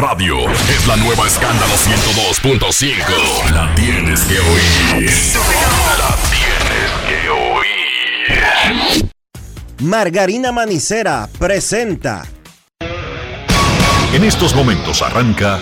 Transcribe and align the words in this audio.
Radio 0.00 0.38
es 0.48 0.86
la 0.86 0.94
nueva 0.94 1.26
escándalo 1.26 1.74
102.5. 1.74 3.50
La 3.52 3.74
tienes 3.74 4.20
que 4.26 4.38
oír. 4.38 5.10
La 5.98 6.16
tienes 6.30 6.92
que 7.08 7.28
oír. 7.28 9.10
Margarina 9.80 10.52
Manicera 10.52 11.28
presenta. 11.36 12.24
En 14.12 14.22
estos 14.22 14.54
momentos 14.54 15.02
arranca 15.02 15.58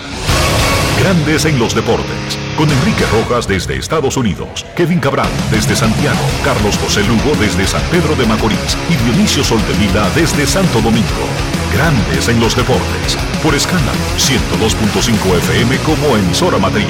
Grandes 0.99 1.45
en 1.45 1.57
los 1.57 1.73
Deportes. 1.73 2.37
Con 2.57 2.69
Enrique 2.69 3.07
Rojas 3.11 3.47
desde 3.47 3.77
Estados 3.77 4.17
Unidos, 4.17 4.63
Kevin 4.75 4.99
Cabral 4.99 5.29
desde 5.49 5.75
Santiago, 5.75 6.21
Carlos 6.45 6.77
José 6.77 7.03
Lugo 7.05 7.35
desde 7.39 7.65
San 7.65 7.81
Pedro 7.89 8.15
de 8.15 8.27
Macorís 8.27 8.77
y 8.87 8.95
Dionisio 9.03 9.43
Solterida 9.43 10.07
desde 10.11 10.45
Santo 10.45 10.79
Domingo. 10.81 11.56
Grandes 11.77 12.27
en 12.27 12.39
los 12.39 12.55
Deportes. 12.55 13.15
Por 13.43 13.53
escándalo 13.53 13.99
102.5 14.17 15.37
FM 15.37 15.77
como 15.79 16.17
emisora 16.17 16.57
matriz. 16.57 16.87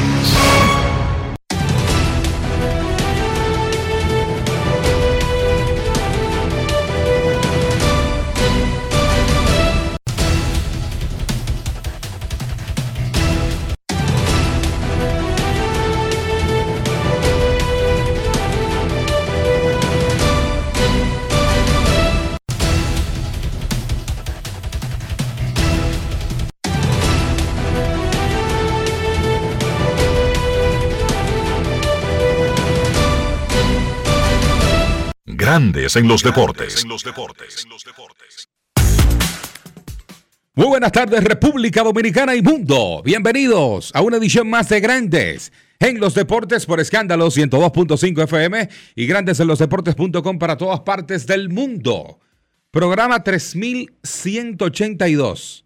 Grandes 35.57 35.95
en 35.95 36.07
los 36.07 36.21
deportes. 36.21 36.85
Muy 40.53 40.67
buenas 40.67 40.91
tardes 40.91 41.23
República 41.23 41.81
Dominicana 41.81 42.35
y 42.35 42.43
mundo. 42.43 43.01
Bienvenidos 43.03 43.89
a 43.95 44.01
una 44.01 44.17
edición 44.17 44.51
más 44.51 44.69
de 44.69 44.79
Grandes 44.81 45.51
en 45.79 45.99
los 45.99 46.13
deportes 46.13 46.67
por 46.67 46.79
escándalo 46.79 47.31
102.5 47.31 48.23
FM 48.25 48.69
y 48.93 49.07
Grandes 49.07 49.39
en 49.39 49.47
los 49.47 49.57
deportes.com 49.57 50.37
para 50.37 50.57
todas 50.57 50.81
partes 50.81 51.25
del 51.25 51.49
mundo. 51.49 52.19
Programa 52.69 53.23
3182. 53.23 55.65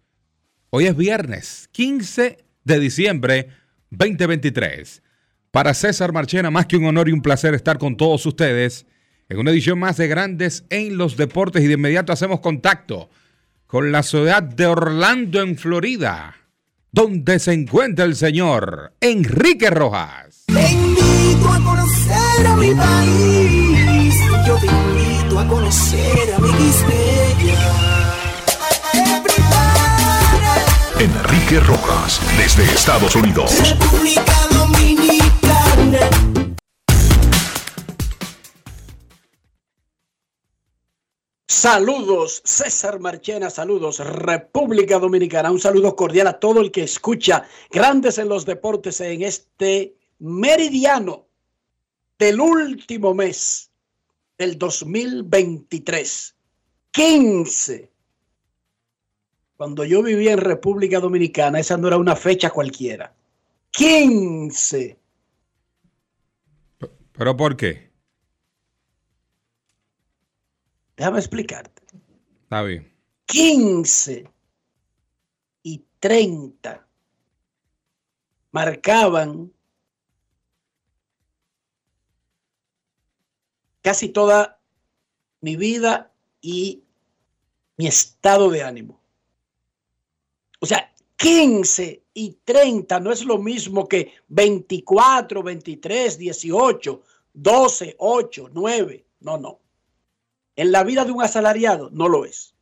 Hoy 0.70 0.86
es 0.86 0.96
viernes 0.96 1.68
15 1.70 2.38
de 2.64 2.80
diciembre 2.80 3.48
2023. 3.90 5.02
Para 5.50 5.74
César 5.74 6.14
Marchena, 6.14 6.50
más 6.50 6.64
que 6.64 6.78
un 6.78 6.86
honor 6.86 7.10
y 7.10 7.12
un 7.12 7.20
placer 7.20 7.52
estar 7.52 7.76
con 7.76 7.98
todos 7.98 8.24
ustedes 8.24 8.86
en 9.32 9.38
una 9.38 9.50
edición 9.50 9.78
más 9.78 9.96
de 9.96 10.08
Grandes 10.08 10.64
en 10.68 10.98
los 10.98 11.16
Deportes 11.16 11.64
y 11.64 11.66
de 11.66 11.74
inmediato 11.74 12.12
hacemos 12.12 12.40
contacto 12.40 13.08
con 13.66 13.90
la 13.90 14.02
ciudad 14.02 14.42
de 14.42 14.66
Orlando 14.66 15.40
en 15.40 15.56
Florida, 15.56 16.36
donde 16.90 17.38
se 17.38 17.54
encuentra 17.54 18.04
el 18.04 18.14
señor 18.14 18.92
Enrique 19.00 19.70
Rojas. 19.70 20.44
Te 20.46 20.70
invito 20.70 21.48
a 21.48 21.64
conocer 21.64 22.46
a 22.46 22.56
mi 22.56 22.74
país, 22.74 24.14
yo 24.46 24.56
te 24.56 24.66
invito 24.66 25.38
a 25.38 25.48
conocer 25.48 26.34
a 26.34 26.38
mi 26.38 26.52
Enrique 30.98 31.58
Rojas, 31.60 32.20
desde 32.36 32.64
Estados 32.64 33.16
Unidos. 33.16 33.50
República 33.66 34.46
Dominicana. 34.50 36.31
Saludos, 41.52 42.40
César 42.46 42.98
Marchena, 42.98 43.50
saludos, 43.50 43.98
República 43.98 44.98
Dominicana. 44.98 45.50
Un 45.50 45.60
saludo 45.60 45.94
cordial 45.94 46.26
a 46.26 46.40
todo 46.40 46.62
el 46.62 46.72
que 46.72 46.82
escucha 46.82 47.46
Grandes 47.70 48.16
en 48.16 48.30
los 48.30 48.46
Deportes 48.46 49.02
en 49.02 49.20
este 49.22 49.94
meridiano 50.18 51.26
del 52.18 52.40
último 52.40 53.12
mes 53.12 53.70
del 54.38 54.58
2023. 54.58 56.34
15. 56.90 57.92
Cuando 59.58 59.84
yo 59.84 60.02
vivía 60.02 60.32
en 60.32 60.38
República 60.38 61.00
Dominicana, 61.00 61.60
esa 61.60 61.76
no 61.76 61.86
era 61.86 61.98
una 61.98 62.16
fecha 62.16 62.48
cualquiera. 62.48 63.14
15. 63.72 64.98
¿Pero 67.12 67.36
por 67.36 67.56
qué? 67.56 67.91
Déjame 70.96 71.18
explicarte. 71.18 71.82
Está 72.42 72.62
bien. 72.62 72.92
15 73.26 74.30
y 75.62 75.84
30 76.00 76.86
marcaban 78.50 79.52
casi 83.80 84.10
toda 84.10 84.60
mi 85.40 85.56
vida 85.56 86.12
y 86.40 86.84
mi 87.76 87.86
estado 87.86 88.50
de 88.50 88.62
ánimo. 88.62 89.00
O 90.60 90.66
sea, 90.66 90.92
15 91.16 92.04
y 92.14 92.38
30 92.44 93.00
no 93.00 93.12
es 93.12 93.24
lo 93.24 93.38
mismo 93.38 93.88
que 93.88 94.12
24, 94.28 95.42
23, 95.42 96.18
18, 96.18 97.02
12, 97.32 97.96
8, 97.98 98.50
9. 98.52 99.06
No, 99.20 99.38
no. 99.38 99.61
En 100.56 100.72
la 100.72 100.84
vida 100.84 101.04
de 101.04 101.12
un 101.12 101.22
asalariado 101.22 101.90
no 101.90 102.08
lo 102.08 102.24
es. 102.24 102.54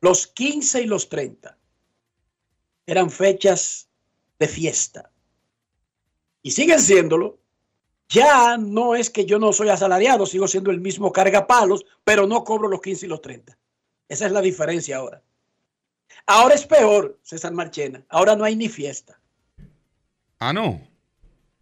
Los 0.00 0.26
15 0.26 0.82
y 0.82 0.86
los 0.86 1.08
30 1.08 1.56
eran 2.86 3.10
fechas 3.10 3.88
de 4.38 4.48
fiesta. 4.48 5.10
Y 6.42 6.50
siguen 6.50 6.80
siéndolo. 6.80 7.38
Ya 8.08 8.58
no 8.58 8.94
es 8.94 9.08
que 9.08 9.24
yo 9.24 9.38
no 9.38 9.52
soy 9.52 9.70
asalariado, 9.70 10.26
sigo 10.26 10.46
siendo 10.46 10.70
el 10.70 10.80
mismo 10.80 11.10
cargapalos, 11.10 11.86
pero 12.04 12.26
no 12.26 12.44
cobro 12.44 12.68
los 12.68 12.82
15 12.82 13.06
y 13.06 13.08
los 13.08 13.22
30. 13.22 13.56
Esa 14.08 14.26
es 14.26 14.32
la 14.32 14.42
diferencia 14.42 14.98
ahora. 14.98 15.22
Ahora 16.26 16.54
es 16.54 16.66
peor, 16.66 17.18
César 17.22 17.52
Marchena. 17.52 18.04
Ahora 18.08 18.36
no 18.36 18.44
hay 18.44 18.56
ni 18.56 18.68
fiesta. 18.68 19.18
Ah, 20.38 20.52
no. 20.52 20.86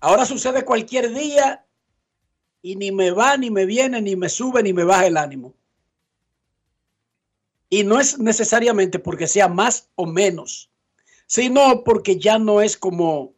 Ahora 0.00 0.26
sucede 0.26 0.64
cualquier 0.64 1.14
día 1.14 1.64
y 2.62 2.76
ni 2.76 2.92
me 2.92 3.10
va, 3.10 3.36
ni 3.36 3.50
me 3.50 3.66
viene, 3.66 4.00
ni 4.00 4.14
me 4.14 4.28
sube, 4.28 4.62
ni 4.62 4.72
me 4.72 4.84
baja 4.84 5.06
el 5.06 5.16
ánimo. 5.16 5.54
Y 7.68 7.82
no 7.82 7.98
es 7.98 8.18
necesariamente 8.18 8.98
porque 8.98 9.26
sea 9.26 9.48
más 9.48 9.90
o 9.96 10.06
menos, 10.06 10.70
sino 11.26 11.82
porque 11.84 12.18
ya 12.18 12.38
no 12.38 12.60
es 12.60 12.76
como 12.76 13.34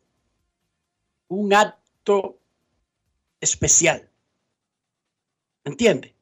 un 1.28 1.54
acto 1.54 2.38
especial. 3.40 4.10
¿Entiende? 5.64 6.14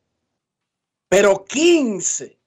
Pero 1.08 1.44
15, 1.44 2.38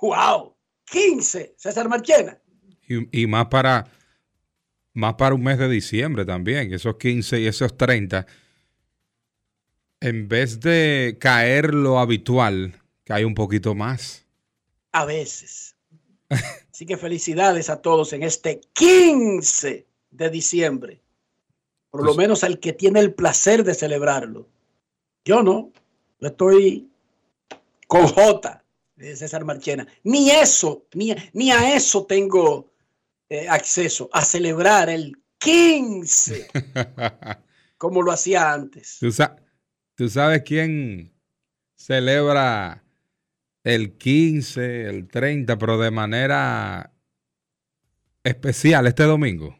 wow, 0.00 0.54
15, 0.86 1.54
César 1.56 1.88
Marchena. 1.88 2.38
Y, 2.88 3.22
y 3.22 3.26
más 3.26 3.46
para 3.46 3.92
más 4.92 5.14
para 5.14 5.34
un 5.34 5.42
mes 5.42 5.58
de 5.58 5.68
diciembre 5.68 6.24
también, 6.24 6.72
esos 6.72 6.96
15 6.96 7.40
y 7.40 7.46
esos 7.46 7.76
30 7.76 8.26
en 10.00 10.28
vez 10.28 10.60
de 10.60 11.16
caer 11.20 11.74
lo 11.74 11.98
habitual, 11.98 12.80
cae 13.04 13.24
un 13.24 13.34
poquito 13.34 13.74
más. 13.74 14.24
A 14.92 15.04
veces. 15.04 15.76
Así 16.72 16.86
que 16.86 16.96
felicidades 16.96 17.70
a 17.70 17.80
todos 17.80 18.12
en 18.12 18.22
este 18.22 18.60
15 18.72 19.86
de 20.10 20.30
diciembre. 20.30 21.00
Por 21.90 22.00
lo 22.02 22.06
Pues- 22.08 22.18
menos 22.18 22.44
al 22.44 22.58
que 22.58 22.72
tiene 22.72 23.00
el 23.00 23.14
placer 23.14 23.64
de 23.64 23.74
celebrarlo. 23.74 24.48
Yo 25.24 25.42
no. 25.42 25.72
Yo 26.20 26.28
estoy 26.28 26.90
con 27.86 28.06
J 28.06 28.62
César 28.98 29.44
Marchena. 29.44 29.86
Ni 30.04 30.30
eso, 30.30 30.86
ni, 30.94 31.14
ni 31.32 31.50
a 31.52 31.74
eso 31.76 32.06
tengo 32.06 32.70
eh, 33.28 33.48
acceso, 33.48 34.08
a 34.12 34.24
celebrar 34.24 34.88
el 34.88 35.16
15 35.38 36.46
como 37.78 38.00
lo 38.02 38.12
hacía 38.12 38.52
antes. 38.52 38.98
¿Tú, 39.00 39.10
sa- 39.12 39.36
tú 39.96 40.08
sabes 40.08 40.42
quién 40.42 41.12
celebra 41.74 42.84
el 43.64 43.96
15, 43.96 44.88
el 44.88 45.08
30, 45.08 45.58
pero 45.58 45.78
de 45.78 45.90
manera 45.90 46.92
especial 48.22 48.86
este 48.86 49.02
domingo? 49.02 49.58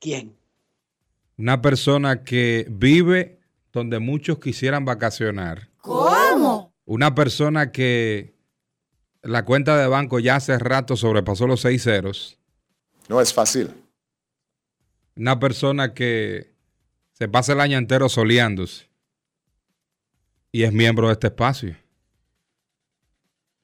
¿Quién? 0.00 0.36
Una 1.36 1.60
persona 1.60 2.24
que 2.24 2.66
vive 2.70 3.40
donde 3.72 3.98
muchos 3.98 4.38
quisieran 4.38 4.84
vacacionar. 4.84 5.68
¿Cómo? 5.82 6.72
Una 6.84 7.14
persona 7.14 7.70
que 7.70 8.34
la 9.22 9.44
cuenta 9.44 9.76
de 9.76 9.86
banco 9.88 10.20
ya 10.20 10.36
hace 10.36 10.58
rato 10.58 10.96
sobrepasó 10.96 11.46
los 11.46 11.60
seis 11.60 11.82
ceros. 11.82 12.38
No 13.08 13.20
es 13.20 13.34
fácil. 13.34 13.70
Una 15.16 15.38
persona 15.38 15.92
que 15.94 16.54
se 17.12 17.28
pasa 17.28 17.52
el 17.52 17.60
año 17.60 17.76
entero 17.76 18.08
soleándose 18.08 18.87
y 20.52 20.62
es 20.62 20.72
miembro 20.72 21.08
de 21.08 21.12
este 21.14 21.26
espacio. 21.28 21.76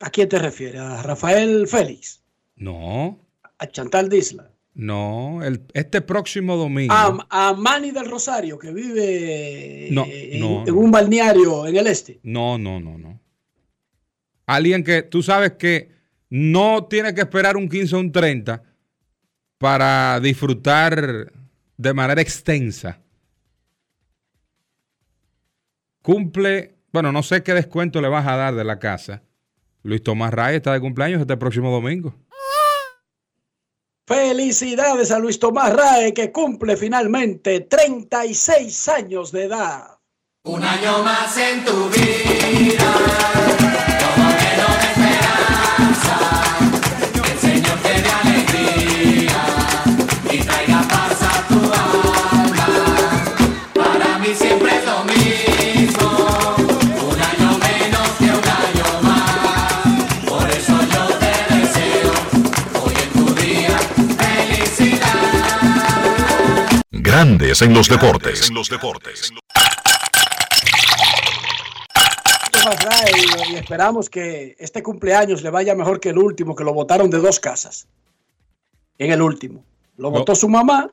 ¿A 0.00 0.10
quién 0.10 0.28
te 0.28 0.38
refieres? 0.38 0.80
¿A 0.80 1.02
Rafael 1.02 1.66
Félix? 1.66 2.22
No, 2.56 3.18
¿A 3.58 3.66
Chantal 3.66 4.08
Disla? 4.08 4.50
no, 4.74 5.40
el, 5.44 5.62
este 5.72 6.00
próximo 6.00 6.56
domingo. 6.56 6.92
¿A, 6.92 7.26
a 7.30 7.52
Manny 7.54 7.90
del 7.92 8.10
Rosario, 8.10 8.58
que 8.58 8.72
vive 8.72 9.88
No, 9.92 10.04
en, 10.04 10.40
no, 10.40 10.60
en 10.66 10.74
no. 10.74 10.80
un 10.80 10.90
balneario 10.90 11.66
en 11.66 11.76
el 11.76 11.86
este? 11.86 12.18
No, 12.24 12.58
no, 12.58 12.80
no, 12.80 12.98
no. 12.98 13.20
Alguien 14.46 14.82
que 14.84 15.02
tú 15.02 15.22
sabes 15.22 15.52
que 15.52 15.90
no 16.28 16.86
tiene 16.86 17.14
que 17.14 17.20
esperar 17.22 17.56
un 17.56 17.68
15 17.68 17.94
o 17.96 18.00
un 18.00 18.12
30 18.12 18.62
para 19.58 20.18
disfrutar 20.20 21.32
de 21.76 21.94
manera 21.94 22.20
extensa. 22.20 23.00
Cumple, 26.02 26.73
bueno, 26.94 27.10
no 27.10 27.24
sé 27.24 27.42
qué 27.42 27.54
descuento 27.54 28.00
le 28.00 28.08
vas 28.08 28.24
a 28.24 28.36
dar 28.36 28.54
de 28.54 28.62
la 28.62 28.78
casa. 28.78 29.24
Luis 29.82 30.00
Tomás 30.00 30.32
Ray 30.32 30.54
está 30.54 30.72
de 30.72 30.80
cumpleaños 30.80 31.20
este 31.20 31.36
próximo 31.36 31.72
domingo. 31.72 32.14
Felicidades 34.06 35.10
a 35.10 35.18
Luis 35.18 35.40
Tomás 35.40 35.74
Rae, 35.74 36.14
que 36.14 36.30
cumple 36.30 36.76
finalmente 36.76 37.62
36 37.62 38.88
años 38.90 39.32
de 39.32 39.46
edad. 39.46 39.98
Un 40.44 40.62
año 40.62 41.02
más 41.02 41.36
en 41.36 41.64
tu 41.64 41.88
vida, 41.88 43.53
Grandes 67.14 67.62
en 67.62 67.72
los 67.72 67.88
deportes. 67.88 68.48
En 68.48 68.56
los 68.56 68.68
deportes. 68.68 69.32
Y, 73.50 73.54
esperamos 73.54 74.10
que 74.10 74.56
este 74.58 74.82
cumpleaños 74.82 75.40
le 75.42 75.50
vaya 75.50 75.76
mejor 75.76 76.00
que 76.00 76.08
el 76.08 76.18
último, 76.18 76.56
que 76.56 76.64
lo 76.64 76.74
votaron 76.74 77.08
de 77.10 77.18
dos 77.18 77.38
casas. 77.38 77.86
En 78.98 79.12
el 79.12 79.22
último. 79.22 79.64
Lo 79.96 80.10
No. 80.10 80.18
votó 80.18 80.34
su 80.34 80.48
mamá. 80.48 80.90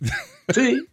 Sí. 0.52 0.86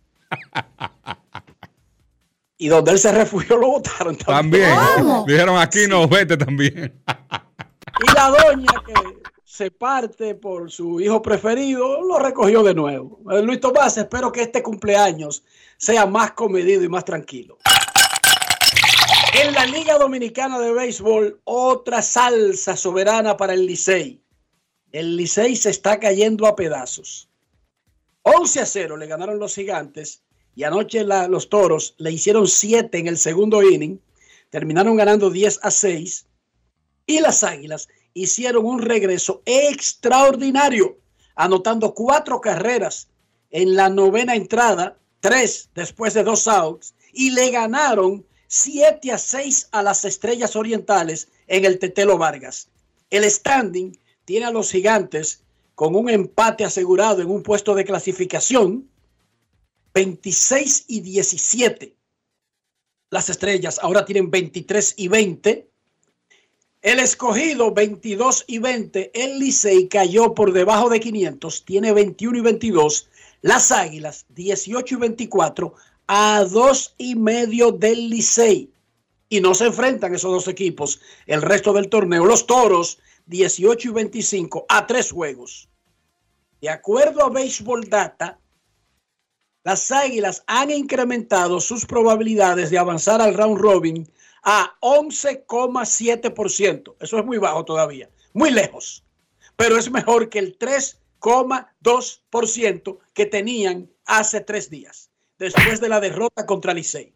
Y 2.57 2.69
donde 2.69 2.91
él 2.91 2.99
se 2.99 3.11
refugió 3.11 3.57
lo 3.57 3.67
votaron 3.67 4.15
también. 4.15 4.73
También. 4.73 5.25
Dijeron 5.27 5.57
aquí 5.57 5.87
no, 5.89 6.07
vete 6.07 6.37
también. 6.37 6.93
Y 7.05 8.15
la 8.15 8.29
doña 8.29 8.71
que 8.85 9.18
se 9.59 9.71
parte 9.71 10.35
por 10.35 10.71
su 10.71 11.01
hijo 11.01 11.21
preferido 11.21 12.01
lo 12.01 12.17
recogió 12.17 12.63
de 12.63 12.73
nuevo. 12.73 13.19
Eh, 13.29 13.41
Luis 13.41 13.59
Tomás, 13.59 13.97
espero 13.97 14.31
que 14.31 14.43
este 14.43 14.63
cumpleaños 14.63 15.43
sea 15.75 16.05
más 16.05 16.31
comedido 16.31 16.81
y 16.81 16.87
más 16.87 17.03
tranquilo. 17.03 17.57
En 19.33 19.53
la 19.53 19.65
Liga 19.65 19.97
Dominicana 19.97 20.59
de 20.59 20.71
Béisbol, 20.71 21.41
otra 21.43 22.01
salsa 22.01 22.77
soberana 22.77 23.35
para 23.35 23.53
el 23.53 23.65
Licey. 23.65 24.21
El 24.93 25.17
Licey 25.17 25.57
se 25.57 25.71
está 25.71 25.99
cayendo 25.99 26.47
a 26.47 26.55
pedazos. 26.55 27.27
11 28.21 28.61
a 28.61 28.65
0 28.65 28.95
le 28.95 29.07
ganaron 29.07 29.39
los 29.39 29.55
gigantes 29.55 30.23
y 30.55 30.63
anoche 30.63 31.03
los 31.03 31.49
toros 31.49 31.95
le 31.97 32.13
hicieron 32.13 32.47
7 32.47 32.97
en 32.97 33.07
el 33.07 33.17
segundo 33.17 33.61
inning. 33.61 33.99
Terminaron 34.51 34.95
ganando 34.95 35.29
10 35.29 35.59
a 35.63 35.69
6 35.69 36.27
y 37.07 37.19
las 37.19 37.43
Águilas 37.43 37.89
hicieron 38.23 38.65
un 38.65 38.81
regreso 38.81 39.41
extraordinario, 39.45 40.97
anotando 41.35 41.93
cuatro 41.93 42.41
carreras 42.41 43.07
en 43.51 43.75
la 43.75 43.89
novena 43.89 44.35
entrada, 44.35 44.97
tres 45.19 45.69
después 45.73 46.13
de 46.13 46.23
dos 46.23 46.47
outs, 46.47 46.93
y 47.13 47.31
le 47.31 47.49
ganaron 47.51 48.25
7 48.47 49.11
a 49.11 49.17
6 49.17 49.69
a 49.71 49.83
las 49.83 50.05
Estrellas 50.05 50.55
Orientales 50.55 51.27
en 51.47 51.65
el 51.65 51.77
Tetelo 51.77 52.17
Vargas. 52.17 52.69
El 53.09 53.23
standing 53.29 53.97
tiene 54.25 54.47
a 54.47 54.51
los 54.51 54.71
gigantes 54.71 55.43
con 55.75 55.95
un 55.95 56.09
empate 56.09 56.65
asegurado 56.65 57.21
en 57.21 57.29
un 57.29 57.43
puesto 57.43 57.73
de 57.75 57.85
clasificación, 57.85 58.89
26 59.93 60.85
y 60.87 61.01
17. 61.01 61.95
Las 63.11 63.29
estrellas 63.29 63.79
ahora 63.81 64.05
tienen 64.05 64.29
23 64.29 64.95
y 64.97 65.07
20. 65.07 65.68
El 66.81 66.99
escogido 66.99 67.73
22 67.73 68.45
y 68.47 68.59
20. 68.59 69.11
El 69.13 69.39
Licey 69.39 69.89
cayó 69.89 70.33
por 70.33 70.53
debajo 70.53 70.89
de 70.89 71.01
500. 71.01 71.65
Tiene 71.65 71.91
21 71.91 72.37
y 72.37 72.41
22. 72.41 73.09
Las 73.41 73.73
Águilas 73.73 74.25
18 74.29 74.95
y 74.95 74.97
24 74.97 75.73
a 76.07 76.45
dos 76.49 76.95
y 76.97 77.15
medio 77.15 77.73
del 77.73 78.09
Licey. 78.09 78.71
Y 79.27 79.41
no 79.41 79.53
se 79.55 79.65
enfrentan 79.65 80.15
esos 80.15 80.31
dos 80.31 80.47
equipos 80.47 81.01
el 81.27 81.41
resto 81.41 81.73
del 81.73 81.89
torneo. 81.89 82.25
Los 82.25 82.47
Toros 82.47 82.99
18 83.25 83.89
y 83.89 83.91
25 83.91 84.65
a 84.69 84.87
tres 84.87 85.11
juegos. 85.11 85.67
De 86.61 86.69
acuerdo 86.69 87.25
a 87.25 87.29
Baseball 87.29 87.89
Data, 87.89 88.39
las 89.65 89.91
Águilas 89.91 90.43
han 90.47 90.71
incrementado 90.71 91.59
sus 91.59 91.85
probabilidades 91.85 92.69
de 92.69 92.77
avanzar 92.77 93.21
al 93.21 93.33
round 93.33 93.57
robin 93.57 94.09
a 94.43 94.75
11,7%. 94.81 96.95
Eso 96.99 97.19
es 97.19 97.25
muy 97.25 97.37
bajo 97.37 97.63
todavía, 97.65 98.09
muy 98.33 98.51
lejos, 98.51 99.03
pero 99.55 99.77
es 99.77 99.89
mejor 99.91 100.29
que 100.29 100.39
el 100.39 100.57
3,2% 100.57 102.97
que 103.13 103.25
tenían 103.25 103.89
hace 104.05 104.39
tres 104.41 104.69
días, 104.69 105.09
después 105.37 105.79
de 105.81 105.89
la 105.89 105.99
derrota 105.99 106.45
contra 106.45 106.73
Licey. 106.73 107.13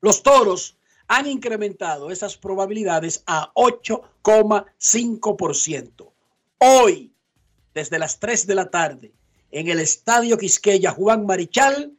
Los 0.00 0.22
Toros 0.22 0.76
han 1.08 1.26
incrementado 1.26 2.10
esas 2.10 2.36
probabilidades 2.36 3.22
a 3.26 3.52
8,5%. 3.54 6.12
Hoy, 6.58 7.12
desde 7.74 7.98
las 7.98 8.20
3 8.20 8.46
de 8.46 8.54
la 8.54 8.70
tarde, 8.70 9.12
en 9.50 9.68
el 9.68 9.80
Estadio 9.80 10.38
Quisqueya 10.38 10.92
Juan 10.92 11.26
Marichal, 11.26 11.92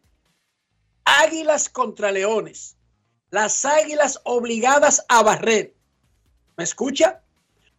Águilas 1.05 1.69
contra 1.69 2.11
Leones. 2.11 2.76
Las 3.29 3.65
Águilas 3.65 4.21
obligadas 4.23 5.05
a 5.09 5.21
barrer. 5.21 5.73
¿Me 6.55 6.63
escucha? 6.63 7.21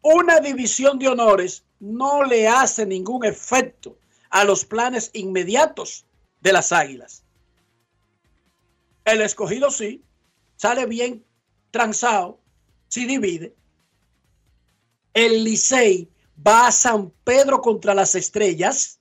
Una 0.02 0.40
división 0.40 0.98
de 0.98 1.08
honores 1.08 1.64
no 1.80 2.24
le 2.24 2.48
hace 2.48 2.84
ningún 2.84 3.24
efecto 3.24 3.98
a 4.30 4.44
los 4.44 4.64
planes 4.64 5.10
inmediatos 5.14 6.04
de 6.40 6.52
las 6.52 6.72
Águilas. 6.72 7.24
El 9.04 9.22
escogido 9.22 9.70
sí, 9.70 10.02
sale 10.56 10.86
bien 10.86 11.24
transado, 11.70 12.38
si 12.88 13.06
divide. 13.06 13.54
El 15.14 15.44
Licey 15.44 16.10
va 16.46 16.66
a 16.66 16.72
San 16.72 17.10
Pedro 17.24 17.60
contra 17.60 17.94
las 17.94 18.14
Estrellas. 18.14 19.00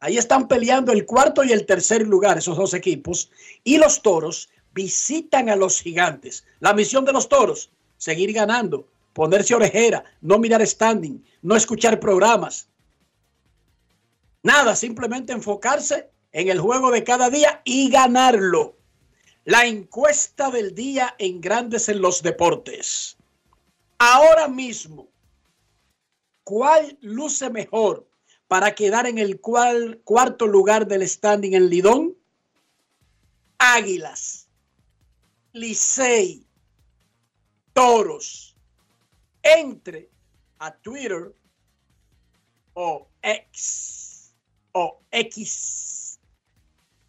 Ahí 0.00 0.18
están 0.18 0.48
peleando 0.48 0.92
el 0.92 1.06
cuarto 1.06 1.44
y 1.44 1.52
el 1.52 1.66
tercer 1.66 2.06
lugar, 2.06 2.36
esos 2.36 2.56
dos 2.56 2.74
equipos. 2.74 3.30
Y 3.62 3.78
los 3.78 4.02
toros 4.02 4.50
visitan 4.74 5.48
a 5.48 5.56
los 5.56 5.80
gigantes. 5.80 6.44
La 6.60 6.74
misión 6.74 7.04
de 7.04 7.12
los 7.12 7.28
toros, 7.28 7.70
seguir 7.96 8.32
ganando, 8.32 8.86
ponerse 9.12 9.54
orejera, 9.54 10.04
no 10.20 10.38
mirar 10.38 10.66
standing, 10.66 11.24
no 11.42 11.56
escuchar 11.56 12.00
programas. 12.00 12.68
Nada, 14.42 14.76
simplemente 14.76 15.32
enfocarse 15.32 16.10
en 16.32 16.48
el 16.48 16.60
juego 16.60 16.90
de 16.90 17.04
cada 17.04 17.30
día 17.30 17.62
y 17.64 17.88
ganarlo. 17.88 18.76
La 19.44 19.66
encuesta 19.66 20.50
del 20.50 20.74
día 20.74 21.14
en 21.18 21.40
Grandes 21.40 21.88
en 21.88 22.02
los 22.02 22.22
Deportes. 22.22 23.16
Ahora 23.98 24.48
mismo, 24.48 25.08
¿cuál 26.42 26.98
luce 27.00 27.48
mejor 27.48 28.06
para 28.48 28.74
quedar 28.74 29.06
en 29.06 29.18
el 29.18 29.40
cuarto 29.40 30.46
lugar 30.46 30.86
del 30.86 31.08
standing 31.08 31.54
en 31.54 31.70
Lidón? 31.70 32.16
Águilas, 33.58 34.43
Licey, 35.54 36.44
Toros. 37.72 38.56
Entre 39.40 40.10
a 40.58 40.74
Twitter 40.74 41.32
o 42.72 43.08
X 43.22 44.34
o 44.72 45.00
X 45.12 46.18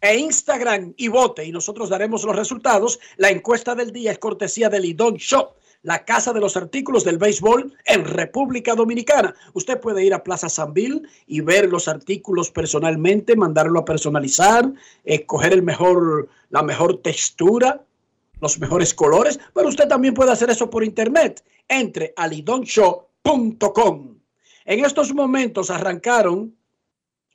e 0.00 0.16
Instagram 0.18 0.94
y 0.96 1.08
vote 1.08 1.44
y 1.44 1.50
nosotros 1.50 1.88
daremos 1.88 2.22
los 2.22 2.36
resultados. 2.36 3.00
La 3.16 3.30
encuesta 3.30 3.74
del 3.74 3.90
día 3.90 4.12
es 4.12 4.18
cortesía 4.18 4.68
de 4.68 4.78
Lidón 4.78 5.14
Shop, 5.16 5.56
la 5.82 6.04
casa 6.04 6.32
de 6.32 6.38
los 6.40 6.56
artículos 6.56 7.02
del 7.02 7.18
béisbol 7.18 7.74
en 7.84 8.04
República 8.04 8.76
Dominicana. 8.76 9.34
Usted 9.54 9.80
puede 9.80 10.04
ir 10.04 10.14
a 10.14 10.22
Plaza 10.22 10.48
Sanville 10.48 11.02
y 11.26 11.40
ver 11.40 11.68
los 11.68 11.88
artículos 11.88 12.52
personalmente, 12.52 13.34
mandarlo 13.34 13.80
a 13.80 13.84
personalizar, 13.84 14.72
escoger 15.04 15.52
el 15.52 15.64
mejor, 15.64 16.28
la 16.50 16.62
mejor 16.62 16.98
textura, 17.02 17.82
los 18.40 18.58
mejores 18.58 18.94
colores, 18.94 19.38
pero 19.54 19.68
usted 19.68 19.88
también 19.88 20.14
puede 20.14 20.32
hacer 20.32 20.50
eso 20.50 20.70
por 20.70 20.84
internet. 20.84 21.44
Entre 21.68 22.12
alidonshow.com. 22.16 24.18
En 24.64 24.84
estos 24.84 25.14
momentos 25.14 25.70
arrancaron, 25.70 26.54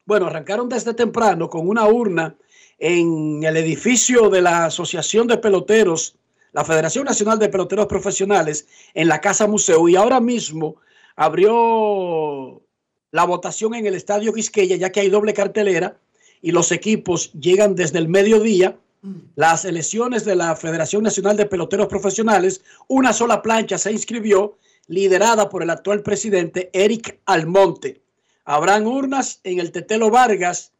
bueno, 0.06 0.28
arrancaron 0.28 0.70
desde 0.70 0.94
temprano 0.94 1.50
con 1.50 1.68
una 1.68 1.88
urna 1.88 2.36
en 2.78 3.44
el 3.44 3.58
edificio 3.58 4.30
de 4.30 4.42
la 4.42 4.66
Asociación 4.66 5.28
de 5.28 5.38
Peloteros, 5.38 6.16
la 6.52 6.66
Federación 6.66 7.06
Nacional 7.06 7.40
de 7.40 7.50
Peloteros 7.50 7.86
Profesionales, 7.86 8.68
en 8.94 9.08
la 9.08 9.22
Casa 9.22 9.48
Museo, 9.48 9.88
y 9.88 9.96
ahora 9.96 10.20
mismo 10.20 10.76
abrió 11.16 12.62
la 13.12 13.26
votación 13.26 13.76
en 13.76 13.86
el 13.86 13.96
Estadio 13.96 14.34
Quisqueya, 14.34 14.78
ya 14.78 14.92
que 14.92 15.02
hay 15.02 15.10
doble 15.10 15.34
cartelera 15.34 15.98
y 16.42 16.52
los 16.52 16.72
equipos 16.72 17.32
llegan 17.34 17.76
desde 17.76 18.00
el 18.00 18.08
mediodía. 18.08 18.78
Las 19.36 19.66
elecciones 19.66 20.26
de 20.26 20.36
la 20.36 20.56
Federación 20.56 21.04
Nacional 21.04 21.36
de 21.36 21.48
Peloteros 21.48 21.88
Profesionales, 21.88 22.62
una 22.88 23.14
sola 23.14 23.42
plancha 23.42 23.80
se 23.80 23.92
inscribió, 23.92 24.60
liderada 24.88 25.50
por 25.50 25.64
el 25.64 25.72
actual 25.72 26.04
presidente 26.04 26.70
Eric 26.74 27.20
Almonte. 27.26 28.04
Habrán 28.46 28.86
urnas 28.86 29.40
en 29.44 29.60
el 29.60 29.72
Tetelo 29.72 30.12
Vargas 30.12 30.74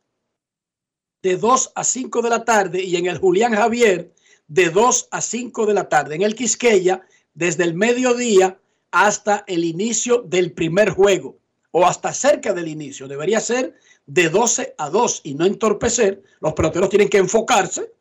de 1.24 1.38
2 1.38 1.72
a 1.74 1.84
5 1.84 2.22
de 2.22 2.30
la 2.30 2.46
tarde 2.46 2.84
y 2.84 2.96
en 2.96 3.08
el 3.08 3.18
Julián 3.18 3.54
Javier 3.54 4.14
de 4.48 4.70
2 4.70 5.08
a 5.10 5.22
5 5.22 5.66
de 5.66 5.74
la 5.74 5.90
tarde. 5.90 6.16
En 6.16 6.22
el 6.22 6.36
Quisqueya, 6.36 7.02
desde 7.34 7.64
el 7.64 7.74
mediodía 7.74 8.60
hasta 8.92 9.44
el 9.48 9.64
inicio 9.64 10.22
del 10.22 10.52
primer 10.52 10.92
juego 10.92 11.40
o 11.72 11.88
hasta 11.88 12.14
cerca 12.14 12.54
del 12.54 12.68
inicio. 12.68 13.08
Debería 13.08 13.40
ser 13.40 13.76
de 14.06 14.30
12 14.30 14.76
a 14.78 14.90
2 14.90 15.22
y 15.24 15.34
no 15.34 15.46
entorpecer. 15.46 16.22
Los 16.40 16.54
peloteros 16.54 16.90
tienen 16.90 17.10
que 17.10 17.18
enfocarse 17.18 17.92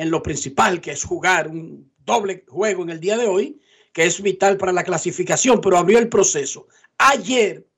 en 0.00 0.10
lo 0.10 0.22
principal, 0.22 0.80
que 0.80 0.92
es 0.92 1.04
jugar 1.04 1.46
un 1.48 1.92
doble 1.98 2.46
juego 2.48 2.82
en 2.84 2.88
el 2.88 3.00
día 3.00 3.18
de 3.18 3.26
hoy, 3.26 3.60
que 3.92 4.04
es 4.04 4.22
vital 4.22 4.56
para 4.56 4.72
la 4.72 4.82
clasificación, 4.82 5.60
pero 5.60 5.76
abrió 5.76 5.98
el 5.98 6.08
proceso. 6.08 6.68
Ayer, 6.96 7.68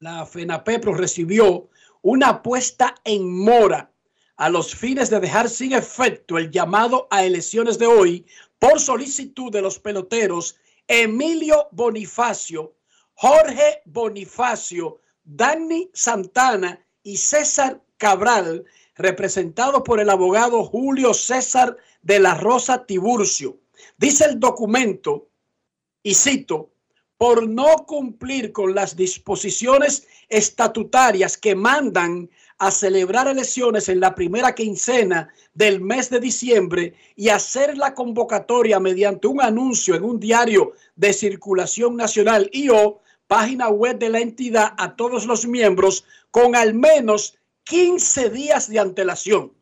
la 0.00 0.26
FENAPEPRO 0.26 0.92
recibió 0.92 1.70
una 2.02 2.30
apuesta 2.30 2.96
en 3.04 3.32
mora 3.32 3.92
a 4.36 4.48
los 4.50 4.74
fines 4.74 5.08
de 5.08 5.20
dejar 5.20 5.48
sin 5.48 5.72
efecto 5.72 6.36
el 6.36 6.50
llamado 6.50 7.06
a 7.12 7.24
elecciones 7.24 7.78
de 7.78 7.86
hoy 7.86 8.26
por 8.58 8.80
solicitud 8.80 9.52
de 9.52 9.62
los 9.62 9.78
peloteros 9.78 10.56
Emilio 10.88 11.68
Bonifacio, 11.70 12.74
Jorge 13.12 13.82
Bonifacio, 13.84 14.98
Dani 15.22 15.90
Santana 15.94 16.84
y 17.04 17.18
César 17.18 17.80
Cabral, 17.98 18.64
representado 18.96 19.82
por 19.82 20.00
el 20.00 20.10
abogado 20.10 20.64
Julio 20.64 21.14
César 21.14 21.76
de 22.02 22.20
la 22.20 22.34
Rosa 22.34 22.86
Tiburcio. 22.86 23.58
Dice 23.96 24.24
el 24.26 24.38
documento, 24.38 25.28
y 26.02 26.14
cito, 26.14 26.70
por 27.16 27.48
no 27.48 27.86
cumplir 27.86 28.52
con 28.52 28.74
las 28.74 28.96
disposiciones 28.96 30.06
estatutarias 30.28 31.38
que 31.38 31.54
mandan 31.54 32.28
a 32.58 32.70
celebrar 32.70 33.28
elecciones 33.28 33.88
en 33.88 34.00
la 34.00 34.14
primera 34.14 34.54
quincena 34.54 35.32
del 35.54 35.80
mes 35.80 36.10
de 36.10 36.20
diciembre 36.20 36.94
y 37.16 37.28
hacer 37.28 37.76
la 37.76 37.94
convocatoria 37.94 38.80
mediante 38.80 39.26
un 39.26 39.40
anuncio 39.40 39.94
en 39.94 40.04
un 40.04 40.20
diario 40.20 40.72
de 40.96 41.12
circulación 41.12 41.96
nacional 41.96 42.48
y 42.52 42.68
o 42.68 43.00
página 43.26 43.68
web 43.68 43.98
de 43.98 44.10
la 44.10 44.20
entidad 44.20 44.74
a 44.76 44.94
todos 44.94 45.26
los 45.26 45.46
miembros 45.46 46.04
con 46.30 46.54
al 46.54 46.74
menos 46.74 47.38
15 47.64 48.30
días 48.30 48.68
de 48.68 48.78
antelación. 48.78 49.52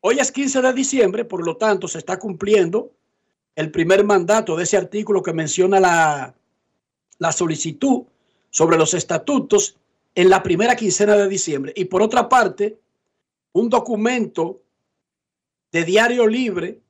Hoy 0.00 0.18
es 0.20 0.32
15 0.32 0.62
de 0.62 0.72
diciembre, 0.72 1.24
por 1.24 1.44
lo 1.44 1.56
tanto 1.56 1.88
se 1.88 1.98
está 1.98 2.18
cumpliendo 2.18 2.92
el 3.54 3.70
primer 3.70 4.04
mandato 4.04 4.56
de 4.56 4.64
ese 4.64 4.76
artículo 4.76 5.22
que 5.22 5.32
menciona 5.32 5.80
la, 5.80 6.34
la 7.18 7.32
solicitud 7.32 8.04
sobre 8.50 8.78
los 8.78 8.94
estatutos 8.94 9.76
en 10.14 10.30
la 10.30 10.42
primera 10.42 10.76
quincena 10.76 11.16
de 11.16 11.28
diciembre. 11.28 11.72
Y 11.76 11.86
por 11.86 12.02
otra 12.02 12.28
parte, 12.28 12.78
un 13.52 13.68
documento 13.68 14.62
de 15.72 15.84
diario 15.84 16.26
libre 16.26 16.80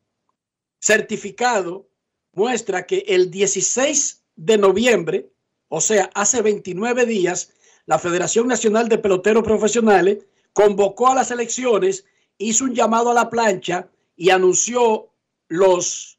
certificado 0.78 1.88
muestra 2.33 2.87
que 2.87 3.05
el 3.09 3.31
16 3.31 4.23
de 4.37 4.59
noviembre, 4.59 5.31
o 5.69 5.81
sea, 5.81 6.11
hace 6.14 6.43
29 6.43 7.07
días, 7.07 7.52
la 7.88 7.99
Federación 7.99 8.47
Nacional 8.47 8.87
de 8.90 8.99
Peloteros 8.99 9.42
Profesionales 9.42 10.18
convocó 10.52 11.09
a 11.09 11.14
las 11.14 11.30
elecciones, 11.30 12.04
hizo 12.37 12.64
un 12.64 12.75
llamado 12.75 13.11
a 13.11 13.14
la 13.14 13.30
plancha 13.30 13.88
y 14.14 14.28
anunció 14.28 15.11
los, 15.49 16.18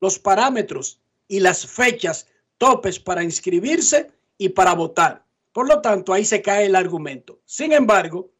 los 0.00 0.18
parámetros 0.18 1.02
y 1.28 1.40
las 1.40 1.66
fechas 1.66 2.28
topes 2.56 2.98
para 2.98 3.22
inscribirse 3.22 4.10
y 4.38 4.48
para 4.48 4.72
votar. 4.72 5.26
Por 5.52 5.68
lo 5.68 5.82
tanto, 5.82 6.14
ahí 6.14 6.24
se 6.24 6.40
cae 6.40 6.64
el 6.64 6.76
argumento. 6.76 7.42
Sin 7.44 7.72
embargo, 7.72 8.30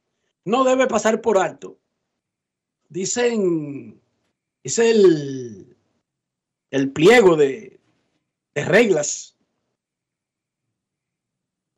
no 0.46 0.64
debe 0.64 0.86
pasar 0.86 1.20
por 1.20 1.36
alto. 1.36 1.76
Dicen, 2.88 4.00
dice 4.62 4.90
el, 4.90 5.76
el 6.70 6.90
pliego 6.90 7.36
de, 7.36 7.78
de 8.54 8.64
reglas 8.64 9.33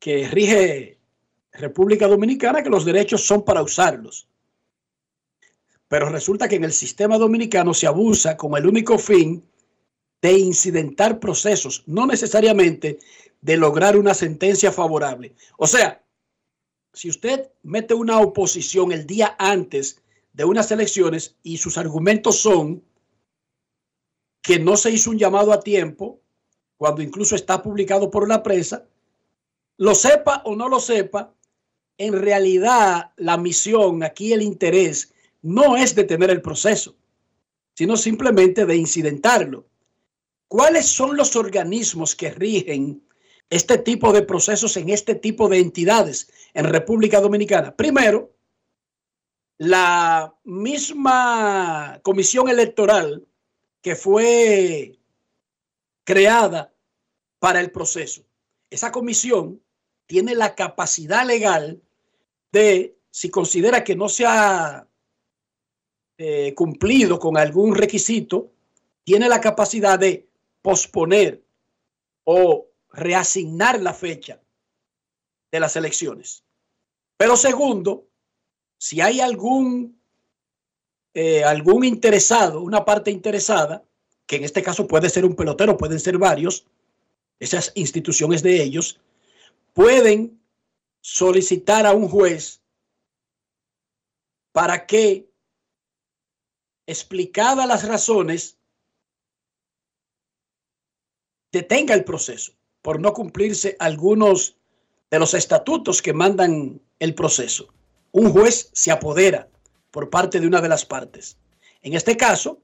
que 0.07 0.25
rige 0.29 0.97
República 1.51 2.07
Dominicana 2.07 2.63
que 2.63 2.69
los 2.69 2.85
derechos 2.85 3.27
son 3.27 3.43
para 3.43 3.61
usarlos. 3.61 4.29
Pero 5.89 6.07
resulta 6.07 6.47
que 6.47 6.55
en 6.55 6.63
el 6.63 6.71
sistema 6.71 7.17
dominicano 7.17 7.73
se 7.73 7.87
abusa 7.87 8.37
como 8.37 8.55
el 8.55 8.65
único 8.65 8.97
fin 8.97 9.43
de 10.21 10.31
incidentar 10.31 11.19
procesos, 11.19 11.83
no 11.87 12.07
necesariamente 12.07 12.99
de 13.41 13.57
lograr 13.57 13.97
una 13.97 14.13
sentencia 14.13 14.71
favorable. 14.71 15.35
O 15.57 15.67
sea, 15.67 16.01
si 16.93 17.09
usted 17.09 17.51
mete 17.63 17.93
una 17.93 18.21
oposición 18.21 18.93
el 18.93 19.05
día 19.05 19.35
antes 19.37 20.01
de 20.31 20.45
unas 20.45 20.71
elecciones 20.71 21.35
y 21.43 21.57
sus 21.57 21.77
argumentos 21.77 22.39
son 22.39 22.81
que 24.41 24.57
no 24.57 24.77
se 24.77 24.89
hizo 24.89 25.09
un 25.09 25.19
llamado 25.19 25.51
a 25.51 25.59
tiempo, 25.59 26.21
cuando 26.77 27.01
incluso 27.01 27.35
está 27.35 27.61
publicado 27.61 28.09
por 28.09 28.29
la 28.29 28.41
prensa, 28.41 28.86
lo 29.77 29.95
sepa 29.95 30.41
o 30.45 30.55
no 30.55 30.69
lo 30.69 30.79
sepa, 30.79 31.33
en 31.97 32.13
realidad 32.13 33.11
la 33.17 33.37
misión, 33.37 34.03
aquí 34.03 34.33
el 34.33 34.41
interés, 34.41 35.13
no 35.41 35.77
es 35.77 35.95
detener 35.95 36.29
el 36.29 36.41
proceso, 36.41 36.95
sino 37.73 37.97
simplemente 37.97 38.65
de 38.65 38.75
incidentarlo. 38.75 39.67
¿Cuáles 40.47 40.87
son 40.87 41.17
los 41.17 41.35
organismos 41.35 42.15
que 42.15 42.31
rigen 42.31 43.03
este 43.49 43.77
tipo 43.77 44.13
de 44.13 44.23
procesos 44.23 44.77
en 44.77 44.89
este 44.89 45.15
tipo 45.15 45.49
de 45.49 45.59
entidades 45.59 46.31
en 46.53 46.65
República 46.65 47.19
Dominicana? 47.19 47.75
Primero, 47.75 48.33
la 49.57 50.35
misma 50.43 51.99
comisión 52.03 52.47
electoral 52.47 53.27
que 53.81 53.95
fue 53.95 54.99
creada 56.03 56.73
para 57.39 57.59
el 57.59 57.71
proceso. 57.71 58.23
Esa 58.69 58.91
comisión 58.91 59.61
tiene 60.07 60.33
la 60.33 60.55
capacidad 60.55 61.25
legal 61.25 61.81
de, 62.51 62.97
si 63.11 63.29
considera 63.29 63.83
que 63.83 63.95
no 63.95 64.09
se 64.09 64.25
ha 64.25 64.87
eh, 66.17 66.53
cumplido 66.55 67.19
con 67.19 67.37
algún 67.37 67.75
requisito, 67.75 68.51
tiene 69.03 69.29
la 69.29 69.39
capacidad 69.39 69.99
de 69.99 70.27
posponer 70.61 71.43
o 72.23 72.67
reasignar 72.91 73.81
la 73.81 73.93
fecha 73.93 74.41
de 75.51 75.59
las 75.59 75.75
elecciones. 75.75 76.43
Pero 77.17 77.37
segundo, 77.37 78.07
si 78.77 79.01
hay 79.01 79.19
algún, 79.19 79.99
eh, 81.13 81.43
algún 81.43 81.83
interesado, 81.83 82.61
una 82.61 82.85
parte 82.85 83.11
interesada, 83.11 83.83
que 84.25 84.37
en 84.37 84.43
este 84.43 84.61
caso 84.61 84.87
puede 84.87 85.09
ser 85.09 85.25
un 85.25 85.35
pelotero, 85.35 85.77
pueden 85.77 85.99
ser 85.99 86.17
varios, 86.17 86.65
esas 87.39 87.71
instituciones 87.75 88.43
de 88.43 88.61
ellos, 88.61 88.99
pueden 89.77 90.41
solicitar 91.01 91.85
a 91.85 91.93
un 91.93 92.09
juez 92.09 92.63
para 94.51 94.87
que, 94.87 95.29
explicadas 96.87 97.67
las 97.67 97.87
razones, 97.87 98.57
detenga 101.51 101.93
el 101.93 102.03
proceso 102.03 102.53
por 102.81 102.99
no 102.99 103.13
cumplirse 103.13 103.75
algunos 103.77 104.57
de 105.11 105.19
los 105.19 105.35
estatutos 105.35 106.01
que 106.01 106.11
mandan 106.11 106.81
el 106.97 107.13
proceso. 107.13 107.71
Un 108.13 108.31
juez 108.31 108.71
se 108.73 108.89
apodera 108.89 109.47
por 109.91 110.09
parte 110.09 110.39
de 110.39 110.47
una 110.47 110.59
de 110.59 110.69
las 110.69 110.85
partes. 110.85 111.37
En 111.83 111.93
este 111.93 112.17
caso, 112.17 112.63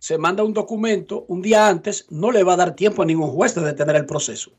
se 0.00 0.18
manda 0.18 0.42
un 0.42 0.54
documento 0.54 1.24
un 1.28 1.40
día 1.40 1.68
antes, 1.68 2.06
no 2.10 2.32
le 2.32 2.42
va 2.42 2.54
a 2.54 2.62
dar 2.64 2.74
tiempo 2.74 3.02
a 3.02 3.06
ningún 3.06 3.30
juez 3.30 3.54
de 3.54 3.60
detener 3.60 3.94
el 3.94 4.06
proceso, 4.06 4.50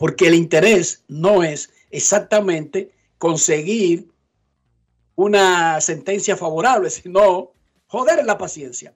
porque 0.00 0.28
el 0.28 0.34
interés 0.34 1.04
no 1.08 1.42
es 1.42 1.68
exactamente 1.90 2.90
conseguir 3.18 4.08
una 5.14 5.78
sentencia 5.82 6.38
favorable, 6.38 6.88
sino 6.88 7.52
joder 7.86 8.24
la 8.24 8.38
paciencia. 8.38 8.94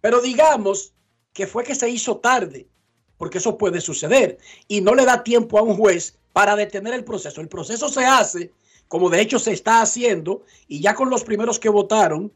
Pero 0.00 0.20
digamos 0.20 0.94
que 1.32 1.48
fue 1.48 1.64
que 1.64 1.74
se 1.74 1.88
hizo 1.88 2.18
tarde, 2.18 2.68
porque 3.16 3.38
eso 3.38 3.58
puede 3.58 3.80
suceder, 3.80 4.38
y 4.68 4.80
no 4.80 4.94
le 4.94 5.04
da 5.04 5.24
tiempo 5.24 5.58
a 5.58 5.62
un 5.62 5.76
juez 5.76 6.20
para 6.32 6.54
detener 6.54 6.94
el 6.94 7.02
proceso. 7.02 7.40
El 7.40 7.48
proceso 7.48 7.88
se 7.88 8.04
hace, 8.04 8.52
como 8.86 9.10
de 9.10 9.22
hecho 9.22 9.40
se 9.40 9.52
está 9.52 9.82
haciendo, 9.82 10.44
y 10.68 10.80
ya 10.80 10.94
con 10.94 11.10
los 11.10 11.24
primeros 11.24 11.58
que 11.58 11.68
votaron 11.68 12.32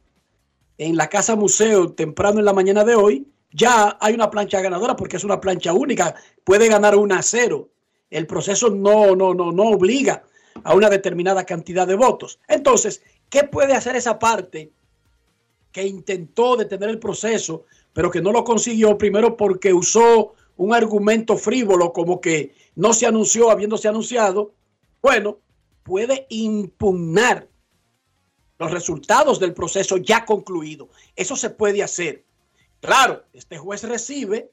en 0.76 0.96
la 0.96 1.08
Casa 1.08 1.36
Museo 1.36 1.92
temprano 1.92 2.40
en 2.40 2.46
la 2.46 2.52
mañana 2.52 2.82
de 2.82 2.96
hoy, 2.96 3.28
ya 3.52 3.96
hay 4.00 4.14
una 4.14 4.28
plancha 4.28 4.60
ganadora 4.60 4.96
porque 4.96 5.18
es 5.18 5.22
una 5.22 5.40
plancha 5.40 5.72
única, 5.72 6.16
puede 6.42 6.66
ganar 6.66 6.96
una 6.96 7.20
a 7.20 7.22
cero. 7.22 7.70
El 8.10 8.26
proceso 8.26 8.70
no, 8.70 9.14
no, 9.14 9.34
no, 9.34 9.52
no 9.52 9.64
obliga 9.64 10.24
a 10.64 10.74
una 10.74 10.88
determinada 10.88 11.44
cantidad 11.44 11.86
de 11.86 11.94
votos. 11.94 12.38
Entonces, 12.48 13.02
¿qué 13.28 13.44
puede 13.44 13.74
hacer 13.74 13.96
esa 13.96 14.18
parte 14.18 14.72
que 15.72 15.86
intentó 15.86 16.56
detener 16.56 16.88
el 16.88 16.98
proceso, 16.98 17.64
pero 17.92 18.10
que 18.10 18.22
no 18.22 18.32
lo 18.32 18.44
consiguió? 18.44 18.96
Primero 18.96 19.36
porque 19.36 19.72
usó 19.72 20.34
un 20.56 20.74
argumento 20.74 21.36
frívolo 21.36 21.92
como 21.92 22.20
que 22.20 22.54
no 22.74 22.92
se 22.92 23.06
anunció 23.06 23.50
habiéndose 23.50 23.88
anunciado. 23.88 24.52
Bueno, 25.00 25.38
puede 25.82 26.26
impugnar 26.30 27.48
los 28.58 28.70
resultados 28.70 29.38
del 29.38 29.54
proceso 29.54 29.96
ya 29.98 30.24
concluido. 30.24 30.88
Eso 31.14 31.36
se 31.36 31.50
puede 31.50 31.82
hacer. 31.82 32.24
Claro, 32.80 33.24
este 33.32 33.56
juez 33.56 33.84
recibe 33.84 34.50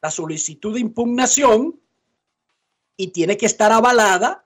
la 0.00 0.10
solicitud 0.10 0.74
de 0.74 0.80
impugnación 0.80 1.80
y 2.98 3.08
tiene 3.08 3.38
que 3.38 3.46
estar 3.46 3.72
avalada 3.72 4.44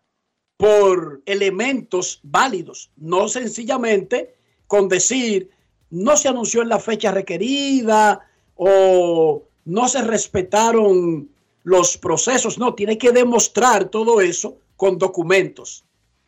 por 0.57 1.23
elementos 1.27 2.21
válidos, 2.23 2.93
no 2.97 3.27
sencillamente 3.27 4.37
con 4.69 4.89
decir 4.89 5.51
no 5.91 6.17
se 6.17 6.29
anunció 6.29 6.63
en 6.63 6.69
la 6.69 6.79
fecha 6.79 7.11
requerida 7.11 8.21
o 8.55 9.43
no 9.65 9.89
se 9.89 10.03
respetaron 10.03 11.31
los 11.65 11.97
procesos, 11.99 12.59
no, 12.59 12.75
tiene 12.75 12.99
que 12.99 13.11
demostrar 13.11 13.89
todo 13.89 14.21
eso 14.21 14.59
con 14.77 14.99
documentos. 14.99 15.85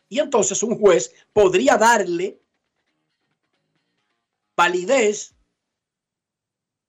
Y 0.08 0.18
entonces 0.18 0.62
un 0.62 0.78
juez 0.78 1.12
podría 1.32 1.76
darle 1.76 2.40
validez 4.56 5.34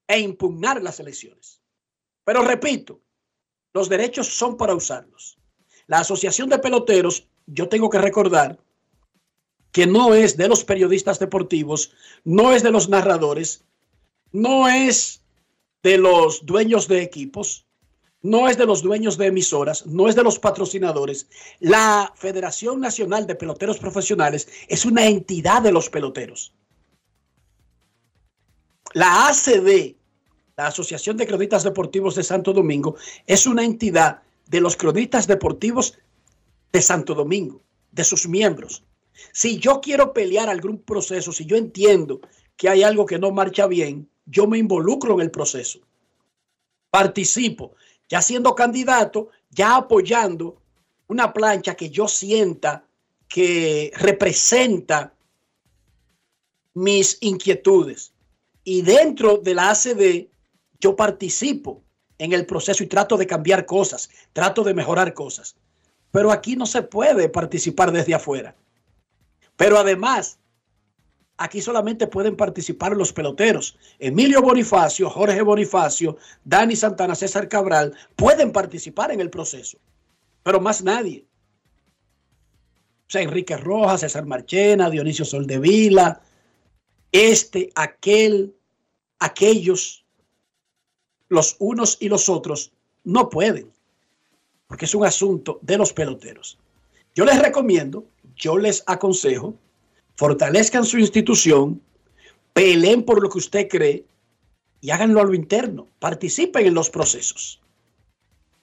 e 0.08 0.20
impugnar 0.20 0.82
las 0.82 1.00
elecciones. 1.00 1.62
Pero 2.24 2.42
repito, 2.44 3.02
los 3.76 3.90
derechos 3.90 4.28
son 4.28 4.56
para 4.56 4.74
usarlos. 4.74 5.38
La 5.88 6.00
Asociación 6.00 6.48
de 6.48 6.60
Peloteros, 6.60 7.28
yo 7.46 7.68
tengo 7.68 7.90
que 7.90 7.98
recordar 7.98 8.58
que 9.74 9.86
no 9.86 10.14
es 10.14 10.38
de 10.38 10.48
los 10.48 10.64
periodistas 10.64 11.20
deportivos, 11.20 11.92
no 12.24 12.54
es 12.54 12.64
de 12.64 12.72
los 12.72 12.88
narradores, 12.88 13.66
no 14.32 14.70
es 14.70 15.22
de 15.84 15.98
los 15.98 16.46
dueños 16.46 16.88
de 16.88 17.02
equipos, 17.02 17.66
no 18.22 18.48
es 18.48 18.58
de 18.58 18.66
los 18.66 18.82
dueños 18.82 19.18
de 19.18 19.28
emisoras, 19.28 19.86
no 19.86 20.08
es 20.08 20.16
de 20.16 20.24
los 20.24 20.40
patrocinadores. 20.40 21.28
La 21.60 22.14
Federación 22.16 22.80
Nacional 22.80 23.28
de 23.28 23.36
Peloteros 23.36 23.78
Profesionales 23.78 24.48
es 24.70 24.86
una 24.86 25.06
entidad 25.06 25.62
de 25.62 25.74
los 25.74 25.90
peloteros. 25.90 26.54
La 28.94 29.28
ACD, 29.28 29.98
la 30.58 30.68
Asociación 30.68 31.18
de 31.18 31.28
Cronistas 31.28 31.64
Deportivos 31.64 32.16
de 32.16 32.24
Santo 32.24 32.54
Domingo, 32.54 32.96
es 33.28 33.46
una 33.46 33.64
entidad 33.64 34.22
de 34.48 34.62
los 34.62 34.78
cronistas 34.78 35.28
deportivos 35.28 35.98
de 36.72 36.82
Santo 36.82 37.14
Domingo, 37.14 37.62
de 37.92 38.04
sus 38.04 38.28
miembros. 38.28 38.84
Si 39.34 39.60
yo 39.60 39.82
quiero 39.82 40.14
pelear 40.14 40.50
algún 40.50 40.78
proceso, 40.78 41.34
si 41.34 41.46
yo 41.46 41.58
entiendo 41.58 42.22
que 42.56 42.70
hay 42.70 42.84
algo 42.84 43.06
que 43.06 43.20
no 43.20 43.32
marcha 43.32 43.68
bien, 43.68 44.10
yo 44.26 44.48
me 44.48 44.58
involucro 44.58 45.16
en 45.16 45.22
el 45.22 45.32
proceso. 45.32 45.80
Participo, 46.90 47.76
ya 48.08 48.22
siendo 48.22 48.56
candidato, 48.56 49.30
ya 49.50 49.76
apoyando 49.76 50.62
una 51.08 51.34
plancha 51.34 51.76
que 51.76 51.90
yo 51.90 52.08
sienta 52.08 52.86
que 53.28 53.92
representa 53.96 55.14
mis 56.76 57.18
inquietudes. 57.22 58.14
Y 58.64 58.82
dentro 58.82 59.38
de 59.38 59.54
la 59.54 59.72
ACD, 59.72 60.28
yo 60.80 60.96
participo 60.96 61.84
en 62.18 62.34
el 62.34 62.46
proceso 62.46 62.84
y 62.84 62.88
trato 62.88 63.18
de 63.18 63.28
cambiar 63.28 63.66
cosas, 63.66 64.10
trato 64.34 64.64
de 64.64 64.74
mejorar 64.74 65.14
cosas. 65.14 65.56
Pero 66.12 66.32
aquí 66.32 66.56
no 66.56 66.66
se 66.66 66.82
puede 66.82 67.30
participar 67.30 67.92
desde 67.92 68.14
afuera. 68.14 68.56
Pero 69.58 69.78
además, 69.78 70.40
aquí 71.38 71.62
solamente 71.62 72.08
pueden 72.08 72.36
participar 72.36 72.96
los 72.96 73.12
peloteros. 73.12 73.78
Emilio 74.00 74.42
Bonifacio, 74.42 75.10
Jorge 75.10 75.42
Bonifacio, 75.42 76.18
Dani 76.44 76.76
Santana, 76.76 77.16
César 77.16 77.48
Cabral 77.48 77.94
pueden 78.16 78.52
participar 78.52 79.12
en 79.12 79.22
el 79.22 79.30
proceso, 79.30 79.78
pero 80.44 80.60
más 80.60 80.84
nadie. 80.84 81.26
O 83.08 83.12
sea, 83.12 83.22
Enrique 83.22 83.56
Rojas, 83.58 84.02
César 84.02 84.26
Marchena, 84.26 84.90
Dionisio 84.90 85.26
Soldevila, 85.26 86.22
este, 87.12 87.70
aquel, 87.76 88.56
aquellos, 89.20 90.05
los 91.30 91.56
unos 91.60 91.98
y 92.00 92.10
los 92.10 92.30
otros, 92.30 92.72
no 93.04 93.30
pueden, 93.30 93.72
porque 94.68 94.86
es 94.86 94.96
un 94.96 95.06
asunto 95.06 95.60
de 95.62 95.78
los 95.78 95.94
peloteros. 95.94 96.58
Yo 97.14 97.26
les 97.26 97.42
recomiendo, 97.42 98.06
yo 98.36 98.58
les 98.58 98.84
aconsejo, 98.88 99.56
fortalezcan 100.16 100.86
su 100.86 100.98
institución, 100.98 101.82
peleen 102.54 103.04
por 103.04 103.22
lo 103.22 103.30
que 103.30 103.38
usted 103.38 103.68
cree 103.68 104.06
y 104.82 104.92
háganlo 104.92 105.22
a 105.22 105.24
lo 105.24 105.34
interno, 105.34 105.88
participen 106.00 106.68
en 106.68 106.74
los 106.74 106.90
procesos. 106.90 107.62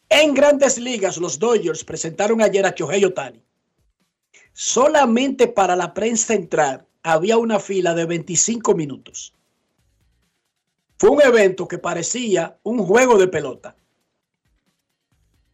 En 0.08 0.34
grandes 0.34 0.78
ligas, 0.78 1.16
los 1.16 1.38
Dodgers 1.38 1.84
presentaron 1.84 2.42
ayer 2.42 2.66
a 2.66 2.74
Chohei 2.74 3.04
Otani. 3.04 3.42
Solamente 4.52 5.48
para 5.48 5.74
la 5.74 5.94
prensa 5.94 6.34
entrar 6.34 6.86
había 7.02 7.38
una 7.38 7.58
fila 7.58 7.94
de 7.94 8.04
25 8.04 8.74
minutos. 8.74 9.34
Fue 11.02 11.10
un 11.10 11.20
evento 11.20 11.66
que 11.66 11.78
parecía 11.78 12.60
un 12.62 12.78
juego 12.78 13.18
de 13.18 13.26
pelota. 13.26 13.74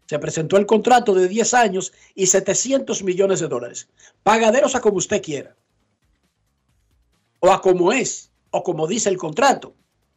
Se 0.04 0.18
presentó 0.18 0.58
el 0.58 0.66
contrato 0.66 1.14
de 1.14 1.26
10 1.26 1.54
años 1.54 1.94
y 2.14 2.26
700 2.26 3.02
millones 3.02 3.40
de 3.40 3.48
dólares. 3.48 3.88
Pagaderos 4.22 4.74
a 4.74 4.82
como 4.82 4.98
usted 4.98 5.22
quiera. 5.22 5.56
O 7.40 7.50
a 7.50 7.62
como 7.62 7.94
es, 7.94 8.30
o 8.50 8.62
como 8.62 8.86
dice 8.86 9.08
el 9.08 9.16
contrato. 9.16 9.72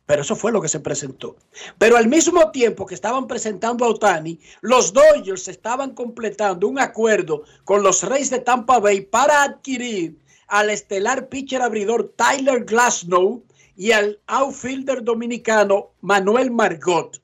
Pero 0.05 0.23
eso 0.23 0.35
fue 0.35 0.51
lo 0.51 0.61
que 0.61 0.67
se 0.67 0.81
presentó. 0.81 1.37
Pero 1.77 1.95
al 1.95 2.09
mismo 2.09 2.51
tiempo 2.51 2.85
que 2.85 2.95
estaban 2.95 3.25
presentando 3.25 3.85
a 3.85 3.87
Otani, 3.87 4.37
los 4.59 4.91
Dodgers 4.91 5.47
estaban 5.47 5.91
completando 5.91 6.67
un 6.67 6.77
acuerdo 6.77 7.43
con 7.63 7.83
los 7.83 8.03
Reyes 8.03 8.31
de 8.31 8.39
Tampa 8.39 8.79
Bay 8.79 8.99
para 8.99 9.43
adquirir 9.43 10.19
al 10.49 10.69
estelar 10.69 11.29
pitcher 11.29 11.61
abridor 11.61 12.11
Tyler 12.17 12.65
Glasnow 12.65 13.45
y 13.75 13.91
al 13.91 14.19
outfielder 14.27 15.03
dominicano 15.03 15.91
Manuel 16.01 16.51
Margot. 16.51 17.21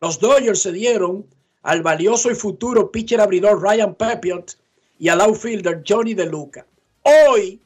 Los 0.00 0.18
Dodgers 0.18 0.62
se 0.62 0.72
dieron 0.72 1.26
al 1.62 1.82
valioso 1.82 2.30
y 2.30 2.34
futuro 2.34 2.90
pitcher 2.90 3.20
abridor 3.20 3.62
Ryan 3.62 3.94
Pepiot 3.94 4.58
y 4.98 5.08
al 5.08 5.20
outfielder 5.20 5.82
Johnny 5.86 6.14
De 6.14 6.26
Luca. 6.26 6.66
Hoy, 7.02 7.60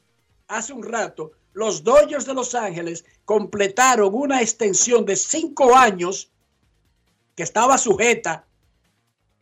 hace 0.47 0.73
un 0.73 0.83
rato, 0.83 1.31
los 1.53 1.83
Dodgers 1.83 2.25
de 2.25 2.33
Los 2.33 2.53
Ángeles 2.53 3.05
completaron 3.25 4.13
una 4.13 4.41
extensión 4.41 5.05
de 5.05 5.15
cinco 5.15 5.75
años 5.75 6.31
que 7.35 7.43
estaba 7.43 7.77
sujeta 7.77 8.45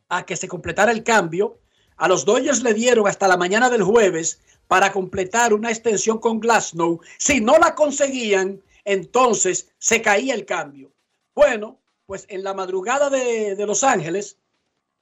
a 0.10 0.26
que 0.26 0.36
se 0.36 0.48
completara 0.48 0.92
el 0.92 1.04
cambio. 1.04 1.58
A 1.98 2.08
los 2.08 2.26
Dodgers 2.26 2.62
le 2.64 2.74
dieron 2.74 3.08
hasta 3.08 3.28
la 3.28 3.38
mañana 3.38 3.70
del 3.70 3.84
jueves 3.84 4.40
para 4.68 4.92
completar 4.92 5.54
una 5.54 5.70
extensión 5.70 6.20
con 6.20 6.40
Glasnow. 6.40 7.00
Si 7.18 7.42
no 7.42 7.58
la 7.58 7.76
conseguían, 7.76 8.62
entonces 8.86 9.72
se 9.78 10.02
caía 10.02 10.34
el 10.34 10.46
cambio. 10.46 10.92
Bueno, 11.34 11.80
pues 12.06 12.26
en 12.30 12.44
la 12.44 12.54
madrugada 12.54 13.10
de, 13.10 13.56
de 13.56 13.66
Los 13.66 13.84
Ángeles 13.84 14.38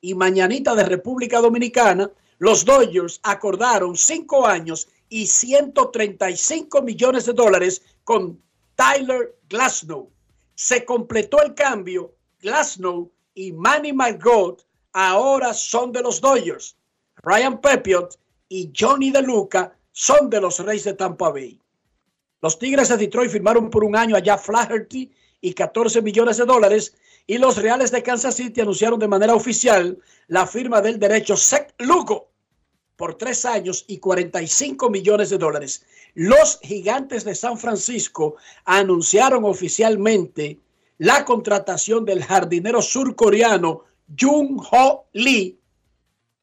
y 0.01 0.15
mañanita 0.15 0.73
de 0.73 0.85
República 0.85 1.39
Dominicana, 1.39 2.09
los 2.39 2.65
Dodgers 2.65 3.19
acordaron 3.23 3.95
cinco 3.95 4.47
años 4.47 4.87
y 5.09 5.27
135 5.27 6.81
millones 6.81 7.25
de 7.25 7.33
dólares 7.33 7.83
con 8.03 8.41
Tyler 8.75 9.35
Glasnow. 9.47 10.09
Se 10.55 10.83
completó 10.85 11.41
el 11.43 11.53
cambio. 11.53 12.15
Glasnow 12.41 13.11
y 13.35 13.51
Manny 13.51 13.93
Margot 13.93 14.65
ahora 14.91 15.53
son 15.53 15.91
de 15.91 16.01
los 16.01 16.19
Dodgers. 16.19 16.75
Ryan 17.17 17.61
Pepiot 17.61 18.19
y 18.49 18.71
Johnny 18.77 19.11
De 19.11 19.21
Luca 19.21 19.77
son 19.91 20.29
de 20.29 20.41
los 20.41 20.59
Reyes 20.59 20.83
de 20.83 20.93
Tampa 20.93 21.29
Bay. 21.29 21.59
Los 22.43 22.59
Tigres 22.59 22.89
de 22.89 22.97
Detroit 22.97 23.31
firmaron 23.31 23.69
por 23.69 23.85
un 23.85 23.95
año 23.95 24.17
a 24.17 24.37
Flaherty 24.37 25.09
y 25.39 25.53
14 25.53 26.01
millones 26.01 26.35
de 26.35 26.45
dólares. 26.45 26.93
Y 27.25 27.37
los 27.37 27.55
Reales 27.55 27.89
de 27.89 28.03
Kansas 28.03 28.35
City 28.35 28.59
anunciaron 28.59 28.99
de 28.99 29.07
manera 29.07 29.33
oficial 29.33 29.97
la 30.27 30.45
firma 30.45 30.81
del 30.81 30.99
derecho 30.99 31.37
Sec 31.37 31.73
Lugo 31.77 32.31
por 32.97 33.15
tres 33.15 33.45
años 33.45 33.85
y 33.87 33.99
45 33.99 34.89
millones 34.89 35.29
de 35.29 35.37
dólares. 35.37 35.85
Los 36.15 36.59
gigantes 36.61 37.23
de 37.23 37.33
San 37.33 37.57
Francisco 37.57 38.35
anunciaron 38.65 39.45
oficialmente 39.45 40.59
la 40.97 41.23
contratación 41.23 42.03
del 42.03 42.25
jardinero 42.25 42.81
surcoreano 42.81 43.85
Jung 44.19 44.61
Ho 44.69 45.05
Lee 45.13 45.57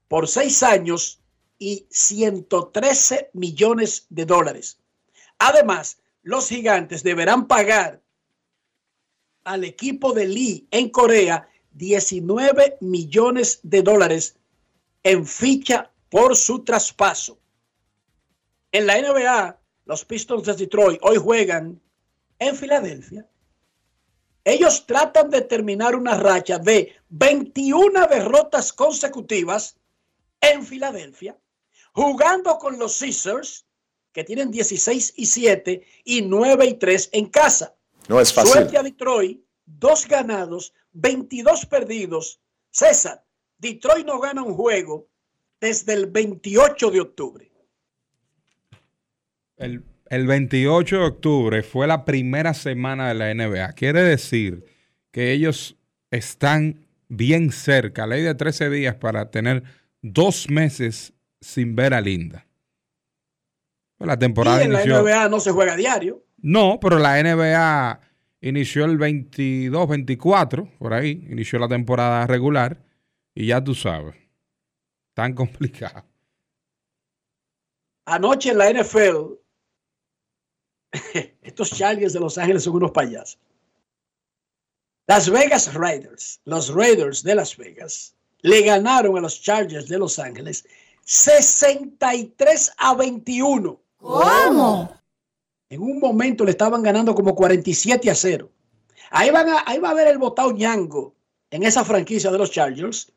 por 0.08 0.28
seis 0.28 0.62
años 0.62 1.20
y 1.58 1.84
113 1.90 3.28
millones 3.34 4.06
de 4.08 4.24
dólares. 4.24 4.79
Además, 5.40 5.98
los 6.22 6.48
gigantes 6.48 7.02
deberán 7.02 7.48
pagar 7.48 8.02
al 9.42 9.64
equipo 9.64 10.12
de 10.12 10.26
Lee 10.26 10.68
en 10.70 10.90
Corea 10.90 11.48
19 11.72 12.76
millones 12.80 13.60
de 13.62 13.82
dólares 13.82 14.36
en 15.02 15.26
ficha 15.26 15.90
por 16.10 16.36
su 16.36 16.62
traspaso. 16.62 17.38
En 18.70 18.86
la 18.86 19.00
NBA, 19.00 19.58
los 19.86 20.04
Pistons 20.04 20.44
de 20.44 20.54
Detroit 20.54 21.00
hoy 21.02 21.16
juegan 21.16 21.80
en 22.38 22.54
Filadelfia. 22.54 23.26
Ellos 24.44 24.86
tratan 24.86 25.30
de 25.30 25.40
terminar 25.40 25.96
una 25.96 26.18
racha 26.18 26.58
de 26.58 26.94
21 27.08 28.06
derrotas 28.08 28.74
consecutivas 28.74 29.78
en 30.42 30.66
Filadelfia, 30.66 31.38
jugando 31.94 32.58
con 32.58 32.78
los 32.78 32.98
Caesars, 32.98 33.64
que 34.12 34.24
tienen 34.24 34.50
16 34.50 35.14
y 35.16 35.26
7 35.26 35.82
y 36.04 36.22
9 36.22 36.66
y 36.66 36.74
3 36.74 37.10
en 37.12 37.26
casa. 37.26 37.74
No 38.08 38.20
es 38.20 38.32
fácil. 38.32 38.52
Suerte 38.52 38.76
a 38.76 38.82
Detroit, 38.82 39.40
dos 39.64 40.06
ganados, 40.06 40.72
22 40.92 41.66
perdidos. 41.66 42.40
César, 42.70 43.24
Detroit 43.58 44.06
no 44.06 44.18
gana 44.20 44.42
un 44.42 44.54
juego 44.54 45.08
desde 45.60 45.94
el 45.94 46.06
28 46.06 46.90
de 46.90 47.00
octubre. 47.00 47.50
El, 49.56 49.84
el 50.06 50.26
28 50.26 50.96
de 50.96 51.04
octubre 51.04 51.62
fue 51.62 51.86
la 51.86 52.04
primera 52.04 52.54
semana 52.54 53.08
de 53.08 53.14
la 53.14 53.34
NBA. 53.34 53.72
Quiere 53.74 54.02
decir 54.02 54.64
que 55.12 55.32
ellos 55.32 55.76
están 56.10 56.86
bien 57.08 57.52
cerca, 57.52 58.06
ley 58.06 58.22
de 58.22 58.34
13 58.34 58.70
días 58.70 58.94
para 58.94 59.30
tener 59.30 59.62
dos 60.00 60.48
meses 60.48 61.12
sin 61.40 61.76
ver 61.76 61.94
a 61.94 62.00
Linda. 62.00 62.46
La 64.00 64.18
temporada 64.18 64.62
y 64.62 64.64
en 64.64 64.72
la 64.72 64.82
inició- 64.84 65.00
NBA 65.02 65.28
no 65.28 65.40
se 65.40 65.50
juega 65.52 65.74
a 65.74 65.76
diario. 65.76 66.24
No, 66.38 66.78
pero 66.80 66.98
la 66.98 67.18
NBA 67.20 68.00
inició 68.40 68.86
el 68.86 68.98
22-24, 68.98 70.78
por 70.78 70.94
ahí, 70.94 71.26
inició 71.30 71.58
la 71.58 71.68
temporada 71.68 72.26
regular 72.26 72.82
y 73.34 73.46
ya 73.46 73.62
tú 73.62 73.74
sabes, 73.74 74.16
tan 75.14 75.34
complicado. 75.34 76.04
Anoche 78.06 78.50
en 78.50 78.58
la 78.58 78.70
NFL, 78.72 79.34
estos 81.42 81.70
Chargers 81.70 82.12
de 82.14 82.20
Los 82.20 82.38
Ángeles 82.38 82.64
son 82.64 82.74
unos 82.76 82.90
payasos. 82.92 83.38
Las 85.06 85.28
Vegas 85.28 85.74
Raiders, 85.74 86.40
los 86.44 86.72
Raiders 86.72 87.22
de 87.22 87.34
Las 87.34 87.56
Vegas, 87.56 88.16
le 88.42 88.62
ganaron 88.62 89.18
a 89.18 89.20
los 89.20 89.42
Chargers 89.42 89.88
de 89.88 89.98
Los 89.98 90.18
Ángeles 90.18 90.66
63 91.04 92.72
a 92.78 92.94
21. 92.94 93.80
¿Cómo? 94.00 94.92
En 95.68 95.82
un 95.82 96.00
momento 96.00 96.44
le 96.44 96.50
estaban 96.52 96.82
ganando 96.82 97.14
como 97.14 97.34
47 97.34 98.10
a 98.10 98.14
0. 98.14 98.50
Ahí, 99.10 99.30
van 99.30 99.48
a- 99.48 99.62
ahí 99.66 99.78
va 99.78 99.88
a 99.88 99.92
haber 99.92 100.08
el 100.08 100.18
botao 100.18 100.52
ñango 100.52 101.14
en 101.50 101.62
esa 101.62 101.84
franquicia 101.84 102.30
de 102.30 102.38
los 102.38 102.50
Chargers. 102.50 103.12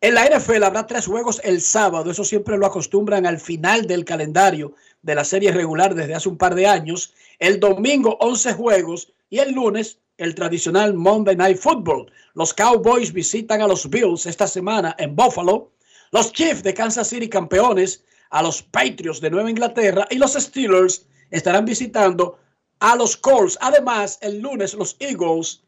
En 0.00 0.14
la 0.14 0.26
NFL 0.26 0.62
habrá 0.64 0.86
tres 0.86 1.06
juegos 1.06 1.40
el 1.42 1.60
sábado, 1.60 2.10
eso 2.10 2.24
siempre 2.24 2.56
lo 2.56 2.66
acostumbran 2.66 3.26
al 3.26 3.40
final 3.40 3.86
del 3.86 4.04
calendario 4.04 4.74
de 5.02 5.14
la 5.14 5.24
serie 5.24 5.50
regular 5.50 5.94
desde 5.94 6.14
hace 6.14 6.28
un 6.28 6.36
par 6.38 6.54
de 6.54 6.66
años. 6.66 7.14
El 7.38 7.58
domingo 7.58 8.16
11 8.20 8.52
juegos 8.54 9.12
y 9.28 9.38
el 9.38 9.52
lunes 9.52 9.98
el 10.18 10.34
tradicional 10.34 10.94
Monday 10.94 11.36
Night 11.36 11.58
Football. 11.58 12.10
Los 12.34 12.52
Cowboys 12.52 13.12
visitan 13.12 13.60
a 13.62 13.68
los 13.68 13.88
Bills 13.88 14.26
esta 14.26 14.46
semana 14.48 14.94
en 14.98 15.14
Buffalo. 15.14 15.70
Los 16.10 16.32
Chiefs 16.32 16.62
de 16.64 16.74
Kansas 16.74 17.08
City 17.08 17.28
campeones 17.28 18.04
a 18.30 18.42
los 18.42 18.62
Patriots 18.62 19.20
de 19.20 19.30
Nueva 19.30 19.50
Inglaterra 19.50 20.06
y 20.10 20.16
los 20.16 20.34
Steelers 20.34 21.06
estarán 21.30 21.64
visitando 21.64 22.38
a 22.80 22.96
los 22.96 23.16
Colts. 23.16 23.58
Además, 23.60 24.18
el 24.20 24.40
lunes 24.40 24.74
los 24.74 24.96
Eagles 24.98 25.62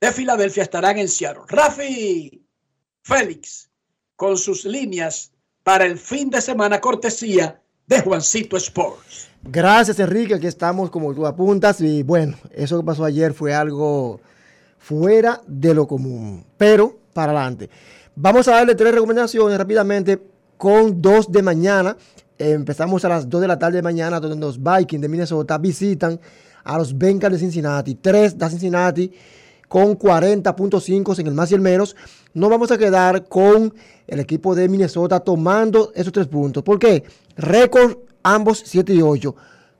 de 0.00 0.12
Filadelfia 0.12 0.62
estarán 0.62 0.98
en 0.98 1.08
Seattle. 1.08 1.42
Rafi 1.48 2.42
Félix 3.02 3.70
con 4.16 4.36
sus 4.36 4.64
líneas 4.64 5.32
para 5.62 5.84
el 5.84 5.98
fin 5.98 6.30
de 6.30 6.40
semana 6.40 6.80
cortesía 6.80 7.60
de 7.86 8.00
Juancito 8.00 8.56
Sports. 8.56 9.28
Gracias, 9.42 9.98
Enrique. 10.00 10.34
Aquí 10.34 10.46
estamos 10.46 10.90
como 10.90 11.14
tú 11.14 11.26
apuntas. 11.26 11.80
Y 11.80 12.02
bueno, 12.02 12.36
eso 12.52 12.78
que 12.78 12.86
pasó 12.86 13.04
ayer 13.04 13.32
fue 13.32 13.54
algo 13.54 14.20
fuera 14.78 15.42
de 15.46 15.74
lo 15.74 15.86
común, 15.86 16.44
pero 16.56 16.98
para 17.12 17.32
adelante. 17.32 17.70
Vamos 18.14 18.48
a 18.48 18.52
darle 18.52 18.74
tres 18.74 18.94
recomendaciones 18.94 19.58
rápidamente 19.58 20.20
con 20.56 21.00
dos 21.00 21.30
de 21.30 21.42
mañana. 21.42 21.96
Empezamos 22.38 23.04
a 23.04 23.08
las 23.08 23.28
2 23.28 23.40
de 23.40 23.48
la 23.48 23.58
tarde 23.58 23.76
de 23.76 23.82
mañana, 23.82 24.20
donde 24.20 24.36
los 24.44 24.62
Vikings 24.62 25.00
de 25.00 25.08
Minnesota 25.08 25.56
visitan 25.56 26.20
a 26.64 26.76
los 26.76 26.96
Bengals 26.96 27.34
de 27.34 27.38
Cincinnati. 27.38 27.94
Tres 27.94 28.36
de 28.36 28.50
Cincinnati 28.50 29.12
con 29.68 29.98
40.5 29.98 31.18
en 31.18 31.26
el 31.26 31.34
más 31.34 31.50
y 31.50 31.54
el 31.54 31.60
menos. 31.60 31.96
No 32.34 32.48
vamos 32.48 32.70
a 32.70 32.78
quedar 32.78 33.26
con 33.26 33.72
el 34.06 34.20
equipo 34.20 34.54
de 34.54 34.68
Minnesota 34.68 35.20
tomando 35.20 35.92
esos 35.94 36.12
tres 36.12 36.26
puntos. 36.26 36.62
¿Por 36.62 36.78
qué? 36.78 37.04
Récord 37.36 37.96
ambos 38.22 38.62
7 38.64 38.92
y 38.92 39.02
8. 39.02 39.34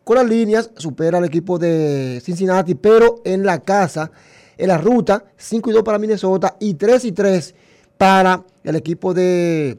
Con 0.04 0.16
las 0.16 0.26
líneas 0.26 0.70
supera 0.76 1.18
al 1.18 1.24
equipo 1.24 1.58
de 1.58 2.20
Cincinnati, 2.24 2.74
pero 2.74 3.20
en 3.24 3.44
la 3.44 3.60
casa, 3.60 4.10
en 4.56 4.68
la 4.68 4.78
ruta, 4.78 5.24
5 5.36 5.70
y 5.70 5.72
2 5.74 5.82
para 5.82 5.98
Minnesota 5.98 6.56
y 6.60 6.74
3 6.74 7.04
y 7.06 7.12
3 7.12 7.54
para 7.98 8.44
el 8.62 8.76
equipo 8.76 9.12
de 9.12 9.78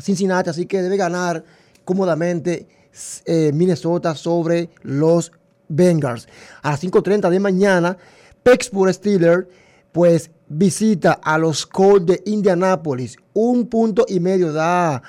Cincinnati. 0.00 0.50
Así 0.50 0.66
que 0.66 0.82
debe 0.82 0.96
ganar 0.96 1.44
cómodamente 1.84 2.66
eh, 3.24 3.50
Minnesota 3.54 4.14
sobre 4.14 4.70
los 4.82 5.32
Bengals. 5.68 6.28
A 6.62 6.72
las 6.72 6.82
5.30 6.82 7.30
de 7.30 7.40
mañana, 7.40 7.96
Pittsburgh 8.42 8.92
Steelers 8.92 9.46
pues 9.92 10.30
visita 10.48 11.12
a 11.22 11.38
los 11.38 11.66
Colts 11.66 12.06
de 12.06 12.22
Indianapolis. 12.26 13.16
Un 13.32 13.66
punto 13.66 14.04
y 14.08 14.20
medio 14.20 14.52
da 14.52 15.02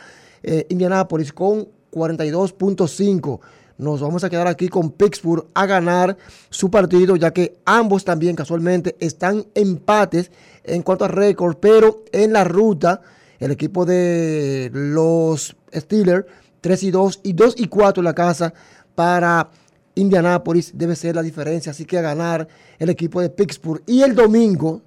eh, 0.43 0.65
Indianapolis 0.69 1.34
con 1.34 1.67
42.5. 1.91 3.39
Nos 3.77 4.01
vamos 4.01 4.23
a 4.23 4.30
quedar 4.30 4.47
aquí 4.47 4.69
con 4.69 4.91
Pittsburgh 4.91 5.47
a 5.54 5.65
ganar 5.65 6.15
su 6.49 6.69
partido, 6.69 7.15
ya 7.15 7.32
que 7.32 7.58
ambos 7.65 8.06
también 8.06 8.36
casualmente 8.36 8.95
están 8.99 9.45
empates 9.56 10.32
en 10.63 10.84
cuanto 10.84 11.06
a 11.06 11.08
récord, 11.08 11.58
pero 11.58 12.04
en 12.12 12.34
la 12.34 12.43
ruta 12.43 13.01
el 13.41 13.51
equipo 13.51 13.86
de 13.86 14.69
los 14.71 15.56
Steelers 15.75 16.25
3 16.62 16.84
y 16.84 16.91
2 16.91 17.19
y 17.23 17.34
2 17.34 17.56
y 17.58 17.67
4 17.67 18.01
en 18.01 18.06
la 18.06 18.13
casa 18.13 18.54
para 18.93 19.49
Indianapolis 19.95 20.71
debe 20.75 20.95
ser 20.95 21.15
la 21.15 21.23
diferencia, 21.23 21.71
así 21.71 21.86
que 21.86 21.97
a 21.97 22.01
ganar 22.01 22.47
el 22.77 22.89
equipo 22.89 23.19
de 23.19 23.32
Pittsburgh. 23.32 23.82
Y 23.88 24.04
el 24.04 24.13
domingo, 24.13 24.84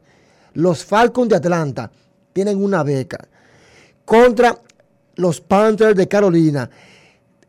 los 0.55 0.85
Falcons 0.85 1.29
de 1.29 1.37
Atlanta 1.37 1.91
tienen 2.33 2.63
una 2.63 2.85
beca 2.85 3.19
contra 4.05 4.57
los 5.17 5.41
Panthers 5.41 5.97
de 5.97 6.07
Carolina. 6.07 6.71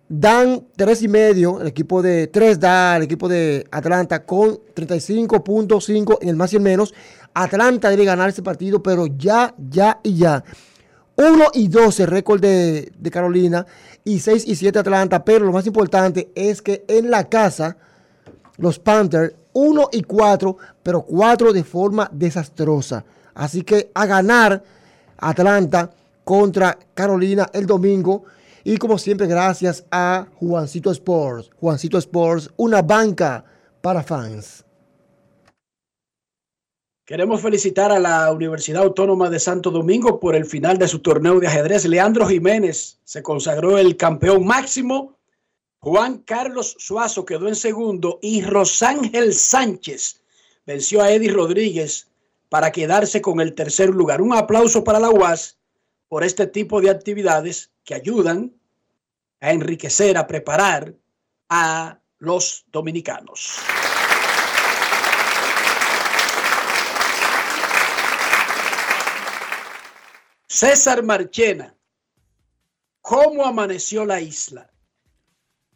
Dan 0.10 0.68
3 0.76 1.04
y 1.04 1.08
medio, 1.08 1.62
el 1.62 1.68
equipo 1.68 2.02
de 2.02 2.28
3 2.28 2.60
da 2.60 2.98
el 2.98 3.04
equipo 3.04 3.30
de 3.30 3.68
Atlanta 3.70 4.26
con 4.26 4.60
35.5 4.76 6.18
en 6.22 6.30
el 6.30 6.36
más 6.36 6.52
y 6.52 6.56
el 6.56 6.63
menos. 6.63 6.96
Atlanta 7.36 7.91
debe 7.91 8.06
ganar 8.06 8.30
ese 8.30 8.41
partido, 8.41 8.82
pero 8.82 9.06
ya, 9.06 9.54
ya 9.70 10.00
y 10.02 10.18
ya. 10.18 10.44
1 11.17 11.45
y 11.54 11.67
12 11.67 12.06
récord 12.06 12.41
de, 12.41 12.91
de 12.97 13.12
Carolina 13.12 13.65
y 14.04 14.19
6 14.19 14.47
y 14.47 14.56
7 14.56 14.80
Atlanta, 14.80 15.23
pero 15.23 15.45
lo 15.45 15.51
más 15.51 15.65
importante 15.65 16.30
es 16.36 16.62
que 16.62 16.84
en 16.88 17.10
la 17.10 17.23
casa 17.25 17.78
los 18.58 18.80
Panthers 18.80 19.34
1 19.54 19.89
y 19.93 20.04
4, 20.04 20.58
pero 20.84 21.01
4 21.01 21.54
de 21.54 21.63
forma 21.63 22.10
desastrosa. 22.12 23.06
Así 23.34 23.63
que 23.63 23.91
a 23.93 24.06
ganar 24.06 24.62
Atlanta 25.17 25.91
contra 26.25 26.78
Carolina 26.93 27.49
el 27.54 27.65
domingo. 27.65 28.25
Y 28.65 28.78
como 28.78 28.97
siempre, 28.97 29.28
gracias 29.28 29.86
a 29.91 30.28
Juancito 30.39 30.91
Sports. 30.91 31.49
Juancito 31.60 31.97
Sports, 31.97 32.49
una 32.58 32.82
banca 32.82 33.45
para 33.82 34.04
fans. 34.04 34.64
Queremos 37.06 37.39
felicitar 37.39 37.91
a 37.91 38.00
la 38.00 38.32
Universidad 38.32 38.82
Autónoma 38.82 39.30
de 39.30 39.39
Santo 39.39 39.70
Domingo 39.70 40.20
por 40.20 40.36
el 40.36 40.44
final 40.44 40.80
de 40.80 40.88
su 40.88 41.04
torneo 41.04 41.39
de 41.39 41.46
ajedrez. 41.46 41.86
Leandro 41.86 42.26
Jiménez 42.28 43.00
se 43.04 43.22
consagró 43.22 43.78
el 43.78 43.96
campeón 43.96 44.44
máximo. 44.44 45.15
Juan 45.78 46.24
Carlos 46.26 46.76
Suazo 46.80 47.24
quedó 47.24 47.48
en 47.48 47.56
segundo 47.56 48.18
y 48.24 48.41
Rosángel 48.41 49.36
Sánchez 49.36 50.24
venció 50.65 51.04
a 51.04 51.12
Eddie 51.12 51.32
Rodríguez 51.32 52.08
para 52.50 52.72
quedarse 52.72 53.22
con 53.22 53.39
el 53.39 53.54
tercer 53.54 53.89
lugar. 53.89 54.20
Un 54.20 54.34
aplauso 54.34 54.84
para 54.84 55.00
la 55.00 55.12
UAS 55.12 55.60
por 56.08 56.24
este 56.24 56.48
tipo 56.48 56.82
de 56.82 56.89
actividades 56.89 57.70
que 57.84 57.94
ayudan 57.94 58.52
a 59.41 59.52
enriquecer, 59.52 60.18
a 60.18 60.26
preparar 60.26 60.96
a 61.50 62.00
los 62.18 62.65
dominicanos. 62.72 63.60
César 70.56 71.04
Marchena, 71.04 71.76
¿cómo 73.02 73.46
amaneció 73.46 74.06
la 74.06 74.22
isla? 74.22 74.72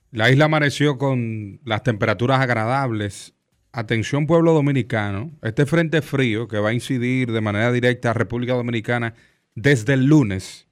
La 0.10 0.32
isla 0.32 0.46
amaneció 0.46 0.98
con 0.98 1.60
las 1.66 1.84
temperaturas 1.84 2.40
agradables. 2.40 3.34
Atención 3.74 4.26
pueblo 4.26 4.54
dominicano, 4.54 5.38
este 5.42 5.66
frente 5.66 6.02
frío 6.02 6.48
que 6.48 6.60
va 6.60 6.70
a 6.70 6.74
incidir 6.74 7.34
de 7.34 7.42
manera 7.42 7.74
directa 7.74 8.12
a 8.12 8.14
República 8.14 8.54
Dominicana 8.54 9.16
desde 9.54 9.96
el 9.96 10.06
lunes 10.06 10.66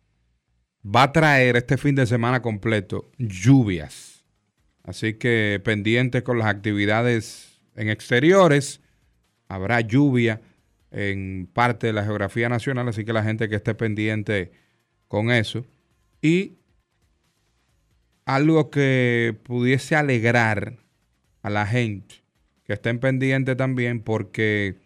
va 0.86 1.04
a 1.04 1.12
traer 1.12 1.58
este 1.58 1.76
fin 1.76 1.96
de 1.96 2.06
semana 2.06 2.42
completo 2.42 3.12
lluvias. 3.18 4.24
Así 4.84 5.16
que 5.16 5.62
pendientes 5.66 6.24
con 6.24 6.40
las 6.40 6.48
actividades 6.48 7.60
en 7.76 7.90
exteriores, 7.90 8.80
habrá 9.50 9.82
lluvia 9.82 10.40
en 10.98 11.48
parte 11.54 11.88
de 11.88 11.94
la 11.94 12.04
geografía 12.04 12.50
nacional, 12.50 12.88
así 12.88 13.06
que 13.06 13.14
la 13.14 13.24
gente 13.24 13.48
que 13.48 13.56
esté 13.56 13.76
pendiente 13.76 14.52
con 15.08 15.30
eso. 15.30 15.64
Y 16.24 16.58
algo 18.26 18.72
que 18.72 19.38
pudiese 19.44 19.96
alegrar 19.96 20.80
a 21.44 21.52
la 21.52 21.68
gente, 21.68 22.24
que 22.64 22.74
estén 22.74 23.00
pendientes 23.00 23.56
también, 23.56 24.02
porque 24.02 24.80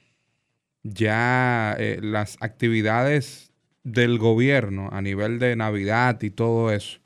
ya 0.84 1.76
eh, 1.80 2.00
las 2.02 2.38
actividades 2.41 3.54
del 3.84 4.17
gobierno 4.17 4.89
a 4.91 5.02
nivel 5.02 5.39
de 5.39 5.56
Navidad 5.56 6.21
y 6.21 6.30
todo 6.30 6.71
eso 6.71 7.00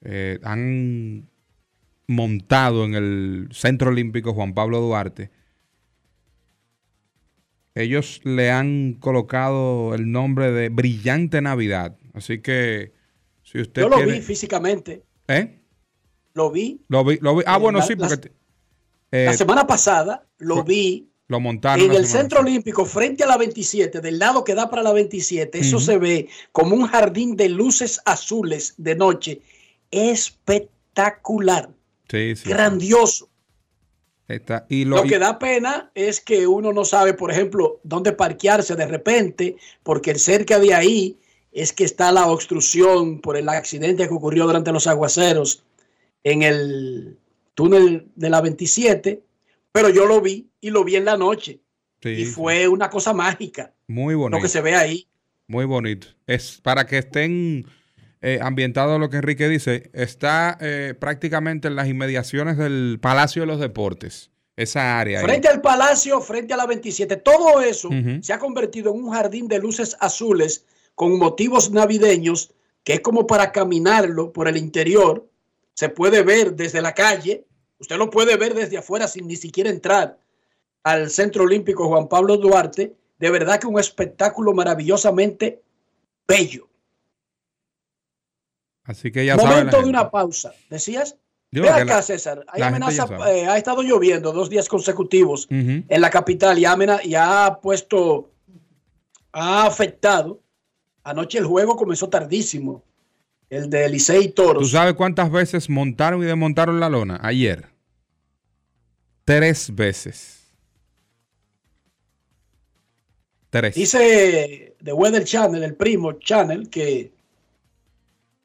eh, 0.00 0.40
han 0.42 1.28
montado 2.06 2.86
en 2.86 2.94
el 2.94 3.48
Centro 3.52 3.90
Olímpico 3.90 4.32
Juan 4.32 4.54
Pablo 4.54 4.80
Duarte. 4.80 5.30
Ellos 7.82 8.20
le 8.24 8.50
han 8.50 8.94
colocado 8.94 9.94
el 9.94 10.10
nombre 10.10 10.50
de 10.52 10.68
Brillante 10.68 11.40
Navidad. 11.40 11.96
Así 12.14 12.40
que 12.40 12.92
si 13.42 13.60
usted 13.60 13.82
Yo 13.82 13.88
lo 13.88 13.96
quiere- 13.96 14.12
vi 14.12 14.20
físicamente, 14.20 15.04
¿Eh? 15.28 15.60
lo 16.34 16.50
vi. 16.50 16.80
Lo 16.88 17.04
vi, 17.04 17.18
lo 17.20 17.36
vi- 17.36 17.44
Ah, 17.46 17.56
Eh, 17.56 17.60
bueno, 17.60 17.78
la- 17.78 17.86
sí, 17.86 17.96
porque 17.96 18.16
te- 18.16 18.32
eh, 19.12 19.24
La 19.26 19.32
semana 19.34 19.66
pasada 19.66 20.26
lo 20.38 20.56
fue- 20.56 20.64
vi 20.64 21.10
lo 21.28 21.40
montaron. 21.40 21.84
en 21.84 21.92
el 21.92 22.06
Centro 22.06 22.38
pasada. 22.38 22.50
Olímpico, 22.50 22.84
frente 22.84 23.24
a 23.24 23.26
la 23.26 23.36
27, 23.36 24.00
del 24.00 24.18
lado 24.18 24.42
que 24.44 24.54
da 24.54 24.68
para 24.68 24.82
la 24.82 24.92
27, 24.92 25.58
eso 25.60 25.78
se 25.80 25.96
ve 25.98 26.28
como 26.52 26.74
un 26.74 26.86
jardín 26.86 27.36
de 27.36 27.48
luces 27.48 28.00
azules 28.04 28.74
de 28.78 28.94
noche. 28.96 29.40
Espectacular, 29.90 31.70
Sí, 32.10 32.34
sí. 32.36 32.48
grandioso. 32.48 33.29
Está- 34.30 34.64
Y 34.68 34.84
lo, 34.84 35.02
que 35.02 35.18
da 35.18 35.38
pena 35.38 35.90
es 35.94 36.20
que 36.20 36.46
uno 36.46 36.72
no 36.72 36.84
sabe, 36.84 37.14
por 37.14 37.32
ejemplo, 37.32 37.80
dónde 37.82 38.12
parquearse 38.12 38.76
de 38.76 38.86
repente, 38.86 39.56
porque 39.82 40.14
cerca 40.14 40.60
de 40.60 40.72
ahí 40.72 41.16
es 41.52 41.72
que 41.72 41.82
está 41.82 42.12
la 42.12 42.26
obstrucción 42.26 43.20
por 43.20 43.36
el 43.36 43.48
accidente 43.48 44.06
que 44.06 44.14
ocurrió 44.14 44.46
durante 44.46 44.70
los 44.70 44.86
aguaceros 44.86 45.64
en 46.22 46.42
el 46.42 47.18
túnel 47.54 48.06
de 48.14 48.30
la 48.30 48.40
27, 48.40 49.20
pero 49.72 49.88
yo 49.88 50.06
lo 50.06 50.20
vi 50.20 50.48
y 50.60 50.70
lo 50.70 50.84
vi 50.84 50.94
en 50.94 51.06
la 51.06 51.16
noche 51.16 51.58
sí, 52.00 52.10
y 52.10 52.24
fue 52.24 52.68
una 52.68 52.88
cosa 52.88 53.12
mágica 53.12 53.74
muy 53.88 54.14
bonito. 54.14 54.38
lo 54.38 54.42
que 54.42 54.48
se 54.48 54.60
ve 54.60 54.76
ahí. 54.76 55.08
Muy 55.48 55.64
bonito. 55.64 56.06
Es 56.28 56.60
para 56.62 56.86
que 56.86 56.98
estén 56.98 57.66
eh, 58.22 58.38
ambientados 58.42 59.00
lo 59.00 59.10
que 59.10 59.16
Enrique 59.16 59.48
dice. 59.48 59.90
Está 59.92 60.58
eh, 60.60 60.94
prácticamente 60.98 61.68
en 61.68 61.76
las 61.76 61.88
inmediaciones 61.88 62.56
del 62.56 62.98
Palacio 63.00 63.42
de 63.42 63.46
los 63.46 63.60
Deportes. 63.60 64.30
Esa 64.56 64.98
área. 64.98 65.20
ahí. 65.20 65.24
Frente 65.24 65.48
al 65.48 65.62
palacio, 65.62 66.20
frente 66.20 66.52
a 66.52 66.56
la 66.58 66.66
27, 66.66 67.16
todo 67.16 67.62
eso 67.62 67.88
se 68.20 68.32
ha 68.32 68.38
convertido 68.38 68.92
en 68.92 69.04
un 69.04 69.10
jardín 69.10 69.48
de 69.48 69.58
luces 69.58 69.96
azules 70.00 70.66
con 70.94 71.18
motivos 71.18 71.70
navideños 71.70 72.52
que 72.84 72.94
es 72.94 73.00
como 73.00 73.26
para 73.26 73.52
caminarlo 73.52 74.32
por 74.32 74.48
el 74.48 74.56
interior. 74.56 75.26
Se 75.74 75.88
puede 75.88 76.22
ver 76.22 76.54
desde 76.54 76.82
la 76.82 76.94
calle, 76.94 77.46
usted 77.78 77.96
lo 77.96 78.10
puede 78.10 78.36
ver 78.36 78.54
desde 78.54 78.78
afuera 78.78 79.08
sin 79.08 79.26
ni 79.26 79.36
siquiera 79.36 79.70
entrar 79.70 80.18
al 80.82 81.10
Centro 81.10 81.44
Olímpico 81.44 81.88
Juan 81.88 82.08
Pablo 82.08 82.36
Duarte. 82.36 82.94
De 83.18 83.30
verdad 83.30 83.60
que 83.60 83.66
un 83.66 83.78
espectáculo 83.78 84.52
maravillosamente 84.52 85.62
bello. 86.26 86.69
Así 88.90 89.10
que 89.10 89.24
ya 89.24 89.36
saben. 89.36 89.50
Momento 89.50 89.82
de 89.82 89.88
una 89.88 90.10
pausa. 90.10 90.52
¿Decías? 90.68 91.16
Ve 91.52 91.68
acá, 91.68 91.84
la- 91.84 92.02
César. 92.02 92.44
Hay 92.48 92.62
amenaza, 92.62 93.08
eh, 93.28 93.46
ha 93.46 93.56
estado 93.58 93.82
lloviendo 93.82 94.32
dos 94.32 94.48
días 94.50 94.68
consecutivos 94.68 95.46
en 95.50 96.00
la 96.00 96.10
capital 96.10 96.58
y 96.58 96.64
ha, 96.64 96.72
amena- 96.72 97.00
y 97.04 97.14
ha 97.16 97.58
puesto, 97.60 98.30
ha 99.32 99.66
afectado. 99.66 100.40
Anoche 101.02 101.38
el 101.38 101.46
juego 101.46 101.76
comenzó 101.76 102.08
tardísimo. 102.08 102.84
El 103.48 103.68
de 103.68 103.88
Licey 103.88 104.24
y 104.26 104.28
¿Tú 104.28 104.42
Toros. 104.44 104.70
sabes 104.70 104.94
cuántas 104.94 105.30
veces 105.30 105.68
montaron 105.68 106.22
y 106.22 106.26
desmontaron 106.26 106.78
la 106.78 106.88
lona? 106.88 107.18
Ayer. 107.22 107.66
Tres 109.24 109.74
veces. 109.74 110.52
Tres. 113.50 113.74
Dice 113.74 114.76
The 114.82 114.92
Weather 114.92 115.24
Channel, 115.24 115.62
el 115.64 115.74
primo 115.74 116.12
Channel, 116.12 116.68
que 116.70 117.12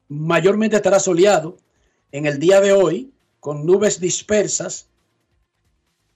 mayormente 0.08 0.76
estará 0.76 1.00
soleado 1.00 1.56
en 2.12 2.26
el 2.26 2.38
día 2.38 2.60
de 2.60 2.72
hoy, 2.72 3.12
con 3.40 3.66
nubes 3.66 4.00
dispersas, 4.00 4.88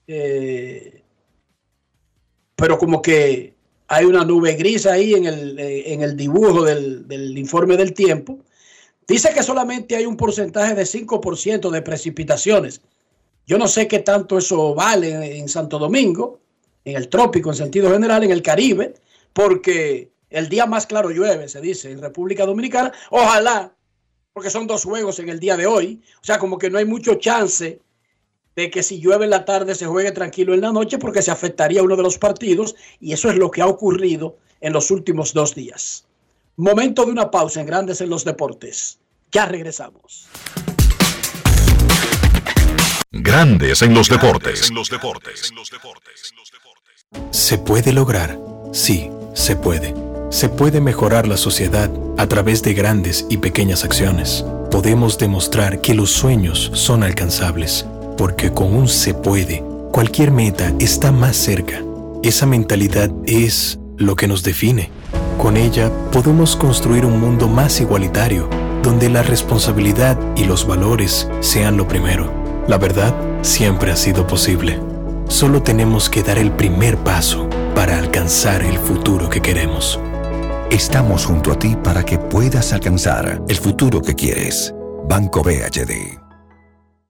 eh, 0.07 1.03
pero 2.55 2.77
como 2.77 3.01
que 3.01 3.55
hay 3.87 4.05
una 4.05 4.23
nube 4.23 4.53
gris 4.55 4.85
ahí 4.85 5.13
en 5.13 5.25
el, 5.25 5.59
eh, 5.59 5.93
en 5.93 6.01
el 6.01 6.15
dibujo 6.15 6.63
del, 6.63 7.07
del 7.07 7.37
informe 7.37 7.77
del 7.77 7.93
tiempo. 7.93 8.39
Dice 9.07 9.33
que 9.33 9.43
solamente 9.43 9.95
hay 9.95 10.05
un 10.05 10.15
porcentaje 10.15 10.73
de 10.73 10.83
5% 10.83 11.69
de 11.69 11.81
precipitaciones. 11.81 12.81
Yo 13.45 13.57
no 13.57 13.67
sé 13.67 13.87
qué 13.87 13.99
tanto 13.99 14.37
eso 14.37 14.73
vale 14.73 15.11
en, 15.11 15.23
en 15.23 15.49
Santo 15.49 15.79
Domingo, 15.79 16.39
en 16.85 16.95
el 16.95 17.09
trópico 17.09 17.49
en 17.49 17.55
sentido 17.55 17.91
general, 17.91 18.23
en 18.23 18.31
el 18.31 18.41
Caribe, 18.41 18.93
porque 19.33 20.11
el 20.29 20.47
día 20.49 20.65
más 20.65 20.87
claro 20.87 21.09
llueve, 21.09 21.47
se 21.49 21.61
dice, 21.61 21.91
en 21.91 22.01
República 22.01 22.45
Dominicana. 22.45 22.91
Ojalá, 23.09 23.73
porque 24.33 24.49
son 24.49 24.67
dos 24.67 24.83
juegos 24.83 25.19
en 25.19 25.29
el 25.29 25.39
día 25.39 25.57
de 25.57 25.67
hoy. 25.67 26.01
O 26.21 26.25
sea, 26.25 26.39
como 26.39 26.57
que 26.57 26.69
no 26.69 26.77
hay 26.77 26.85
mucho 26.85 27.15
chance 27.15 27.79
de 28.55 28.69
que 28.69 28.83
si 28.83 28.99
llueve 28.99 29.25
en 29.25 29.31
la 29.31 29.45
tarde 29.45 29.75
se 29.75 29.85
juegue 29.85 30.11
tranquilo 30.11 30.53
en 30.53 30.61
la 30.61 30.71
noche 30.71 30.97
porque 30.97 31.21
se 31.21 31.31
afectaría 31.31 31.83
uno 31.83 31.95
de 31.95 32.03
los 32.03 32.17
partidos 32.17 32.75
y 32.99 33.13
eso 33.13 33.29
es 33.29 33.37
lo 33.37 33.49
que 33.49 33.61
ha 33.61 33.67
ocurrido 33.67 34.37
en 34.59 34.73
los 34.73 34.91
últimos 34.91 35.33
dos 35.33 35.55
días. 35.55 36.05
Momento 36.57 37.05
de 37.05 37.11
una 37.11 37.31
pausa 37.31 37.61
en 37.61 37.65
Grandes 37.65 38.01
en 38.01 38.09
los 38.09 38.25
Deportes. 38.25 38.99
Ya 39.31 39.45
regresamos. 39.45 40.27
Grandes 43.11 43.81
en 43.81 43.93
los 43.93 44.09
deportes. 44.09 44.69
En 44.69 44.75
los 44.75 44.89
deportes. 44.89 45.53
¿Se 47.31 47.57
puede 47.57 47.93
lograr? 47.93 48.37
Sí, 48.73 49.09
se 49.33 49.55
puede. 49.55 50.10
Se 50.31 50.47
puede 50.47 50.79
mejorar 50.79 51.27
la 51.27 51.35
sociedad 51.35 51.91
a 52.17 52.25
través 52.25 52.63
de 52.63 52.73
grandes 52.73 53.25
y 53.29 53.37
pequeñas 53.37 53.83
acciones. 53.83 54.45
Podemos 54.71 55.17
demostrar 55.17 55.81
que 55.81 55.93
los 55.93 56.09
sueños 56.09 56.71
son 56.73 57.03
alcanzables, 57.03 57.85
porque 58.17 58.53
con 58.53 58.73
un 58.73 58.87
se 58.87 59.13
puede, 59.13 59.61
cualquier 59.91 60.31
meta 60.31 60.71
está 60.79 61.11
más 61.11 61.35
cerca. 61.35 61.83
Esa 62.23 62.45
mentalidad 62.45 63.11
es 63.25 63.77
lo 63.97 64.15
que 64.15 64.29
nos 64.29 64.41
define. 64.41 64.89
Con 65.37 65.57
ella 65.57 65.91
podemos 66.13 66.55
construir 66.55 67.05
un 67.05 67.19
mundo 67.19 67.49
más 67.49 67.81
igualitario, 67.81 68.47
donde 68.83 69.09
la 69.09 69.23
responsabilidad 69.23 70.17
y 70.37 70.45
los 70.45 70.65
valores 70.65 71.27
sean 71.41 71.75
lo 71.75 71.89
primero. 71.89 72.31
La 72.69 72.77
verdad 72.77 73.13
siempre 73.41 73.91
ha 73.91 73.97
sido 73.97 74.27
posible. 74.27 74.79
Solo 75.27 75.61
tenemos 75.61 76.09
que 76.09 76.23
dar 76.23 76.37
el 76.37 76.51
primer 76.51 76.95
paso 76.95 77.49
para 77.75 77.97
alcanzar 77.97 78.61
el 78.61 78.79
futuro 78.79 79.29
que 79.29 79.41
queremos. 79.41 79.99
Estamos 80.71 81.25
junto 81.25 81.51
a 81.51 81.59
ti 81.59 81.75
para 81.75 82.01
que 82.01 82.17
puedas 82.17 82.71
alcanzar 82.71 83.43
el 83.49 83.57
futuro 83.57 84.01
que 84.01 84.15
quieres. 84.15 84.73
Banco 85.03 85.43
BHD. 85.43 86.17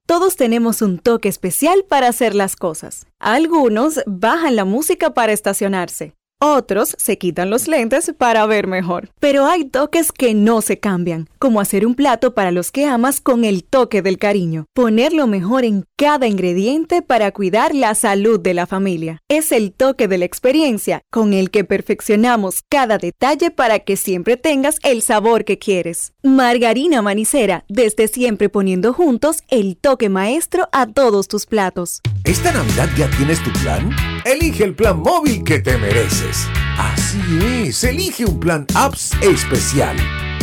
Todos 0.08 0.36
tenemos 0.36 0.82
un 0.82 0.98
toque 0.98 1.30
especial 1.30 1.86
para 1.88 2.08
hacer 2.08 2.34
las 2.34 2.56
cosas. 2.56 3.06
Algunos 3.20 4.02
bajan 4.08 4.56
la 4.56 4.66
música 4.66 5.12
para 5.14 5.32
estacionarse. 5.32 6.16
Otros 6.44 6.96
se 6.98 7.20
quitan 7.20 7.52
los 7.52 7.68
lentes 7.68 8.12
para 8.18 8.48
ver 8.48 8.66
mejor. 8.66 9.10
Pero 9.20 9.46
hay 9.46 9.64
toques 9.64 10.12
que 10.12 10.34
no 10.34 10.62
se 10.62 10.80
cambian, 10.80 11.30
como 11.38 11.62
hacer 11.62 11.86
un 11.86 11.94
plato 11.94 12.34
para 12.34 12.50
los 12.50 12.72
que 12.72 12.88
amas 12.88 13.22
con 13.22 13.46
el 13.46 13.64
toque 13.64 14.02
del 14.02 14.18
cariño. 14.18 14.66
Poner 14.74 15.14
lo 15.14 15.28
mejor 15.28 15.66
en 15.66 15.86
cada 15.96 16.26
ingrediente 16.26 17.04
para 17.04 17.32
cuidar 17.32 17.76
la 17.76 17.94
salud 17.94 18.40
de 18.40 18.56
la 18.56 18.66
familia. 18.66 19.20
Es 19.30 19.52
el 19.52 19.72
toque 19.72 20.08
de 20.08 20.18
la 20.18 20.26
experiencia 20.26 21.04
con 21.12 21.34
el 21.34 21.52
que 21.52 21.64
perfeccionamos 21.64 22.64
cada 22.68 22.98
detalle 22.98 23.52
para 23.52 23.78
que 23.78 23.96
siempre 23.96 24.36
tengas 24.36 24.80
el 24.82 25.04
sabor 25.04 25.46
que 25.46 25.60
quieres. 25.60 26.14
Margarina 26.24 27.02
Manicera, 27.02 27.66
desde 27.68 28.08
siempre 28.08 28.48
poniendo 28.48 28.94
juntos 28.94 29.38
el 29.50 29.76
toque 29.76 30.08
maestro 30.08 30.70
a 30.72 30.86
todos 30.86 31.28
tus 31.28 31.48
platos. 31.48 32.02
¿Esta 32.24 32.52
Navidad 32.52 32.90
ya 32.96 33.10
tienes 33.18 33.44
tu 33.44 33.52
plan? 33.54 33.90
Elige 34.24 34.64
el 34.64 34.76
plan 34.76 35.00
móvil 35.00 35.44
que 35.44 35.60
te 35.60 35.76
mereces. 35.80 36.48
Así 36.78 37.20
es, 37.66 37.84
elige 37.84 38.26
un 38.26 38.40
plan 38.40 38.68
apps 38.76 39.14
especial. 39.24 39.98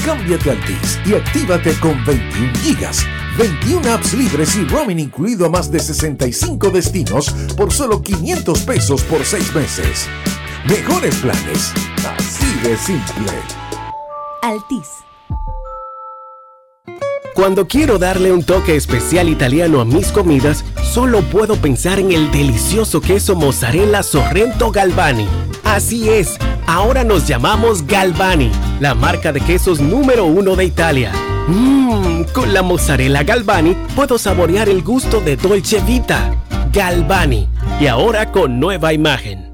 Cámbiate 0.04 0.50
a 0.50 0.52
Altis 0.54 0.98
y 1.06 1.14
actívate 1.14 1.72
con 1.78 2.04
21 2.04 2.52
gigas, 2.58 3.06
21 3.38 3.88
apps 3.92 4.14
libres 4.14 4.56
y 4.56 4.64
roaming 4.64 4.98
incluido 4.98 5.46
a 5.46 5.48
más 5.48 5.70
de 5.70 5.78
65 5.78 6.70
destinos 6.70 7.30
por 7.56 7.72
solo 7.72 8.02
500 8.02 8.62
pesos 8.62 9.02
por 9.04 9.24
6 9.24 9.54
meses. 9.54 10.08
Mejores 10.68 11.14
planes, 11.16 11.72
así 12.04 12.68
de 12.68 12.76
simple. 12.76 13.32
Altis. 14.42 15.07
Cuando 17.38 17.68
quiero 17.68 17.98
darle 17.98 18.33
un 18.33 18.42
toque 18.42 18.74
especial 18.74 19.29
italiano 19.29 19.81
a 19.81 19.85
mis 19.85 20.11
comidas, 20.11 20.64
solo 20.83 21.20
puedo 21.20 21.55
pensar 21.55 22.01
en 22.01 22.11
el 22.11 22.33
delicioso 22.33 23.01
queso 23.01 23.37
mozzarella 23.37 24.03
Sorrento 24.03 24.72
Galvani. 24.72 25.29
Así 25.62 26.09
es, 26.09 26.37
ahora 26.66 27.05
nos 27.05 27.29
llamamos 27.29 27.87
Galvani, 27.87 28.51
la 28.81 28.96
marca 28.96 29.33
de 29.33 29.40
quesos 29.40 29.79
número 29.79 30.24
uno 30.24 30.57
de 30.57 30.64
Italia. 30.64 31.12
Mmm, 31.46 32.24
con 32.35 32.53
la 32.53 32.62
mozzarella 32.62 33.22
Galvani 33.22 33.77
puedo 33.94 34.18
saborear 34.18 34.68
el 34.68 34.83
gusto 34.83 35.20
de 35.20 35.37
Dolce 35.37 35.81
Vita. 35.83 36.35
Galvani, 36.72 37.48
y 37.81 37.87
ahora 37.87 38.33
con 38.33 38.59
nueva 38.59 38.92
imagen. 38.92 39.47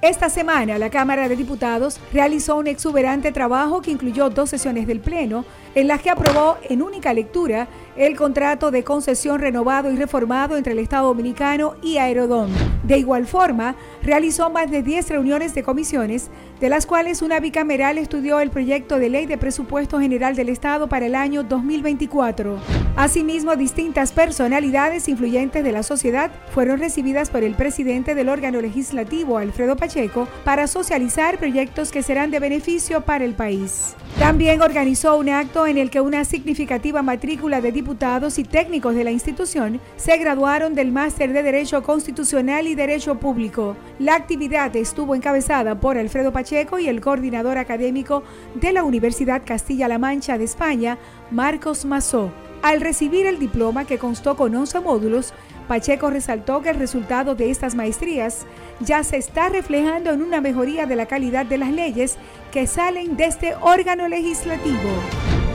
Esta 0.00 0.28
semana 0.28 0.78
la 0.78 0.90
Cámara 0.90 1.28
de 1.28 1.34
Diputados 1.34 1.98
realizó 2.12 2.54
un 2.54 2.68
exuberante 2.68 3.32
trabajo 3.32 3.82
que 3.82 3.90
incluyó 3.90 4.30
dos 4.30 4.48
sesiones 4.48 4.86
del 4.86 5.00
Pleno 5.00 5.44
en 5.74 5.88
las 5.88 6.00
que 6.00 6.10
aprobó 6.10 6.56
en 6.62 6.82
única 6.82 7.12
lectura 7.12 7.66
el 7.98 8.14
contrato 8.14 8.70
de 8.70 8.84
concesión 8.84 9.40
renovado 9.40 9.90
y 9.90 9.96
reformado 9.96 10.56
entre 10.56 10.72
el 10.72 10.78
Estado 10.78 11.08
Dominicano 11.08 11.74
y 11.82 11.96
Aerodón. 11.96 12.48
De 12.84 12.96
igual 12.96 13.26
forma, 13.26 13.74
realizó 14.04 14.50
más 14.50 14.70
de 14.70 14.84
10 14.84 15.08
reuniones 15.08 15.52
de 15.52 15.64
comisiones, 15.64 16.30
de 16.60 16.68
las 16.68 16.86
cuales 16.86 17.22
una 17.22 17.40
bicameral 17.40 17.98
estudió 17.98 18.38
el 18.38 18.50
proyecto 18.50 19.00
de 19.00 19.08
ley 19.08 19.26
de 19.26 19.36
presupuesto 19.36 19.98
general 19.98 20.36
del 20.36 20.48
Estado 20.48 20.88
para 20.88 21.06
el 21.06 21.16
año 21.16 21.42
2024. 21.42 22.58
Asimismo, 22.94 23.56
distintas 23.56 24.12
personalidades 24.12 25.08
influyentes 25.08 25.64
de 25.64 25.72
la 25.72 25.82
sociedad 25.82 26.30
fueron 26.52 26.78
recibidas 26.78 27.30
por 27.30 27.42
el 27.42 27.54
presidente 27.54 28.14
del 28.14 28.28
órgano 28.28 28.60
legislativo, 28.60 29.38
Alfredo 29.38 29.76
Pacheco, 29.76 30.28
para 30.44 30.68
socializar 30.68 31.38
proyectos 31.38 31.90
que 31.90 32.04
serán 32.04 32.30
de 32.30 32.38
beneficio 32.38 33.00
para 33.00 33.24
el 33.24 33.34
país. 33.34 33.96
También 34.18 34.62
organizó 34.62 35.16
un 35.16 35.28
acto 35.28 35.66
en 35.66 35.78
el 35.78 35.90
que 35.90 36.00
una 36.00 36.24
significativa 36.24 37.02
matrícula 37.02 37.60
de 37.60 37.70
diputados 37.70 37.87
y 38.36 38.44
técnicos 38.44 38.94
de 38.94 39.02
la 39.02 39.10
institución 39.10 39.80
se 39.96 40.18
graduaron 40.18 40.74
del 40.74 40.92
máster 40.92 41.32
de 41.32 41.42
Derecho 41.42 41.82
Constitucional 41.82 42.66
y 42.66 42.74
Derecho 42.74 43.18
Público. 43.18 43.76
La 43.98 44.14
actividad 44.14 44.76
estuvo 44.76 45.14
encabezada 45.14 45.80
por 45.80 45.96
Alfredo 45.96 46.30
Pacheco 46.30 46.78
y 46.78 46.88
el 46.88 47.00
coordinador 47.00 47.56
académico 47.56 48.24
de 48.54 48.72
la 48.72 48.84
Universidad 48.84 49.42
Castilla-La 49.42 49.98
Mancha 49.98 50.36
de 50.36 50.44
España, 50.44 50.98
Marcos 51.30 51.86
Mazó. 51.86 52.30
Al 52.60 52.82
recibir 52.82 53.24
el 53.24 53.38
diploma 53.38 53.86
que 53.86 53.98
constó 53.98 54.36
con 54.36 54.54
11 54.54 54.80
módulos, 54.80 55.32
Pacheco 55.68 56.10
resaltó 56.10 56.62
que 56.62 56.70
el 56.70 56.78
resultado 56.78 57.34
de 57.34 57.50
estas 57.50 57.74
maestrías 57.74 58.46
ya 58.80 59.04
se 59.04 59.18
está 59.18 59.50
reflejando 59.50 60.10
en 60.10 60.22
una 60.22 60.40
mejoría 60.40 60.86
de 60.86 60.96
la 60.96 61.06
calidad 61.06 61.44
de 61.44 61.58
las 61.58 61.70
leyes 61.70 62.16
que 62.50 62.66
salen 62.66 63.16
de 63.16 63.26
este 63.26 63.54
órgano 63.60 64.08
legislativo. 64.08 64.88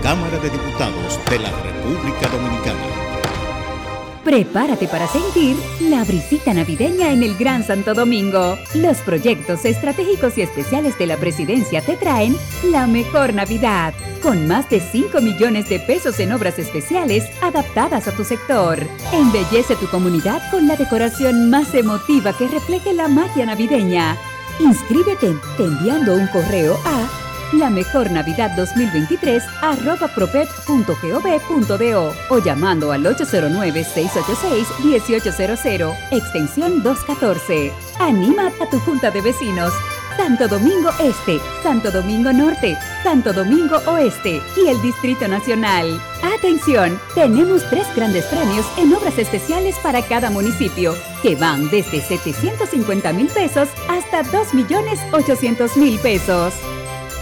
Cámara 0.03 0.37
de 0.37 0.49
Diputados 0.49 1.19
de 1.29 1.39
la 1.39 1.49
República 1.49 2.27
Dominicana. 2.27 3.12
Prepárate 4.23 4.87
para 4.87 5.05
sentir 5.05 5.57
la 5.81 6.05
brisita 6.05 6.53
navideña 6.53 7.11
en 7.11 7.23
el 7.23 7.35
Gran 7.35 7.65
Santo 7.65 7.93
Domingo. 7.93 8.57
Los 8.73 8.99
proyectos 8.99 9.65
estratégicos 9.65 10.37
y 10.37 10.41
especiales 10.43 10.97
de 10.97 11.07
la 11.07 11.17
presidencia 11.17 11.81
te 11.81 11.97
traen 11.97 12.37
la 12.71 12.87
mejor 12.87 13.33
Navidad, 13.33 13.93
con 14.21 14.47
más 14.47 14.69
de 14.69 14.79
5 14.79 15.19
millones 15.19 15.67
de 15.67 15.79
pesos 15.81 16.21
en 16.21 16.31
obras 16.31 16.57
especiales 16.57 17.25
adaptadas 17.41 18.07
a 18.07 18.11
tu 18.13 18.23
sector. 18.23 18.79
Embellece 19.11 19.75
tu 19.75 19.87
comunidad 19.87 20.41
con 20.51 20.69
la 20.69 20.77
decoración 20.77 21.49
más 21.49 21.75
emotiva 21.75 22.31
que 22.31 22.47
refleje 22.47 22.93
la 22.93 23.09
magia 23.09 23.45
navideña. 23.45 24.17
Inscríbete 24.59 25.35
enviando 25.59 26.15
un 26.15 26.27
correo 26.27 26.79
a 26.85 27.32
la 27.51 27.69
mejor 27.69 28.09
Navidad 28.11 28.51
2023 28.55 29.43
arroba 29.61 30.07
propep.gov.do 30.07 32.15
o 32.29 32.39
llamando 32.39 32.91
al 32.91 33.03
809-686-1800, 33.03 35.95
extensión 36.11 36.81
214. 36.81 37.71
Anima 37.99 38.51
a 38.61 38.69
tu 38.69 38.79
junta 38.79 39.11
de 39.11 39.19
vecinos. 39.21 39.73
Santo 40.17 40.47
Domingo 40.47 40.89
Este, 40.99 41.39
Santo 41.63 41.91
Domingo 41.91 42.31
Norte, 42.31 42.77
Santo 43.03 43.33
Domingo 43.33 43.77
Oeste 43.87 44.41
y 44.55 44.67
el 44.67 44.81
Distrito 44.81 45.27
Nacional. 45.27 45.99
Atención, 46.37 46.99
tenemos 47.15 47.67
tres 47.69 47.87
grandes 47.95 48.25
premios 48.25 48.65
en 48.77 48.93
obras 48.93 49.17
especiales 49.17 49.75
para 49.79 50.01
cada 50.03 50.29
municipio, 50.29 50.93
que 51.21 51.35
van 51.35 51.69
desde 51.69 52.01
750 52.01 53.13
mil 53.13 53.27
pesos 53.27 53.69
hasta 53.89 54.23
2 54.23 54.53
millones 54.53 54.99
800 55.11 55.77
mil 55.77 55.97
pesos. 55.99 56.53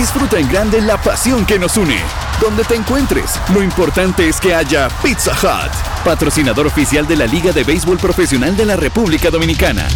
Disfruta 0.00 0.38
en 0.38 0.48
grande 0.48 0.80
la 0.80 0.96
pasión 0.96 1.44
que 1.44 1.58
nos 1.58 1.76
une. 1.76 1.98
Donde 2.40 2.64
te 2.64 2.74
encuentres, 2.74 3.38
lo 3.52 3.62
importante 3.62 4.26
es 4.26 4.40
que 4.40 4.54
haya 4.54 4.88
Pizza 5.02 5.32
Hut, 5.32 5.70
patrocinador 6.06 6.66
oficial 6.66 7.06
de 7.06 7.16
la 7.16 7.26
Liga 7.26 7.52
de 7.52 7.64
Béisbol 7.64 7.98
Profesional 7.98 8.56
de 8.56 8.64
la 8.64 8.76
República 8.76 9.28
Dominicana. 9.28 9.86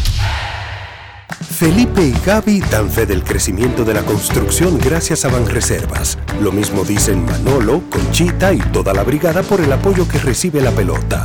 Felipe 1.40 2.03
y 2.03 2.14
Gaby 2.23 2.61
dan 2.71 2.90
fe 2.90 3.07
del 3.07 3.25
crecimiento 3.25 3.83
de 3.83 3.95
la 3.95 4.03
construcción 4.03 4.79
gracias 4.79 5.25
a 5.25 5.29
Banreservas. 5.29 6.19
Lo 6.43 6.53
mismo 6.53 6.85
dicen 6.85 7.25
Manolo, 7.25 7.81
Conchita 7.88 8.53
y 8.53 8.59
toda 8.59 8.93
la 8.93 9.05
brigada 9.05 9.43
por 9.43 9.62
el 9.62 9.73
apoyo 9.73 10.07
que 10.07 10.19
recibe 10.19 10.61
la 10.61 10.73
pelota. 10.73 11.25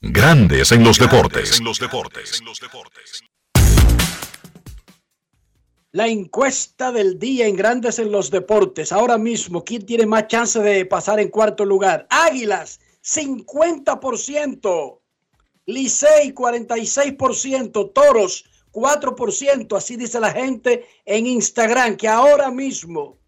Grandes 0.00 0.70
en 0.70 0.84
los 0.84 0.96
deportes. 0.96 1.60
La 5.90 6.06
encuesta 6.06 6.92
del 6.92 7.18
día 7.18 7.48
en 7.48 7.56
Grandes 7.56 7.98
en 7.98 8.12
los 8.12 8.30
Deportes. 8.30 8.92
Ahora 8.92 9.18
mismo, 9.18 9.64
¿quién 9.64 9.84
tiene 9.84 10.06
más 10.06 10.28
chance 10.28 10.60
de 10.60 10.86
pasar 10.86 11.18
en 11.18 11.30
cuarto 11.30 11.64
lugar? 11.64 12.06
Águilas, 12.10 12.78
50%. 13.02 15.00
Licey, 15.66 16.32
46%. 16.32 17.92
Toros, 17.92 18.44
4%, 18.70 19.76
así 19.76 19.96
dice 19.96 20.20
la 20.20 20.30
gente 20.30 20.86
en 21.06 21.26
Instagram, 21.26 21.96
que 21.96 22.06
ahora 22.06 22.52
mismo 22.52 23.18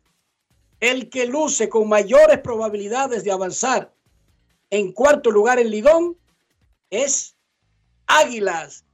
el 0.78 1.10
que 1.10 1.26
luce 1.26 1.68
con 1.68 1.88
mayores 1.88 2.38
probabilidades 2.38 3.24
de 3.24 3.32
avanzar 3.32 3.92
en 4.70 4.92
cuarto 4.92 5.32
lugar 5.32 5.58
en 5.58 5.68
Lidón 5.70 6.19
es 6.90 7.36
Águilas. 8.06 8.84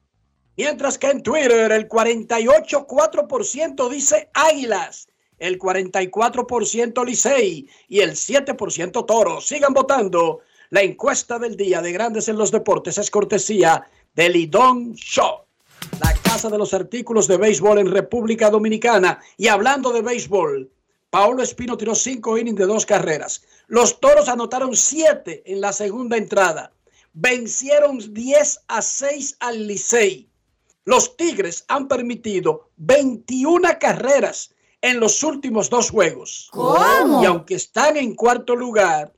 Mientras 0.57 0.99
que 0.99 1.09
en 1.09 1.23
Twitter 1.23 1.73
el 1.73 1.89
48,4% 1.89 3.91
dice 3.91 4.31
Águilas, 4.33 5.09
el 5.39 5.59
44% 5.59 7.05
Licey 7.05 7.69
y 7.89 8.01
el 8.01 8.13
7% 8.13 9.07
Toros. 9.07 9.47
Sigan 9.47 9.75
votando. 9.75 10.41
La 10.71 10.83
encuesta 10.83 11.39
del 11.39 11.57
día 11.57 11.81
de 11.81 11.93
Grandes 11.93 12.29
en 12.29 12.37
los 12.37 12.51
Deportes 12.51 12.99
es 12.99 13.11
cortesía 13.11 13.89
de 14.15 14.29
Lidón 14.29 14.95
Show, 14.95 15.43
la 16.01 16.13
casa 16.23 16.51
de 16.51 16.59
los 16.59 16.75
artículos 16.75 17.29
de 17.29 17.37
béisbol 17.37 17.79
en 17.79 17.93
República 17.93 18.51
Dominicana. 18.51 19.21
Y 19.37 19.47
hablando 19.47 19.93
de 19.93 20.03
béisbol, 20.03 20.71
Paolo 21.11 21.43
Espino 21.43 21.77
tiró 21.77 21.95
cinco 21.95 22.37
innings 22.37 22.59
de 22.59 22.67
dos 22.67 22.85
carreras. 22.85 23.45
Los 23.69 24.01
toros 24.01 24.29
anotaron 24.29 24.75
siete 24.75 25.43
en 25.47 25.61
la 25.61 25.73
segunda 25.73 26.17
entrada. 26.17 26.73
Vencieron 27.19 28.13
10 28.13 28.65
a 28.69 28.83
6 28.83 29.39
al 29.41 29.67
Licey. 29.67 30.29
Los 30.85 31.17
Tigres 31.17 31.65
han 31.67 31.89
permitido 31.89 32.69
21 32.77 33.71
carreras 33.81 34.55
en 34.83 35.01
los 35.01 35.23
últimos 35.23 35.71
dos 35.71 35.89
juegos. 35.89 36.51
¿Cómo? 36.53 37.23
Y 37.23 37.25
aunque 37.25 37.55
están 37.55 37.97
en 37.97 38.15
cuarto 38.15 38.55
lugar, 38.55 39.15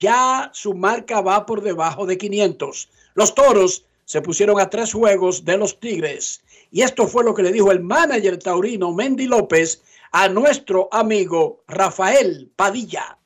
ya 0.00 0.50
su 0.54 0.72
marca 0.72 1.20
va 1.20 1.44
por 1.44 1.60
debajo 1.60 2.06
de 2.06 2.16
500. 2.16 2.88
Los 3.12 3.34
toros 3.34 3.84
se 4.06 4.22
pusieron 4.22 4.58
a 4.58 4.70
tres 4.70 4.94
juegos 4.94 5.44
de 5.44 5.58
los 5.58 5.78
Tigres. 5.78 6.42
Y 6.70 6.80
esto 6.80 7.06
fue 7.06 7.24
lo 7.24 7.34
que 7.34 7.42
le 7.42 7.52
dijo 7.52 7.70
el 7.70 7.80
manager 7.80 8.38
taurino 8.38 8.90
Mendy 8.94 9.26
López 9.26 9.82
a 10.12 10.30
nuestro 10.30 10.88
amigo 10.90 11.62
Rafael 11.68 12.50
Padilla. 12.56 13.18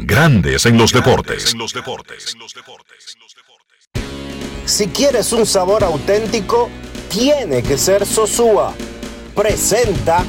Grandes 0.00 0.64
en 0.64 0.78
los 0.78 0.92
deportes. 0.92 1.56
Si 4.64 4.86
quieres 4.88 5.32
un 5.32 5.44
sabor 5.44 5.82
auténtico, 5.82 6.68
tiene 7.08 7.62
que 7.62 7.76
ser 7.76 8.06
Sosúa. 8.06 8.74
Presenta 9.34 10.24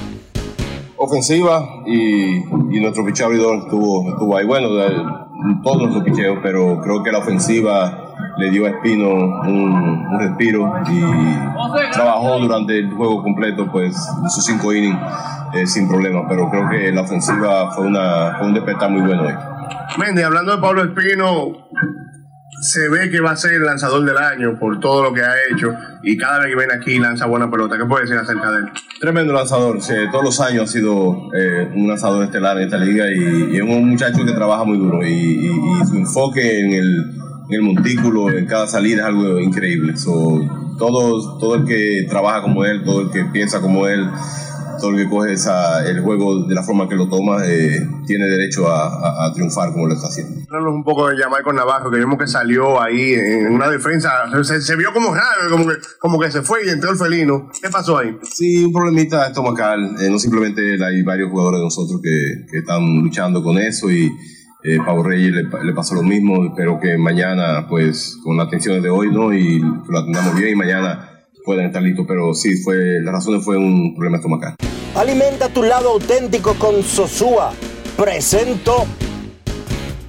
ofensiva 0.98 1.84
y, 1.86 2.38
y 2.38 2.82
nuestro 2.82 3.06
picheo 3.06 3.28
abridor 3.28 3.60
estuvo, 3.60 4.10
estuvo 4.10 4.38
ahí. 4.38 4.46
Bueno, 4.46 4.74
de, 4.74 4.90
todos 5.64 5.78
nuestros 5.78 6.04
picheos, 6.04 6.40
pero 6.42 6.82
creo 6.82 7.04
que 7.04 7.12
la 7.12 7.20
ofensiva 7.20 8.09
le 8.40 8.50
dio 8.52 8.66
a 8.66 8.70
Espino 8.70 9.10
un, 9.10 10.08
un 10.12 10.20
respiro 10.20 10.74
y 10.90 11.92
trabajó 11.92 12.40
durante 12.40 12.80
el 12.80 12.90
juego 12.92 13.22
completo, 13.24 13.70
pues 13.72 13.96
sus 14.30 14.46
cinco 14.46 14.74
innings 14.74 14.98
eh, 15.54 15.66
sin 15.68 15.88
problema. 15.88 16.28
Pero 16.28 16.50
creo 16.50 16.70
que 16.70 16.92
la 16.92 17.02
ofensiva 17.02 17.72
fue, 17.74 17.88
una, 17.88 18.36
fue 18.38 18.48
un 18.48 18.54
despertar 18.54 18.90
muy 18.90 19.02
bueno 19.02 19.24
hoy. 19.24 19.34
Hablando 20.24 20.56
de 20.56 20.62
Pablo 20.62 20.84
Espino, 20.84 21.68
se 22.62 22.90
ve 22.90 23.10
que 23.10 23.22
va 23.22 23.32
a 23.32 23.36
ser 23.38 23.54
el 23.54 23.64
lanzador 23.64 24.04
del 24.04 24.18
año 24.18 24.60
por 24.60 24.80
todo 24.82 25.04
lo 25.04 25.14
que 25.14 25.22
ha 25.22 25.32
hecho 25.52 25.74
y 26.04 26.18
cada 26.18 26.40
vez 26.40 26.48
que 26.50 26.56
viene 26.58 26.74
aquí 26.74 27.00
lanza 27.00 27.26
buena 27.26 27.50
pelota. 27.50 27.78
¿Qué 27.78 27.86
puede 27.86 28.04
decir 28.04 28.18
acerca 28.18 28.52
de 28.52 28.58
él? 28.60 28.66
Tremendo 29.00 29.32
lanzador, 29.32 29.82
sí, 29.82 29.94
todos 30.12 30.26
los 30.26 30.42
años 30.42 30.64
ha 30.64 30.68
sido 30.68 31.16
eh, 31.34 31.72
un 31.74 31.88
lanzador 31.88 32.24
estelar 32.26 32.58
en 32.58 32.64
esta 32.66 32.78
liga 32.78 33.06
y, 33.10 33.54
y 33.54 33.56
es 33.56 33.62
un 33.62 33.90
muchacho 33.90 34.26
que 34.26 34.34
trabaja 34.34 34.66
muy 34.66 34.78
duro 34.78 35.02
y, 35.06 35.10
y- 35.10 35.48
y 35.82 35.86
su 35.86 35.96
enfoque 35.96 36.60
en 36.60 36.74
el, 36.74 37.14
en 37.50 37.56
el 37.56 37.62
montículo, 37.62 38.30
en 38.30 38.46
cada 38.46 38.68
salida 38.68 39.02
es 39.02 39.08
algo 39.08 39.40
increíble. 39.40 39.98
So, 39.98 40.40
todo, 40.78 41.38
todo 41.40 41.56
el 41.56 41.66
que 41.66 42.06
trabaja 42.10 42.42
como 42.42 42.64
él, 42.64 42.84
todo 42.84 43.02
el 43.02 43.12
que 43.12 43.26
piensa 43.26 43.60
como 43.60 43.88
él, 43.88 44.08
todo 44.80 44.92
el 44.92 45.04
que 45.04 45.10
coge 45.10 45.34
esa, 45.34 45.86
el 45.90 46.00
juego 46.00 46.46
de 46.46 46.56
la 46.56 46.64
forma 46.64 46.88
que 46.88 46.96
lo 46.96 47.10
toma, 47.10 47.46
eh, 47.46 47.86
tiene 48.08 48.28
derecho 48.28 48.66
a, 48.70 48.88
a- 48.88 49.26
a 49.26 49.34
triunfar 49.34 49.74
como 49.74 49.88
lo 49.88 49.94
está 49.96 50.08
haciendo. 50.08 50.40
Háblanos 50.50 50.74
un 50.74 50.84
poco 50.86 51.10
de 51.10 51.18
Jamaica 51.18 51.52
Navarro, 51.52 51.92
que 51.92 51.98
vimos 51.98 52.18
que 52.18 52.28
salió 52.28 52.82
ahí 52.82 53.14
en 53.14 53.52
una 53.52 53.70
defensa, 53.70 54.10
se, 54.44 54.62
se 54.62 54.76
vio 54.78 54.94
como 54.94 55.14
raro, 55.14 55.50
como 55.52 55.68
que, 55.68 55.74
como 56.00 56.18
que 56.18 56.32
se 56.32 56.44
fue 56.44 56.66
y 56.66 56.70
entró 56.70 56.92
el 56.92 56.98
felino. 56.98 57.50
¿Qué 57.62 57.68
pasó 57.70 57.98
ahí? 57.98 58.16
Sí, 58.24 58.64
un 58.64 58.72
problemita 58.72 59.28
estomacal. 59.28 59.98
eh, 60.00 60.10
no 60.10 60.18
simplemente 60.18 60.76
él, 60.76 60.82
hay 60.82 61.02
varios 61.04 61.30
jugadores 61.30 61.60
de 61.60 61.64
nosotros 61.66 62.00
que, 62.02 62.46
que 62.50 62.60
están 62.60 62.82
luchando 63.02 63.44
con 63.44 63.58
eso 63.58 63.92
y 63.92 64.10
eh, 64.64 64.78
Pau 64.86 65.04
Reyes 65.04 65.32
le, 65.32 65.44
le 65.44 65.74
pasó 65.74 65.96
lo 65.96 66.04
mismo. 66.04 66.46
Espero 66.46 66.80
que 66.80 66.98
mañana, 66.98 67.68
pues, 67.68 68.18
con 68.24 68.38
las 68.38 68.48
atenciones 68.48 68.84
de 68.84 68.90
hoy, 68.90 69.12
¿no? 69.12 69.34
Y 69.34 69.60
lo 69.60 70.00
atendamos 70.00 70.36
bien 70.36 70.52
y 70.52 70.56
mañana 70.56 71.10
puedan 71.46 71.66
estar 71.66 71.82
listos. 71.82 72.06
Pero 72.08 72.34
sí, 72.34 72.58
fue, 72.58 73.02
la 73.02 73.12
razón 73.12 73.42
fue 73.42 73.58
un 73.58 73.96
problema 73.96 74.18
estomacal. 74.18 74.56
Alimenta 74.96 75.50
tu 75.50 75.64
lado 75.64 75.90
auténtico 75.90 76.56
con 76.56 76.84
Sosúa. 76.84 77.54
Presento. 77.96 78.86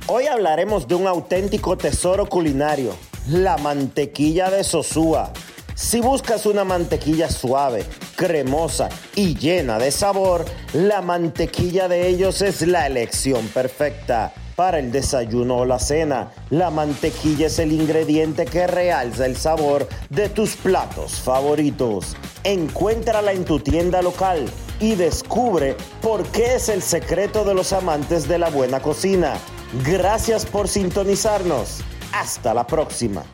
Hoy 0.06 0.26
hablaremos 0.26 0.88
de 0.88 0.96
un 0.96 1.06
auténtico 1.06 1.76
tesoro 1.76 2.26
culinario, 2.26 2.94
la 3.28 3.56
mantequilla 3.58 4.50
de 4.50 4.64
Sosúa. 4.64 5.32
Si 5.76 6.00
buscas 6.00 6.46
una 6.46 6.64
mantequilla 6.64 7.30
suave, 7.30 7.84
cremosa 8.16 8.88
y 9.14 9.34
llena 9.34 9.78
de 9.78 9.90
sabor, 9.90 10.44
la 10.72 11.00
mantequilla 11.00 11.88
de 11.88 12.08
ellos 12.08 12.42
es 12.42 12.66
la 12.66 12.86
elección 12.86 13.46
perfecta. 13.48 14.34
Para 14.56 14.78
el 14.78 14.92
desayuno 14.92 15.58
o 15.58 15.64
la 15.64 15.78
cena, 15.78 16.32
la 16.50 16.70
mantequilla 16.70 17.46
es 17.46 17.58
el 17.58 17.72
ingrediente 17.72 18.44
que 18.44 18.66
realza 18.66 19.26
el 19.26 19.36
sabor 19.36 19.88
de 20.10 20.28
tus 20.28 20.56
platos 20.56 21.20
favoritos. 21.20 22.16
Encuéntrala 22.44 23.32
en 23.32 23.44
tu 23.44 23.60
tienda 23.60 24.02
local 24.02 24.46
y 24.80 24.94
descubre 24.94 25.76
por 26.02 26.26
qué 26.28 26.56
es 26.56 26.68
el 26.68 26.82
secreto 26.82 27.44
de 27.44 27.54
los 27.54 27.72
amantes 27.72 28.28
de 28.28 28.38
la 28.38 28.50
buena 28.50 28.80
cocina. 28.80 29.38
Gracias 29.84 30.44
por 30.46 30.68
sintonizarnos. 30.68 31.80
Hasta 32.12 32.52
la 32.52 32.66
próxima. 32.66 33.24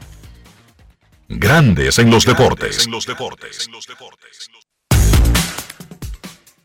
Grandes 1.28 1.98
en 1.98 2.10
los 2.10 2.24
deportes. 2.24 2.86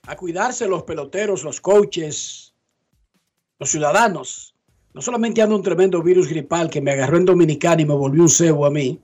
A 0.07 0.15
cuidarse 0.15 0.67
los 0.67 0.83
peloteros, 0.83 1.43
los 1.43 1.61
coaches, 1.61 2.50
los 3.61 3.69
ciudadanos. 3.69 4.55
No 4.91 5.03
solamente 5.03 5.39
ando 5.39 5.55
un 5.55 5.61
tremendo 5.61 6.01
virus 6.01 6.27
gripal 6.27 6.67
que 6.67 6.81
me 6.81 6.91
agarró 6.91 7.17
en 7.17 7.25
Dominicana 7.25 7.83
y 7.83 7.85
me 7.85 7.93
volvió 7.93 8.23
un 8.23 8.29
cebo 8.29 8.65
a 8.65 8.71
mí, 8.71 8.99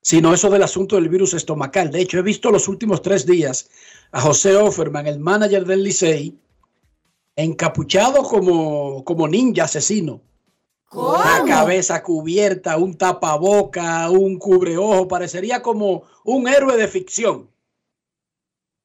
sino 0.00 0.32
eso 0.32 0.48
del 0.48 0.62
asunto 0.62 0.94
del 0.94 1.08
virus 1.08 1.34
estomacal. 1.34 1.90
De 1.90 2.00
hecho, 2.00 2.18
he 2.18 2.22
visto 2.22 2.52
los 2.52 2.68
últimos 2.68 3.02
tres 3.02 3.26
días 3.26 3.68
a 4.12 4.20
José 4.20 4.54
Offerman, 4.54 5.08
el 5.08 5.18
manager 5.18 5.66
del 5.66 5.82
Licey, 5.82 6.38
encapuchado 7.34 8.22
como, 8.22 9.02
como 9.04 9.26
ninja 9.26 9.64
asesino. 9.64 10.20
La 10.92 11.42
cabeza 11.44 12.04
cubierta, 12.04 12.76
un 12.76 12.94
tapaboca, 12.94 14.08
un 14.10 14.38
cubreojo, 14.38 15.08
parecería 15.08 15.60
como 15.60 16.04
un 16.22 16.46
héroe 16.46 16.76
de 16.76 16.86
ficción. 16.86 17.50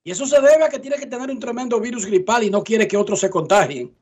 Y 0.04 0.10
eso 0.10 0.26
se 0.26 0.42
debe 0.42 0.64
a 0.64 0.70
que 0.70 0.80
tiene 0.80 0.98
que 0.98 1.06
tener 1.06 1.30
un 1.30 1.40
tremendo 1.40 1.80
virus 1.80 2.08
gripal 2.08 2.44
y 2.44 2.50
no 2.50 2.64
quiere 2.64 2.88
que 2.88 2.98
otros 2.98 3.20
se 3.20 3.30
contagien. 3.30 3.94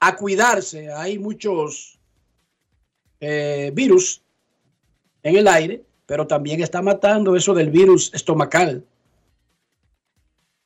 A 0.00 0.16
cuidarse, 0.16 0.90
hay 0.92 1.18
muchos 1.18 1.98
eh, 3.20 3.70
virus 3.74 4.22
en 5.22 5.36
el 5.36 5.46
aire, 5.46 5.84
pero 6.06 6.26
también 6.26 6.62
está 6.62 6.80
matando 6.80 7.36
eso 7.36 7.54
del 7.54 7.70
virus 7.70 8.10
estomacal. 8.14 8.84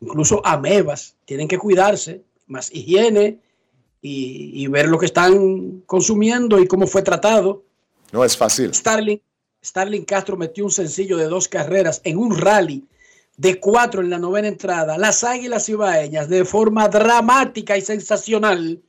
Incluso 0.01 0.41
amebas, 0.47 1.16
tienen 1.24 1.49
que 1.49 1.59
cuidarse, 1.59 2.22
más 2.47 2.72
higiene 2.72 3.39
y, 4.01 4.62
y 4.62 4.66
ver 4.68 4.87
lo 4.87 4.99
que 4.99 5.07
están 5.07 5.82
consumiendo 5.87 6.61
y 6.61 6.66
cómo 6.66 6.87
fue 6.87 7.03
tratado. 7.03 7.64
No 8.12 8.24
es 8.24 8.37
fácil. 8.37 8.72
Starling, 8.72 9.20
Starling 9.64 10.05
Castro 10.05 10.37
metió 10.37 10.64
un 10.64 10.70
sencillo 10.70 11.16
de 11.16 11.26
dos 11.26 11.49
carreras 11.49 12.01
en 12.05 12.18
un 12.18 12.39
rally 12.39 12.85
de 13.37 13.59
cuatro 13.59 14.01
en 14.01 14.11
la 14.11 14.18
novena 14.18 14.49
entrada. 14.49 14.97
Las 14.99 15.24
Águilas 15.24 15.68
Ibaeñas, 15.68 16.28
de 16.28 16.45
forma 16.45 16.89
dramática 16.89 17.76
y 17.76 17.80
sensacional, 17.80 18.80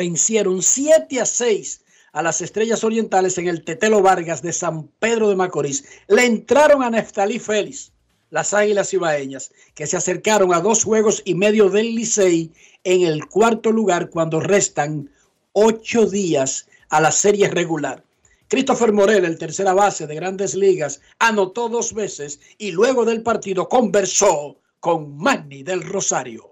vencieron 0.00 0.62
7 0.62 1.20
a 1.20 1.26
6 1.26 1.82
a 2.14 2.22
las 2.22 2.40
Estrellas 2.40 2.84
Orientales 2.84 3.36
en 3.36 3.48
el 3.48 3.62
Tetelo 3.62 4.00
Vargas 4.00 4.40
de 4.40 4.54
San 4.54 4.88
Pedro 4.98 5.28
de 5.28 5.36
Macorís. 5.36 5.84
Le 6.08 6.24
entraron 6.24 6.82
a 6.82 6.88
Neftalí 6.88 7.38
Félix, 7.38 7.92
las 8.30 8.54
Águilas 8.54 8.94
Ibaeñas, 8.94 9.52
que 9.74 9.86
se 9.86 9.98
acercaron 9.98 10.54
a 10.54 10.60
dos 10.60 10.84
juegos 10.84 11.20
y 11.26 11.34
medio 11.34 11.68
del 11.68 11.94
Licey 11.94 12.50
en 12.82 13.02
el 13.02 13.26
cuarto 13.26 13.72
lugar 13.72 14.08
cuando 14.08 14.40
restan 14.40 15.10
ocho 15.52 16.06
días 16.06 16.66
a 16.88 17.02
la 17.02 17.12
serie 17.12 17.50
regular. 17.50 18.02
Christopher 18.48 18.94
Morel, 18.94 19.26
el 19.26 19.36
tercera 19.36 19.74
base 19.74 20.06
de 20.06 20.14
grandes 20.14 20.54
ligas, 20.54 21.02
anotó 21.18 21.68
dos 21.68 21.92
veces 21.92 22.40
y 22.56 22.70
luego 22.70 23.04
del 23.04 23.22
partido 23.22 23.68
conversó 23.68 24.56
con 24.80 25.18
Manny 25.18 25.62
del 25.62 25.82
Rosario. 25.82 26.49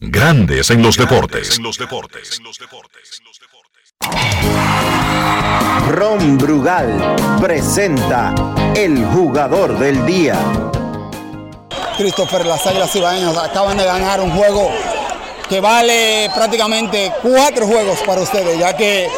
Grandes 0.00 0.70
en 0.70 0.80
los 0.80 0.96
deportes. 0.96 1.58
Ron 5.88 6.38
Brugal 6.38 7.16
presenta 7.40 8.32
el 8.76 9.04
jugador 9.06 9.76
del 9.76 10.06
día. 10.06 10.36
Christopher, 11.96 12.46
las 12.46 12.64
Águilas 12.64 12.94
Ibaeñas 12.94 13.36
acaban 13.38 13.76
de 13.76 13.84
ganar 13.86 14.20
un 14.20 14.30
juego 14.30 14.70
que 15.48 15.58
vale 15.58 16.30
prácticamente 16.32 17.12
cuatro 17.20 17.66
juegos 17.66 17.98
para 18.06 18.20
ustedes, 18.20 18.56
ya 18.56 18.76
que 18.76 19.08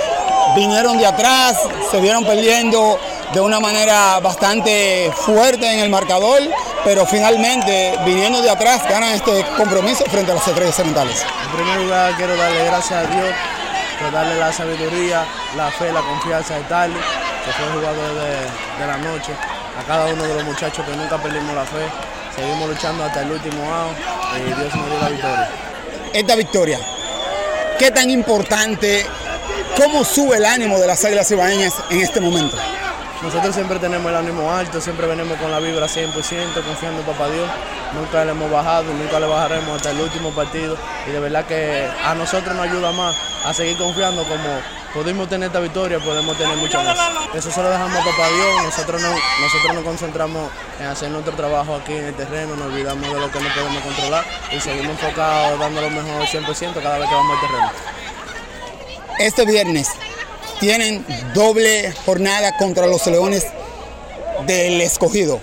vinieron 0.57 0.97
de 0.97 1.05
atrás, 1.05 1.59
se 1.91 2.01
vieron 2.01 2.25
perdiendo 2.25 2.99
de 3.35 3.41
una 3.41 3.61
manera 3.61 4.19
bastante 4.21 5.13
fuerte 5.15 5.71
en 5.71 5.81
el 5.81 5.91
marcador, 5.91 6.41
pero 6.85 7.07
finalmente, 7.07 7.95
viniendo 8.05 8.41
de 8.43 8.51
atrás, 8.51 8.83
ganan 8.89 9.15
este 9.15 9.45
compromiso 9.57 10.05
frente 10.05 10.33
a 10.33 10.35
las 10.35 10.47
estrellas 10.47 10.79
orientales. 10.79 11.25
En 11.45 11.57
primer 11.57 11.81
lugar, 11.81 12.15
quiero 12.17 12.37
darle 12.37 12.65
gracias 12.65 13.05
a 13.05 13.07
Dios 13.07 13.35
por 14.01 14.13
darle 14.13 14.39
la 14.39 14.53
sabiduría, 14.53 15.25
la 15.57 15.71
fe, 15.71 15.93
la 15.93 16.01
confianza 16.01 16.55
de 16.55 16.63
Tarly, 16.63 16.95
que 16.95 17.53
fue 17.53 17.67
el 17.67 17.73
jugador 17.73 18.15
de, 18.15 18.81
de 18.81 18.87
la 18.87 18.97
noche, 18.97 19.33
a 19.79 19.83
cada 19.87 20.07
uno 20.07 20.23
de 20.23 20.35
los 20.35 20.45
muchachos 20.45 20.85
que 20.85 20.97
nunca 20.97 21.19
perdimos 21.19 21.55
la 21.55 21.65
fe, 21.65 21.87
seguimos 22.35 22.69
luchando 22.69 23.05
hasta 23.05 23.23
el 23.23 23.31
último 23.31 23.63
out 23.73 23.97
y 24.39 24.43
Dios 24.45 24.75
nos 24.75 24.87
dio 24.87 24.99
la 25.01 25.09
victoria. 25.09 25.49
Esta 26.13 26.35
victoria, 26.35 26.81
¿qué 27.79 27.91
tan 27.91 28.11
importante, 28.11 29.07
cómo 29.77 30.05
sube 30.05 30.39
el 30.39 30.45
ánimo 30.45 30.79
de 30.79 30.87
las 30.87 31.05
Águilas 31.05 31.31
Ibaeñas 31.31 31.75
en 31.91 32.01
este 32.01 32.21
momento? 32.21 32.57
Nosotros 33.23 33.55
siempre 33.55 33.79
tenemos 33.79 34.11
el 34.11 34.17
ánimo 34.17 34.51
alto, 34.51 34.81
siempre 34.81 35.07
venimos 35.07 35.37
con 35.39 35.51
la 35.51 35.59
vibra 35.61 35.87
100%, 35.87 36.15
confiando 36.65 37.01
en 37.01 37.07
Papá 37.07 37.29
Dios. 37.29 37.49
Nunca 37.93 38.25
le 38.25 38.31
hemos 38.31 38.51
bajado, 38.51 38.85
nunca 38.95 39.21
le 39.21 39.27
bajaremos 39.27 39.77
hasta 39.77 39.91
el 39.91 40.01
último 40.01 40.31
partido. 40.31 40.75
Y 41.07 41.11
de 41.11 41.21
verdad 41.21 41.45
que 41.45 41.87
a 42.03 42.15
nosotros 42.15 42.57
nos 42.57 42.65
ayuda 42.65 42.93
más 42.93 43.15
a 43.45 43.53
seguir 43.53 43.77
confiando 43.77 44.23
como 44.25 44.63
pudimos 44.95 45.29
tener 45.29 45.49
esta 45.49 45.61
victoria, 45.61 45.99
podemos 45.99 46.37
tener 46.39 46.57
mucho 46.57 46.83
más. 46.83 46.97
Eso 47.35 47.51
se 47.51 47.63
lo 47.63 47.69
dejamos 47.69 47.95
a 47.95 48.05
Papá 48.05 48.29
Dios, 48.29 48.65
nosotros, 48.65 49.03
no, 49.03 49.11
nosotros 49.11 49.75
nos 49.75 49.85
concentramos 49.85 50.51
en 50.81 50.87
hacer 50.87 51.11
nuestro 51.11 51.35
trabajo 51.35 51.75
aquí 51.75 51.93
en 51.93 52.07
el 52.07 52.15
terreno, 52.15 52.57
nos 52.57 52.69
olvidamos 52.69 53.03
de 53.03 53.21
lo 53.21 53.31
que 53.31 53.41
no 53.41 53.49
podemos 53.55 53.83
controlar 53.83 54.25
y 54.51 54.61
seguimos 54.61 54.93
enfocados 54.93 55.61
dando 55.61 55.83
lo 55.83 55.91
mejor 55.91 56.23
100% 56.23 56.83
cada 56.83 56.97
vez 56.97 57.09
que 57.09 57.15
vamos 57.15 57.37
al 57.37 57.41
terreno. 57.49 57.71
Este 59.19 59.45
viernes 59.45 59.91
tienen 60.61 61.05
doble 61.35 61.93
jornada 62.07 62.57
contra 62.59 62.87
los 62.87 63.07
Leones 63.07 63.47
del 64.47 64.81
Escogido. 64.81 65.41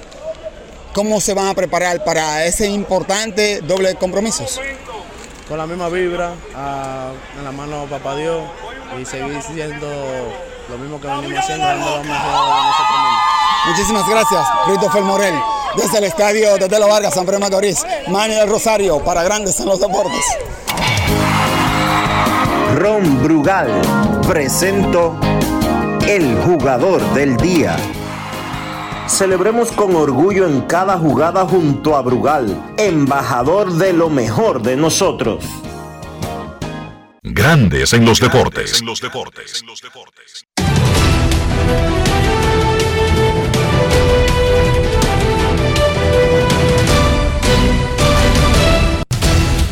¿Cómo 0.94 1.20
se 1.22 1.34
van 1.34 1.48
a 1.48 1.54
preparar 1.54 2.04
para 2.04 2.46
ese 2.46 2.68
importante 2.68 3.62
doble 3.62 3.96
compromisos? 3.96 4.60
Con 5.48 5.58
la 5.58 5.66
misma 5.68 5.90
vibra, 5.90 6.34
a- 6.56 7.12
en 7.38 7.44
la 7.44 7.52
mano 7.52 7.82
de 7.82 7.88
Papá 7.88 8.16
Dios 8.16 8.44
y 9.00 9.06
seguir 9.06 9.42
siendo 9.42 9.88
lo 10.70 10.78
mismo 10.78 11.00
que 11.00 11.08
venimos 11.08 11.40
haciendo, 11.40 11.66
dando 11.66 11.86
lo 11.98 12.04
mejor 12.04 12.32
de 12.32 12.62
nosotros 12.64 13.00
mismos. 13.02 13.68
Muchísimas 13.68 14.08
gracias, 14.10 14.48
Christopher 14.66 15.02
Morel, 15.04 15.34
desde 15.76 15.98
el 16.00 16.04
estadio 16.06 16.58
de 16.58 16.68
Telo 16.70 16.88
Vargas, 16.88 17.14
San 17.14 17.26
Pedro 17.26 17.40
de 17.40 17.46
Macorís, 17.46 17.86
Manny 18.08 18.36
del 18.36 18.50
Rosario, 18.50 19.00
para 19.04 19.24
Grandes 19.24 19.60
en 19.60 19.66
los 19.68 19.80
Deportes. 19.80 20.26
Ron 22.78 23.24
Brugal 23.24 23.72
presento 24.28 25.20
el 26.08 26.36
jugador 26.36 27.02
del 27.16 27.36
día. 27.36 27.76
Celebremos 29.08 29.72
con 29.72 29.96
orgullo 29.96 30.46
en 30.46 30.62
cada 30.62 30.96
jugada 31.00 31.44
junto 31.48 31.96
a 31.96 32.04
Brugal, 32.04 32.76
embajador 32.78 33.74
de 33.74 33.94
lo 33.94 34.12
mejor 34.12 34.62
de 34.62 34.76
nosotros. 34.76 35.44
Grandes 37.24 37.94
en 37.94 38.06
los 38.06 38.20
deportes. 38.20 38.84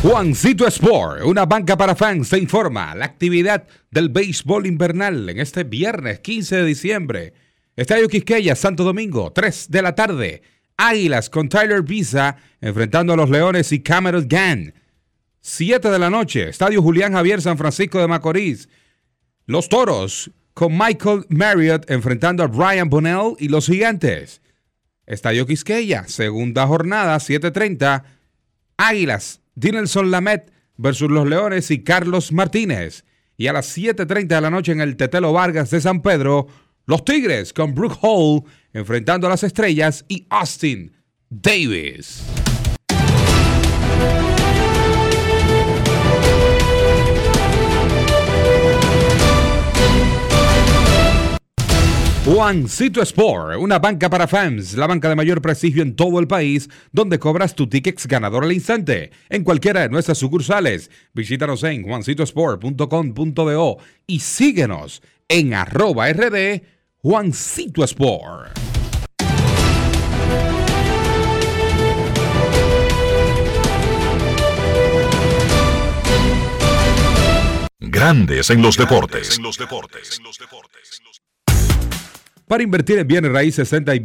Juancito 0.08 0.68
Sport, 0.68 1.24
una 1.24 1.46
banca 1.46 1.76
para 1.76 1.96
fans, 1.96 2.28
te 2.28 2.38
informa 2.38 2.94
la 2.94 3.06
actividad 3.06 3.66
del 3.90 4.08
béisbol 4.08 4.64
invernal 4.64 5.28
en 5.28 5.40
este 5.40 5.64
viernes 5.64 6.20
15 6.20 6.58
de 6.58 6.64
diciembre. 6.64 7.34
Estadio 7.74 8.06
Quisqueya, 8.06 8.54
Santo 8.54 8.84
Domingo, 8.84 9.32
3 9.32 9.68
de 9.68 9.82
la 9.82 9.96
tarde. 9.96 10.42
Águilas 10.76 11.28
con 11.28 11.48
Tyler 11.48 11.82
Visa 11.82 12.36
enfrentando 12.60 13.14
a 13.14 13.16
los 13.16 13.28
Leones 13.28 13.72
y 13.72 13.80
Cameron 13.80 14.28
Gann. 14.28 14.74
7 15.40 15.90
de 15.90 15.98
la 15.98 16.08
noche, 16.08 16.50
Estadio 16.50 16.80
Julián 16.82 17.14
Javier, 17.14 17.42
San 17.42 17.58
Francisco 17.58 17.98
de 17.98 18.06
Macorís. 18.06 18.68
Los 19.44 19.68
Toros 19.68 20.30
con 20.54 20.78
Michael 20.78 21.26
Marriott 21.30 21.90
enfrentando 21.90 22.44
a 22.44 22.46
Brian 22.46 22.88
Bonnell 22.88 23.34
y 23.40 23.48
los 23.48 23.66
Gigantes. 23.66 24.40
Estadio 25.04 25.46
Quisqueya, 25.46 26.06
segunda 26.06 26.64
jornada, 26.68 27.18
7:30. 27.18 28.04
Águilas, 28.76 29.40
Dinelson 29.56 30.10
Lamet 30.10 30.52
versus 30.76 31.10
los 31.10 31.26
Leones 31.26 31.70
y 31.70 31.82
Carlos 31.82 32.30
Martínez. 32.30 33.04
Y 33.36 33.48
a 33.48 33.52
las 33.52 33.76
7.30 33.76 34.26
de 34.28 34.40
la 34.40 34.50
noche 34.50 34.72
en 34.72 34.80
el 34.80 34.96
Tetelo 34.96 35.32
Vargas 35.32 35.70
de 35.70 35.80
San 35.80 36.00
Pedro, 36.00 36.46
los 36.86 37.04
Tigres 37.04 37.52
con 37.52 37.74
Brooke 37.74 37.98
Hall 38.00 38.44
enfrentando 38.72 39.26
a 39.26 39.30
las 39.30 39.42
Estrellas 39.42 40.04
y 40.08 40.26
Austin 40.30 40.92
Davis. 41.28 42.22
Juancito 52.26 53.02
Sport, 53.02 53.56
una 53.60 53.78
banca 53.78 54.10
para 54.10 54.26
fans, 54.26 54.76
la 54.76 54.88
banca 54.88 55.08
de 55.08 55.14
mayor 55.14 55.40
prestigio 55.40 55.80
en 55.80 55.94
todo 55.94 56.18
el 56.18 56.26
país, 56.26 56.68
donde 56.90 57.20
cobras 57.20 57.54
tu 57.54 57.68
tickets 57.68 58.08
ganador 58.08 58.42
al 58.42 58.50
instante 58.50 59.12
en 59.28 59.44
cualquiera 59.44 59.82
de 59.82 59.90
nuestras 59.90 60.18
sucursales. 60.18 60.90
Visítanos 61.14 61.62
en 61.62 61.84
juancitosport.com.do 61.84 63.76
y 64.08 64.18
síguenos 64.18 65.04
en 65.28 65.54
arroba 65.54 66.12
rd 66.12 66.62
Juancito 66.96 67.84
Sport. 67.84 68.58
Grandes 77.78 78.50
en 78.50 78.62
los 78.62 78.76
deportes. 78.76 79.38
Para 82.46 82.62
invertir 82.62 82.98
en 82.98 83.08
bienes 83.08 83.32
raíces, 83.32 83.72
entra 83.72 83.94
a 83.94 83.96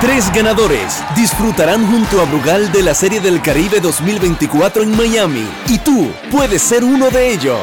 Tres 0.00 0.32
ganadores 0.34 1.04
disfrutarán 1.14 1.86
junto 1.86 2.20
a 2.20 2.24
Brugal 2.24 2.72
de 2.72 2.82
la 2.82 2.94
Serie 2.94 3.20
del 3.20 3.40
Caribe 3.40 3.78
2024 3.78 4.82
en 4.82 4.96
Miami 4.96 5.48
y 5.68 5.78
tú 5.78 6.10
puedes 6.32 6.62
ser 6.62 6.82
uno 6.82 7.10
de 7.10 7.32
ellos. 7.32 7.60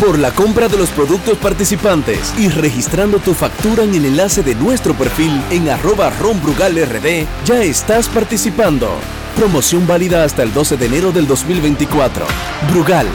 Por 0.00 0.16
la 0.16 0.30
compra 0.30 0.68
de 0.68 0.78
los 0.78 0.90
productos 0.90 1.36
participantes 1.38 2.32
y 2.38 2.48
registrando 2.48 3.18
tu 3.18 3.34
factura 3.34 3.82
en 3.82 3.92
el 3.94 4.04
enlace 4.04 4.44
de 4.44 4.54
nuestro 4.54 4.94
perfil 4.94 5.42
en 5.50 5.68
arroba 5.68 6.08
ronbrugalrd, 6.10 7.26
ya 7.44 7.62
estás 7.64 8.08
participando. 8.08 8.88
Promoción 9.38 9.86
válida 9.86 10.24
hasta 10.24 10.42
el 10.42 10.52
12 10.52 10.76
de 10.76 10.86
enero 10.86 11.12
del 11.12 11.28
2024. 11.28 12.26
Brugal, 12.72 13.06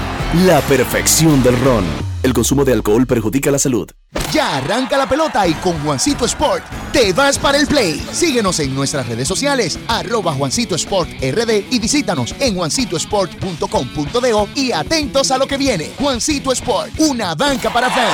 la 0.46 0.62
perfección 0.62 1.44
del 1.44 1.60
ron. 1.60 1.84
El 2.24 2.32
consumo 2.32 2.64
de 2.64 2.72
alcohol 2.72 3.06
perjudica 3.06 3.52
la 3.52 3.60
salud. 3.60 3.92
Ya 4.32 4.56
arranca 4.56 4.96
la 4.98 5.10
pelota 5.10 5.46
y 5.46 5.54
con 5.56 5.78
Juancito 5.84 6.24
Sport 6.24 6.64
te 6.94 7.12
vas 7.12 7.38
para 7.38 7.58
el 7.58 7.68
play. 7.68 8.02
Síguenos 8.14 8.62
en 8.62 8.74
nuestras 8.74 9.06
redes 9.06 9.28
sociales, 9.28 9.78
arroba 9.90 10.32
Juancito 10.32 10.76
Sport 10.76 11.10
RD 11.22 11.66
y 11.70 11.80
visítanos 11.80 12.34
en 12.40 12.56
juancitosport.com.de 12.56 14.48
y 14.56 14.72
atentos 14.72 15.30
a 15.30 15.38
lo 15.38 15.46
que 15.46 15.58
viene. 15.58 15.92
Juancito 16.00 16.54
Sport, 16.54 16.94
una 17.00 17.36
banca 17.36 17.70
para 17.70 17.90
fans. 17.90 18.14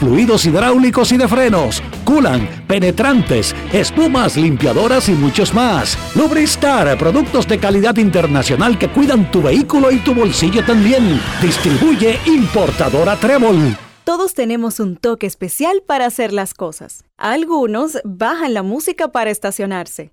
fluidos 0.00 0.44
hidráulicos 0.44 1.12
y 1.12 1.16
de 1.16 1.28
frenos, 1.28 1.82
culan, 2.04 2.48
penetrantes, 2.66 3.54
espumas, 3.72 4.36
limpiadoras 4.36 5.08
y 5.08 5.12
muchos 5.12 5.54
más. 5.54 5.98
Lubristar, 6.14 6.96
productos 6.98 7.46
de 7.48 7.58
calidad 7.58 7.96
internacional 7.96 8.78
que 8.78 8.88
cuidan 8.88 9.30
tu 9.30 9.42
vehículo 9.42 9.90
y 9.90 9.98
tu 9.98 10.14
bolsillo 10.14 10.64
también. 10.64 11.20
Distribuye 11.40 12.18
importadora 12.26 13.16
Trébol. 13.16 13.76
Todos 14.04 14.34
tenemos 14.34 14.80
un 14.80 14.96
toque 14.96 15.26
especial 15.26 15.82
para 15.86 16.06
hacer 16.06 16.32
las 16.32 16.54
cosas. 16.54 17.04
Algunos 17.16 17.98
bajan 18.04 18.52
la 18.52 18.64
música 18.64 19.08
para 19.12 19.30
estacionarse. 19.30 20.12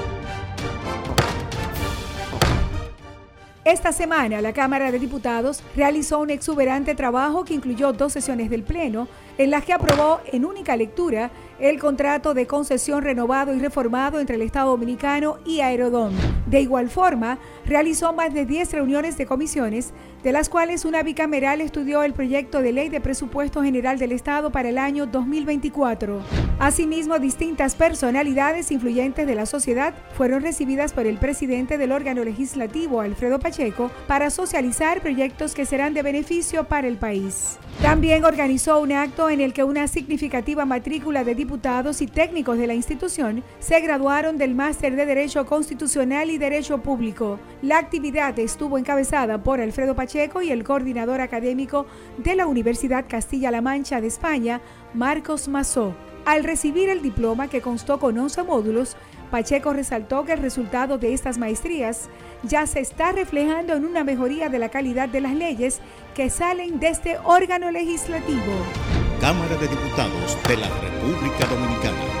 Esta 3.63 3.91
semana 3.91 4.41
la 4.41 4.53
Cámara 4.53 4.91
de 4.91 4.97
Diputados 4.97 5.61
realizó 5.75 6.17
un 6.17 6.31
exuberante 6.31 6.95
trabajo 6.95 7.45
que 7.45 7.53
incluyó 7.53 7.93
dos 7.93 8.11
sesiones 8.11 8.49
del 8.49 8.63
Pleno 8.63 9.07
en 9.37 9.51
las 9.51 9.63
que 9.63 9.73
aprobó 9.73 10.19
en 10.31 10.45
única 10.45 10.75
lectura 10.75 11.29
el 11.59 11.77
contrato 11.77 12.33
de 12.33 12.47
concesión 12.47 13.03
renovado 13.03 13.53
y 13.53 13.59
reformado 13.59 14.19
entre 14.19 14.37
el 14.37 14.41
Estado 14.41 14.71
Dominicano 14.71 15.37
y 15.45 15.59
Aerodón. 15.59 16.15
De 16.47 16.59
igual 16.59 16.89
forma, 16.89 17.37
realizó 17.63 18.13
más 18.13 18.33
de 18.33 18.47
10 18.47 18.71
reuniones 18.71 19.15
de 19.19 19.27
comisiones, 19.27 19.93
de 20.23 20.31
las 20.31 20.49
cuales 20.49 20.85
una 20.85 21.01
bicameral 21.01 21.61
estudió 21.61 22.03
el 22.03 22.13
proyecto 22.13 22.61
de 22.61 22.71
ley 22.71 22.89
de 22.89 23.01
presupuesto 23.01 23.63
general 23.63 23.97
del 23.97 24.11
Estado 24.11 24.51
para 24.51 24.69
el 24.69 24.77
año 24.77 25.07
2024. 25.07 26.21
Asimismo, 26.59 27.17
distintas 27.17 27.75
personalidades 27.75 28.71
influyentes 28.71 29.25
de 29.25 29.35
la 29.35 29.47
sociedad 29.47 29.95
fueron 30.15 30.43
recibidas 30.43 30.93
por 30.93 31.07
el 31.07 31.17
presidente 31.17 31.79
del 31.79 31.91
órgano 31.91 32.23
legislativo, 32.23 33.01
Alfredo 33.01 33.39
Pacheco, 33.39 33.89
para 34.07 34.29
socializar 34.29 35.01
proyectos 35.01 35.55
que 35.55 35.65
serán 35.65 35.95
de 35.95 36.03
beneficio 36.03 36.65
para 36.65 36.87
el 36.87 36.97
país. 36.97 37.57
También 37.81 38.25
organizó 38.25 38.79
un 38.79 38.91
acto 38.91 39.29
en 39.29 39.41
el 39.41 39.53
que 39.53 39.63
una 39.63 39.87
significativa 39.87 40.65
matrícula 40.65 41.23
de 41.23 41.33
diputados 41.33 42.01
y 42.01 42.07
técnicos 42.07 42.59
de 42.59 42.67
la 42.67 42.75
institución 42.75 43.43
se 43.59 43.79
graduaron 43.79 44.37
del 44.37 44.53
máster 44.53 44.95
de 44.95 45.07
Derecho 45.07 45.47
Constitucional 45.47 46.29
y 46.29 46.37
Derecho 46.37 46.77
Público. 46.79 47.39
La 47.63 47.79
actividad 47.79 48.37
estuvo 48.37 48.77
encabezada 48.77 49.41
por 49.41 49.61
Alfredo 49.61 49.95
Pacheco 49.95 50.10
y 50.13 50.51
el 50.51 50.63
coordinador 50.65 51.21
académico 51.21 51.85
de 52.17 52.35
la 52.35 52.45
Universidad 52.45 53.05
Castilla-La 53.07 53.61
Mancha 53.61 54.01
de 54.01 54.07
España, 54.07 54.59
Marcos 54.93 55.47
Mazó. 55.47 55.95
Al 56.25 56.43
recibir 56.43 56.89
el 56.89 57.01
diploma 57.01 57.47
que 57.47 57.61
constó 57.61 57.97
con 57.97 58.17
11 58.17 58.43
módulos, 58.43 58.97
Pacheco 59.31 59.71
resaltó 59.71 60.25
que 60.25 60.33
el 60.33 60.41
resultado 60.41 60.97
de 60.97 61.13
estas 61.13 61.37
maestrías 61.37 62.09
ya 62.43 62.67
se 62.67 62.81
está 62.81 63.13
reflejando 63.13 63.73
en 63.73 63.85
una 63.85 64.03
mejoría 64.03 64.49
de 64.49 64.59
la 64.59 64.69
calidad 64.69 65.07
de 65.07 65.21
las 65.21 65.33
leyes 65.33 65.79
que 66.13 66.29
salen 66.29 66.79
de 66.79 66.89
este 66.89 67.17
órgano 67.23 67.71
legislativo. 67.71 68.51
Cámara 69.21 69.55
de 69.55 69.67
Diputados 69.69 70.37
de 70.45 70.57
la 70.57 70.67
República 70.67 71.45
Dominicana. 71.45 72.20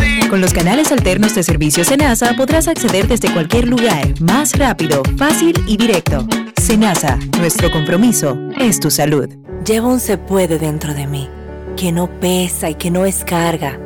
Con 0.31 0.39
los 0.39 0.53
canales 0.53 0.93
alternos 0.93 1.35
de 1.35 1.43
servicio 1.43 1.83
Senasa 1.83 2.33
podrás 2.37 2.69
acceder 2.69 3.05
desde 3.05 3.33
cualquier 3.33 3.67
lugar, 3.67 4.13
más 4.21 4.57
rápido, 4.57 5.03
fácil 5.17 5.53
y 5.67 5.75
directo. 5.75 6.25
Senasa, 6.55 7.19
nuestro 7.37 7.69
compromiso 7.69 8.37
es 8.57 8.79
tu 8.79 8.89
salud. 8.89 9.27
Llevo 9.65 9.89
un 9.89 9.99
se 9.99 10.17
puede 10.17 10.57
dentro 10.57 10.93
de 10.93 11.05
mí, 11.05 11.27
que 11.75 11.91
no 11.91 12.09
pesa 12.21 12.69
y 12.69 12.75
que 12.75 12.89
no 12.89 13.05
es 13.05 13.25
carga, 13.25 13.77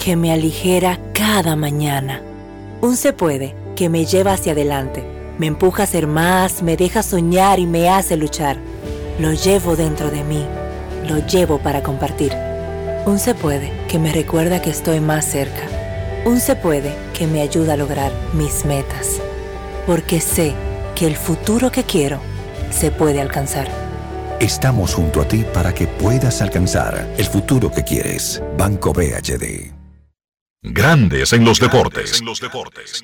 que 0.00 0.16
me 0.16 0.32
aligera 0.32 0.98
cada 1.14 1.54
mañana. 1.54 2.20
Un 2.80 2.96
se 2.96 3.12
puede 3.12 3.54
que 3.76 3.88
me 3.88 4.04
lleva 4.04 4.32
hacia 4.32 4.54
adelante, 4.54 5.04
me 5.38 5.46
empuja 5.46 5.84
a 5.84 5.86
ser 5.86 6.08
más, 6.08 6.64
me 6.64 6.76
deja 6.76 7.04
soñar 7.04 7.60
y 7.60 7.66
me 7.66 7.88
hace 7.88 8.16
luchar. 8.16 8.56
Lo 9.20 9.32
llevo 9.34 9.76
dentro 9.76 10.10
de 10.10 10.24
mí, 10.24 10.44
lo 11.08 11.24
llevo 11.28 11.58
para 11.58 11.84
compartir. 11.84 12.32
Un 13.06 13.20
se 13.20 13.36
puede 13.36 13.70
que 13.86 14.00
me 14.00 14.12
recuerda 14.12 14.60
que 14.60 14.70
estoy 14.70 14.98
más 14.98 15.26
cerca. 15.26 15.81
Un 16.24 16.38
se 16.38 16.54
puede 16.54 16.94
que 17.18 17.26
me 17.26 17.40
ayuda 17.40 17.72
a 17.72 17.76
lograr 17.76 18.12
mis 18.32 18.64
metas. 18.64 19.20
Porque 19.86 20.20
sé 20.20 20.54
que 20.94 21.08
el 21.08 21.16
futuro 21.16 21.72
que 21.72 21.82
quiero 21.82 22.20
se 22.70 22.92
puede 22.92 23.20
alcanzar. 23.20 23.66
Estamos 24.38 24.94
junto 24.94 25.20
a 25.20 25.26
ti 25.26 25.44
para 25.52 25.74
que 25.74 25.88
puedas 25.88 26.40
alcanzar 26.40 27.12
el 27.18 27.24
futuro 27.24 27.72
que 27.72 27.82
quieres. 27.82 28.40
Banco 28.56 28.92
BHD. 28.92 29.72
Grandes 30.62 31.32
en 31.32 31.44
los 31.44 31.58
deportes. 31.58 32.20
En 32.20 32.26
los 32.26 32.40
deportes. 32.40 33.02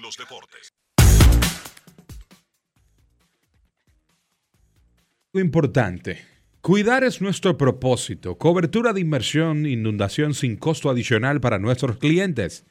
Algo 5.34 5.44
importante. 5.44 6.24
Cuidar 6.60 7.02
es 7.02 7.20
nuestro 7.20 7.58
propósito. 7.58 8.38
Cobertura 8.38 8.92
de 8.92 9.00
inmersión, 9.00 9.66
inundación 9.66 10.34
sin 10.34 10.56
costo 10.56 10.88
adicional 10.88 11.40
para 11.40 11.58
nuestros 11.58 11.96
clientes. 11.96 12.64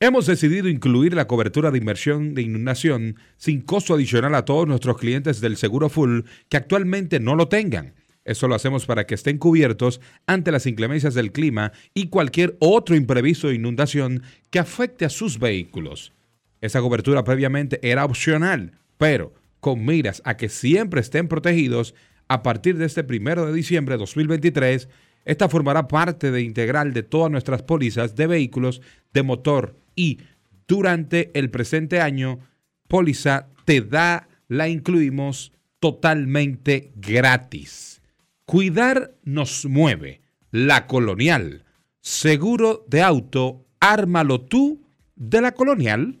Hemos 0.00 0.26
decidido 0.26 0.68
incluir 0.68 1.14
la 1.14 1.26
cobertura 1.26 1.72
de 1.72 1.78
inmersión 1.78 2.32
de 2.34 2.42
inundación 2.42 3.16
sin 3.36 3.60
costo 3.60 3.94
adicional 3.94 4.32
a 4.36 4.44
todos 4.44 4.68
nuestros 4.68 4.96
clientes 4.96 5.40
del 5.40 5.56
seguro 5.56 5.88
full 5.88 6.20
que 6.48 6.56
actualmente 6.56 7.18
no 7.18 7.34
lo 7.34 7.48
tengan. 7.48 7.94
Eso 8.24 8.46
lo 8.46 8.54
hacemos 8.54 8.86
para 8.86 9.08
que 9.08 9.16
estén 9.16 9.38
cubiertos 9.38 10.00
ante 10.28 10.52
las 10.52 10.66
inclemencias 10.66 11.14
del 11.14 11.32
clima 11.32 11.72
y 11.94 12.10
cualquier 12.10 12.56
otro 12.60 12.94
imprevisto 12.94 13.48
de 13.48 13.56
inundación 13.56 14.22
que 14.50 14.60
afecte 14.60 15.04
a 15.04 15.10
sus 15.10 15.40
vehículos. 15.40 16.12
Esa 16.60 16.80
cobertura 16.80 17.24
previamente 17.24 17.80
era 17.82 18.04
opcional, 18.04 18.78
pero 18.98 19.34
con 19.58 19.84
miras 19.84 20.22
a 20.24 20.36
que 20.36 20.48
siempre 20.48 21.00
estén 21.00 21.26
protegidos, 21.26 21.96
a 22.28 22.44
partir 22.44 22.76
de 22.76 22.86
este 22.86 23.02
primero 23.02 23.46
de 23.46 23.52
diciembre 23.52 23.94
de 23.94 23.98
2023, 23.98 24.88
esta 25.24 25.48
formará 25.48 25.88
parte 25.88 26.30
de 26.30 26.42
integral 26.42 26.92
de 26.92 27.02
todas 27.02 27.32
nuestras 27.32 27.62
pólizas 27.62 28.14
de 28.14 28.28
vehículos 28.28 28.80
de 29.12 29.22
motor 29.24 29.76
y 29.98 30.20
durante 30.68 31.36
el 31.36 31.50
presente 31.50 32.00
año, 32.00 32.38
póliza 32.86 33.48
te 33.64 33.80
da, 33.80 34.28
la 34.46 34.68
incluimos 34.68 35.52
totalmente 35.80 36.92
gratis. 36.94 38.00
Cuidar 38.44 39.16
nos 39.24 39.66
mueve. 39.66 40.22
La 40.52 40.86
Colonial. 40.86 41.64
Seguro 42.00 42.86
de 42.88 43.02
auto, 43.02 43.66
ármalo 43.80 44.40
tú 44.40 44.86
de 45.16 45.42
la 45.42 45.52
Colonial. 45.52 46.20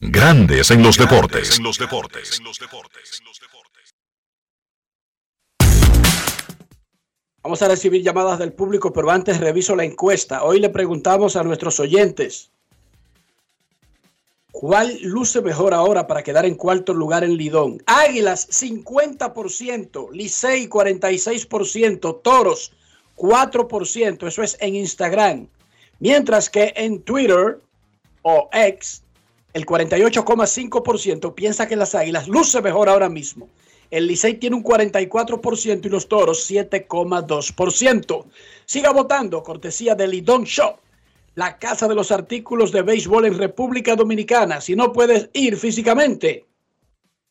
Grandes 0.00 0.70
en 0.72 0.82
los 0.82 0.98
deportes. 0.98 1.58
En 1.58 1.64
los 1.64 1.78
deportes. 1.78 2.40
Vamos 7.48 7.62
a 7.62 7.68
recibir 7.68 8.02
llamadas 8.02 8.38
del 8.38 8.52
público, 8.52 8.92
pero 8.92 9.10
antes 9.10 9.40
reviso 9.40 9.74
la 9.74 9.82
encuesta. 9.82 10.44
Hoy 10.44 10.60
le 10.60 10.68
preguntamos 10.68 11.34
a 11.34 11.42
nuestros 11.42 11.80
oyentes, 11.80 12.50
¿cuál 14.52 14.98
luce 15.00 15.40
mejor 15.40 15.72
ahora 15.72 16.06
para 16.06 16.22
quedar 16.22 16.44
en 16.44 16.56
cuarto 16.56 16.92
lugar 16.92 17.24
en 17.24 17.38
Lidón? 17.38 17.82
Águilas 17.86 18.50
50%, 18.50 20.10
Licey 20.12 20.68
46%, 20.68 22.20
Toros 22.20 22.72
4%, 23.16 24.26
eso 24.28 24.42
es 24.42 24.58
en 24.60 24.74
Instagram. 24.74 25.48
Mientras 26.00 26.50
que 26.50 26.74
en 26.76 27.00
Twitter 27.00 27.62
o 28.20 28.50
X, 28.52 29.04
el 29.54 29.64
48,5% 29.64 31.32
piensa 31.32 31.66
que 31.66 31.76
las 31.76 31.94
Águilas 31.94 32.28
luce 32.28 32.60
mejor 32.60 32.90
ahora 32.90 33.08
mismo. 33.08 33.48
El 33.90 34.06
Licey 34.06 34.34
tiene 34.34 34.56
un 34.56 34.62
44% 34.62 35.86
y 35.86 35.88
los 35.88 36.08
Toros 36.08 36.50
7,2%. 36.50 38.24
Siga 38.66 38.90
votando, 38.90 39.42
cortesía 39.42 39.94
de 39.94 40.06
Lidón 40.08 40.44
Shop, 40.44 40.76
la 41.34 41.58
casa 41.58 41.88
de 41.88 41.94
los 41.94 42.12
artículos 42.12 42.70
de 42.72 42.82
béisbol 42.82 43.24
en 43.26 43.38
República 43.38 43.96
Dominicana. 43.96 44.60
Si 44.60 44.76
no 44.76 44.92
puedes 44.92 45.30
ir 45.32 45.56
físicamente, 45.56 46.44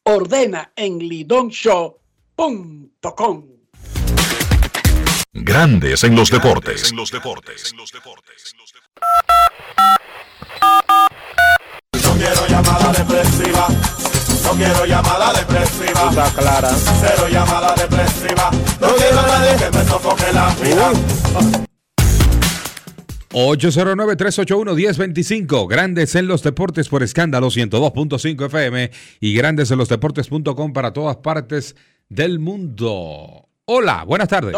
ordena 0.03 0.71
en 0.75 0.97
lidonshow.com. 0.97 1.97
Grandes 5.33 6.03
en 6.03 6.15
los 6.15 6.31
deportes. 6.31 6.89
En 6.89 6.97
los 6.97 7.11
deportes. 7.11 7.75
No 12.03 12.13
quiero 12.17 12.47
llamada 12.47 12.91
depresiva. 12.93 13.67
No 14.47 14.53
quiero 14.53 14.85
llamada 14.85 15.33
depresiva. 15.33 16.09
Está 16.09 16.31
clara. 16.31 16.69
Cero 16.69 17.27
llamada 17.29 17.75
depresiva. 17.75 18.49
No 18.79 18.95
quiero 18.95 19.19
a 19.19 19.27
nadie 19.27 19.57
que 19.57 19.69
me 19.77 19.83
sofoque 19.83 20.31
la 20.31 20.55
vida. 20.63 20.93
809-381-1025. 23.31 25.67
Grandes 25.67 26.15
en 26.15 26.27
los 26.27 26.43
deportes 26.43 26.87
por 26.87 27.03
escándalo 27.03 27.47
102.5 27.47 28.45
FM 28.45 28.89
y 29.19 29.33
grandes 29.33 29.69
en 29.71 29.79
los 29.79 29.89
deportes.com 29.89 30.71
para 30.71 30.93
todas 30.93 31.17
partes 31.17 31.75
del 32.07 32.39
mundo. 32.39 33.49
Hola, 33.65 34.05
buenas 34.05 34.29
tardes. 34.29 34.55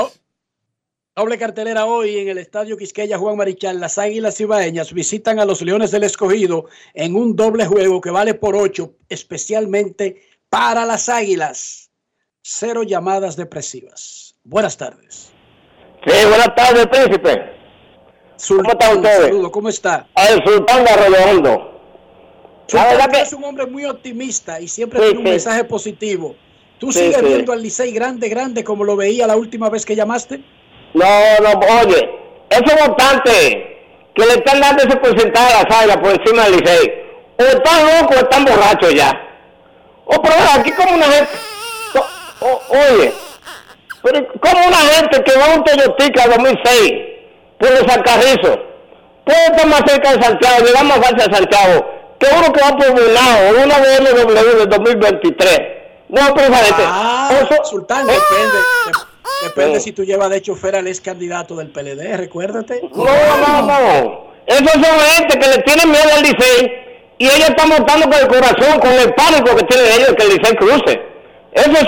Doble 1.15 1.37
cartelera 1.37 1.85
hoy 1.85 2.17
en 2.19 2.29
el 2.29 2.37
Estadio 2.37 2.77
Quisqueya 2.77 3.17
Juan 3.17 3.35
Marichal. 3.35 3.79
Las 3.79 3.97
Águilas 3.97 4.39
Ibaeñas 4.39 4.93
visitan 4.93 5.39
a 5.39 5.45
los 5.45 5.61
Leones 5.61 5.91
del 5.91 6.03
Escogido 6.03 6.65
en 6.93 7.15
un 7.15 7.35
doble 7.35 7.65
juego 7.65 7.99
que 7.99 8.09
vale 8.09 8.35
por 8.35 8.55
ocho, 8.55 8.93
especialmente 9.09 10.21
para 10.49 10.85
las 10.85 11.09
Águilas. 11.09 11.89
Cero 12.41 12.83
llamadas 12.83 13.35
depresivas. 13.35 14.35
Buenas 14.45 14.77
tardes. 14.77 15.31
Sí, 16.05 16.13
buenas 16.27 16.55
tardes, 16.55 16.87
príncipe. 16.87 17.35
¿Cómo 18.47 18.71
está 18.71 18.93
usted? 18.95 19.21
Saludo, 19.23 19.51
¿cómo 19.51 19.69
está? 19.69 20.07
El 20.15 20.41
sultán 20.45 20.85
de 20.85 20.89
Arroyo 20.89 21.79
Sultán 22.67 23.11
que- 23.11 23.21
es 23.21 23.33
un 23.33 23.43
hombre 23.43 23.65
muy 23.65 23.83
optimista 23.83 24.61
y 24.61 24.69
siempre 24.69 24.99
Sí, 24.99 25.05
tiene 25.07 25.19
un 25.19 25.25
sí. 25.25 25.31
mensaje 25.31 25.63
positivo. 25.65 26.35
¿Tú 26.77 26.93
Sí, 26.93 26.99
sigues 26.99 27.21
viendo 27.21 27.51
al 27.51 27.61
Licey 27.61 27.91
grande, 27.91 28.29
grande 28.29 28.63
como 28.63 28.85
lo 28.85 28.95
veía 28.95 29.27
la 29.27 29.35
última 29.35 29.69
vez 29.69 29.85
que 29.85 29.97
llamaste? 29.97 30.41
No, 30.93 31.05
no, 31.41 31.59
oye, 31.81 32.09
esos 32.49 32.87
votantes 32.87 33.55
que 34.15 34.25
le 34.25 34.33
están 34.33 34.59
dando 34.59 34.83
ese 34.83 34.97
porcentaje 34.97 35.53
a 35.53 35.63
las 35.63 35.77
águilas 35.77 35.97
por 35.97 36.11
encima 36.11 36.43
del 36.45 36.57
Licey, 36.57 37.03
o 37.37 37.43
están 37.43 37.85
locos 38.01 38.17
o 38.17 38.19
están 38.19 38.45
borrachos 38.45 38.93
ya. 38.93 39.11
O 40.05 40.21
pero 40.21 40.35
aquí 40.57 40.71
como 40.71 40.95
una 40.95 41.05
gente, 41.05 41.29
o- 41.95 42.45
o- 42.45 42.61
oye, 42.69 43.13
pero 44.01 44.27
como 44.41 44.67
una 44.67 44.77
gente 44.77 45.23
que 45.23 45.37
va 45.37 45.45
a 45.45 45.55
un 45.55 45.63
Toyotica 45.63 46.27
2006 46.27 46.93
por 47.59 47.69
los 47.71 47.87
Alcarrizos, 47.95 48.57
puede 49.25 49.45
estar 49.45 49.67
más 49.67 49.81
cerca 49.85 50.13
de 50.13 50.23
Santiago, 50.23 50.65
llegar 50.65 50.83
más 50.85 50.97
fácil 50.97 51.21
a 51.21 51.35
Santiago, 51.35 51.85
que 52.19 52.27
uno 52.35 52.51
que 52.51 52.61
va 52.61 52.75
por 52.77 52.91
Bonao, 52.91 53.49
o 53.51 53.63
una 53.63 53.77
BMW 53.77 54.57
del 54.57 54.69
2023. 54.69 55.59
No, 56.09 56.33
pero 56.33 56.47
gente, 56.53 56.73
Ah, 56.83 57.29
eso- 57.39 57.63
Sultán, 57.65 58.07
depende. 58.07 58.57
De- 59.41 59.47
Depende 59.49 59.79
Sí. 59.79 59.85
si 59.85 59.91
tú 59.93 60.03
llevas 60.03 60.29
de 60.29 60.41
chofer 60.41 60.75
al 60.75 60.87
ex 60.87 60.99
candidato 61.01 61.55
del 61.55 61.71
PLD, 61.71 62.17
recuérdate. 62.17 62.81
No, 62.93 63.05
no, 63.05 63.61
no. 63.63 64.29
Esos 64.45 64.71
son 64.71 64.83
gente 64.83 65.37
que 65.39 65.47
le 65.47 65.57
tienen 65.63 65.89
miedo 65.91 66.09
al 66.15 66.21
Licey 66.23 66.71
y 67.19 67.25
ellos 67.25 67.49
están 67.49 67.69
montando 67.69 68.09
con 68.09 68.19
el 68.19 68.27
corazón, 68.27 68.79
con 68.79 68.91
el 68.91 69.13
pánico 69.13 69.55
que 69.55 69.63
tienen 69.63 69.85
ellos 69.93 70.15
que 70.17 70.23
el 70.23 70.29
Licey 70.37 70.55
cruce. 70.55 71.01
Esos 71.51 71.79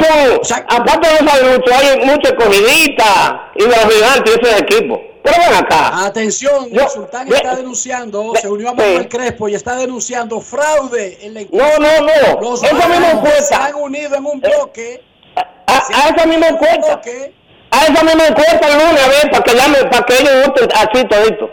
son, 0.47 0.63
aparte 0.69 1.07
de 1.07 1.21
los 1.23 1.33
adultos, 1.33 1.73
hay 1.73 1.99
muchos 2.05 2.31
escogiditas 2.31 3.33
y 3.55 3.61
de 3.63 3.67
los 3.67 3.93
gigantes 3.93 4.35
y 4.35 4.39
esos 4.47 4.61
equipos. 4.61 4.99
Pero 5.23 5.35
ven 5.37 5.55
acá. 5.63 6.05
Atención, 6.05 6.67
el 6.71 6.87
Sultán 6.89 7.31
está 7.31 7.55
denunciando, 7.55 8.33
se 8.41 8.47
unió 8.47 8.69
a 8.69 8.73
Manuel 8.73 9.07
Crespo 9.07 9.47
y 9.49 9.53
está 9.55 9.75
denunciando 9.75 10.41
fraude 10.41 11.19
en 11.21 11.35
la 11.35 11.41
No, 11.51 11.77
no, 11.77 12.01
no. 12.01 12.41
Los 12.41 12.63
Esa 12.63 12.73
misma 12.73 12.87
grandes 12.89 13.13
encuesta. 13.13 13.43
se 13.43 13.53
han 13.55 13.75
unido 13.75 14.15
en 14.15 14.25
un 14.25 14.39
bloque. 14.41 15.01
A, 15.67 15.77
a 15.77 16.09
esa 16.09 16.25
misma 16.25 16.47
encuesta. 16.49 17.01
A 17.71 17.85
esa 17.85 18.03
misma 18.03 18.27
encuesta 18.27 18.67
el 18.67 18.73
lunes, 18.73 19.01
a 19.03 19.07
ver, 19.07 19.31
para 19.31 19.43
que, 19.43 19.55
llame, 19.55 19.77
para 19.89 20.05
que 20.05 20.13
ellos 20.15 20.47
voten 20.47 20.69
así 20.75 21.07
todito. 21.07 21.49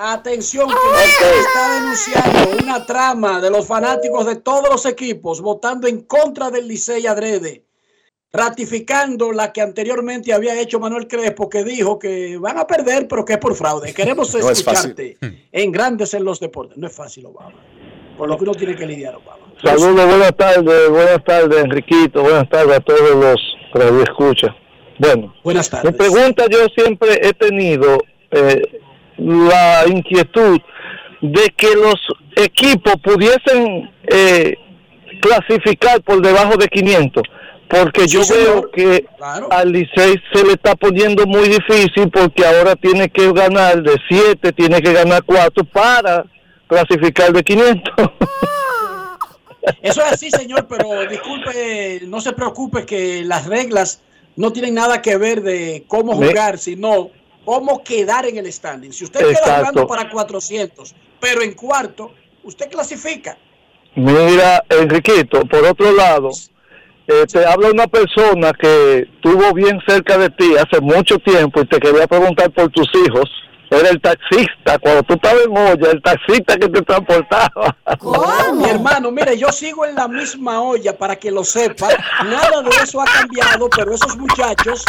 Atención, 0.00 0.68
que 0.68 0.74
se 0.74 1.38
está 1.40 1.74
denunciando 1.74 2.64
una 2.64 2.86
trama 2.86 3.40
de 3.40 3.50
los 3.50 3.66
fanáticos 3.66 4.26
de 4.26 4.36
todos 4.36 4.68
los 4.70 4.86
equipos 4.86 5.40
votando 5.40 5.88
en 5.88 6.02
contra 6.02 6.50
del 6.50 6.68
Licey 6.68 7.06
Adrede, 7.08 7.64
ratificando 8.32 9.32
la 9.32 9.52
que 9.52 9.60
anteriormente 9.60 10.32
había 10.32 10.58
hecho 10.60 10.78
Manuel 10.78 11.08
Crespo, 11.08 11.48
que 11.48 11.64
dijo 11.64 11.98
que 11.98 12.36
van 12.38 12.58
a 12.58 12.66
perder, 12.66 13.08
pero 13.08 13.24
que 13.24 13.32
es 13.34 13.38
por 13.38 13.56
fraude. 13.56 13.92
Queremos 13.92 14.32
No 14.34 14.50
es 14.50 14.62
fácil. 14.62 14.90
escucharte 14.92 15.18
en 15.50 15.72
Grandes 15.72 16.14
en 16.14 16.24
los 16.24 16.38
Deportes. 16.38 16.78
No 16.78 16.86
es 16.86 16.94
fácil, 16.94 17.26
Obama. 17.26 17.60
Por 18.18 18.28
lo 18.28 18.36
que 18.36 18.42
uno 18.42 18.54
tiene 18.54 18.74
que 18.74 18.84
lidiar, 18.84 19.14
Obama. 19.14 19.46
Saludos, 19.62 20.06
buenas 20.06 20.36
tardes, 20.36 20.90
buenas 20.90 21.24
tardes, 21.24 21.64
Enriquito, 21.64 22.22
buenas 22.22 22.48
tardes 22.48 22.76
a 22.76 22.80
todos 22.80 23.14
los 23.14 23.56
que 23.72 24.02
escuchan. 24.02 24.56
Bueno, 24.98 25.32
buenas 25.44 25.70
mi 25.84 25.92
pregunta 25.92 26.46
yo 26.50 26.66
siempre 26.76 27.20
he 27.22 27.32
tenido 27.32 27.98
eh, 28.32 28.80
la 29.18 29.84
inquietud 29.86 30.58
de 31.20 31.54
que 31.56 31.76
los 31.76 31.94
equipos 32.34 32.94
pudiesen 33.04 33.88
eh, 34.08 34.54
clasificar 35.20 36.02
por 36.02 36.20
debajo 36.20 36.56
de 36.56 36.66
500, 36.66 37.22
porque 37.68 38.08
yo 38.08 38.22
veo 38.28 38.68
que 38.72 39.06
al 39.50 39.70
Licey 39.70 40.16
se 40.32 40.44
le 40.44 40.54
está 40.54 40.74
poniendo 40.74 41.24
muy 41.24 41.48
difícil 41.48 42.10
porque 42.12 42.44
ahora 42.44 42.74
tiene 42.74 43.08
que 43.10 43.32
ganar 43.32 43.80
de 43.80 43.96
7, 44.08 44.52
tiene 44.54 44.82
que 44.82 44.92
ganar 44.92 45.22
4 45.24 45.62
para 45.66 46.24
clasificar 46.68 47.32
de 47.32 47.42
500. 47.42 47.94
Eso 49.82 50.00
es 50.02 50.12
así, 50.12 50.30
señor, 50.30 50.66
pero 50.68 51.06
disculpe, 51.08 52.00
no 52.06 52.20
se 52.20 52.32
preocupe 52.32 52.86
que 52.86 53.22
las 53.24 53.46
reglas 53.46 54.00
no 54.36 54.52
tienen 54.52 54.74
nada 54.74 55.02
que 55.02 55.16
ver 55.18 55.42
de 55.42 55.84
cómo 55.88 56.14
Me- 56.14 56.28
jugar, 56.28 56.58
sino 56.58 57.10
cómo 57.44 57.82
quedar 57.82 58.24
en 58.26 58.38
el 58.38 58.50
standing. 58.52 58.92
Si 58.92 59.04
usted 59.04 59.20
queda 59.20 59.30
Exacto. 59.30 59.58
jugando 59.58 59.86
para 59.86 60.08
400, 60.10 60.94
pero 61.20 61.42
en 61.42 61.54
cuarto, 61.54 62.12
usted 62.44 62.70
clasifica. 62.70 63.36
Mira, 63.94 64.62
Enriquito, 64.68 65.40
por 65.46 65.64
otro 65.64 65.92
lado, 65.92 66.30
eh, 67.08 67.24
te 67.30 67.44
habla 67.44 67.70
una 67.70 67.86
persona 67.88 68.52
que 68.52 69.08
estuvo 69.14 69.52
bien 69.54 69.80
cerca 69.86 70.16
de 70.18 70.30
ti 70.30 70.54
hace 70.56 70.80
mucho 70.80 71.18
tiempo 71.18 71.60
y 71.62 71.66
te 71.66 71.80
quería 71.80 72.06
preguntar 72.06 72.50
por 72.52 72.70
tus 72.70 72.88
hijos. 73.06 73.28
Era 73.70 73.90
el 73.90 74.00
taxista, 74.00 74.78
cuando 74.78 75.02
tú 75.02 75.14
estabas 75.14 75.44
en 75.44 75.56
olla, 75.56 75.90
el 75.90 76.02
taxista 76.02 76.56
que 76.56 76.68
te 76.68 76.82
transportaba. 76.82 77.76
Mi 78.54 78.64
hermano, 78.68 79.10
mire, 79.10 79.36
yo 79.36 79.52
sigo 79.52 79.84
en 79.84 79.94
la 79.94 80.08
misma 80.08 80.62
olla 80.62 80.96
para 80.96 81.16
que 81.16 81.30
lo 81.30 81.44
sepa. 81.44 81.88
Nada 82.24 82.62
de 82.62 82.70
eso 82.82 83.00
ha 83.00 83.04
cambiado, 83.04 83.68
pero 83.68 83.94
esos 83.94 84.16
muchachos 84.16 84.84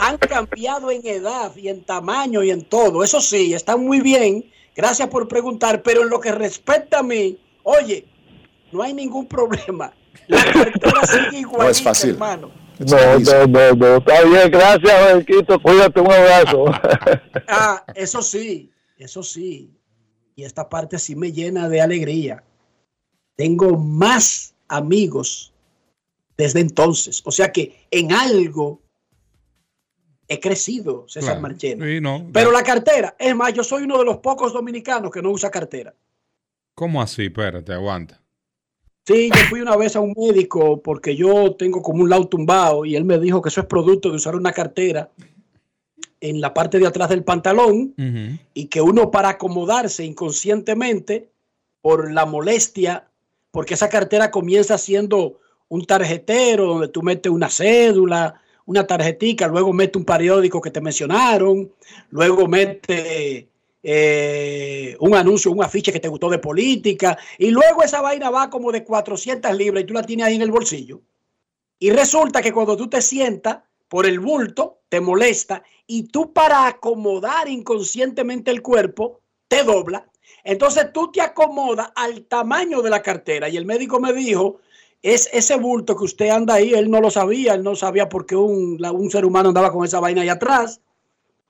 han 0.00 0.18
cambiado 0.18 0.90
en 0.90 1.04
edad 1.04 1.54
y 1.56 1.68
en 1.68 1.82
tamaño 1.82 2.42
y 2.42 2.50
en 2.50 2.64
todo. 2.64 3.02
Eso 3.02 3.20
sí, 3.20 3.54
están 3.54 3.84
muy 3.84 4.00
bien. 4.00 4.44
Gracias 4.76 5.08
por 5.08 5.26
preguntar, 5.26 5.82
pero 5.82 6.02
en 6.02 6.10
lo 6.10 6.20
que 6.20 6.30
respecta 6.30 7.00
a 7.00 7.02
mí, 7.02 7.38
oye, 7.64 8.06
no 8.70 8.82
hay 8.82 8.94
ningún 8.94 9.26
problema. 9.26 9.92
La 10.28 10.44
cartera 10.44 11.06
sigue 11.06 11.40
igual. 11.40 11.62
No 11.64 11.68
es 11.68 11.82
fácil. 11.82 12.10
hermano. 12.10 12.59
No, 12.80 13.18
no, 13.18 13.46
no, 13.46 13.74
no, 13.74 13.96
está 13.96 14.24
bien, 14.24 14.50
gracias, 14.50 15.14
Marquito, 15.14 15.60
cuídate, 15.60 16.00
un 16.00 16.10
abrazo. 16.10 16.64
Ah, 17.46 17.84
eso 17.94 18.22
sí, 18.22 18.72
eso 18.96 19.22
sí. 19.22 19.70
Y 20.34 20.44
esta 20.44 20.68
parte 20.68 20.98
sí 20.98 21.14
me 21.14 21.32
llena 21.32 21.68
de 21.68 21.80
alegría. 21.80 22.42
Tengo 23.36 23.76
más 23.76 24.54
amigos 24.68 25.52
desde 26.36 26.60
entonces. 26.60 27.20
O 27.24 27.30
sea 27.30 27.52
que 27.52 27.86
en 27.90 28.12
algo 28.12 28.80
he 30.28 30.40
crecido, 30.40 31.04
César 31.08 31.32
Claro. 31.32 31.40
Marchena. 31.42 31.84
Sí, 31.84 32.00
no. 32.00 32.30
Pero 32.32 32.52
la 32.52 32.62
cartera, 32.62 33.16
es 33.18 33.34
más, 33.34 33.52
yo 33.52 33.64
soy 33.64 33.82
uno 33.82 33.98
de 33.98 34.04
los 34.04 34.18
pocos 34.18 34.52
dominicanos 34.52 35.10
que 35.10 35.20
no 35.20 35.30
usa 35.30 35.50
cartera. 35.50 35.92
¿Cómo 36.74 37.02
así? 37.02 37.26
Espérate, 37.26 37.72
aguanta. 37.72 38.19
Sí, 39.06 39.30
yo 39.34 39.40
fui 39.48 39.60
una 39.60 39.76
vez 39.76 39.96
a 39.96 40.00
un 40.00 40.14
médico 40.16 40.80
porque 40.82 41.16
yo 41.16 41.54
tengo 41.56 41.82
como 41.82 42.02
un 42.02 42.10
lado 42.10 42.28
tumbado 42.28 42.84
y 42.84 42.96
él 42.96 43.04
me 43.04 43.18
dijo 43.18 43.40
que 43.40 43.48
eso 43.48 43.60
es 43.60 43.66
producto 43.66 44.10
de 44.10 44.16
usar 44.16 44.36
una 44.36 44.52
cartera 44.52 45.10
en 46.20 46.40
la 46.40 46.52
parte 46.52 46.78
de 46.78 46.86
atrás 46.86 47.08
del 47.08 47.24
pantalón 47.24 47.94
y 48.54 48.66
que 48.66 48.82
uno 48.82 49.10
para 49.10 49.30
acomodarse 49.30 50.04
inconscientemente 50.04 51.30
por 51.80 52.12
la 52.12 52.26
molestia, 52.26 53.08
porque 53.50 53.74
esa 53.74 53.88
cartera 53.88 54.30
comienza 54.30 54.76
siendo 54.76 55.40
un 55.68 55.86
tarjetero 55.86 56.66
donde 56.66 56.88
tú 56.88 57.02
metes 57.02 57.32
una 57.32 57.48
cédula, 57.48 58.40
una 58.66 58.86
tarjetica, 58.86 59.48
luego 59.48 59.72
mete 59.72 59.98
un 59.98 60.04
periódico 60.04 60.60
que 60.60 60.70
te 60.70 60.80
mencionaron, 60.80 61.72
luego 62.10 62.46
mete 62.46 63.49
eh, 63.82 64.96
un 65.00 65.14
anuncio, 65.14 65.50
un 65.50 65.62
afiche 65.62 65.92
que 65.92 66.00
te 66.00 66.08
gustó 66.08 66.28
de 66.28 66.38
política, 66.38 67.16
y 67.38 67.50
luego 67.50 67.82
esa 67.82 68.00
vaina 68.00 68.30
va 68.30 68.50
como 68.50 68.72
de 68.72 68.84
400 68.84 69.56
libras 69.56 69.82
y 69.82 69.86
tú 69.86 69.94
la 69.94 70.02
tienes 70.02 70.26
ahí 70.26 70.36
en 70.36 70.42
el 70.42 70.50
bolsillo. 70.50 71.00
Y 71.78 71.90
resulta 71.90 72.42
que 72.42 72.52
cuando 72.52 72.76
tú 72.76 72.88
te 72.88 73.00
sientas 73.00 73.60
por 73.88 74.06
el 74.06 74.20
bulto, 74.20 74.80
te 74.88 75.00
molesta, 75.00 75.62
y 75.86 76.04
tú 76.04 76.32
para 76.32 76.66
acomodar 76.66 77.48
inconscientemente 77.48 78.50
el 78.50 78.62
cuerpo, 78.62 79.20
te 79.48 79.64
dobla. 79.64 80.06
Entonces 80.44 80.92
tú 80.92 81.10
te 81.10 81.20
acomodas 81.20 81.90
al 81.96 82.22
tamaño 82.24 82.82
de 82.82 82.90
la 82.90 83.02
cartera. 83.02 83.48
Y 83.48 83.56
el 83.56 83.66
médico 83.66 83.98
me 83.98 84.12
dijo, 84.12 84.60
es 85.02 85.28
ese 85.32 85.56
bulto 85.56 85.96
que 85.96 86.04
usted 86.04 86.28
anda 86.28 86.54
ahí, 86.54 86.74
él 86.74 86.90
no 86.90 87.00
lo 87.00 87.10
sabía, 87.10 87.54
él 87.54 87.62
no 87.62 87.74
sabía 87.74 88.08
por 88.08 88.26
qué 88.26 88.36
un, 88.36 88.78
un 88.84 89.10
ser 89.10 89.24
humano 89.24 89.48
andaba 89.48 89.72
con 89.72 89.84
esa 89.84 90.00
vaina 90.00 90.22
ahí 90.22 90.28
atrás. 90.28 90.80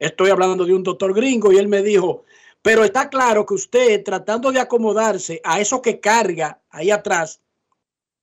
Estoy 0.01 0.31
hablando 0.31 0.65
de 0.65 0.75
un 0.75 0.83
doctor 0.83 1.15
gringo 1.15 1.53
y 1.53 1.59
él 1.59 1.69
me 1.69 1.83
dijo, 1.83 2.25
pero 2.63 2.83
está 2.85 3.09
claro 3.09 3.47
que 3.47 3.55
usted 3.55 4.03
tratando 4.03 4.51
de 4.51 4.59
acomodarse 4.59 5.41
a 5.45 5.61
eso 5.61 5.81
que 5.81 6.01
carga 6.01 6.61
ahí 6.71 6.91
atrás, 6.91 7.41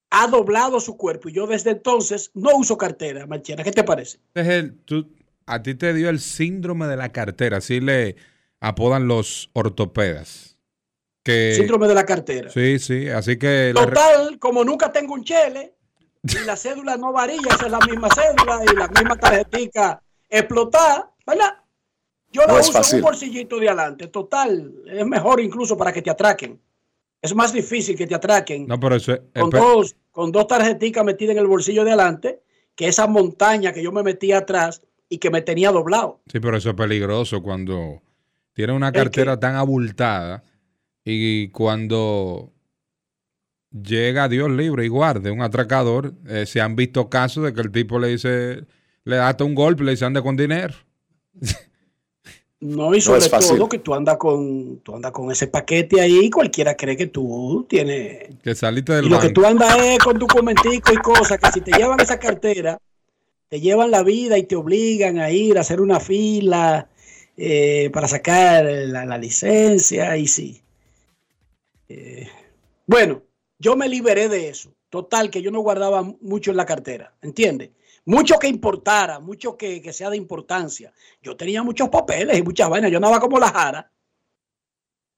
ha 0.10 0.28
doblado 0.28 0.80
su 0.80 0.98
cuerpo. 0.98 1.30
Y 1.30 1.34
yo 1.34 1.48
desde 1.48 1.72
entonces 1.72 2.32
no 2.34 2.56
uso 2.58 2.78
cartera, 2.78 3.26
Marchena. 3.28 3.64
¿Qué 3.64 3.72
te 3.72 3.84
parece? 3.84 4.18
Este 4.34 4.42
es 4.42 4.48
el- 4.48 4.78
tú- 4.86 5.10
a 5.46 5.62
ti 5.64 5.76
te 5.76 5.94
dio 5.94 6.10
el 6.10 6.20
síndrome 6.20 6.88
de 6.88 6.98
la 6.98 7.12
cartera, 7.12 7.58
así 7.58 7.80
le 7.80 8.16
apodan 8.60 9.08
los 9.08 9.50
ortopedas. 9.54 10.58
Que, 11.24 11.54
Síndrome 11.56 11.88
de 11.88 11.94
la 11.94 12.06
cartera. 12.06 12.50
Sí, 12.50 12.80
sí, 12.80 13.10
así 13.10 13.38
que... 13.38 13.72
la 13.76 13.86
Total, 13.86 14.40
como 14.40 14.64
nunca 14.64 14.92
tengo 14.92 15.14
un 15.14 15.24
chele 15.26 15.76
y 16.24 16.46
la 16.46 16.56
cédula 16.56 16.96
no 16.98 17.12
varía, 17.12 17.40
esa 17.50 17.66
es 17.66 17.72
la 17.72 17.80
misma 17.80 18.08
cédula 18.10 18.62
y 18.64 18.76
la 18.76 18.88
misma 18.88 19.18
tarjetica 19.18 20.02
explotada, 20.30 21.12
¿verdad? 21.26 21.58
Yo 22.32 22.42
la 22.42 22.48
No 22.48 22.60
es 22.60 22.70
uso 22.70 22.82
en 22.90 22.96
un 22.98 23.02
bolsillito 23.02 23.60
de 23.60 23.68
adelante. 23.68 24.08
Total, 24.08 24.74
es 24.86 25.06
mejor 25.06 25.40
incluso 25.40 25.78
para 25.78 25.92
que 25.92 26.02
te 26.02 26.10
atraquen. 26.10 26.60
Es 27.22 27.34
más 27.34 27.52
difícil 27.52 27.98
que 27.98 28.06
te 28.06 28.14
atraquen 28.14 28.68
No, 28.68 28.80
pero 28.80 28.96
eso 28.96 29.14
es... 29.14 29.22
con, 29.34 29.50
dos, 29.50 29.96
con 30.12 30.32
dos 30.32 30.48
tarjeticas 30.48 31.04
metidas 31.04 31.36
en 31.36 31.42
el 31.42 31.48
bolsillo 31.48 31.84
de 31.84 31.92
adelante 31.92 32.42
que 32.76 32.88
esa 32.88 33.08
montaña 33.08 33.74
que 33.74 33.82
yo 33.82 33.92
me 33.92 34.04
metía 34.04 34.38
atrás 34.38 34.84
y 35.10 35.18
que 35.18 35.32
me 35.32 35.42
tenía 35.42 35.72
doblado. 35.72 36.22
Sí, 36.32 36.40
pero 36.40 36.58
eso 36.58 36.70
es 36.70 36.76
peligroso 36.76 37.42
cuando 37.42 38.02
tiene 38.54 38.74
una 38.74 38.92
cartera 38.92 39.40
tan 39.40 39.56
abultada 39.56 40.44
y 41.04 41.50
cuando 41.50 42.54
llega 43.72 44.30
Dios 44.30 44.50
libre 44.52 44.86
y 44.86 44.90
guarde 44.90 45.32
un 45.32 45.42
atracador, 45.42 46.14
eh, 46.28 46.46
se 46.46 46.62
han 46.62 46.76
visto 46.76 47.10
casos 47.10 47.46
de 47.46 47.54
que 47.54 47.62
el 47.62 47.72
tipo 47.72 48.00
le 48.00 48.10
dice, 48.10 48.66
le 49.04 49.16
da 49.16 49.30
hasta 49.30 49.44
un 49.44 49.56
golpe, 49.56 49.84
le 49.84 49.92
dice 49.92 50.06
ande 50.06 50.22
con 50.22 50.38
dinero. 50.38 50.76
No, 52.60 52.96
y 52.96 52.98
No 52.98 53.02
sobre 53.02 53.20
es 53.20 53.30
fácil. 53.30 53.58
todo 53.58 53.70
que 53.70 53.80
tú 53.80 53.94
andas 53.94 54.18
con 54.18 54.80
tú 54.80 54.96
andas 54.96 55.12
con 55.12 55.32
ese 55.32 55.48
paquete 55.48 56.02
ahí 56.02 56.26
y 56.26 56.30
cualquiera 56.32 56.76
cree 56.76 56.98
que 56.98 57.06
tú 57.08 57.66
tienes 57.70 58.30
Que 58.42 58.56
saliste 58.56 58.94
del 58.94 59.06
Y 59.06 59.10
lo 59.10 59.20
que 59.20 59.30
tú 59.30 59.46
andas 59.46 59.78
es 59.78 60.00
con 60.00 60.18
documenticos 60.18 60.94
y 60.94 60.98
cosas 60.98 61.38
que 61.40 61.52
si 61.52 61.62
te 61.62 61.72
llevan 61.72 62.00
esa 62.00 62.18
cartera, 62.18 62.80
te 63.50 63.62
llevan 63.62 63.92
la 63.92 64.02
vida 64.02 64.38
y 64.40 64.44
te 64.44 64.56
obligan 64.56 65.20
a 65.20 65.30
ir 65.30 65.58
a 65.58 65.62
hacer 65.62 65.80
una 65.82 66.00
fila 66.00 66.90
eh, 67.38 67.92
para 67.94 68.08
sacar 68.08 68.66
la, 68.66 69.06
la 69.06 69.18
licencia 69.20 70.18
y 70.18 70.26
sí. 70.28 70.62
Eh, 71.90 72.28
bueno, 72.88 73.22
yo 73.60 73.76
me 73.76 73.88
liberé 73.88 74.30
de 74.30 74.50
eso. 74.50 74.74
Total, 74.90 75.30
que 75.30 75.42
yo 75.42 75.52
no 75.52 75.60
guardaba 75.60 76.02
mucho 76.22 76.50
en 76.52 76.58
la 76.58 76.66
cartera, 76.66 77.14
¿entiendes? 77.22 77.70
Mucho 78.08 78.40
que 78.40 78.48
importara, 78.48 79.20
mucho 79.20 79.58
que, 79.58 79.82
que 79.82 79.92
sea 79.92 80.10
de 80.10 80.16
importancia. 80.18 80.94
Yo 81.22 81.36
tenía 81.36 81.62
muchos 81.62 81.90
papeles 81.90 82.38
y 82.38 82.42
muchas 82.42 82.70
vainas. 82.70 82.90
Yo 82.90 82.98
andaba 82.98 83.20
como 83.20 83.38
la 83.38 83.50
jara 83.50 83.92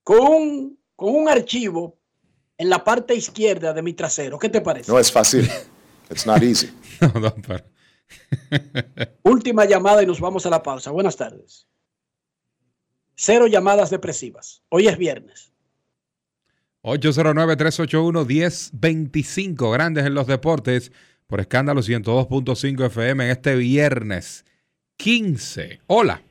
con 0.03 0.19
un, 0.21 0.79
con 0.95 1.13
un 1.15 1.29
archivo 1.29 1.99
en 2.57 2.67
la 2.69 2.83
parte 2.83 3.13
izquierda 3.13 3.73
de 3.73 3.81
mi 3.83 3.93
trasero. 3.93 4.39
¿Qué 4.39 4.49
te 4.49 4.61
parece? 4.61 4.91
No 4.91 4.97
es 4.99 5.11
fácil. 5.11 5.47
It's 6.09 6.25
not 6.25 6.41
easy. 6.43 6.69
No, 7.01 7.13
no, 7.19 7.33
pero- 7.35 7.63
Última 9.23 9.63
llamada 9.65 10.01
y 10.03 10.05
nos 10.07 10.19
vamos 10.19 10.45
a 10.47 10.49
la 10.49 10.61
pausa. 10.63 10.89
Buenas 10.91 11.15
tardes. 11.15 11.67
Cero 13.15 13.45
llamadas 13.47 13.89
depresivas. 13.91 14.63
Hoy 14.69 14.87
es 14.87 14.97
viernes. 14.97 15.51
809-381-1025, 16.83 19.71
grandes 19.73 20.05
en 20.05 20.13
los 20.15 20.25
deportes, 20.27 20.91
por 21.29 21.39
escándalo 21.39 21.81
102.5 21.81 22.87
FM 22.87 23.25
en 23.25 23.29
este 23.29 23.55
viernes 23.55 24.45
15. 24.97 25.79
Hola. 25.85 26.23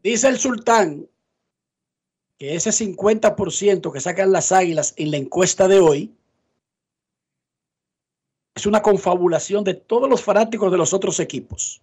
Dice 0.00 0.28
el 0.28 0.38
sultán 0.38 1.08
que 2.38 2.54
ese 2.54 2.70
50% 2.70 3.92
que 3.92 4.00
sacan 4.00 4.30
las 4.30 4.52
águilas 4.52 4.94
en 4.96 5.10
la 5.10 5.16
encuesta 5.16 5.66
de 5.66 5.80
hoy 5.80 6.14
es 8.54 8.64
una 8.64 8.80
confabulación 8.80 9.64
de 9.64 9.74
todos 9.74 10.08
los 10.08 10.22
fanáticos 10.22 10.70
de 10.70 10.78
los 10.78 10.94
otros 10.94 11.18
equipos. 11.18 11.82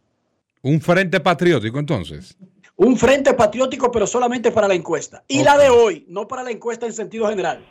Un 0.62 0.80
frente 0.80 1.20
patriótico 1.20 1.78
entonces. 1.78 2.38
Un 2.78 2.96
frente 2.96 3.34
patriótico, 3.34 3.92
pero 3.92 4.08
solamente 4.08 4.50
para 4.50 4.70
la 4.70 4.76
encuesta. 4.76 5.26
Y 5.28 5.44
la 5.44 5.58
de 5.58 5.70
hoy, 5.70 6.06
no 6.08 6.26
para 6.26 6.42
la 6.42 6.52
encuesta 6.52 6.86
en 6.86 6.94
sentido 6.94 7.28
general. 7.28 7.64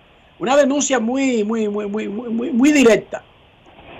Una 0.42 0.56
denuncia 0.56 0.98
muy, 0.98 1.44
muy, 1.44 1.68
muy, 1.68 1.86
muy, 1.86 2.08
muy, 2.08 2.50
muy, 2.50 2.72
directa. 2.72 3.22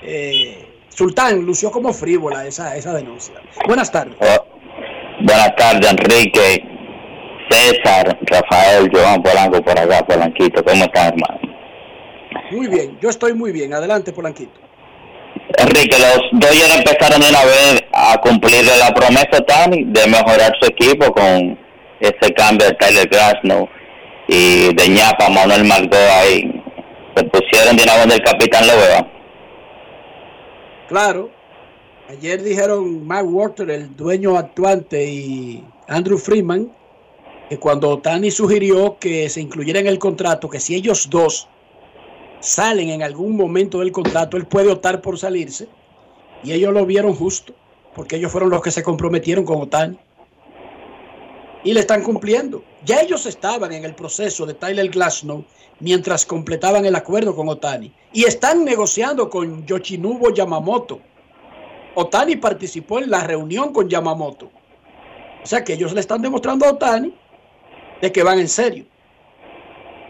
Eh, 0.03 0.67
Sultán 0.89 1.47
lució 1.47 1.71
como 1.71 1.93
frívola 1.93 2.45
esa, 2.45 2.75
esa 2.75 2.93
denuncia. 2.93 3.35
Buenas 3.69 3.93
tardes. 3.93 4.17
Buenas 5.21 5.55
tardes, 5.55 5.89
Enrique, 5.89 6.65
César, 7.49 8.19
Rafael, 8.23 8.91
Joan 8.93 9.23
Polanco 9.23 9.63
por 9.63 9.79
acá, 9.79 10.05
Polanquito. 10.05 10.65
¿Cómo 10.65 10.83
están, 10.83 11.15
hermano? 11.15 11.41
Muy 12.51 12.67
bien, 12.67 12.99
yo 13.01 13.11
estoy 13.11 13.35
muy 13.35 13.53
bien. 13.53 13.73
Adelante, 13.73 14.13
Polanquito. 14.13 14.59
Enrique, 15.59 15.97
los 15.97 16.23
Dodgers 16.33 16.75
empezaron 16.77 17.21
de 17.21 17.29
una 17.29 17.45
vez 17.45 17.85
a 17.93 18.21
cumplir 18.21 18.65
la 18.81 18.93
promesa, 18.93 19.41
Tani, 19.47 19.85
de 19.85 20.07
mejorar 20.09 20.53
su 20.61 20.67
equipo 20.67 21.13
con 21.13 21.57
ese 22.01 22.35
cambio 22.35 22.67
de 22.67 22.75
Tyler 22.75 23.09
Grasnow 23.09 23.69
y 24.33 24.73
de 24.73 24.89
ñapa 24.89 25.29
Manuel 25.29 25.65
Margot 25.65 25.95
ahí. 25.95 26.63
Se 27.15 27.25
pusieron 27.25 27.77
de 27.77 27.83
una 27.83 27.97
vez 27.97 28.09
del 28.09 28.23
capitán 28.23 28.67
Lovea. 28.67 29.13
Claro. 30.89 31.31
Ayer 32.09 32.43
dijeron 32.43 33.07
Mark 33.07 33.27
Walter, 33.29 33.71
el 33.71 33.95
dueño 33.95 34.37
actuante, 34.39 35.05
y 35.05 35.65
Andrew 35.87 36.19
Freeman, 36.19 36.73
que 37.51 37.59
cuando 37.59 37.99
Tani 37.99 38.31
sugirió 38.31 38.97
que 38.99 39.29
se 39.29 39.41
incluyera 39.43 39.81
en 39.81 39.87
el 39.87 39.99
contrato 39.99 40.49
que 40.49 40.61
si 40.61 40.75
ellos 40.75 41.09
dos 41.11 41.49
salen 42.41 42.89
en 42.89 43.03
algún 43.03 43.37
momento 43.37 43.81
del 43.81 43.93
contrato, 43.93 44.37
él 44.39 44.47
puede 44.47 44.71
optar 44.71 45.03
por 45.03 45.19
salirse. 45.19 45.69
Y 46.43 46.53
ellos 46.53 46.73
lo 46.73 46.87
vieron 46.87 47.15
justo, 47.15 47.53
porque 47.95 48.17
ellos 48.17 48.33
fueron 48.33 48.49
los 48.49 48.63
que 48.63 48.71
se 48.71 48.83
comprometieron 48.83 49.45
con 49.45 49.61
Otani. 49.61 49.99
Y 51.65 51.75
le 51.75 51.81
están 51.81 52.03
cumpliendo. 52.03 52.65
Ya 52.85 53.01
ellos 53.01 53.27
estaban 53.27 53.73
en 53.73 53.85
el 53.85 53.95
proceso 53.95 54.45
de 54.45 54.55
Tyler 54.55 54.89
Glasnow 54.89 55.45
mientras 55.79 56.27
completaban 56.27 56.85
el 56.85 56.97
acuerdo 56.97 57.35
con 57.35 57.49
Otani. 57.49 57.93
Y 58.13 58.25
están 58.25 58.65
negociando 58.65 59.31
con 59.31 59.65
Yoshinobu 59.67 60.33
Yamamoto. 60.33 61.01
Otani 61.95 62.37
participó 62.37 62.99
en 62.99 63.11
la 63.11 63.21
reunión 63.21 63.73
con 63.73 63.89
Yamamoto. 63.89 64.51
O 65.43 65.47
sea 65.47 65.63
que 65.63 65.75
ellos 65.75 65.93
le 65.93 66.01
están 66.01 66.23
demostrando 66.23 66.67
a 66.67 66.71
Otani 66.71 67.15
de 68.01 68.13
que 68.13 68.23
van 68.23 68.39
en 68.39 68.49
serio. 68.49 68.85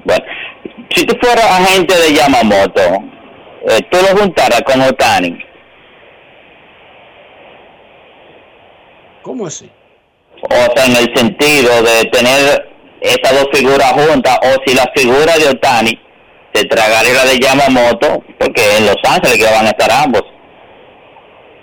Bueno, 0.04 0.24
si 0.94 1.04
tú 1.06 1.14
fueras 1.20 1.44
agente 1.44 1.94
de 1.94 2.14
Yamamoto, 2.14 2.80
eh, 3.68 3.80
tú 3.90 3.98
lo 3.98 4.20
juntaras 4.20 4.62
con 4.62 4.80
Otani. 4.80 5.38
¿Cómo 9.22 9.46
así? 9.46 9.70
O 10.42 10.76
sea, 10.76 10.86
en 10.86 10.96
el 10.96 11.16
sentido 11.16 11.82
de 11.82 12.04
tener 12.10 12.68
esas 13.00 13.32
dos 13.32 13.48
figuras 13.52 13.92
juntas, 13.92 14.38
o 14.42 14.62
si 14.66 14.74
la 14.74 14.90
figura 14.94 15.36
de 15.38 15.48
Otani 15.48 15.98
se 16.52 16.64
tragaría 16.64 17.14
la 17.14 17.24
de 17.24 17.38
Yamamoto, 17.38 18.22
porque 18.38 18.76
en 18.78 18.86
Los 18.86 18.96
Ángeles 19.04 19.38
que 19.38 19.44
van 19.44 19.66
a 19.66 19.70
estar 19.70 19.90
ambos. 19.90 20.22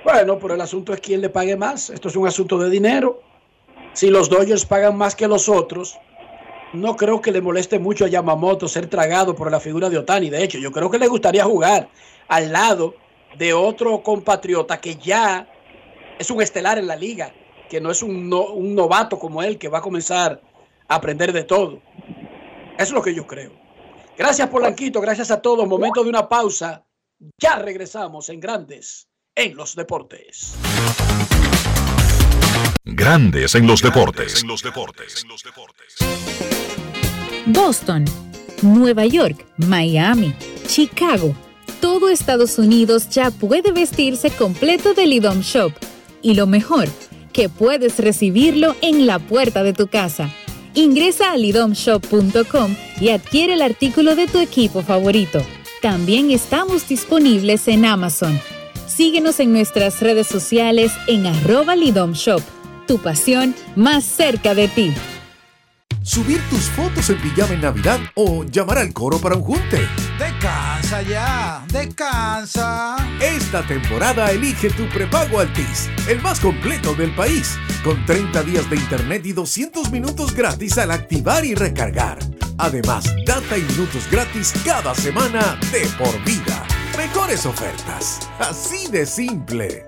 Bueno, 0.04 0.40
pero 0.40 0.56
el 0.56 0.62
asunto 0.62 0.94
es 0.94 1.00
quién 1.02 1.22
le 1.22 1.30
pague 1.30 1.56
más. 1.56 1.90
Esto 1.90 2.08
es 2.08 2.16
un 2.16 2.28
asunto 2.28 2.58
de 2.58 2.70
dinero. 2.70 3.22
Si 3.94 4.10
los 4.10 4.30
Dodgers 4.30 4.66
pagan 4.66 4.98
más 4.98 5.16
que 5.16 5.28
los 5.28 5.50
otros, 5.50 6.00
no 6.74 6.96
creo 6.96 7.22
que 7.22 7.32
le 7.32 7.42
moleste 7.42 7.80
mucho 7.80 8.06
a 8.06 8.08
Yamamoto 8.08 8.68
ser 8.68 8.88
tragado 8.88 9.36
por 9.36 9.52
la 9.52 9.60
figura 9.60 9.90
de 9.90 9.98
Otani. 9.98 10.30
De 10.30 10.44
hecho, 10.44 10.58
yo 10.58 10.72
creo 10.72 10.90
que 10.90 11.00
le 11.00 11.08
gustaría 11.08 11.44
jugar 11.44 11.90
al 12.28 12.52
lado 12.52 12.96
de 13.38 13.54
otro 13.54 14.02
compatriota 14.02 14.80
que 14.80 14.96
ya 14.96 15.48
es 16.18 16.30
un 16.32 16.42
estelar 16.42 16.78
en 16.78 16.88
la 16.88 16.96
liga, 16.96 17.32
que 17.70 17.80
no 17.80 17.92
es 17.92 18.02
un, 18.04 18.30
no- 18.30 18.48
un 18.54 18.74
novato 18.76 19.18
como 19.20 19.42
él 19.44 19.58
que 19.58 19.68
va 19.70 19.78
a 19.78 19.82
comenzar 19.82 20.42
a 20.88 20.96
aprender 20.96 21.32
de 21.32 21.44
todo. 21.44 21.82
Eso 22.78 22.84
es 22.84 22.92
lo 22.92 23.02
que 23.02 23.14
yo 23.14 23.28
creo. 23.28 23.52
Gracias, 24.18 24.50
Polanquito. 24.50 25.00
Gracias 25.00 25.32
a 25.32 25.42
todos. 25.42 25.68
Momento 25.68 26.04
de 26.04 26.10
una 26.10 26.28
pausa. 26.28 26.86
Ya 27.38 27.56
regresamos 27.58 28.30
en 28.30 28.40
Grandes 28.40 29.08
en 29.36 29.56
los 29.56 29.76
Deportes. 29.76 30.56
Grandes 32.86 33.56
en 33.56 33.68
los 33.68 33.82
deportes. 33.82 34.44
Boston, 37.46 38.06
Nueva 38.62 39.06
York, 39.06 39.46
Miami, 39.58 40.34
Chicago. 40.68 41.36
Todo 41.82 42.10
Estados 42.10 42.58
Unidos 42.58 43.10
ya 43.10 43.32
puede 43.32 43.72
vestirse 43.72 44.32
completo 44.32 44.94
del 44.94 45.14
IDOM 45.14 45.42
Shop. 45.42 45.72
Y 46.22 46.34
lo 46.34 46.46
mejor, 46.48 46.88
que 47.32 47.50
puedes 47.50 48.00
recibirlo 48.00 48.76
en 48.82 49.08
la 49.08 49.20
puerta 49.20 49.64
de 49.64 49.74
tu 49.74 49.88
casa. 49.88 50.30
Ingresa 50.74 51.32
a 51.32 51.38
lidomshop.com 51.38 52.76
y 53.02 53.10
adquiere 53.10 53.54
el 53.54 53.62
artículo 53.62 54.16
de 54.16 54.28
tu 54.28 54.40
equipo 54.40 54.82
favorito. 54.82 55.42
También 55.82 56.30
estamos 56.32 56.88
disponibles 56.88 57.68
en 57.68 57.86
Amazon. 57.86 58.40
Síguenos 58.88 59.40
en 59.40 59.54
nuestras 59.54 60.02
redes 60.02 60.28
sociales 60.28 60.92
en 61.08 61.26
arroba 61.26 61.76
Lidom 61.76 62.14
Shop. 62.14 62.42
Tu 62.88 62.98
pasión 62.98 63.56
más 63.76 64.04
cerca 64.04 64.56
de 64.56 64.68
ti. 64.68 64.94
Subir 66.02 66.42
tus 66.50 66.64
fotos 66.70 67.10
en 67.10 67.22
pijama 67.22 67.54
en 67.54 67.62
Navidad 67.62 68.00
o 68.16 68.44
llamar 68.44 68.80
al 68.80 68.92
coro 68.94 69.20
para 69.20 69.36
un 69.36 69.44
junte. 69.44 69.88
Descansa 70.80 71.02
ya, 71.02 71.66
descansa. 71.68 72.96
Esta 73.20 73.62
temporada 73.68 74.32
elige 74.32 74.70
tu 74.70 74.88
prepago 74.88 75.42
Altis, 75.42 75.90
el 76.08 76.22
más 76.22 76.40
completo 76.40 76.96
del 76.96 77.14
país, 77.14 77.58
con 77.84 78.06
30 78.06 78.44
días 78.44 78.70
de 78.70 78.78
internet 78.78 79.26
y 79.26 79.34
200 79.34 79.92
minutos 79.92 80.34
gratis 80.34 80.78
al 80.78 80.92
activar 80.92 81.44
y 81.44 81.54
recargar. 81.54 82.18
Además, 82.58 83.14
data 83.26 83.58
y 83.58 83.62
minutos 83.64 84.10
gratis 84.10 84.54
cada 84.64 84.96
semana 84.96 85.60
de 85.72 85.86
por 85.98 86.18
vida. 86.24 86.66
Mejores 86.98 87.46
ofertas, 87.46 88.20
así 88.40 88.90
de 88.90 89.06
simple. 89.06 89.86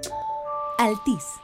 Altis. 0.77 1.40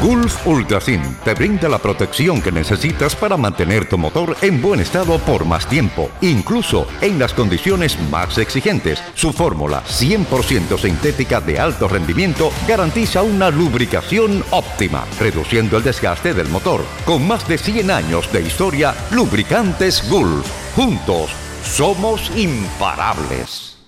Gulf 0.00 0.46
Ultrasin 0.46 1.02
te 1.24 1.34
brinda 1.34 1.68
la 1.68 1.78
protección 1.78 2.40
que 2.40 2.52
necesitas 2.52 3.16
para 3.16 3.36
mantener 3.36 3.88
tu 3.88 3.98
motor 3.98 4.36
en 4.42 4.62
buen 4.62 4.78
estado 4.78 5.18
por 5.18 5.44
más 5.44 5.68
tiempo, 5.68 6.08
incluso 6.20 6.86
en 7.00 7.18
las 7.18 7.34
condiciones 7.34 7.98
más 8.08 8.38
exigentes. 8.38 9.02
Su 9.14 9.32
fórmula 9.32 9.82
100% 9.84 10.78
sintética 10.78 11.40
de 11.40 11.58
alto 11.58 11.88
rendimiento 11.88 12.52
garantiza 12.68 13.22
una 13.22 13.50
lubricación 13.50 14.44
óptima, 14.52 15.04
reduciendo 15.18 15.78
el 15.78 15.82
desgaste 15.82 16.32
del 16.32 16.48
motor. 16.48 16.84
Con 17.04 17.26
más 17.26 17.48
de 17.48 17.58
100 17.58 17.90
años 17.90 18.32
de 18.32 18.42
historia, 18.42 18.94
Lubricantes 19.10 20.08
Gulf. 20.08 20.46
Juntos, 20.76 21.30
somos 21.64 22.30
imparables. 22.36 23.78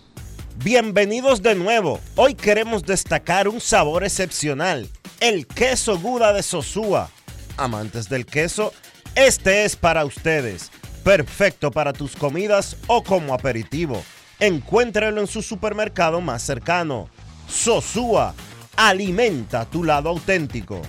Bienvenidos 0.63 1.41
de 1.41 1.55
nuevo. 1.55 2.01
Hoy 2.17 2.35
queremos 2.35 2.83
destacar 2.83 3.49
un 3.49 3.61
sabor 3.61 4.05
excepcional, 4.05 4.89
el 5.21 5.47
queso 5.47 5.99
Guda 5.99 6.33
de 6.33 6.43
Sosúa. 6.43 7.11
Amantes 7.59 8.09
del 8.09 8.25
queso, 8.25 8.73
este 9.15 9.65
es 9.65 9.77
para 9.77 10.05
ustedes. 10.05 10.71
Perfecto 11.05 11.71
para 11.71 11.93
tus 11.93 12.17
comidas 12.17 12.77
o 12.87 13.03
como 13.03 13.35
aperitivo. 13.35 14.03
Encuéntralo 14.39 15.21
en 15.21 15.27
su 15.27 15.43
supermercado 15.43 16.23
más 16.23 16.43
cercano. 16.43 17.09
Sosúa, 17.47 18.35
alimenta 18.77 19.67
tu 19.67 19.85
lado 19.85 20.09
auténtico. 20.09 20.81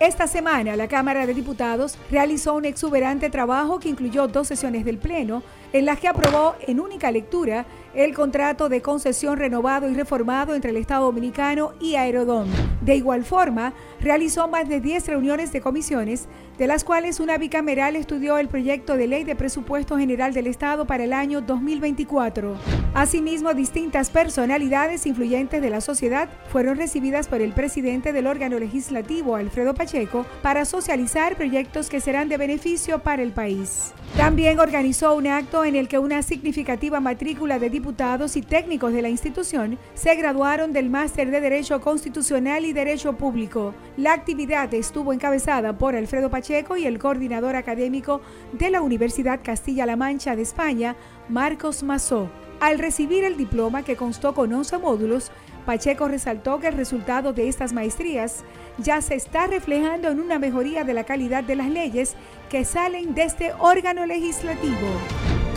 Esta 0.00 0.26
semana 0.26 0.74
la 0.74 0.88
Cámara 0.88 1.26
de 1.26 1.34
Diputados 1.34 1.96
realizó 2.10 2.54
un 2.54 2.64
exuberante 2.64 3.30
trabajo 3.30 3.78
que 3.78 3.88
incluyó 3.88 4.26
dos 4.26 4.48
sesiones 4.48 4.84
del 4.84 4.98
Pleno 4.98 5.44
en 5.72 5.84
las 5.84 6.00
que 6.00 6.08
aprobó 6.08 6.56
en 6.66 6.80
única 6.80 7.12
lectura 7.12 7.66
el 7.94 8.14
contrato 8.14 8.68
de 8.68 8.80
concesión 8.80 9.38
renovado 9.38 9.88
y 9.90 9.94
reformado 9.94 10.54
entre 10.54 10.70
el 10.70 10.76
Estado 10.76 11.06
Dominicano 11.06 11.72
y 11.80 11.96
Aerodón. 11.96 12.48
De 12.80 12.96
igual 12.96 13.24
forma, 13.24 13.74
realizó 14.00 14.48
más 14.48 14.68
de 14.68 14.80
10 14.80 15.06
reuniones 15.06 15.52
de 15.52 15.60
comisiones, 15.60 16.26
de 16.58 16.66
las 16.66 16.84
cuales 16.84 17.20
una 17.20 17.38
bicameral 17.38 17.96
estudió 17.96 18.38
el 18.38 18.48
proyecto 18.48 18.96
de 18.96 19.06
ley 19.06 19.24
de 19.24 19.34
presupuesto 19.34 19.96
general 19.96 20.34
del 20.34 20.46
Estado 20.46 20.86
para 20.86 21.04
el 21.04 21.12
año 21.12 21.40
2024. 21.40 22.56
Asimismo, 22.94 23.54
distintas 23.54 24.10
personalidades 24.10 25.06
influyentes 25.06 25.62
de 25.62 25.70
la 25.70 25.80
sociedad 25.80 26.28
fueron 26.48 26.76
recibidas 26.76 27.26
por 27.26 27.40
el 27.40 27.52
presidente 27.52 28.12
del 28.12 28.26
órgano 28.26 28.58
legislativo, 28.58 29.36
Alfredo 29.36 29.74
Pacheco, 29.74 30.26
para 30.42 30.64
socializar 30.64 31.36
proyectos 31.36 31.88
que 31.88 32.00
serán 32.00 32.28
de 32.28 32.36
beneficio 32.36 32.98
para 32.98 33.22
el 33.22 33.32
país. 33.32 33.92
También 34.16 34.60
organizó 34.60 35.14
un 35.16 35.26
acto 35.26 35.64
en 35.64 35.74
el 35.74 35.88
que 35.88 35.98
una 35.98 36.22
significativa 36.22 37.00
matrícula 37.00 37.58
de 37.58 37.70
diputados 37.70 38.36
y 38.36 38.42
técnicos 38.42 38.92
de 38.92 39.00
la 39.00 39.08
institución 39.08 39.78
se 39.94 40.14
graduaron 40.14 40.74
del 40.74 40.90
máster 40.90 41.30
de 41.30 41.40
Derecho 41.40 41.80
Constitucional 41.80 42.66
y 42.66 42.74
Derecho 42.74 43.14
Público. 43.14 43.74
La 43.96 44.12
actividad 44.12 44.72
estuvo 44.74 45.14
encabezada 45.14 45.78
por 45.78 45.96
Alfredo 45.96 46.28
Pacheco 46.28 46.51
y 46.76 46.86
el 46.86 46.98
coordinador 46.98 47.56
académico 47.56 48.20
de 48.52 48.70
la 48.70 48.82
Universidad 48.82 49.40
Castilla-La 49.42 49.96
Mancha 49.96 50.36
de 50.36 50.42
España, 50.42 50.96
Marcos 51.28 51.82
Mazó. 51.82 52.28
Al 52.60 52.78
recibir 52.78 53.24
el 53.24 53.36
diploma 53.36 53.82
que 53.82 53.96
constó 53.96 54.34
con 54.34 54.52
11 54.52 54.78
módulos, 54.78 55.32
Pacheco 55.64 56.08
resaltó 56.08 56.60
que 56.60 56.68
el 56.68 56.76
resultado 56.76 57.32
de 57.32 57.48
estas 57.48 57.72
maestrías 57.72 58.44
ya 58.78 59.00
se 59.00 59.14
está 59.14 59.46
reflejando 59.46 60.08
en 60.08 60.20
una 60.20 60.38
mejoría 60.38 60.84
de 60.84 60.94
la 60.94 61.04
calidad 61.04 61.42
de 61.42 61.56
las 61.56 61.68
leyes 61.68 62.14
que 62.50 62.64
salen 62.64 63.14
de 63.14 63.22
este 63.22 63.52
órgano 63.58 64.04
legislativo. 64.06 64.88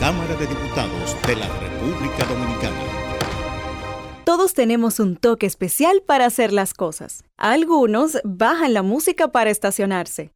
Cámara 0.00 0.34
de 0.36 0.46
Diputados 0.46 1.16
de 1.26 1.36
la 1.36 1.48
República 1.58 2.24
Dominicana. 2.24 2.76
Todos 4.24 4.54
tenemos 4.54 4.98
un 4.98 5.16
toque 5.16 5.46
especial 5.46 6.02
para 6.04 6.26
hacer 6.26 6.52
las 6.52 6.74
cosas. 6.74 7.22
Algunos 7.36 8.18
bajan 8.24 8.74
la 8.74 8.82
música 8.82 9.28
para 9.28 9.50
estacionarse. 9.50 10.35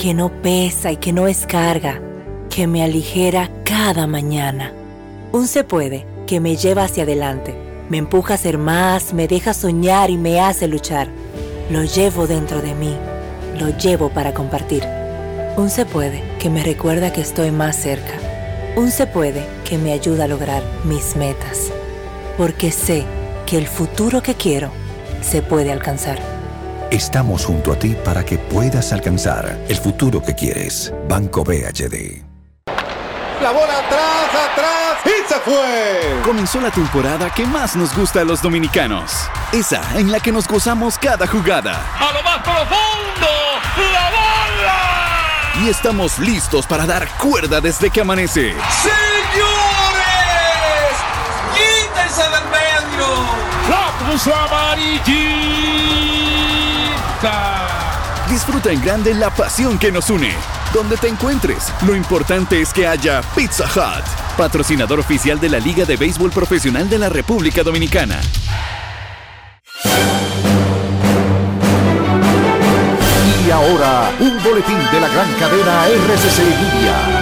que 0.00 0.14
no 0.14 0.30
pesa 0.30 0.90
y 0.90 0.96
que 0.96 1.12
no 1.12 1.28
es 1.28 1.44
carga, 1.44 2.00
que 2.48 2.66
me 2.66 2.82
aligera 2.82 3.50
cada 3.66 4.06
mañana. 4.06 4.72
Un 5.30 5.46
se 5.46 5.62
puede 5.62 6.06
que 6.26 6.40
me 6.40 6.56
lleva 6.56 6.84
hacia 6.84 7.02
adelante, 7.02 7.54
me 7.90 7.98
empuja 7.98 8.32
a 8.32 8.38
ser 8.38 8.56
más, 8.56 9.12
me 9.12 9.28
deja 9.28 9.52
soñar 9.52 10.08
y 10.08 10.16
me 10.16 10.40
hace 10.40 10.68
luchar. 10.68 11.08
Lo 11.68 11.84
llevo 11.84 12.26
dentro 12.26 12.62
de 12.62 12.74
mí, 12.74 12.96
lo 13.58 13.76
llevo 13.76 14.08
para 14.08 14.32
compartir. 14.32 14.86
Un 15.58 15.68
se 15.68 15.84
puede 15.84 16.22
que 16.38 16.48
me 16.48 16.62
recuerda 16.62 17.12
que 17.12 17.20
estoy 17.20 17.50
más 17.50 17.76
cerca. 17.76 18.14
Un 18.76 18.90
se 18.90 19.06
puede 19.06 19.44
que 19.68 19.76
me 19.76 19.92
ayuda 19.92 20.24
a 20.24 20.28
lograr 20.28 20.62
mis 20.84 21.14
metas. 21.14 21.70
Porque 22.38 22.70
sé 22.70 23.04
que 23.44 23.58
el 23.58 23.66
futuro 23.66 24.22
que 24.22 24.34
quiero 24.34 24.70
se 25.20 25.42
puede 25.42 25.70
alcanzar. 25.70 26.39
Estamos 26.90 27.44
junto 27.44 27.72
a 27.72 27.76
ti 27.78 27.96
para 28.04 28.24
que 28.24 28.36
puedas 28.36 28.92
alcanzar 28.92 29.56
el 29.68 29.76
futuro 29.76 30.20
que 30.20 30.34
quieres. 30.34 30.92
Banco 31.08 31.44
BHD. 31.44 32.24
La 33.40 33.52
bola 33.52 33.78
atrás, 33.78 34.28
atrás 34.50 34.98
y 35.04 35.28
se 35.28 35.38
fue. 35.38 36.20
Comenzó 36.24 36.60
la 36.60 36.72
temporada 36.72 37.30
que 37.30 37.46
más 37.46 37.76
nos 37.76 37.96
gusta 37.96 38.22
a 38.22 38.24
los 38.24 38.42
dominicanos. 38.42 39.12
Esa 39.52 39.82
en 40.00 40.10
la 40.10 40.18
que 40.18 40.32
nos 40.32 40.48
gozamos 40.48 40.98
cada 40.98 41.28
jugada. 41.28 41.80
A 41.96 42.12
lo 42.12 42.24
más 42.24 42.38
profundo, 42.38 43.28
la 43.92 44.10
bola. 44.10 45.64
Y 45.64 45.68
estamos 45.68 46.18
listos 46.18 46.66
para 46.66 46.86
dar 46.86 47.06
cuerda 47.18 47.60
desde 47.60 47.90
que 47.90 48.00
amanece. 48.00 48.52
¡Señores! 48.82 48.98
¡Quítense 51.54 52.22
del 52.22 52.44
medio! 52.50 53.06
¡La 53.70 54.10
puso 54.10 54.34
amarillita! 54.34 56.19
Disfruta 58.28 58.70
en 58.70 58.80
grande 58.80 59.12
la 59.12 59.28
pasión 59.30 59.78
que 59.78 59.92
nos 59.92 60.08
une. 60.08 60.32
Donde 60.72 60.96
te 60.96 61.08
encuentres, 61.08 61.72
lo 61.86 61.94
importante 61.94 62.60
es 62.60 62.72
que 62.72 62.86
haya 62.86 63.20
Pizza 63.34 63.64
Hut, 63.64 64.04
patrocinador 64.36 65.00
oficial 65.00 65.38
de 65.38 65.48
la 65.48 65.58
Liga 65.58 65.84
de 65.84 65.96
Béisbol 65.96 66.30
Profesional 66.30 66.88
de 66.88 66.98
la 66.98 67.08
República 67.08 67.62
Dominicana. 67.62 68.20
Y 73.44 73.50
ahora, 73.50 74.12
un 74.20 74.42
boletín 74.42 74.78
de 74.92 75.00
la 75.00 75.08
gran 75.08 75.32
cadena 75.34 75.86
RCC 75.88 76.38
Media. 76.38 77.19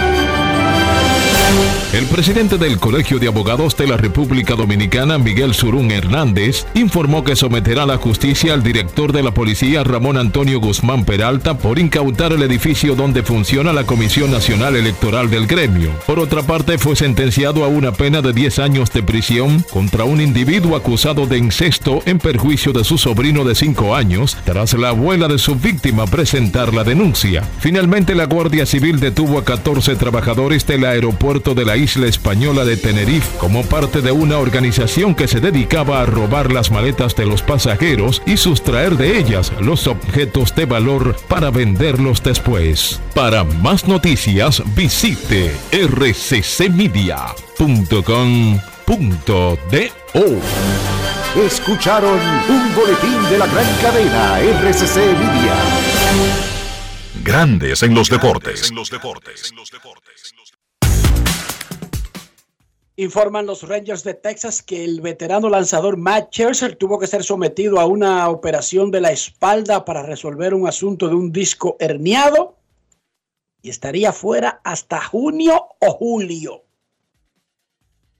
El 1.99 2.05
presidente 2.05 2.57
del 2.57 2.79
Colegio 2.79 3.19
de 3.19 3.27
Abogados 3.27 3.75
de 3.75 3.85
la 3.85 3.97
República 3.97 4.55
Dominicana, 4.55 5.17
Miguel 5.17 5.53
Surún 5.53 5.91
Hernández, 5.91 6.65
informó 6.73 7.25
que 7.25 7.35
someterá 7.35 7.83
a 7.83 7.85
la 7.85 7.97
justicia 7.97 8.53
al 8.53 8.63
director 8.63 9.11
de 9.11 9.21
la 9.21 9.33
policía, 9.33 9.83
Ramón 9.83 10.15
Antonio 10.15 10.61
Guzmán 10.61 11.03
Peralta, 11.03 11.57
por 11.57 11.77
incautar 11.77 12.31
el 12.31 12.41
edificio 12.43 12.95
donde 12.95 13.21
funciona 13.21 13.73
la 13.73 13.83
Comisión 13.83 14.31
Nacional 14.31 14.77
Electoral 14.77 15.29
del 15.29 15.45
gremio. 15.45 15.91
Por 16.07 16.19
otra 16.19 16.41
parte, 16.41 16.77
fue 16.77 16.95
sentenciado 16.95 17.65
a 17.65 17.67
una 17.67 17.91
pena 17.91 18.21
de 18.21 18.31
10 18.31 18.59
años 18.59 18.93
de 18.93 19.03
prisión 19.03 19.65
contra 19.69 20.05
un 20.05 20.21
individuo 20.21 20.77
acusado 20.77 21.27
de 21.27 21.37
incesto 21.37 22.01
en 22.05 22.19
perjuicio 22.19 22.71
de 22.71 22.85
su 22.85 22.97
sobrino 22.97 23.43
de 23.43 23.55
5 23.55 23.93
años, 23.93 24.37
tras 24.45 24.73
la 24.73 24.89
abuela 24.89 25.27
de 25.27 25.37
su 25.37 25.55
víctima 25.55 26.07
presentar 26.07 26.73
la 26.73 26.85
denuncia. 26.85 27.43
Finalmente, 27.59 28.15
la 28.15 28.23
Guardia 28.23 28.65
Civil 28.65 29.01
detuvo 29.01 29.37
a 29.37 29.43
14 29.43 29.97
trabajadores 29.97 30.65
del 30.65 30.85
aeropuerto 30.85 31.53
de 31.53 31.65
la 31.65 31.75
isla 31.75 31.88
española 31.97 32.65
de 32.65 32.77
Tenerife 32.77 33.37
como 33.39 33.63
parte 33.63 34.01
de 34.01 34.11
una 34.11 34.37
organización 34.37 35.15
que 35.15 35.27
se 35.27 35.39
dedicaba 35.39 36.01
a 36.01 36.05
robar 36.05 36.51
las 36.51 36.69
maletas 36.71 37.15
de 37.15 37.25
los 37.25 37.41
pasajeros 37.41 38.21
y 38.25 38.37
sustraer 38.37 38.95
de 38.95 39.17
ellas 39.17 39.51
los 39.59 39.87
objetos 39.87 40.53
de 40.55 40.65
valor 40.65 41.15
para 41.27 41.49
venderlos 41.49 42.21
después. 42.21 43.01
Para 43.15 43.43
más 43.43 43.87
noticias 43.87 44.61
visite 44.75 45.55
rccmedia.com.do. 45.71 47.29
Escucharon 51.45 52.19
un 52.49 52.75
boletín 52.75 53.29
de 53.29 53.37
la 53.37 53.47
gran 53.47 53.65
cadena 53.81 54.39
RCC 54.39 54.97
Media. 54.97 55.53
Grandes 57.23 57.83
en 57.83 57.93
los 57.93 58.09
deportes. 58.09 58.71
Informan 62.99 63.45
los 63.45 63.65
Rangers 63.65 64.03
de 64.03 64.13
Texas 64.13 64.61
que 64.61 64.83
el 64.83 64.99
veterano 64.99 65.47
lanzador 65.47 65.95
Matt 65.95 66.33
Scherzer 66.33 66.75
tuvo 66.75 66.99
que 66.99 67.07
ser 67.07 67.23
sometido 67.23 67.79
a 67.79 67.85
una 67.85 68.27
operación 68.27 68.91
de 68.91 68.99
la 68.99 69.13
espalda 69.13 69.85
para 69.85 70.03
resolver 70.03 70.53
un 70.53 70.67
asunto 70.67 71.07
de 71.07 71.15
un 71.15 71.31
disco 71.31 71.77
herniado 71.79 72.57
y 73.61 73.69
estaría 73.69 74.11
fuera 74.11 74.59
hasta 74.65 74.99
junio 74.99 75.65
o 75.79 75.91
julio. 75.93 76.65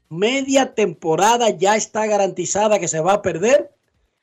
Media 0.07 0.73
temporada 0.73 1.49
ya 1.49 1.75
está 1.75 2.05
garantizada 2.05 2.79
que 2.79 2.87
se 2.87 3.01
va 3.01 3.15
a 3.15 3.21
perder. 3.21 3.75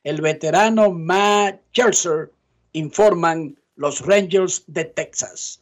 El 0.03 0.21
veterano 0.21 0.89
Matt 0.89 1.61
Scherzer, 1.71 2.31
informan 2.73 3.59
los 3.75 4.03
Rangers 4.03 4.63
de 4.65 4.85
Texas. 4.85 5.61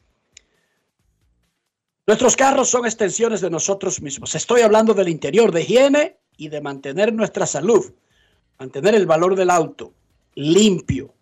Nuestros 2.07 2.35
carros 2.35 2.69
son 2.69 2.85
extensiones 2.85 3.41
de 3.41 3.49
nosotros 3.49 3.99
mismos. 3.99 4.35
Estoy 4.35 4.61
hablando 4.61 4.93
del 4.93 5.09
interior, 5.09 5.51
de 5.51 5.63
higiene 5.63 6.17
y 6.37 6.49
de 6.49 6.61
mantener 6.61 7.11
nuestra 7.11 7.47
salud, 7.47 7.93
mantener 8.59 8.93
el 8.93 9.07
valor 9.07 9.35
del 9.35 9.49
auto 9.49 9.93
limpio, 10.35 11.15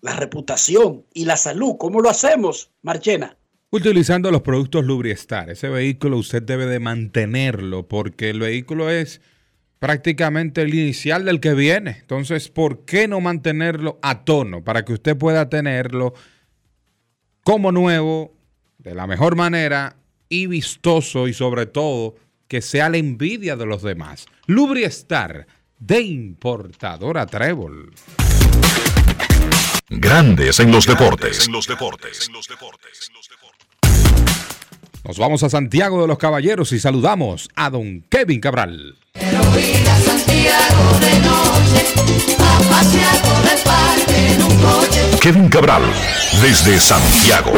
la 0.00 0.16
reputación 0.16 1.04
y 1.12 1.26
la 1.26 1.36
salud. 1.36 1.76
¿Cómo 1.78 2.00
lo 2.00 2.08
hacemos, 2.08 2.70
Marchena? 2.80 3.36
Utilizando 3.70 4.30
los 4.30 4.40
productos 4.40 4.82
Lubriestar. 4.82 5.50
Ese 5.50 5.68
vehículo 5.68 6.16
usted 6.16 6.42
debe 6.42 6.64
de 6.64 6.80
mantenerlo 6.80 7.86
porque 7.86 8.30
el 8.30 8.40
vehículo 8.40 8.88
es 8.88 9.20
prácticamente 9.78 10.62
el 10.62 10.72
inicial 10.72 11.26
del 11.26 11.40
que 11.40 11.52
viene. 11.52 11.98
Entonces, 12.00 12.48
¿por 12.48 12.86
qué 12.86 13.08
no 13.08 13.20
mantenerlo 13.20 13.98
a 14.00 14.24
tono 14.24 14.64
para 14.64 14.86
que 14.86 14.94
usted 14.94 15.18
pueda 15.18 15.50
tenerlo 15.50 16.14
como 17.44 17.72
nuevo, 17.72 18.34
de 18.78 18.94
la 18.94 19.06
mejor 19.06 19.36
manera 19.36 19.97
y 20.28 20.46
vistoso 20.46 21.28
y 21.28 21.34
sobre 21.34 21.66
todo 21.66 22.16
que 22.48 22.62
sea 22.62 22.88
la 22.88 22.96
envidia 22.96 23.56
de 23.56 23.66
los 23.66 23.82
demás? 23.82 24.26
Lubriestar 24.46 25.46
de 25.78 26.00
importadora 26.00 27.26
Trébol. 27.26 27.92
Grandes 29.90 30.60
en 30.60 30.70
los 30.70 30.86
deportes. 30.86 31.48
Nos 35.04 35.18
vamos 35.18 35.42
a 35.42 35.48
Santiago 35.48 36.02
de 36.02 36.08
los 36.08 36.18
Caballeros 36.18 36.72
y 36.72 36.78
saludamos 36.78 37.48
a 37.56 37.70
don 37.70 38.04
Kevin 38.10 38.40
Cabral. 38.40 38.96
Kevin 45.20 45.48
Cabral, 45.48 45.82
desde 46.42 46.78
Santiago. 46.78 47.52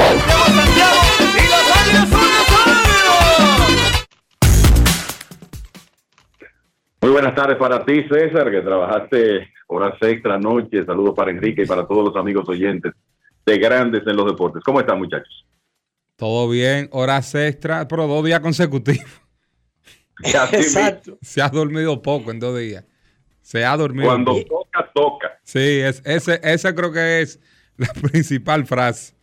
Muy 7.03 7.13
buenas 7.13 7.35
tardes 7.35 7.57
para 7.57 7.85
ti, 7.85 8.05
César, 8.09 8.51
que 8.51 8.61
trabajaste 8.61 9.49
horas 9.69 9.95
extra 10.03 10.39
noche. 10.39 10.85
Saludos 10.85 11.15
para 11.15 11.31
Enrique 11.31 11.63
y 11.63 11.67
para 11.67 11.87
todos 11.87 12.05
los 12.05 12.17
amigos 12.17 12.47
oyentes 12.49 12.93
de 13.47 13.59
Grandes 13.59 14.03
en 14.07 14.17
los 14.17 14.27
Deportes. 14.27 14.63
¿Cómo 14.63 14.81
están, 14.81 14.99
muchachos? 14.99 15.47
Todo 16.17 16.49
bien, 16.51 16.89
horas 16.93 17.35
extra, 17.35 17.89
pero 17.89 18.07
dos 18.07 18.23
días 18.25 18.41
consecutivos. 18.41 19.23
Exacto. 20.23 21.17
Se 21.23 21.41
ha 21.41 21.49
dormido 21.49 22.03
poco 22.03 22.31
en 22.31 22.39
dos 22.39 22.59
días. 22.59 22.85
Se 23.41 23.65
ha 23.65 23.75
dormido. 23.77 24.07
Cuando 24.07 24.35
toca, 24.45 24.91
toca. 24.95 25.41
Sí, 25.43 25.81
es, 25.81 26.03
ese, 26.05 26.39
esa 26.43 26.75
creo 26.75 26.93
que 26.93 27.23
es 27.23 27.41
la 27.79 27.89
principal 28.11 28.67
frase. 28.67 29.15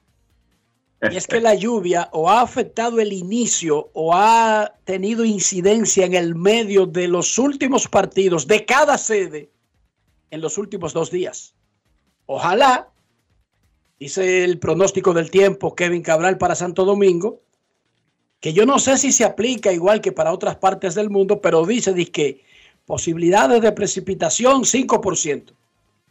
Y 1.02 1.16
es 1.16 1.28
que 1.28 1.40
la 1.40 1.54
lluvia 1.54 2.10
o 2.12 2.30
ha 2.30 2.42
afectado 2.42 3.00
el 3.00 3.14
inicio 3.14 3.92
o 3.94 4.16
ha 4.16 4.74
tenido 4.84 5.26
incidencia 5.26 6.06
en 6.06 6.16
el 6.16 6.34
medio 6.34 6.88
de 6.88 7.08
los 7.08 7.38
últimos 7.38 7.88
partidos 7.88 8.48
de 8.48 8.66
cada 8.66 8.98
sede 8.98 9.52
en 10.32 10.42
los 10.42 10.58
últimos 10.58 10.94
dos 10.94 11.12
días. 11.12 11.54
Ojalá, 12.26 12.90
dice 14.00 14.44
el 14.44 14.58
pronóstico 14.58 15.14
del 15.14 15.30
tiempo 15.30 15.76
Kevin 15.76 16.02
Cabral 16.02 16.40
para 16.40 16.56
Santo 16.56 16.84
Domingo, 16.84 17.42
que 18.40 18.54
yo 18.54 18.66
no 18.66 18.80
sé 18.80 18.98
si 18.98 19.12
se 19.12 19.24
aplica 19.24 19.72
igual 19.72 20.02
que 20.02 20.12
para 20.12 20.34
otras 20.34 20.56
partes 20.56 20.96
del 20.96 21.12
mundo, 21.12 21.42
pero 21.42 21.66
dice, 21.66 21.94
dice 21.94 22.12
que 22.12 22.44
posibilidades 22.86 23.62
de 23.62 23.72
precipitación 23.72 24.64
5% 24.64 25.54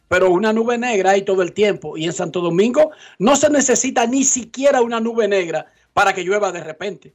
pero 0.07 0.31
una 0.31 0.53
nube 0.53 0.77
negra 0.77 1.11
hay 1.11 1.23
todo 1.23 1.41
el 1.41 1.53
tiempo. 1.53 1.97
Y 1.97 2.05
en 2.05 2.13
Santo 2.13 2.41
Domingo 2.41 2.91
no 3.19 3.35
se 3.35 3.49
necesita 3.49 4.05
ni 4.07 4.23
siquiera 4.23 4.81
una 4.81 4.99
nube 4.99 5.27
negra 5.27 5.65
para 5.93 6.13
que 6.13 6.23
llueva 6.23 6.51
de 6.51 6.63
repente. 6.63 7.13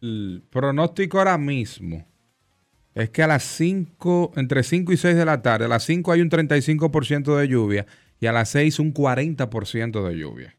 El 0.00 0.42
pronóstico 0.50 1.18
ahora 1.18 1.38
mismo 1.38 2.06
es 2.94 3.10
que 3.10 3.22
a 3.22 3.26
las 3.26 3.42
5, 3.42 4.32
entre 4.36 4.62
5 4.62 4.92
y 4.92 4.96
6 4.96 5.16
de 5.16 5.24
la 5.24 5.42
tarde, 5.42 5.66
a 5.66 5.68
las 5.68 5.84
5 5.84 6.12
hay 6.12 6.22
un 6.22 6.30
35% 6.30 7.36
de 7.36 7.48
lluvia 7.48 7.86
y 8.20 8.26
a 8.26 8.32
las 8.32 8.48
6 8.50 8.78
un 8.78 8.94
40% 8.94 10.08
de 10.08 10.16
lluvia. 10.16 10.56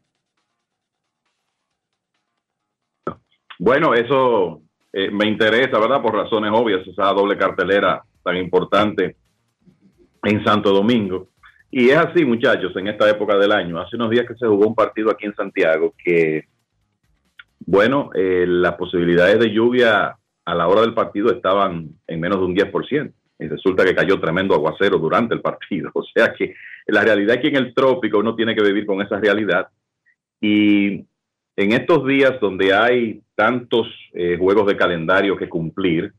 Bueno, 3.58 3.94
eso 3.94 4.62
eh, 4.92 5.10
me 5.10 5.26
interesa, 5.26 5.78
¿verdad? 5.80 6.00
Por 6.00 6.14
razones 6.14 6.52
obvias, 6.54 6.86
esa 6.86 7.12
doble 7.12 7.36
cartelera 7.36 8.02
tan 8.22 8.36
importante 8.36 9.16
en 10.22 10.44
Santo 10.44 10.72
Domingo. 10.72 11.27
Y 11.70 11.90
es 11.90 11.96
así, 11.96 12.24
muchachos, 12.24 12.74
en 12.76 12.88
esta 12.88 13.08
época 13.10 13.36
del 13.36 13.52
año. 13.52 13.78
Hace 13.78 13.96
unos 13.96 14.10
días 14.10 14.26
que 14.26 14.34
se 14.34 14.46
jugó 14.46 14.66
un 14.66 14.74
partido 14.74 15.10
aquí 15.10 15.26
en 15.26 15.34
Santiago 15.34 15.94
que, 16.02 16.46
bueno, 17.60 18.10
eh, 18.14 18.46
las 18.48 18.74
posibilidades 18.74 19.38
de 19.38 19.50
lluvia 19.50 20.16
a 20.44 20.54
la 20.54 20.66
hora 20.66 20.80
del 20.80 20.94
partido 20.94 21.30
estaban 21.30 21.90
en 22.06 22.20
menos 22.20 22.38
de 22.38 22.44
un 22.46 22.54
10%. 22.54 23.12
Y 23.40 23.46
resulta 23.46 23.84
que 23.84 23.94
cayó 23.94 24.18
tremendo 24.18 24.54
aguacero 24.54 24.98
durante 24.98 25.34
el 25.34 25.40
partido. 25.40 25.90
O 25.94 26.02
sea 26.02 26.32
que 26.32 26.54
la 26.86 27.02
realidad 27.02 27.36
es 27.36 27.42
que 27.42 27.48
en 27.48 27.56
el 27.56 27.74
trópico 27.74 28.18
uno 28.18 28.34
tiene 28.34 28.54
que 28.54 28.64
vivir 28.64 28.86
con 28.86 29.02
esa 29.02 29.20
realidad. 29.20 29.68
Y 30.40 31.04
en 31.56 31.72
estos 31.72 32.06
días 32.06 32.40
donde 32.40 32.72
hay 32.72 33.20
tantos 33.34 33.88
eh, 34.14 34.36
juegos 34.38 34.66
de 34.66 34.76
calendario 34.76 35.36
que 35.36 35.48
cumplir, 35.48 36.12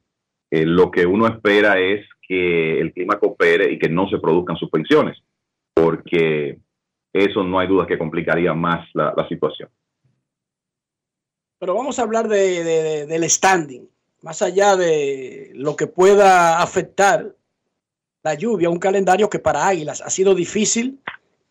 eh, 0.52 0.66
lo 0.66 0.92
que 0.92 1.06
uno 1.06 1.28
espera 1.28 1.80
es 1.80 2.06
que 2.22 2.80
el 2.80 2.94
clima 2.94 3.18
coopere 3.18 3.72
y 3.72 3.80
que 3.80 3.90
no 3.90 4.08
se 4.10 4.20
produzcan 4.20 4.58
suspensiones, 4.58 5.18
porque 5.82 6.60
eso 7.14 7.44
no 7.44 7.60
hay 7.60 7.68
duda 7.68 7.88
que 7.88 7.98
complicaría 7.98 8.54
más 8.54 8.88
la, 8.94 9.28
situación. 9.28 9.70
Pero 11.60 11.76
vamos 11.76 12.00
a 12.00 12.04
hablar 12.04 12.28
de, 12.28 12.64
de, 12.64 13.06
del 13.06 13.30
standing, 13.30 13.90
más 14.22 14.42
allá 14.42 14.76
de 14.76 15.52
lo 15.56 15.76
que 15.76 15.88
pueda 15.88 16.62
afectar 16.62 17.36
la 18.24 18.34
lluvia, 18.34 18.70
un 18.70 18.80
calendario 18.80 19.30
que 19.30 19.40
para 19.40 19.68
Águilas 19.68 20.02
ha 20.02 20.10
sido 20.10 20.36
difícil 20.36 21.00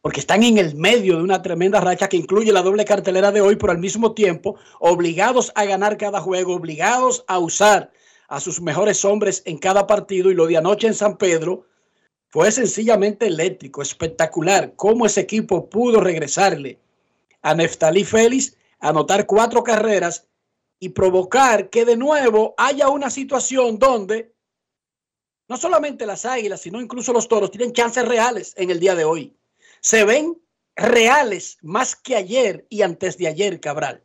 porque 0.01 0.21
están 0.21 0.43
en 0.43 0.59
el 0.59 0.77
medio 0.77 1.17
de 1.17 1.23
una 1.23 1.43
tremenda 1.43 1.81
racha 1.81 2.09
que 2.09 2.17
incluye 2.17 2.53
la 2.53 2.63
doble 2.63 2.85
cartelera 2.85 3.33
de 3.33 3.41
hoy, 3.41 3.57
pero 3.57 3.73
al 3.73 3.79
mismo 3.79 4.13
tiempo 4.13 4.57
obligados 4.79 5.51
a 5.55 5.65
ganar 5.65 5.97
cada 5.97 6.21
juego, 6.21 6.55
obligados 6.55 7.25
a 7.27 7.39
usar 7.39 7.91
a 8.29 8.41
sus 8.41 8.61
mejores 8.61 9.05
hombres 9.05 9.43
en 9.45 9.59
cada 9.59 9.87
partido 9.87 10.31
y 10.31 10.35
lo 10.35 10.47
de 10.47 10.59
anoche 10.59 10.87
en 10.87 10.95
San 10.95 11.17
Pedro 11.17 11.67
fue 12.31 12.53
sencillamente 12.53 13.27
eléctrico, 13.27 13.83
espectacular, 13.83 14.75
cómo 14.77 15.07
ese 15.07 15.23
equipo 15.23 15.69
pudo 15.69 16.01
regresarle 16.01 16.79
a 17.43 17.55
Neftalí 17.55 18.05
Félix, 18.05 18.57
anotar 18.81 19.27
cuatro 19.27 19.63
carreras 19.63 20.29
y 20.79 20.91
provocar 20.91 21.71
que 21.71 21.85
de 21.85 21.97
nuevo 21.97 22.55
haya 22.59 22.89
una 22.89 23.11
situación 23.11 23.79
donde 23.79 24.33
no 25.49 25.57
solamente 25.57 26.05
las 26.05 26.27
águilas, 26.27 26.61
sino 26.61 26.81
incluso 26.81 27.13
los 27.13 27.27
toros 27.27 27.51
tienen 27.51 27.73
chances 27.73 28.07
reales 28.07 28.53
en 28.59 28.71
el 28.71 28.79
día 28.79 28.95
de 28.95 29.05
hoy. 29.05 29.35
Se 29.81 30.05
ven 30.05 30.37
reales 30.77 31.57
más 31.63 31.97
que 31.97 32.15
ayer 32.15 32.67
y 32.69 32.83
antes 32.83 33.17
de 33.17 33.29
ayer, 33.29 33.59
Cabral. 33.59 34.03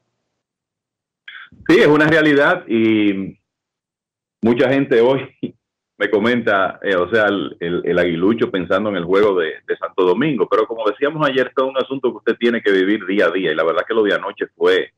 Sí, 1.67 1.79
es 1.79 1.87
una 1.87 2.07
realidad 2.07 2.65
y 2.67 3.37
mucha 4.41 4.69
gente 4.69 5.01
hoy 5.01 5.29
me 6.03 6.09
comenta, 6.09 6.79
eh, 6.81 6.97
o 6.97 7.09
sea, 7.09 7.27
el, 7.27 7.55
el, 7.61 7.97
aguilucho 7.97 8.51
pensando 8.51 8.89
en 8.89 8.97
el 8.97 9.05
juego 9.05 9.39
de, 9.39 9.53
de, 9.65 9.77
Santo 9.77 10.03
Domingo, 10.03 10.49
pero 10.51 10.67
como 10.67 10.83
decíamos 10.85 11.25
ayer, 11.25 11.49
es 11.55 11.63
un 11.63 11.77
asunto 11.77 12.11
que 12.11 12.17
usted 12.17 12.35
tiene 12.37 12.61
que 12.61 12.73
vivir 12.73 13.05
día 13.05 13.27
a 13.27 13.31
día 13.31 13.53
y 13.53 13.55
la 13.55 13.63
verdad 13.63 13.85
que 13.87 13.93
lo 13.93 14.03
de 14.03 14.13
anoche 14.13 14.47
fue 14.53 14.91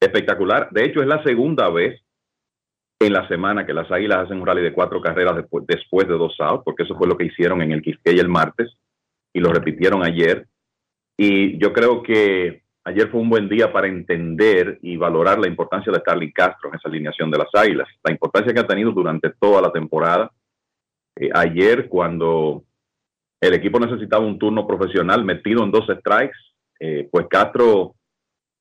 espectacular. 0.00 0.70
De 0.72 0.86
hecho, 0.86 1.02
es 1.02 1.06
la 1.06 1.22
segunda 1.22 1.68
vez 1.68 2.02
en 2.98 3.12
la 3.12 3.28
semana 3.28 3.64
que 3.64 3.72
las 3.72 3.88
Águilas 3.92 4.24
hacen 4.24 4.40
un 4.40 4.46
rally 4.46 4.62
de 4.62 4.72
cuatro 4.72 5.00
carreras 5.00 5.36
después, 5.36 5.64
después 5.68 6.08
de 6.08 6.14
dos 6.14 6.34
outs, 6.40 6.64
porque 6.64 6.82
eso 6.82 6.96
fue 6.96 7.06
lo 7.06 7.16
que 7.16 7.26
hicieron 7.26 7.62
en 7.62 7.70
el 7.70 7.82
Quisqueya 7.82 8.20
el 8.20 8.28
martes 8.28 8.76
y 9.32 9.38
lo 9.38 9.52
repitieron 9.52 10.04
ayer. 10.04 10.48
Y 11.16 11.58
yo 11.58 11.72
creo 11.72 12.02
que 12.02 12.63
ayer 12.84 13.10
fue 13.10 13.20
un 13.20 13.30
buen 13.30 13.48
día 13.48 13.72
para 13.72 13.88
entender 13.88 14.78
y 14.82 14.96
valorar 14.96 15.38
la 15.38 15.48
importancia 15.48 15.92
de 15.92 15.98
Starling 15.98 16.32
Castro 16.32 16.68
en 16.68 16.76
esa 16.76 16.88
alineación 16.88 17.30
de 17.30 17.38
las 17.38 17.48
Águilas, 17.54 17.88
la 18.02 18.12
importancia 18.12 18.52
que 18.52 18.60
ha 18.60 18.66
tenido 18.66 18.92
durante 18.92 19.30
toda 19.30 19.62
la 19.62 19.72
temporada. 19.72 20.30
Eh, 21.16 21.30
ayer, 21.34 21.88
cuando 21.88 22.64
el 23.40 23.54
equipo 23.54 23.80
necesitaba 23.80 24.24
un 24.24 24.38
turno 24.38 24.66
profesional 24.66 25.24
metido 25.24 25.64
en 25.64 25.70
dos 25.70 25.86
strikes, 25.86 26.36
eh, 26.80 27.08
pues 27.10 27.26
Castro 27.28 27.94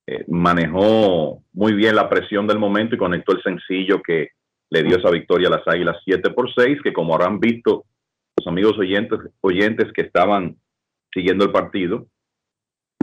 eh, 0.08 0.24
manejó 0.28 1.44
muy 1.54 1.74
bien 1.74 1.96
la 1.96 2.10
presión 2.10 2.48
del 2.48 2.60
momento 2.60 2.96
y 2.96 3.00
conectó 3.00 3.34
el 3.34 3.44
sencillo 3.44 4.02
que 4.02 4.30
le 4.70 4.84
dio 4.84 4.98
esa 4.98 5.10
victoria 5.10 5.50
a 5.50 5.52
las 5.52 5.68
Águilas 5.68 5.98
7 6.04 6.32
por 6.32 6.54
6, 6.54 6.80
que 6.84 6.94
como 6.94 7.14
habrán 7.14 7.40
visto 7.40 7.86
los 8.38 8.48
amigos 8.48 8.78
oyentes, 8.78 9.20
oyentes 9.42 9.92
que 9.94 10.02
estaban 10.02 10.58
siguiendo 11.14 11.46
el 11.46 11.52
partido, 11.52 12.08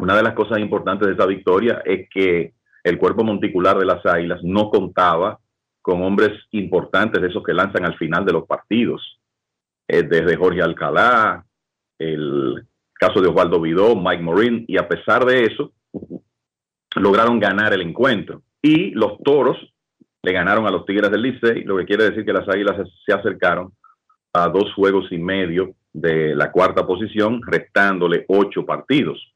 una 0.01 0.17
de 0.17 0.23
las 0.23 0.33
cosas 0.35 0.59
importantes 0.59 1.07
de 1.07 1.15
esa 1.15 1.27
victoria 1.27 1.83
es 1.85 2.09
que 2.09 2.55
el 2.83 2.99
cuerpo 2.99 3.23
monticular 3.23 3.79
de 3.79 3.85
las 3.85 4.05
Águilas 4.07 4.41
no 4.43 4.71
contaba 4.71 5.39
con 5.83 6.03
hombres 6.03 6.31
importantes 6.53 7.21
de 7.21 7.29
esos 7.29 7.43
que 7.43 7.53
lanzan 7.53 7.85
al 7.85 7.99
final 7.99 8.25
de 8.25 8.33
los 8.33 8.47
partidos, 8.47 9.21
eh, 9.87 10.03
desde 10.03 10.37
Jorge 10.37 10.63
Alcalá, 10.63 11.45
el 11.99 12.67
caso 12.95 13.21
de 13.21 13.29
Osvaldo 13.29 13.61
Vidó, 13.61 13.95
Mike 13.95 14.23
Morin, 14.23 14.65
y 14.67 14.79
a 14.79 14.89
pesar 14.89 15.27
de 15.27 15.45
eso, 15.45 15.73
lograron 16.97 17.39
ganar 17.39 17.75
el 17.75 17.83
encuentro. 17.83 18.43
Y 18.63 18.93
los 18.93 19.19
toros 19.23 19.59
le 20.23 20.33
ganaron 20.33 20.67
a 20.67 20.71
los 20.71 20.87
Tigres 20.87 21.11
del 21.11 21.23
Licey, 21.23 21.65
lo 21.65 21.77
que 21.77 21.85
quiere 21.85 22.05
decir 22.05 22.25
que 22.25 22.33
las 22.33 22.49
Águilas 22.49 22.77
se, 22.77 22.85
se 23.05 23.13
acercaron 23.13 23.73
a 24.33 24.49
dos 24.49 24.73
juegos 24.75 25.13
y 25.13 25.19
medio 25.19 25.75
de 25.93 26.35
la 26.35 26.51
cuarta 26.51 26.87
posición, 26.87 27.43
restándole 27.47 28.25
ocho 28.29 28.65
partidos. 28.65 29.35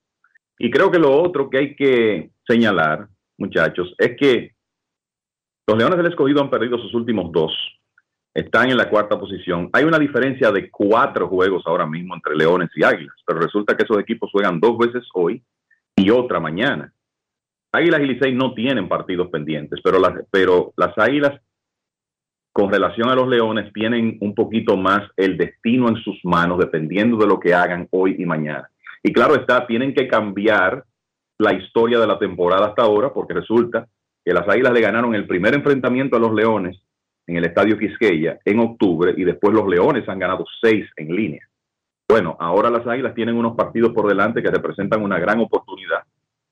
Y 0.59 0.71
creo 0.71 0.91
que 0.91 0.99
lo 0.99 1.13
otro 1.21 1.51
que 1.51 1.59
hay 1.59 1.77
que 1.77 2.31
señalar, 2.47 3.09
muchachos, 3.39 3.95
es 3.99 4.17
que 4.17 4.55
los 5.67 5.79
Leones 5.79 5.97
del 5.97 6.07
Escogido 6.07 6.43
han 6.43 6.51
perdido 6.51 6.79
sus 6.79 6.95
últimos 6.95 7.33
dos. 7.33 7.53
Están 8.35 8.71
en 8.71 8.77
la 8.77 8.91
cuarta 8.91 9.19
posición. 9.19 9.71
Hay 9.73 9.85
una 9.85 9.99
diferencia 9.99 10.51
de 10.51 10.71
cuatro 10.71 11.29
juegos 11.29 11.63
ahora 11.67 11.87
mismo 11.87 12.15
entre 12.15 12.37
Leones 12.37 12.71
y 12.75 12.85
Águilas, 12.85 13.17
pero 13.27 13.41
resulta 13.41 13.77
que 13.77 13.85
esos 13.85 13.99
equipos 13.99 14.31
juegan 14.33 14.61
dos 14.61 14.77
veces 14.77 15.05
hoy 15.15 15.43
y 15.97 16.11
otra 16.11 16.41
mañana. 16.41 16.93
Águilas 17.73 18.03
y 18.03 18.07
Licey 18.07 18.35
no 18.35 18.55
tienen 18.55 18.89
partidos 18.89 19.29
pendientes, 19.31 19.81
pero 19.83 19.99
las, 19.99 20.13
pero 20.31 20.73
las 20.77 20.97
Águilas 20.99 21.41
con 22.53 22.71
relación 22.71 23.09
a 23.09 23.17
los 23.17 23.29
Leones 23.29 23.73
tienen 23.73 24.17
un 24.21 24.35
poquito 24.35 24.77
más 24.77 25.11
el 25.17 25.37
destino 25.37 25.89
en 25.89 25.97
sus 25.97 26.17
manos 26.25 26.59
dependiendo 26.59 27.17
de 27.17 27.27
lo 27.27 27.41
que 27.41 27.53
hagan 27.53 27.89
hoy 27.91 28.15
y 28.17 28.25
mañana. 28.25 28.71
Y 29.07 29.13
claro 29.13 29.35
está, 29.35 29.67
tienen 29.67 29.95
que 29.95 30.09
cambiar 30.09 30.83
la 31.39 31.53
historia 31.53 32.01
de 32.01 32.07
la 32.07 32.19
temporada 32.19 32.69
hasta 32.69 32.83
ahora 32.83 33.13
porque 33.13 33.35
resulta 33.35 33.87
que 34.25 34.33
las 34.33 34.49
Águilas 34.49 34.73
le 34.73 34.81
ganaron 34.81 35.15
el 35.15 35.27
primer 35.27 35.55
enfrentamiento 35.55 36.17
a 36.17 36.21
los 36.21 36.33
Leones 36.33 36.81
en 37.27 37.37
el 37.37 37.45
Estadio 37.45 37.79
Quisqueya 37.79 38.39
en 38.47 38.61
octubre 38.61 39.13
y 39.15 39.25
después 39.25 39.55
los 39.55 39.69
Leones 39.69 40.09
han 40.09 40.19
ganado 40.19 40.47
seis 40.59 40.89
en 40.97 41.15
línea. 41.15 41.47
Bueno, 42.09 42.35
ahora 42.41 42.71
las 42.71 42.87
Águilas 42.87 43.15
tienen 43.15 43.37
unos 43.37 43.55
partidos 43.55 43.93
por 43.93 44.09
delante 44.09 44.43
que 44.43 44.51
representan 44.51 45.03
una 45.03 45.19
gran 45.19 45.39
oportunidad, 45.39 46.05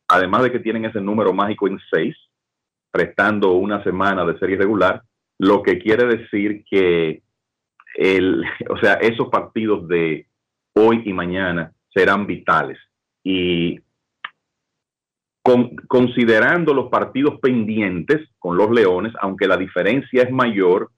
además 0.09 0.43
de 0.43 0.53
que 0.53 0.61
tienen 0.61 0.85
ese 0.85 1.01
número 1.01 1.33
mágico 1.33 1.69
en 1.69 1.79
seis, 1.91 2.15
prestando 2.91 3.53
una 3.53 3.83
semana 3.83 4.27
de 4.27 4.39
serie 4.39 4.59
regular, 4.59 5.03
lo 5.39 5.63
que 5.63 5.79
quiere 5.79 6.05
decir 6.05 6.65
que 6.71 7.23
el, 7.95 8.45
o 8.69 8.77
sea, 8.77 8.95
esos 8.95 9.29
partidos 9.31 9.89
de 9.89 10.27
hoy 10.75 11.03
y 11.07 11.15
mañana 11.15 11.73
serán 11.95 12.27
vitales. 12.27 12.79
Y 13.25 13.81
con, 15.43 15.77
considerando 15.89 16.73
los 16.73 16.89
partidos 16.89 17.39
pendientes 17.41 18.29
con 18.39 18.57
los 18.57 18.71
Leones, 18.71 19.13
aunque 19.21 19.47
la 19.47 19.57
diferencia 19.57 20.23
es 20.23 20.31
mayor, 20.31 20.91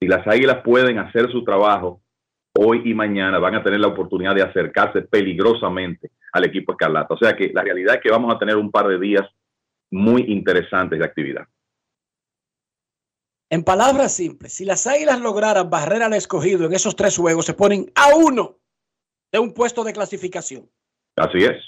si 0.00 0.06
las 0.06 0.26
Águilas 0.26 0.62
pueden 0.62 0.98
hacer 0.98 1.30
su 1.30 1.44
trabajo 1.44 2.00
hoy 2.56 2.82
y 2.84 2.94
mañana, 2.94 3.38
van 3.38 3.54
a 3.54 3.62
tener 3.62 3.80
la 3.80 3.88
oportunidad 3.88 4.34
de 4.34 4.42
acercarse 4.42 5.02
peligrosamente 5.02 6.10
al 6.32 6.44
equipo 6.44 6.72
Escarlata. 6.72 7.14
O 7.14 7.18
sea 7.18 7.36
que 7.36 7.50
la 7.52 7.62
realidad 7.62 7.96
es 7.96 8.00
que 8.00 8.10
vamos 8.10 8.34
a 8.34 8.38
tener 8.38 8.56
un 8.56 8.70
par 8.70 8.88
de 8.88 8.98
días 8.98 9.26
muy 9.90 10.22
interesantes 10.28 10.98
de 10.98 11.04
actividad. 11.04 11.46
En 13.50 13.64
palabras 13.64 14.12
simples, 14.12 14.52
si 14.52 14.64
las 14.64 14.86
Águilas 14.86 15.20
lograran 15.20 15.70
barrer 15.70 16.02
al 16.02 16.12
escogido 16.12 16.66
en 16.66 16.74
esos 16.74 16.94
tres 16.96 17.16
juegos, 17.16 17.46
se 17.46 17.54
ponen 17.54 17.90
a 17.94 18.14
uno 18.14 18.58
de 19.32 19.38
un 19.38 19.52
puesto 19.52 19.84
de 19.84 19.92
clasificación. 19.92 20.70
Así 21.16 21.38
es. 21.38 21.62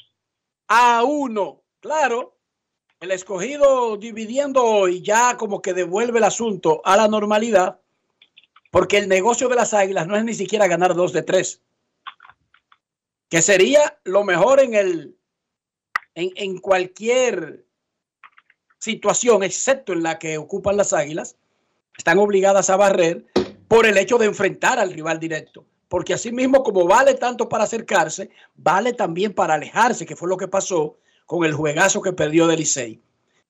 A 0.69 1.05
uno, 1.05 1.63
claro. 1.81 2.37
El 3.01 3.11
escogido 3.13 3.97
dividiendo 3.97 4.63
hoy 4.63 5.01
ya 5.03 5.37
como 5.37 5.63
que 5.63 5.73
devuelve 5.73 6.19
el 6.19 6.25
asunto 6.25 6.83
a 6.85 6.97
la 6.97 7.09
normalidad, 7.09 7.81
porque 8.71 8.99
el 8.99 9.09
negocio 9.09 9.49
de 9.49 9.57
las 9.57 9.73
águilas 9.73 10.07
no 10.07 10.17
es 10.17 10.25
ni 10.25 10.35
siquiera 10.35 10.67
ganar 10.67 10.95
dos 10.95 11.15
de 11.15 11.23
tres, 11.23 11.63
que 13.31 13.41
sería 13.41 13.99
lo 14.05 14.23
mejor 14.23 14.61
en 14.61 14.75
el 14.75 15.17
en, 16.15 16.31
en 16.37 16.59
cualquier 16.59 17.65
situación, 18.79 19.43
excepto 19.43 19.95
en 19.95 20.03
la 20.03 20.19
que 20.19 20.37
ocupan 20.37 20.77
las 20.77 20.93
águilas, 20.93 21.37
están 21.97 22.19
obligadas 22.19 22.69
a 22.69 22.77
barrer 22.77 23.25
por 23.67 23.87
el 23.87 23.97
hecho 23.97 24.19
de 24.19 24.27
enfrentar 24.27 24.79
al 24.79 24.93
rival 24.93 25.19
directo 25.19 25.65
porque 25.91 26.15
así 26.15 26.31
mismo 26.31 26.63
como 26.63 26.87
vale 26.87 27.15
tanto 27.15 27.49
para 27.49 27.65
acercarse, 27.65 28.31
vale 28.55 28.93
también 28.93 29.35
para 29.35 29.55
alejarse, 29.55 30.07
que 30.07 30.15
fue 30.15 30.29
lo 30.29 30.37
que 30.37 30.47
pasó 30.47 30.99
con 31.27 31.45
el 31.45 31.53
juegazo 31.53 32.01
que 32.01 32.13
perdió 32.13 32.47
del 32.47 32.61
Licey. 32.61 33.01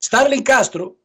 Starling 0.02 0.42
Castro 0.42 0.96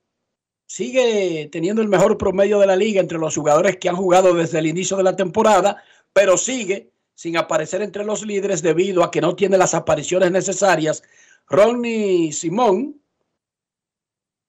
sigue 0.66 1.50
teniendo 1.52 1.82
el 1.82 1.90
mejor 1.90 2.18
promedio 2.18 2.58
de 2.60 2.68
la 2.68 2.78
liga 2.78 3.02
entre 3.02 3.18
los 3.18 3.36
jugadores 3.36 3.76
que 3.76 3.90
han 3.90 3.98
jugado 3.98 4.34
desde 4.34 4.60
el 4.60 4.66
inicio 4.66 4.96
de 4.96 5.04
la 5.04 5.18
temporada, 5.18 5.84
pero 6.14 6.38
sigue 6.38 6.90
sin 7.14 7.36
aparecer 7.36 7.82
entre 7.82 8.06
los 8.06 8.26
líderes 8.26 8.62
debido 8.62 9.04
a 9.04 9.12
que 9.12 9.20
no 9.20 9.36
tiene 9.36 9.58
las 9.58 9.74
apariciones 9.74 10.32
necesarias. 10.32 11.04
Ronnie 11.50 12.32
Simón, 12.32 13.02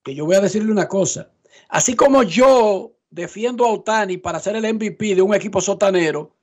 que 0.04 0.14
yo 0.14 0.24
voy 0.24 0.36
a 0.36 0.40
decirle 0.40 0.70
una 0.70 0.86
cosa, 0.86 1.32
así 1.68 1.96
como 1.96 2.22
yo 2.22 2.92
defiendo 3.10 3.64
a 3.64 3.72
Otani 3.72 4.18
para 4.18 4.38
ser 4.38 4.54
el 4.54 4.72
MVP 4.72 5.16
de 5.16 5.22
un 5.22 5.34
equipo 5.34 5.60
sotanero, 5.60 6.35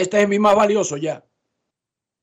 este 0.00 0.22
es 0.22 0.28
mi 0.28 0.38
más 0.38 0.54
valioso 0.54 0.96
ya. 0.96 1.24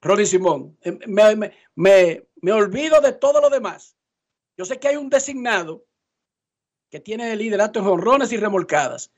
Ronnie 0.01 0.25
Simón, 0.25 0.77
eh, 0.81 0.97
me, 1.07 1.51
me, 1.75 2.27
me, 2.41 2.51
olvido 2.51 3.01
de 3.01 3.13
todo 3.13 3.41
lo 3.41 3.49
demás. 3.49 3.95
Yo 4.57 4.65
sé 4.65 4.79
que 4.79 4.89
hay 4.89 4.95
un 4.95 5.09
designado 5.09 5.85
que 6.89 6.99
tiene 6.99 7.35
liderato 7.35 7.79
en 7.79 7.85
jonrones 7.85 8.31
y 8.31 8.37
remolcadas, 8.37 9.11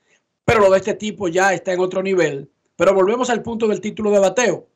pero 0.44 0.60
lo 0.60 0.70
de 0.70 0.78
este 0.78 0.94
tipo 0.94 1.28
ya 1.28 1.52
está 1.52 1.72
en 1.72 1.80
otro 1.80 2.02
nivel. 2.02 2.50
Pero 2.76 2.94
volvemos 2.94 3.28
al 3.28 3.42
punto 3.42 3.68
del 3.68 3.80
título 3.80 4.10
de 4.10 4.18
bateo. 4.20 4.66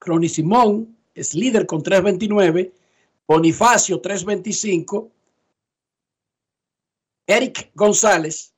Ronnie 0.00 0.28
Simón 0.28 0.96
es 1.14 1.34
líder 1.34 1.66
con 1.66 1.82
329, 1.82 2.72
Bonifacio 3.26 4.00
325, 4.00 5.10
Eric 7.26 7.70
González, 7.74 8.54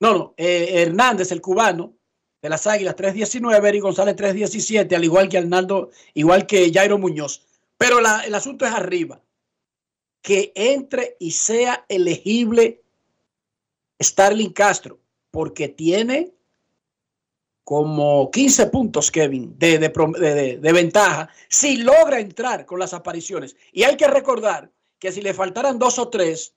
no, 0.00 0.14
no, 0.14 0.34
eh, 0.36 0.82
Hernández, 0.82 1.30
el 1.30 1.40
cubano, 1.40 1.94
de 2.42 2.48
las 2.48 2.66
Águilas 2.66 2.96
319, 2.96 3.68
Eric 3.68 3.82
González 3.82 4.16
317, 4.16 4.96
al 4.96 5.04
igual 5.04 5.28
que 5.28 5.38
Arnaldo, 5.38 5.90
igual 6.12 6.44
que 6.44 6.72
Jairo 6.72 6.98
Muñoz. 6.98 7.46
Pero 7.78 8.00
el 8.00 8.34
asunto 8.34 8.66
es 8.66 8.72
arriba. 8.72 9.22
Que 10.20 10.52
entre 10.54 11.16
y 11.20 11.30
sea 11.30 11.84
elegible 11.88 12.82
Starling 14.00 14.52
Castro, 14.52 14.98
porque 15.30 15.68
tiene 15.68 16.32
como 17.64 18.28
15 18.32 18.66
puntos, 18.66 19.10
Kevin, 19.12 19.56
de, 19.56 19.78
de, 19.78 20.58
de, 20.58 20.72
ventaja, 20.72 21.28
si 21.48 21.76
logra 21.76 22.18
entrar 22.18 22.66
con 22.66 22.80
las 22.80 22.92
apariciones. 22.92 23.56
Y 23.72 23.84
hay 23.84 23.96
que 23.96 24.08
recordar 24.08 24.72
que 24.98 25.12
si 25.12 25.22
le 25.22 25.32
faltaran 25.32 25.78
dos 25.78 25.98
o 26.00 26.08
tres, 26.08 26.54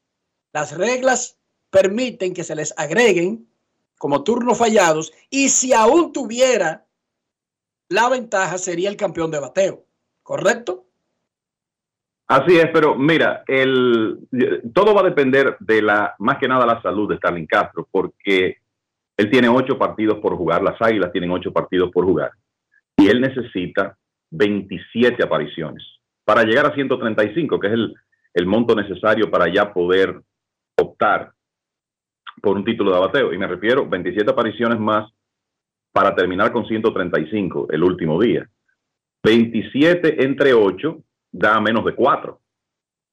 las 0.51 0.75
reglas 0.75 1.37
permiten 1.69 2.33
que 2.33 2.43
se 2.43 2.55
les 2.55 2.73
agreguen 2.75 3.47
como 3.97 4.23
turnos 4.23 4.57
fallados 4.57 5.13
y 5.29 5.49
si 5.49 5.73
aún 5.73 6.11
tuviera 6.11 6.85
la 7.89 8.09
ventaja 8.09 8.57
sería 8.57 8.89
el 8.89 8.97
campeón 8.97 9.31
de 9.31 9.39
bateo, 9.39 9.85
¿correcto? 10.23 10.85
Así 12.27 12.57
es, 12.57 12.69
pero 12.73 12.95
mira, 12.95 13.43
el, 13.47 14.17
todo 14.73 14.95
va 14.95 15.01
a 15.01 15.09
depender 15.09 15.57
de 15.59 15.81
la, 15.81 16.15
más 16.17 16.39
que 16.39 16.47
nada 16.47 16.65
la 16.65 16.81
salud 16.81 17.07
de 17.07 17.15
Stalin 17.15 17.45
Castro, 17.45 17.87
porque 17.91 18.57
él 19.15 19.29
tiene 19.29 19.47
ocho 19.47 19.77
partidos 19.77 20.17
por 20.19 20.35
jugar, 20.35 20.63
las 20.63 20.81
Águilas 20.81 21.11
tienen 21.11 21.29
ocho 21.29 21.53
partidos 21.53 21.91
por 21.91 22.05
jugar, 22.05 22.31
y 22.97 23.07
él 23.07 23.21
necesita 23.21 23.95
27 24.31 25.23
apariciones 25.23 25.83
para 26.23 26.43
llegar 26.43 26.65
a 26.65 26.73
135, 26.73 27.59
que 27.59 27.67
es 27.67 27.73
el, 27.73 27.93
el 28.33 28.45
monto 28.47 28.75
necesario 28.75 29.29
para 29.29 29.47
ya 29.53 29.71
poder 29.71 30.19
optar 30.77 31.34
por 32.45 32.57
un 32.57 32.63
título 32.63 32.93
de 32.93 32.99
bateo. 32.99 33.33
Y 33.33 33.39
me 33.39 33.47
refiero 33.47 33.89
27 33.89 34.29
apariciones 34.29 34.79
más 34.79 35.11
para 35.91 36.13
terminar 36.13 36.51
con 36.51 36.67
135 36.67 37.67
el 37.71 37.83
último 37.83 38.21
día. 38.21 38.47
27 39.23 40.23
entre 40.23 40.53
8 40.53 41.03
da 41.31 41.59
menos 41.59 41.83
de 41.85 41.95
4 41.95 42.39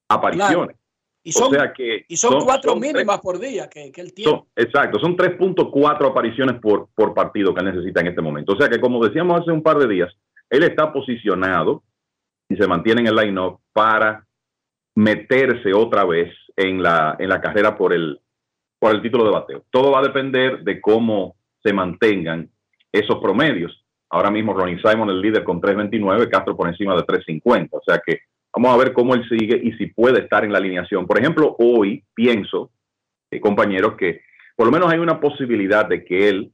apariciones. 0.07 0.75
Claro. 0.75 0.79
Y 1.23 1.31
son, 1.31 1.47
o 1.47 1.49
sea 1.51 1.73
que 1.73 2.05
y 2.07 2.15
son, 2.15 2.33
son 2.33 2.43
cuatro 2.43 2.73
son 2.73 2.81
mínimas 2.81 3.15
3, 3.15 3.19
por 3.21 3.39
día 3.39 3.67
que, 3.69 3.91
que 3.91 4.01
él 4.01 4.13
tiene. 4.13 4.43
exacto, 4.55 4.99
son 4.99 5.17
3.4 5.17 6.11
apariciones 6.11 6.59
por, 6.59 6.89
por 6.93 7.15
partido 7.15 7.55
que 7.55 7.61
él 7.61 7.73
necesita 7.73 8.01
en 8.01 8.07
este 8.07 8.21
momento. 8.21 8.53
O 8.53 8.57
sea 8.57 8.69
que, 8.69 8.79
como 8.79 9.03
decíamos 9.03 9.41
hace 9.41 9.51
un 9.51 9.63
par 9.63 9.77
de 9.79 9.87
días, 9.87 10.13
él 10.49 10.61
está 10.63 10.93
posicionado 10.93 11.81
y 12.49 12.55
se 12.55 12.67
mantiene 12.67 13.01
en 13.01 13.07
el 13.07 13.15
line-up 13.15 13.61
para 13.71 14.27
meterse 14.93 15.73
otra 15.73 16.03
vez 16.05 16.31
en 16.55 16.83
la, 16.83 17.15
en 17.17 17.29
la 17.29 17.41
carrera 17.41 17.75
por 17.77 17.93
el, 17.93 18.19
por 18.83 18.93
el 18.93 19.01
título 19.01 19.23
de 19.23 19.31
bateo. 19.31 19.63
Todo 19.71 19.91
va 19.91 19.99
a 19.99 20.03
depender 20.03 20.59
de 20.59 20.81
cómo 20.81 21.37
se 21.63 21.71
mantengan 21.71 22.49
esos 22.91 23.17
promedios. 23.19 23.81
Ahora 24.09 24.29
mismo 24.29 24.53
Ronnie 24.53 24.77
Simon 24.83 25.09
el 25.09 25.21
líder 25.21 25.45
con 25.45 25.61
3.29, 25.61 26.29
Castro 26.29 26.57
por 26.57 26.67
encima 26.67 26.93
de 26.93 27.03
3.50. 27.03 27.69
O 27.71 27.81
sea 27.85 28.01
que 28.05 28.19
vamos 28.53 28.73
a 28.73 28.77
ver 28.77 28.91
cómo 28.91 29.15
él 29.15 29.23
sigue 29.29 29.57
y 29.63 29.71
si 29.77 29.85
puede 29.85 30.19
estar 30.19 30.43
en 30.43 30.51
la 30.51 30.57
alineación. 30.57 31.07
Por 31.07 31.17
ejemplo, 31.17 31.55
hoy 31.59 32.03
pienso, 32.13 32.71
eh, 33.31 33.39
compañeros, 33.39 33.95
que 33.97 34.19
por 34.57 34.65
lo 34.65 34.73
menos 34.73 34.91
hay 34.91 34.99
una 34.99 35.17
posibilidad 35.21 35.87
de 35.87 36.03
que 36.03 36.27
él, 36.27 36.51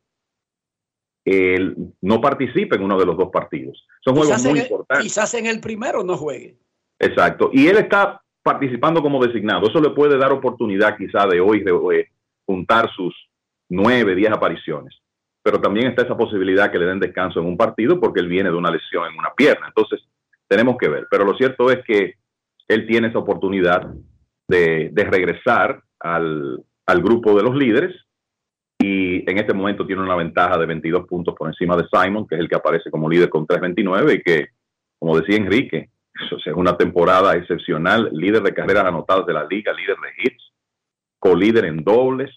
él 1.26 1.78
no 2.00 2.22
participe 2.22 2.76
en 2.76 2.84
uno 2.84 3.00
de 3.00 3.08
los 3.08 3.18
dos 3.18 3.32
partidos. 3.34 3.88
Son 4.02 4.14
quizás 4.14 4.28
juegos 4.28 4.44
muy 4.44 4.60
el, 4.60 4.66
importantes. 4.66 5.04
Quizás 5.04 5.34
en 5.34 5.48
el 5.48 5.60
primero 5.60 6.04
no 6.04 6.16
juegue. 6.16 6.60
Exacto. 7.00 7.50
Y 7.52 7.66
él 7.66 7.78
está 7.78 8.22
participando 8.44 9.02
como 9.02 9.20
designado. 9.26 9.68
Eso 9.68 9.82
le 9.82 9.90
puede 9.90 10.16
dar 10.20 10.32
oportunidad 10.32 10.96
quizá 10.96 11.26
de 11.26 11.42
hoy 11.42 11.62
de, 11.62 11.72
de 11.72 12.19
juntar 12.50 12.90
sus 12.96 13.14
nueve, 13.70 14.16
diez 14.16 14.32
apariciones. 14.32 14.96
Pero 15.44 15.62
también 15.62 15.86
está 15.86 16.02
esa 16.02 16.18
posibilidad 16.18 16.72
que 16.72 16.80
le 16.80 16.88
den 16.88 17.00
descanso 17.00 17.40
en 17.40 17.46
un 17.46 17.56
partido 17.56 18.00
porque 18.00 18.22
él 18.22 18.28
viene 18.28 18.50
de 18.50 18.56
una 18.56 18.72
lesión 18.72 19.06
en 19.06 19.20
una 19.20 19.30
pierna. 19.38 19.68
Entonces, 19.68 20.02
tenemos 20.48 20.76
que 20.80 20.90
ver. 20.90 21.06
Pero 21.12 21.26
lo 21.26 21.36
cierto 21.36 21.70
es 21.70 21.86
que 21.86 22.16
él 22.68 22.88
tiene 22.88 23.10
esa 23.10 23.20
oportunidad 23.20 23.94
de, 24.48 24.92
regresar 24.96 25.84
al, 26.00 26.64
al, 26.88 27.02
grupo 27.04 27.38
de 27.38 27.44
los 27.44 27.56
líderes 27.56 27.96
y 28.80 29.30
en 29.30 29.38
este 29.38 29.54
momento 29.54 29.86
tiene 29.86 30.02
una 30.02 30.16
ventaja 30.16 30.58
de 30.58 30.66
22 30.66 31.06
puntos 31.06 31.36
por 31.38 31.50
encima 31.50 31.78
de 31.78 31.86
Simon, 31.92 32.26
que 32.28 32.34
es 32.34 32.42
el 32.42 32.50
que 32.50 32.56
aparece 32.56 32.90
como 32.90 33.08
líder 33.08 33.30
con 33.30 33.46
3.29 33.46 34.16
y 34.16 34.24
que, 34.24 34.48
como 34.98 35.20
decía 35.20 35.38
Enrique, 35.38 35.92
es 36.46 36.54
una 36.56 36.76
temporada 36.76 37.36
excepcional, 37.36 38.10
líder 38.12 38.42
de 38.42 38.56
carreras 38.56 38.86
anotadas 38.86 39.28
de 39.28 39.34
la 39.34 39.46
liga, 39.46 39.72
líder 39.72 39.98
de 39.98 40.24
hits, 40.24 40.49
colíder 41.20 41.66
en 41.66 41.84
dobles, 41.84 42.32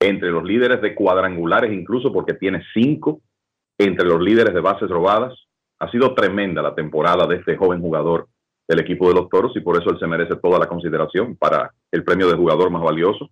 entre 0.00 0.30
los 0.30 0.44
líderes 0.44 0.80
de 0.80 0.94
cuadrangulares 0.94 1.72
incluso 1.72 2.12
porque 2.12 2.34
tiene 2.34 2.62
cinco, 2.72 3.20
entre 3.78 4.06
los 4.06 4.20
líderes 4.20 4.54
de 4.54 4.60
bases 4.60 4.88
robadas. 4.88 5.34
Ha 5.80 5.90
sido 5.90 6.14
tremenda 6.14 6.62
la 6.62 6.74
temporada 6.74 7.26
de 7.26 7.36
este 7.36 7.56
joven 7.56 7.80
jugador 7.80 8.28
del 8.66 8.80
equipo 8.80 9.08
de 9.08 9.14
los 9.14 9.28
Toros 9.28 9.52
y 9.56 9.60
por 9.60 9.80
eso 9.80 9.90
él 9.90 9.98
se 9.98 10.06
merece 10.06 10.36
toda 10.36 10.58
la 10.58 10.66
consideración 10.66 11.36
para 11.36 11.72
el 11.90 12.04
premio 12.04 12.28
de 12.28 12.36
jugador 12.36 12.70
más 12.70 12.82
valioso, 12.82 13.30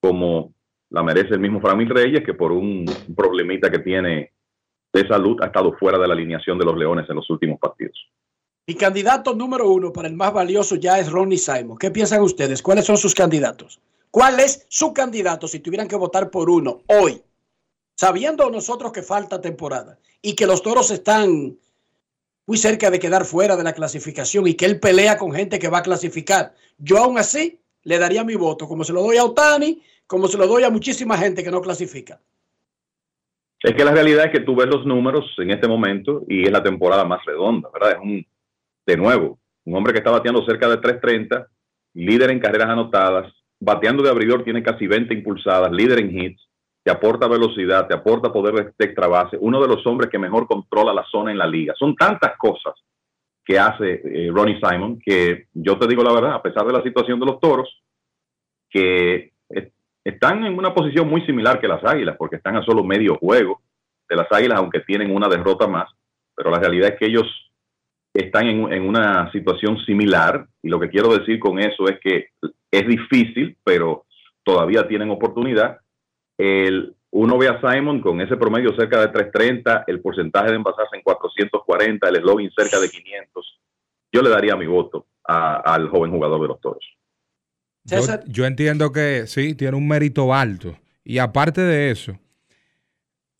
como 0.00 0.54
la 0.90 1.02
merece 1.02 1.34
el 1.34 1.40
mismo 1.40 1.60
Framil 1.60 1.88
Reyes, 1.88 2.24
que 2.24 2.34
por 2.34 2.52
un 2.52 2.86
problemita 3.16 3.70
que 3.70 3.80
tiene 3.80 4.32
de 4.92 5.08
salud 5.08 5.36
ha 5.42 5.46
estado 5.46 5.72
fuera 5.78 5.98
de 5.98 6.06
la 6.06 6.14
alineación 6.14 6.58
de 6.58 6.64
los 6.64 6.76
Leones 6.76 7.08
en 7.08 7.16
los 7.16 7.28
últimos 7.28 7.58
partidos. 7.58 7.98
Mi 8.66 8.74
candidato 8.74 9.34
número 9.34 9.68
uno 9.68 9.92
para 9.92 10.08
el 10.08 10.14
más 10.14 10.32
valioso 10.32 10.76
ya 10.76 10.98
es 10.98 11.10
Ronnie 11.10 11.38
Simon. 11.38 11.78
¿Qué 11.78 11.90
piensan 11.90 12.22
ustedes? 12.22 12.62
¿Cuáles 12.62 12.84
son 12.84 12.98
sus 12.98 13.14
candidatos? 13.14 13.80
¿Cuál 14.10 14.40
es 14.40 14.66
su 14.68 14.92
candidato 14.92 15.48
si 15.48 15.60
tuvieran 15.60 15.88
que 15.88 15.96
votar 15.96 16.30
por 16.30 16.48
uno 16.50 16.82
hoy? 16.86 17.22
Sabiendo 17.94 18.50
nosotros 18.50 18.92
que 18.92 19.02
falta 19.02 19.40
temporada 19.40 19.98
y 20.22 20.34
que 20.34 20.46
los 20.46 20.62
toros 20.62 20.90
están 20.90 21.58
muy 22.46 22.56
cerca 22.56 22.90
de 22.90 22.98
quedar 22.98 23.24
fuera 23.24 23.56
de 23.56 23.64
la 23.64 23.74
clasificación 23.74 24.46
y 24.46 24.54
que 24.54 24.64
él 24.64 24.80
pelea 24.80 25.18
con 25.18 25.32
gente 25.32 25.58
que 25.58 25.68
va 25.68 25.78
a 25.78 25.82
clasificar. 25.82 26.54
Yo 26.78 26.98
aún 26.98 27.18
así 27.18 27.60
le 27.82 27.98
daría 27.98 28.24
mi 28.24 28.36
voto, 28.36 28.66
como 28.66 28.84
se 28.84 28.92
lo 28.92 29.02
doy 29.02 29.18
a 29.18 29.24
Otani, 29.24 29.82
como 30.06 30.28
se 30.28 30.38
lo 30.38 30.46
doy 30.46 30.62
a 30.62 30.70
muchísima 30.70 31.18
gente 31.18 31.44
que 31.44 31.50
no 31.50 31.60
clasifica. 31.60 32.20
Es 33.60 33.74
que 33.74 33.84
la 33.84 33.92
realidad 33.92 34.26
es 34.26 34.32
que 34.32 34.40
tú 34.40 34.54
ves 34.56 34.68
los 34.68 34.86
números 34.86 35.26
en 35.38 35.50
este 35.50 35.68
momento 35.68 36.24
y 36.28 36.44
es 36.44 36.50
la 36.50 36.62
temporada 36.62 37.04
más 37.04 37.24
redonda, 37.24 37.68
¿verdad? 37.72 37.92
Es 37.92 37.98
un, 37.98 38.26
de 38.86 38.96
nuevo, 38.96 39.38
un 39.64 39.74
hombre 39.74 39.92
que 39.92 39.98
está 39.98 40.10
bateando 40.10 40.44
cerca 40.46 40.68
de 40.68 40.78
330, 40.78 41.48
líder 41.94 42.30
en 42.30 42.40
carreras 42.40 42.70
anotadas, 42.70 43.32
bateando 43.60 44.02
de 44.02 44.10
abridor 44.10 44.44
tiene 44.44 44.62
casi 44.62 44.86
20 44.86 45.12
impulsadas, 45.14 45.72
líder 45.72 46.00
en 46.00 46.16
hits, 46.16 46.48
te 46.82 46.90
aporta 46.90 47.28
velocidad, 47.28 47.86
te 47.86 47.94
aporta 47.94 48.32
poder 48.32 48.74
de 48.78 48.84
extra 48.84 49.06
base, 49.06 49.36
uno 49.40 49.60
de 49.60 49.68
los 49.68 49.86
hombres 49.86 50.10
que 50.10 50.18
mejor 50.18 50.46
controla 50.46 50.92
la 50.92 51.04
zona 51.10 51.30
en 51.30 51.38
la 51.38 51.46
liga. 51.46 51.74
Son 51.78 51.94
tantas 51.96 52.36
cosas 52.38 52.74
que 53.44 53.58
hace 53.58 54.00
eh, 54.04 54.30
Ronnie 54.32 54.60
Simon 54.60 54.98
que 55.04 55.46
yo 55.54 55.78
te 55.78 55.86
digo 55.86 56.02
la 56.02 56.12
verdad, 56.12 56.34
a 56.34 56.42
pesar 56.42 56.66
de 56.66 56.72
la 56.72 56.82
situación 56.82 57.18
de 57.18 57.26
los 57.26 57.40
toros, 57.40 57.82
que 58.70 59.32
están 60.04 60.44
en 60.44 60.56
una 60.56 60.74
posición 60.74 61.08
muy 61.08 61.20
similar 61.26 61.60
que 61.60 61.68
las 61.68 61.84
águilas, 61.84 62.16
porque 62.16 62.36
están 62.36 62.56
a 62.56 62.62
solo 62.62 62.84
medio 62.84 63.16
juego 63.16 63.60
de 64.08 64.16
las 64.16 64.30
águilas, 64.30 64.58
aunque 64.58 64.80
tienen 64.80 65.14
una 65.14 65.28
derrota 65.28 65.66
más, 65.66 65.88
pero 66.34 66.50
la 66.50 66.58
realidad 66.58 66.90
es 66.90 66.98
que 66.98 67.06
ellos 67.06 67.26
están 68.14 68.46
en, 68.46 68.72
en, 68.72 68.82
una 68.88 69.30
situación 69.32 69.78
similar 69.84 70.46
y 70.62 70.68
lo 70.68 70.80
que 70.80 70.88
quiero 70.88 71.16
decir 71.16 71.38
con 71.38 71.58
eso 71.58 71.88
es 71.88 71.98
que 72.00 72.28
es 72.70 72.86
difícil, 72.86 73.56
pero 73.64 74.04
todavía 74.42 74.86
tienen 74.88 75.10
oportunidad. 75.10 75.78
El, 76.36 76.94
uno 77.10 77.38
ve 77.38 77.48
a 77.48 77.60
Simon 77.60 78.00
con 78.00 78.20
ese 78.20 78.36
promedio 78.36 78.74
cerca 78.76 79.00
de 79.00 79.08
330, 79.08 79.84
el 79.86 80.00
porcentaje 80.00 80.50
de 80.50 80.56
envasarse 80.56 80.96
en 80.96 81.02
440, 81.02 82.08
el 82.08 82.16
slogan 82.16 82.50
cerca 82.56 82.78
de 82.80 82.88
500. 82.88 83.60
Yo 84.12 84.22
le 84.22 84.30
daría 84.30 84.56
mi 84.56 84.66
voto 84.66 85.06
a, 85.26 85.56
al 85.56 85.88
joven 85.88 86.10
jugador 86.10 86.40
de 86.40 86.48
los 86.48 86.60
toros. 86.60 86.84
Yo 88.26 88.44
entiendo 88.44 88.92
que 88.92 89.26
sí, 89.26 89.54
tiene 89.54 89.76
un 89.76 89.88
mérito 89.88 90.34
alto. 90.34 90.76
Y 91.04 91.18
aparte 91.18 91.62
de 91.62 91.90
eso, 91.90 92.18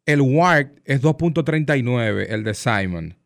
el 0.06 0.22
WARC 0.22 0.80
es 0.86 1.02
2.39, 1.02 2.26
el 2.30 2.44
de 2.44 2.54
Simon. 2.54 3.17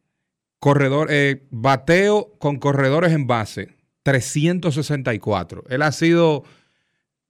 Corredor, 0.63 1.09
eh, 1.11 1.43
bateo 1.51 2.37
con 2.39 2.61
corredores 2.61 3.11
en 3.11 3.27
base, 3.27 3.75
364. 4.05 5.65
Él 5.69 5.83
ha 5.83 5.91
sido 5.91 6.45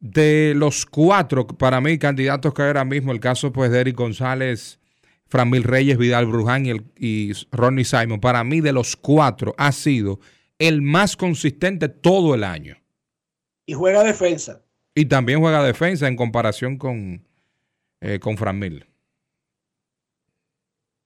de 0.01 0.53
los 0.55 0.85
cuatro, 0.85 1.47
para 1.47 1.81
mí, 1.81 1.97
candidatos 1.97 2.53
que 2.53 2.61
ahora 2.61 2.85
mismo, 2.85 3.11
el 3.11 3.21
caso 3.21 3.51
pues 3.51 3.71
de 3.71 3.81
Eric 3.81 3.97
González, 3.97 4.79
Framil 5.29 5.63
Reyes, 5.63 5.97
Vidal 5.97 6.27
Bruján 6.27 6.67
y, 6.67 6.71
el, 6.73 6.85
y 6.95 7.33
Ronnie 7.51 7.87
Simon, 7.87 8.21
para 8.21 8.45
mí 8.45 8.61
de 8.61 8.75
los 8.75 8.97
cuatro 8.97 9.55
ha 9.57 9.73
sido 9.73 10.21
el 10.59 10.83
más 10.83 11.17
consistente 11.17 11.89
todo 11.89 12.35
el 12.35 12.45
año. 12.45 12.77
Y 13.65 13.73
juega 13.73 14.05
defensa. 14.05 14.61
Y 14.95 15.07
también 15.07 15.41
juega 15.41 15.65
defensa 15.65 16.07
en 16.07 16.17
comparación 16.17 16.77
con, 16.77 17.27
eh, 18.03 18.19
con 18.19 18.37
Framil. 18.37 18.92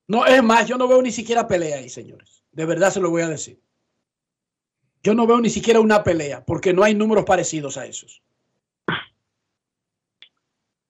No, 0.07 0.25
es 0.25 0.41
más, 0.41 0.67
yo 0.67 0.77
no 0.77 0.87
veo 0.87 1.01
ni 1.01 1.11
siquiera 1.11 1.47
pelea 1.47 1.77
ahí, 1.77 1.89
señores. 1.89 2.43
De 2.51 2.65
verdad 2.65 2.89
se 2.89 3.01
lo 3.01 3.09
voy 3.09 3.23
a 3.23 3.27
decir. 3.27 3.59
Yo 5.03 5.13
no 5.13 5.27
veo 5.27 5.39
ni 5.39 5.49
siquiera 5.49 5.79
una 5.79 6.03
pelea, 6.03 6.43
porque 6.45 6.73
no 6.73 6.83
hay 6.83 6.95
números 6.95 7.25
parecidos 7.25 7.77
a 7.77 7.85
esos. 7.85 8.21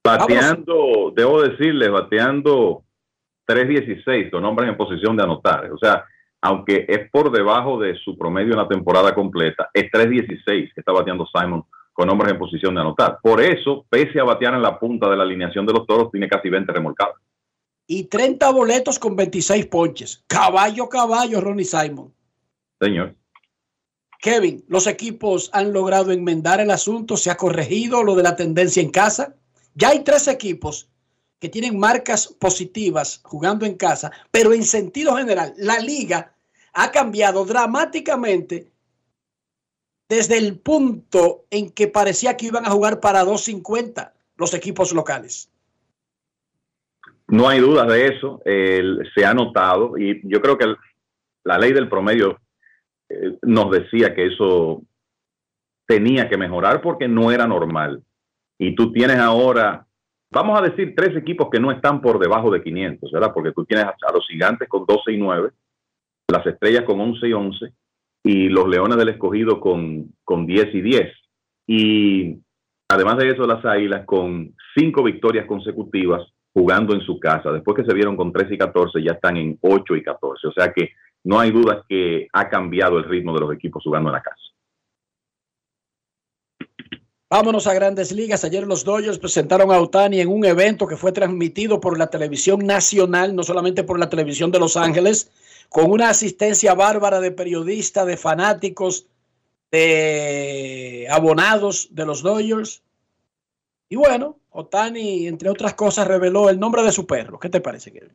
Bateando, 0.04 1.12
debo 1.16 1.42
decirles, 1.42 1.92
bateando 1.92 2.84
3.16, 3.48 4.32
con 4.32 4.46
hombres 4.46 4.70
en 4.70 4.78
posición 4.78 5.18
de 5.18 5.24
anotar. 5.24 5.70
O 5.72 5.78
sea, 5.78 6.06
aunque 6.42 6.86
es 6.88 7.10
por 7.12 7.32
debajo 7.32 7.80
de 7.80 7.96
su 7.96 8.18
promedio 8.18 8.54
en 8.54 8.60
la 8.60 8.68
temporada 8.68 9.14
completa, 9.14 9.70
es 9.74 9.92
3.16 9.92 10.46
que 10.74 10.80
está 10.80 10.94
bateando 10.94 11.28
Simon 11.28 11.66
con 11.92 12.10
hombres 12.10 12.32
en 12.32 12.40
posición 12.40 12.76
de 12.76 12.82
anotar. 12.82 13.18
Por 13.22 13.42
eso, 13.42 13.86
pese 13.90 14.20
a 14.20 14.24
batear 14.24 14.54
en 14.54 14.62
la 14.62 14.80
punta 14.80 15.10
de 15.10 15.18
la 15.18 15.24
alineación 15.24 15.66
de 15.66 15.74
los 15.74 15.86
toros, 15.88 16.12
tiene 16.12 16.30
casi 16.30 16.48
20 16.48 16.72
remolcados. 16.72 17.18
Y 17.88 18.04
30 18.04 18.52
boletos 18.52 19.00
con 19.00 19.16
26 19.16 19.66
ponches. 19.68 20.24
Caballo, 20.28 20.90
caballo, 20.90 21.42
Ronnie 21.42 21.66
Simon. 21.66 22.14
Señor. 22.80 23.16
Kevin, 24.20 24.64
los 24.68 24.88
equipos 24.88 25.50
han 25.54 25.72
logrado 25.72 26.12
enmendar 26.12 26.60
el 26.60 26.72
asunto, 26.72 27.18
se 27.18 27.32
ha 27.32 27.38
corregido 27.38 28.04
lo 28.04 28.16
de 28.16 28.24
la 28.24 28.36
tendencia 28.36 28.82
en 28.82 28.90
casa. 28.90 29.36
Ya 29.76 29.90
hay 29.90 30.04
tres 30.04 30.28
equipos 30.28 30.90
que 31.40 31.50
tienen 31.50 31.78
marcas 31.78 32.28
positivas 32.28 33.22
jugando 33.24 33.66
en 33.66 33.76
casa, 33.76 34.12
pero 34.32 34.54
en 34.54 34.64
sentido 34.64 35.16
general, 35.16 35.54
la 35.58 35.80
liga 35.80 36.34
ha 36.74 36.92
cambiado 36.92 37.46
dramáticamente 37.46 38.72
desde 40.10 40.38
el 40.38 40.60
punto 40.60 41.46
en 41.50 41.70
que 41.70 41.88
parecía 41.88 42.38
que 42.38 42.48
iban 42.48 42.66
a 42.66 42.72
jugar 42.72 43.00
para 43.00 43.24
2.50 43.24 44.14
los 44.36 44.54
equipos 44.54 44.94
locales. 44.94 45.50
No 47.28 47.50
hay 47.50 47.60
duda 47.60 47.86
de 47.86 48.08
eso, 48.08 48.42
se 48.46 49.26
ha 49.26 49.34
notado 49.34 49.98
y 49.98 50.22
yo 50.24 50.42
creo 50.42 50.58
que 50.58 50.76
la 51.44 51.58
ley 51.58 51.74
del 51.74 51.90
promedio 51.90 52.40
eh, 53.10 53.38
nos 53.42 53.72
decía 53.72 54.14
que 54.14 54.28
eso 54.28 54.82
tenía 55.86 56.30
que 56.30 56.38
mejorar 56.38 56.82
porque 56.82 57.08
no 57.08 57.32
era 57.32 57.48
normal. 57.48 58.04
Y 58.58 58.76
tú 58.76 58.92
tienes 58.92 59.18
ahora, 59.18 59.86
vamos 60.30 60.60
a 60.60 60.64
decir, 60.64 60.94
tres 60.96 61.16
equipos 61.16 61.50
que 61.50 61.60
no 61.60 61.72
están 61.72 62.02
por 62.02 62.20
debajo 62.20 62.52
de 62.52 62.62
500, 62.62 63.12
¿verdad? 63.12 63.32
Porque 63.34 63.52
tú 63.52 63.66
tienes 63.66 63.86
a 63.86 64.14
los 64.14 64.28
gigantes 64.28 64.68
con 64.68 64.86
12 64.86 65.14
y 65.14 65.18
9, 65.18 65.52
las 66.30 66.46
estrellas 66.46 66.84
con 66.84 67.00
11 67.00 67.28
y 67.28 67.34
11 67.34 67.74
y 68.24 68.50
los 68.50 68.68
leones 68.68 68.98
del 68.98 69.10
escogido 69.10 69.60
con, 69.60 70.14
con 70.24 70.46
10 70.46 70.76
y 70.76 70.82
10. 70.82 71.14
Y 71.68 72.40
además 72.90 73.18
de 73.18 73.30
eso, 73.30 73.48
las 73.48 73.64
águilas 73.64 74.06
con 74.06 74.54
cinco 74.76 75.04
victorias 75.04 75.46
consecutivas 75.46 76.22
jugando 76.58 76.96
en 76.96 77.02
su 77.02 77.20
casa. 77.20 77.52
Después 77.52 77.78
que 77.78 77.86
se 77.86 77.94
vieron 77.94 78.18
con 78.18 78.34
13 78.34 78.56
y 78.56 78.58
14, 78.58 79.04
ya 79.04 79.12
están 79.12 79.38
en 79.38 79.60
8 79.62 79.96
y 79.96 80.04
14. 80.04 80.48
O 80.48 80.52
sea 80.52 80.74
que 80.74 80.90
no 81.24 81.40
hay 81.40 81.52
duda 81.52 81.86
que 81.88 82.28
ha 82.34 82.50
cambiado 82.50 82.98
el 82.98 83.04
ritmo 83.04 83.32
de 83.36 83.42
los 83.42 83.54
equipos 83.54 83.84
jugando 83.84 84.10
en 84.10 84.14
la 84.14 84.24
casa. 84.24 84.42
Vámonos 87.30 87.68
a 87.68 87.76
grandes 87.76 88.12
ligas. 88.12 88.44
Ayer 88.44 88.66
los 88.66 88.84
Dodgers 88.84 89.20
presentaron 89.20 89.72
a 89.72 89.80
Otani 89.80 90.20
en 90.20 90.30
un 90.30 90.46
evento 90.46 90.88
que 90.88 90.98
fue 90.98 91.12
transmitido 91.12 91.80
por 91.80 92.00
la 92.00 92.08
televisión 92.08 92.66
nacional, 92.66 93.36
no 93.36 93.44
solamente 93.44 93.84
por 93.84 94.00
la 94.00 94.10
televisión 94.10 94.50
de 94.50 94.58
Los 94.58 94.78
Ángeles, 94.78 95.30
con 95.70 95.92
una 95.92 96.10
asistencia 96.10 96.74
bárbara 96.74 97.20
de 97.20 97.30
periodistas, 97.30 98.08
de 98.08 98.18
fanáticos, 98.18 99.06
de 99.72 101.06
abonados 101.12 101.90
de 101.92 102.06
los 102.08 102.24
Dodgers. 102.24 102.82
Y 103.90 103.96
bueno, 103.96 104.40
Otani, 104.50 105.28
entre 105.28 105.50
otras 105.50 105.74
cosas, 105.74 106.08
reveló 106.08 106.50
el 106.50 106.60
nombre 106.60 106.84
de 106.84 106.92
su 106.92 107.06
perro. 107.08 107.40
¿Qué 107.40 107.50
te 107.50 107.62
parece, 107.62 107.92
Kevin? 107.92 108.14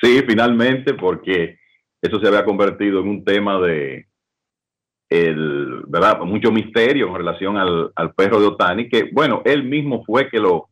Sí, 0.00 0.22
finalmente, 0.26 0.94
porque 0.94 1.58
eso 2.00 2.20
se 2.20 2.28
había 2.28 2.44
convertido 2.44 3.00
en 3.00 3.08
un 3.08 3.24
tema 3.24 3.60
de 3.60 4.06
¿verdad? 5.10 6.20
mucho 6.20 6.52
misterio 6.52 7.08
en 7.08 7.14
relación 7.14 7.56
al, 7.56 7.90
al 7.94 8.12
perro 8.14 8.40
de 8.40 8.46
Otani, 8.46 8.88
que 8.88 9.08
bueno, 9.12 9.42
él 9.44 9.64
mismo 9.64 10.04
fue 10.04 10.28
que 10.28 10.38
lo 10.38 10.68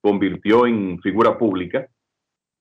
convirtió 0.00 0.66
en 0.66 1.00
figura 1.00 1.36
pública 1.36 1.88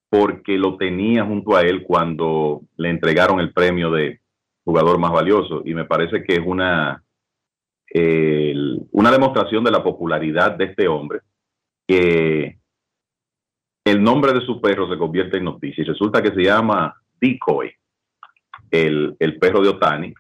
porque 0.10 0.58
lo 0.58 0.76
tenía 0.78 1.24
junto 1.24 1.56
a 1.56 1.62
él 1.62 1.84
cuando 1.84 2.62
le 2.78 2.90
entregaron 2.90 3.40
el 3.40 3.54
premio 3.54 3.92
de 3.92 4.20
jugador 4.66 4.98
más 4.98 5.12
valioso 5.12 5.62
y 5.66 5.74
me 5.74 5.86
parece 5.86 6.24
que 6.24 6.34
es 6.34 6.42
una 6.44 7.04
una 8.92 9.12
demostración 9.12 9.64
de 9.64 9.72
la 9.72 9.84
popularidad 9.84 10.56
de 10.56 10.66
este 10.66 10.88
hombre 10.88 11.22
que 11.88 12.58
el 13.86 14.04
nombre 14.04 14.34
de 14.34 14.42
su 14.46 14.62
perro 14.62 14.88
se 14.92 14.98
convierte 14.98 15.38
en 15.38 15.46
noticia 15.46 15.82
y 15.82 15.88
resulta 15.88 16.22
que 16.22 16.32
se 16.34 16.44
llama 16.44 16.96
Decoy, 17.20 17.72
el, 18.70 19.16
el 19.20 19.40
perro 19.40 19.62
de 19.62 19.70
Otani, 19.70 20.14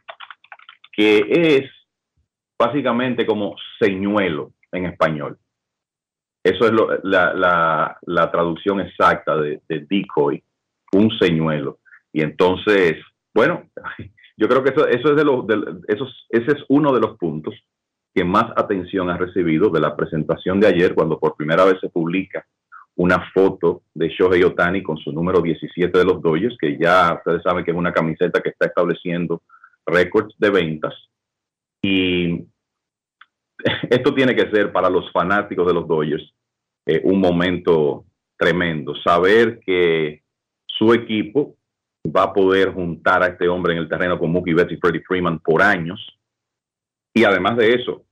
que 0.91 1.19
es 1.29 1.69
básicamente 2.57 3.25
como 3.25 3.55
señuelo 3.79 4.53
en 4.71 4.85
español. 4.87 5.37
Eso 6.43 6.65
es 6.65 6.71
lo- 6.71 6.89
la, 7.03 7.33
la- 7.33 7.97
la 8.01 8.31
traducción 8.31 8.79
exacta 8.79 9.35
de, 9.37 9.61
de 9.67 9.85
decoy, 9.89 10.43
un 10.93 11.11
señuelo. 11.19 11.79
Y 12.11 12.21
entonces, 12.23 12.95
bueno, 13.33 13.69
yo 14.39 14.47
creo 14.47 14.63
que 14.63 14.69
eso, 14.71 14.87
eso 14.87 15.09
es 15.11 15.15
de 15.15 15.23
los, 15.25 15.45
de- 15.45 15.81
esos- 15.87 16.25
ese 16.29 16.51
es 16.53 16.63
uno 16.69 16.93
de 16.93 17.01
los 17.01 17.17
puntos 17.17 17.53
que 18.15 18.23
más 18.23 18.45
atención 18.55 19.09
ha 19.09 19.17
recibido 19.17 19.69
de 19.69 19.81
la 19.81 19.95
presentación 19.95 20.59
de 20.59 20.67
ayer, 20.67 20.95
cuando 20.95 21.19
por 21.19 21.35
primera 21.35 21.65
vez 21.65 21.79
se 21.79 21.89
publica 21.89 22.45
una 22.95 23.29
foto 23.33 23.83
de 23.93 24.09
Shohei 24.09 24.43
Otani 24.43 24.81
con 24.81 24.97
su 24.97 25.11
número 25.11 25.41
17 25.41 25.97
de 25.97 26.05
los 26.05 26.21
Dodgers, 26.21 26.57
que 26.59 26.77
ya 26.77 27.13
ustedes 27.17 27.43
saben 27.43 27.63
que 27.63 27.71
es 27.71 27.77
una 27.77 27.93
camiseta 27.93 28.41
que 28.41 28.49
está 28.49 28.65
estableciendo 28.65 29.41
récords 29.85 30.33
de 30.37 30.49
ventas. 30.49 30.93
Y 31.81 32.45
esto 33.89 34.13
tiene 34.13 34.35
que 34.35 34.49
ser 34.51 34.71
para 34.71 34.89
los 34.89 35.11
fanáticos 35.11 35.67
de 35.67 35.73
los 35.73 35.87
Dodgers 35.87 36.33
eh, 36.85 37.01
un 37.03 37.19
momento 37.21 38.05
tremendo. 38.37 38.95
Saber 39.03 39.59
que 39.65 40.23
su 40.65 40.93
equipo 40.93 41.55
va 42.05 42.23
a 42.23 42.33
poder 42.33 42.73
juntar 42.73 43.23
a 43.23 43.27
este 43.27 43.47
hombre 43.47 43.73
en 43.73 43.79
el 43.79 43.89
terreno 43.89 44.17
con 44.17 44.31
Mookie 44.31 44.53
Betts 44.53 44.71
y 44.71 44.77
Freddie 44.77 45.03
Freeman 45.05 45.39
por 45.39 45.61
años. 45.61 45.99
Y 47.13 47.23
además 47.23 47.57
de 47.57 47.73
eso, 47.73 48.05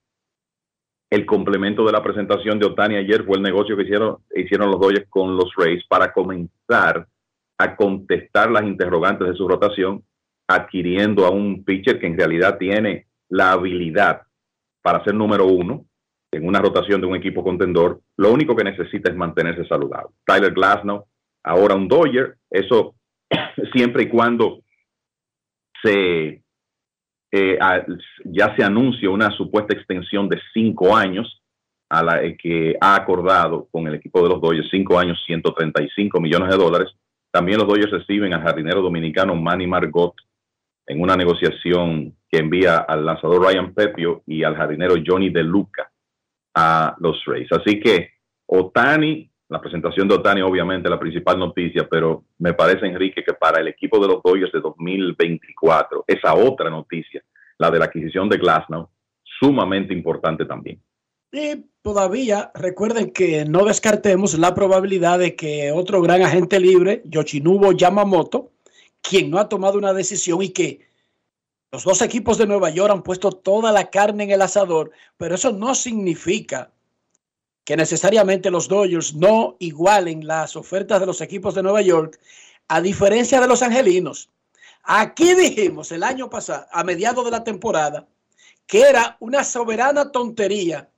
el 1.09 1.25
complemento 1.25 1.85
de 1.85 1.93
la 1.93 2.03
presentación 2.03 2.59
de 2.59 2.65
Otani 2.65 2.95
ayer 2.95 3.23
fue 3.23 3.37
el 3.37 3.43
negocio 3.43 3.77
que 3.77 3.83
hicieron, 3.83 4.17
hicieron 4.35 4.71
los 4.71 4.79
Dodgers 4.79 5.07
con 5.09 5.37
los 5.37 5.53
Rays 5.55 5.85
para 5.87 6.11
comenzar 6.11 7.07
a 7.57 7.75
contestar 7.75 8.51
las 8.51 8.63
interrogantes 8.63 9.27
de 9.27 9.35
su 9.35 9.47
rotación, 9.47 10.03
adquiriendo 10.47 11.25
a 11.25 11.29
un 11.29 11.63
pitcher 11.63 11.99
que 11.99 12.07
en 12.07 12.17
realidad 12.17 12.57
tiene 12.57 13.07
la 13.29 13.53
habilidad 13.53 14.23
para 14.81 15.03
ser 15.03 15.15
número 15.15 15.45
uno 15.45 15.85
en 16.31 16.45
una 16.45 16.59
rotación 16.59 17.01
de 17.01 17.07
un 17.07 17.15
equipo 17.15 17.43
contendor. 17.43 18.01
Lo 18.17 18.31
único 18.31 18.55
que 18.55 18.63
necesita 18.63 19.09
es 19.09 19.17
mantenerse 19.17 19.65
saludable. 19.65 20.09
Tyler 20.25 20.53
Glasnow, 20.53 21.05
ahora 21.43 21.75
un 21.75 21.87
Dodger, 21.87 22.37
eso 22.49 22.96
siempre 23.73 24.03
y 24.03 24.09
cuando 24.09 24.63
se 25.81 26.43
eh, 27.31 27.59
ya 28.25 28.55
se 28.55 28.63
anuncia 28.63 29.09
una 29.09 29.31
supuesta 29.31 29.75
extensión 29.75 30.29
de 30.29 30.39
cinco 30.53 30.95
años 30.95 31.41
a 31.89 32.03
la 32.03 32.21
que 32.37 32.75
ha 32.79 32.95
acordado 32.95 33.67
con 33.71 33.87
el 33.87 33.95
equipo 33.95 34.21
de 34.21 34.29
los 34.29 34.41
Dodgers, 34.41 34.67
cinco 34.69 34.99
años, 34.99 35.21
135 35.25 36.19
millones 36.19 36.49
de 36.49 36.57
dólares. 36.57 36.89
También 37.31 37.59
los 37.59 37.67
Dodgers 37.67 37.91
reciben 37.91 38.33
al 38.33 38.43
jardinero 38.43 38.81
dominicano 38.81 39.35
Manny 39.35 39.67
Margot 39.67 40.13
en 40.85 41.01
una 41.01 41.15
negociación 41.15 42.15
que 42.29 42.39
envía 42.39 42.77
al 42.77 43.05
lanzador 43.05 43.45
Ryan 43.45 43.73
Pepio 43.73 44.23
y 44.25 44.43
al 44.43 44.55
jardinero 44.55 44.95
Johnny 45.05 45.29
De 45.29 45.43
Luca 45.43 45.91
a 46.55 46.95
los 46.99 47.23
Rays. 47.25 47.51
Así 47.51 47.79
que 47.79 48.11
Otani, 48.47 49.29
la 49.49 49.61
presentación 49.61 50.07
de 50.07 50.15
Otani 50.15 50.41
obviamente 50.41 50.89
la 50.89 50.99
principal 50.99 51.39
noticia, 51.39 51.87
pero 51.89 52.23
me 52.39 52.53
parece 52.53 52.85
Enrique 52.85 53.23
que 53.23 53.33
para 53.33 53.61
el 53.61 53.67
equipo 53.67 53.99
de 53.99 54.07
los 54.07 54.21
Dodgers 54.21 54.51
de 54.51 54.59
2024, 54.59 56.03
esa 56.07 56.35
otra 56.35 56.69
noticia, 56.69 57.23
la 57.57 57.71
de 57.71 57.79
la 57.79 57.85
adquisición 57.85 58.27
de 58.27 58.37
Glasnow, 58.37 58.89
sumamente 59.39 59.93
importante 59.93 60.45
también. 60.45 60.81
Y 61.31 61.65
todavía 61.81 62.51
recuerden 62.55 63.11
que 63.11 63.45
no 63.45 63.65
descartemos 63.65 64.37
la 64.37 64.53
probabilidad 64.53 65.19
de 65.19 65.35
que 65.35 65.71
otro 65.71 66.01
gran 66.01 66.21
agente 66.21 66.59
libre, 66.59 67.01
Yoshinobu 67.05 67.73
Yamamoto, 67.73 68.51
quien 69.01 69.29
no 69.29 69.39
ha 69.39 69.49
tomado 69.49 69.77
una 69.77 69.93
decisión 69.93 70.41
y 70.41 70.49
que 70.49 70.87
los 71.71 71.83
dos 71.83 72.01
equipos 72.01 72.37
de 72.37 72.47
Nueva 72.47 72.69
York 72.69 72.91
han 72.91 73.03
puesto 73.03 73.31
toda 73.31 73.71
la 73.71 73.89
carne 73.89 74.23
en 74.23 74.31
el 74.31 74.41
asador, 74.41 74.91
pero 75.17 75.35
eso 75.35 75.51
no 75.51 75.75
significa 75.75 76.71
que 77.67 77.75
necesariamente 77.75 78.49
los 78.49 78.69
Dodgers 78.69 79.13
no 79.13 79.57
igualen 79.59 80.25
las 80.25 80.55
ofertas 80.55 81.01
de 81.01 81.05
los 81.05 81.19
equipos 81.19 81.53
de 81.53 81.63
Nueva 81.63 81.81
York, 81.81 82.17
a 82.69 82.79
diferencia 82.79 83.41
de 83.41 83.47
los 83.47 83.61
angelinos. 83.61 84.29
Aquí 84.83 85.35
dijimos 85.35 85.91
el 85.91 86.03
año 86.03 86.29
pasado, 86.29 86.65
a 86.71 86.85
mediados 86.85 87.25
de 87.25 87.31
la 87.31 87.43
temporada, 87.43 88.07
que 88.65 88.83
era 88.83 89.17
una 89.19 89.43
soberana 89.43 90.13
tontería 90.13 90.89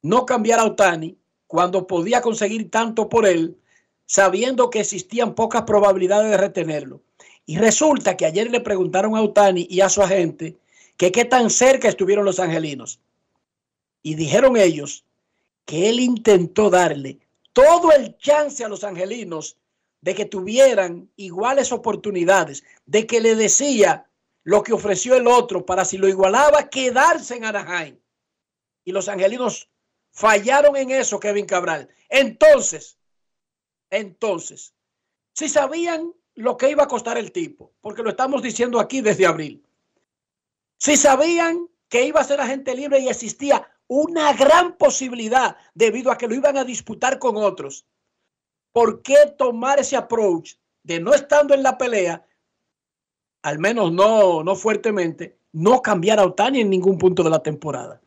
no 0.00 0.24
cambiar 0.26 0.60
a 0.60 0.66
Otani 0.66 1.18
cuando 1.48 1.88
podía 1.88 2.20
conseguir 2.20 2.70
tanto 2.70 3.08
por 3.08 3.26
él, 3.26 3.58
sabiendo 4.04 4.70
que 4.70 4.78
existían 4.78 5.34
pocas 5.34 5.62
probabilidades 5.62 6.30
de 6.30 6.36
retenerlo. 6.36 7.02
Y 7.46 7.58
resulta 7.58 8.16
que 8.16 8.26
ayer 8.26 8.48
le 8.52 8.60
preguntaron 8.60 9.16
a 9.16 9.22
Otani 9.22 9.66
y 9.68 9.80
a 9.80 9.88
su 9.88 10.02
agente 10.02 10.56
que 10.96 11.10
qué 11.10 11.24
tan 11.24 11.50
cerca 11.50 11.88
estuvieron 11.88 12.24
los 12.24 12.38
angelinos. 12.38 13.00
Y 14.04 14.14
dijeron 14.14 14.56
ellos 14.56 15.02
que 15.66 15.90
él 15.90 16.00
intentó 16.00 16.70
darle 16.70 17.18
todo 17.52 17.92
el 17.92 18.16
chance 18.16 18.64
a 18.64 18.68
los 18.68 18.84
angelinos 18.84 19.58
de 20.00 20.14
que 20.14 20.24
tuvieran 20.24 21.10
iguales 21.16 21.72
oportunidades, 21.72 22.64
de 22.86 23.06
que 23.06 23.20
le 23.20 23.34
decía 23.34 24.08
lo 24.44 24.62
que 24.62 24.72
ofreció 24.72 25.16
el 25.16 25.26
otro 25.26 25.66
para 25.66 25.84
si 25.84 25.98
lo 25.98 26.08
igualaba, 26.08 26.70
quedarse 26.70 27.36
en 27.36 27.44
Anaheim. 27.44 27.98
Y 28.84 28.92
los 28.92 29.08
angelinos 29.08 29.68
fallaron 30.12 30.76
en 30.76 30.90
eso, 30.90 31.18
Kevin 31.18 31.46
Cabral. 31.46 31.88
Entonces, 32.08 32.98
entonces, 33.90 34.72
si 35.32 35.48
sabían 35.48 36.14
lo 36.34 36.56
que 36.56 36.70
iba 36.70 36.84
a 36.84 36.88
costar 36.88 37.18
el 37.18 37.32
tipo, 37.32 37.72
porque 37.80 38.04
lo 38.04 38.10
estamos 38.10 38.42
diciendo 38.42 38.78
aquí 38.78 39.00
desde 39.00 39.26
abril, 39.26 39.66
si 40.78 40.96
sabían 40.96 41.68
que 41.88 42.04
iba 42.04 42.20
a 42.20 42.24
ser 42.24 42.40
agente 42.40 42.74
libre 42.76 43.00
y 43.00 43.08
existía 43.08 43.68
una 43.88 44.32
gran 44.32 44.76
posibilidad 44.76 45.56
debido 45.74 46.10
a 46.10 46.18
que 46.18 46.28
lo 46.28 46.34
iban 46.34 46.56
a 46.56 46.64
disputar 46.64 47.18
con 47.18 47.36
otros. 47.36 47.86
¿Por 48.72 49.02
qué 49.02 49.16
tomar 49.38 49.78
ese 49.78 49.96
approach 49.96 50.54
de 50.82 51.00
no 51.00 51.14
estando 51.14 51.54
en 51.54 51.62
la 51.62 51.78
pelea, 51.78 52.24
al 53.42 53.58
menos 53.58 53.92
no, 53.92 54.42
no 54.42 54.54
fuertemente, 54.54 55.38
no 55.52 55.80
cambiar 55.80 56.18
a 56.18 56.24
Otani 56.24 56.60
en 56.60 56.70
ningún 56.70 56.98
punto 56.98 57.22
de 57.22 57.30
la 57.30 57.42
temporada? 57.42 58.00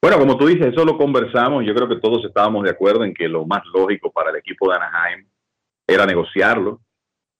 Bueno, 0.00 0.18
como 0.18 0.38
tú 0.38 0.46
dices, 0.46 0.68
eso 0.68 0.84
lo 0.84 0.96
conversamos. 0.96 1.64
Yo 1.66 1.74
creo 1.74 1.88
que 1.88 2.00
todos 2.00 2.24
estábamos 2.24 2.62
de 2.62 2.70
acuerdo 2.70 3.04
en 3.04 3.12
que 3.12 3.28
lo 3.28 3.44
más 3.44 3.62
lógico 3.74 4.12
para 4.12 4.30
el 4.30 4.36
equipo 4.36 4.70
de 4.70 4.76
Anaheim 4.76 5.26
era 5.86 6.06
negociarlo. 6.06 6.80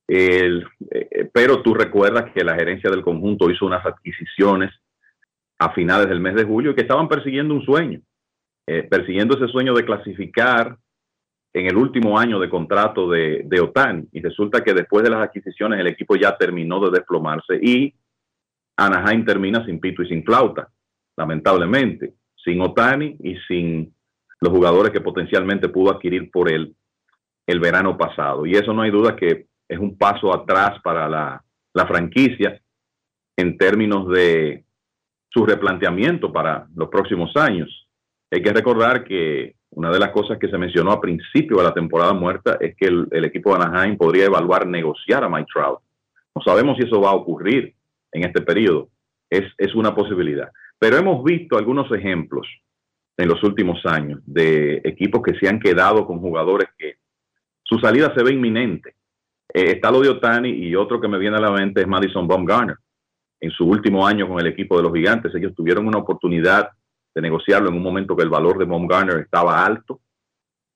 El, 0.09 0.67
eh, 0.91 1.31
pero 1.33 1.63
tú 1.63 1.75
recuerdas 1.75 2.33
que 2.33 2.43
la 2.43 2.57
gerencia 2.57 2.91
del 2.91 3.03
conjunto 3.03 3.51
hizo 3.51 3.65
unas 3.65 3.85
adquisiciones 3.87 4.73
a 5.59 5.73
finales 5.73 6.09
del 6.09 6.21
mes 6.21 6.35
de 6.35 6.45
julio 6.45 6.75
que 6.75 6.83
estaban 6.83 7.09
persiguiendo 7.09 7.55
un 7.55 7.65
sueño, 7.65 8.01
eh, 8.67 8.85
persiguiendo 8.85 9.37
ese 9.37 9.51
sueño 9.51 9.75
de 9.75 9.85
clasificar 9.85 10.77
en 11.53 11.67
el 11.67 11.77
último 11.77 12.19
año 12.19 12.39
de 12.39 12.49
contrato 12.49 13.11
de, 13.11 13.43
de 13.45 13.61
OTAN. 13.61 14.07
Y 14.13 14.21
resulta 14.21 14.63
que 14.63 14.75
después 14.75 15.03
de 15.03 15.11
las 15.11 15.23
adquisiciones 15.23 15.81
el 15.81 15.89
equipo 15.89 16.15
ya 16.15 16.37
terminó 16.37 16.79
de 16.81 16.91
desplomarse 16.91 17.59
y 17.61 17.95
Anaheim 18.77 19.25
termina 19.25 19.65
sin 19.65 19.81
pito 19.81 20.03
y 20.03 20.09
sin 20.09 20.23
flauta, 20.23 20.69
lamentablemente, 21.17 22.15
sin 22.37 22.61
Otani 22.61 23.17
y 23.19 23.37
sin 23.49 23.93
los 24.41 24.53
jugadores 24.53 24.93
que 24.93 25.01
potencialmente 25.01 25.69
pudo 25.69 25.91
adquirir 25.91 26.31
por 26.31 26.49
él 26.51 26.77
el 27.47 27.59
verano 27.59 27.97
pasado. 27.97 28.47
Y 28.47 28.53
eso 28.53 28.73
no 28.73 28.83
hay 28.83 28.93
duda 28.93 29.17
que 29.17 29.47
es 29.67 29.79
un 29.79 29.99
paso 29.99 30.33
atrás 30.33 30.81
para 30.85 31.09
la 31.09 31.87
franquicia 31.87 32.61
en 33.37 33.59
términos 33.59 34.09
de 34.11 34.65
su 35.29 35.45
replanteamiento 35.45 36.33
para 36.33 36.67
los 36.75 36.89
próximos 36.89 37.37
años. 37.37 37.89
Hay 38.31 38.43
que 38.43 38.53
recordar 38.53 39.05
que 39.05 39.55
una 39.71 39.91
de 39.91 39.99
las 39.99 40.11
cosas 40.11 40.39
que 40.39 40.49
se 40.49 40.59
mencionó 40.59 40.93
a 40.93 41.01
principio 41.01 41.59
de 41.59 41.65
la 41.65 41.75
temporada 41.75 42.13
muerta 42.15 42.57
es 42.61 42.75
que 42.77 42.87
el, 42.87 43.25
equipo 43.25 43.55
de 43.55 43.65
Anaheim 43.65 43.97
podría 43.97 44.27
evaluar 44.27 44.67
negociar 44.67 45.25
a 45.25 45.29
Mike 45.29 45.49
Trout. 45.53 45.81
No 46.35 46.43
sabemos 46.43 46.77
si 46.79 46.87
eso 46.87 47.01
va 47.01 47.11
a 47.11 47.15
ocurrir 47.15 47.75
en 48.13 48.25
este 48.25 48.41
periodo. 48.41 48.89
Es, 49.29 49.45
es 49.59 49.75
una 49.75 49.95
posibilidad. 49.95 50.51
Pero 50.79 50.97
hemos 50.97 51.23
visto 51.23 51.59
algunos 51.59 51.91
ejemplos 51.93 52.47
en 53.17 53.29
los 53.29 53.43
últimos 53.43 53.85
años 53.85 54.21
de 54.25 54.81
equipos 54.85 55.23
que 55.23 55.35
se 55.39 55.49
han 55.49 55.59
quedado 55.59 56.07
con 56.07 56.21
jugadores 56.21 56.69
que 56.79 56.97
su 57.63 57.79
salida 57.79 58.15
se 58.17 58.23
ve 58.23 58.33
inminente. 58.33 58.95
Eh, 59.53 59.73
está 59.73 59.91
lo 59.91 60.01
de 60.01 60.09
Otani 60.09 60.51
y 60.51 60.75
otro 60.75 61.01
que 61.01 61.09
me 61.09 61.19
viene 61.19 61.37
a 61.37 61.41
la 61.41 61.51
mente 61.51 61.81
es 61.81 61.87
Madison 61.87 62.27
Baumgartner 62.27 62.77
en 63.41 63.51
su 63.51 63.67
último 63.67 64.07
año 64.07 64.29
con 64.29 64.41
el 64.41 64.47
equipo 64.47 64.77
de 64.77 64.83
los 64.83 64.93
gigantes. 64.93 65.35
Ellos 65.35 65.55
tuvieron 65.55 65.87
una 65.87 65.99
oportunidad 65.99 66.71
de 67.15 67.23
negociarlo 67.23 67.69
en 67.69 67.77
un 67.77 67.83
momento 67.83 68.17
que 68.17 68.23
el 68.23 68.31
valor 68.31 68.59
de 68.59 68.67
Garner 68.89 69.19
estaba 69.19 69.65
alto. 69.65 70.01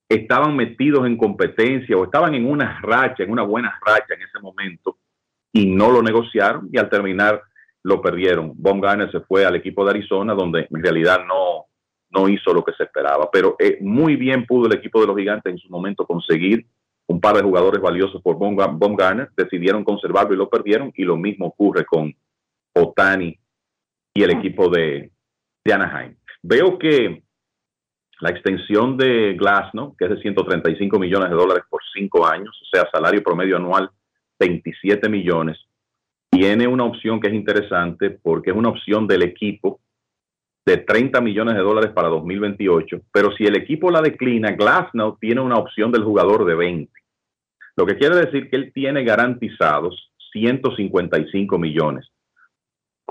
Estaban 0.08 0.56
metidos 0.56 1.06
en 1.06 1.16
competencia 1.16 1.96
o 1.96 2.04
estaban 2.04 2.34
en 2.34 2.46
una 2.46 2.80
racha, 2.80 3.22
en 3.22 3.30
una 3.30 3.42
buena 3.42 3.78
racha 3.84 4.14
en 4.14 4.22
ese 4.22 4.38
momento 4.40 4.98
y 5.52 5.66
no 5.66 5.90
lo 5.90 6.02
negociaron 6.02 6.68
y 6.72 6.78
al 6.78 6.88
terminar 6.88 7.42
lo 7.82 8.00
perdieron. 8.00 8.54
Garner 8.56 9.10
se 9.10 9.20
fue 9.20 9.44
al 9.44 9.56
equipo 9.56 9.84
de 9.84 9.90
Arizona 9.90 10.34
donde 10.34 10.66
en 10.70 10.82
realidad 10.82 11.20
no, 11.26 11.66
no 12.10 12.28
hizo 12.28 12.52
lo 12.52 12.64
que 12.64 12.72
se 12.74 12.84
esperaba. 12.84 13.30
Pero 13.30 13.56
eh, 13.58 13.78
muy 13.80 14.16
bien 14.16 14.46
pudo 14.46 14.66
el 14.66 14.74
equipo 14.74 15.00
de 15.00 15.06
los 15.06 15.16
gigantes 15.16 15.52
en 15.52 15.58
su 15.58 15.68
momento 15.68 16.06
conseguir 16.06 16.66
un 17.06 17.20
par 17.20 17.36
de 17.36 17.42
jugadores 17.42 17.80
valiosos 17.80 18.22
por 18.22 18.38
Garner. 18.96 19.30
Decidieron 19.36 19.84
conservarlo 19.84 20.34
y 20.34 20.38
lo 20.38 20.48
perdieron 20.48 20.92
y 20.94 21.04
lo 21.04 21.16
mismo 21.16 21.46
ocurre 21.46 21.84
con 21.84 22.14
Otani 22.74 23.38
y 24.14 24.22
el 24.22 24.30
equipo 24.30 24.68
de, 24.68 25.10
Anaheim. 25.64 26.16
Veo 26.42 26.78
que 26.78 27.22
la 28.20 28.30
extensión 28.30 28.96
de 28.96 29.34
Glasnow, 29.34 29.96
que 29.96 30.04
es 30.04 30.10
de 30.10 30.20
135 30.20 30.98
millones 30.98 31.30
de 31.30 31.36
dólares 31.36 31.64
por 31.68 31.80
cinco 31.94 32.26
años, 32.26 32.58
o 32.62 32.76
sea, 32.76 32.88
salario 32.92 33.22
promedio 33.22 33.56
anual 33.56 33.90
27 34.38 35.08
millones, 35.08 35.58
tiene 36.30 36.66
una 36.66 36.84
opción 36.84 37.20
que 37.20 37.28
es 37.28 37.34
interesante 37.34 38.10
porque 38.10 38.50
es 38.50 38.56
una 38.56 38.70
opción 38.70 39.06
del 39.06 39.22
equipo 39.22 39.80
de 40.64 40.78
30 40.78 41.20
millones 41.20 41.54
de 41.54 41.60
dólares 41.60 41.90
para 41.92 42.08
2028, 42.08 43.02
pero 43.12 43.32
si 43.36 43.44
el 43.44 43.56
equipo 43.56 43.90
la 43.90 44.00
declina, 44.00 44.52
Glasnow 44.52 45.18
tiene 45.20 45.40
una 45.40 45.56
opción 45.56 45.90
del 45.90 46.04
jugador 46.04 46.44
de 46.44 46.54
20. 46.54 46.92
Lo 47.76 47.86
que 47.86 47.96
quiere 47.96 48.16
decir 48.16 48.48
que 48.48 48.56
él 48.56 48.72
tiene 48.72 49.02
garantizados 49.02 50.12
155 50.32 51.58
millones 51.58 52.11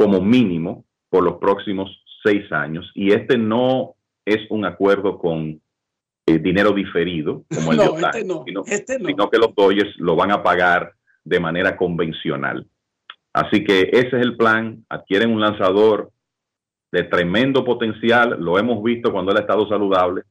como 0.01 0.19
mínimo 0.19 0.85
por 1.09 1.23
los 1.23 1.35
próximos 1.35 2.03
seis 2.23 2.51
años. 2.51 2.89
Y 2.95 3.11
este 3.11 3.37
no 3.37 3.95
es 4.25 4.39
un 4.49 4.65
acuerdo 4.65 5.19
con 5.19 5.61
eh, 6.25 6.39
dinero 6.39 6.71
diferido, 6.71 7.43
como 7.53 7.71
el 7.71 7.77
de 7.77 7.85
este 7.85 8.75
este 8.75 8.97
sino, 8.97 9.29
que 9.29 9.37
los 9.37 9.53
Dodgers 9.55 9.95
lo 9.97 10.15
van 10.15 10.31
a 10.31 10.41
pagar 10.41 10.93
de 11.23 11.39
manera 11.39 11.77
convencional. 11.77 12.67
Así 13.33 13.63
que 13.63 13.89
ese 13.93 14.17
es 14.17 14.25
el 14.25 14.37
plan. 14.37 14.83
Adquieren 14.89 15.31
un 15.31 15.41
lanzador 15.41 16.11
de 16.91 17.03
tremendo 17.03 17.63
potencial. 17.63 18.37
Lo 18.39 18.57
hemos 18.57 18.83
visto 18.83 19.11
cuando 19.11 19.31
él 19.31 19.37
ha 19.37 19.41
estado 19.41 19.69
saludable. 19.69 20.23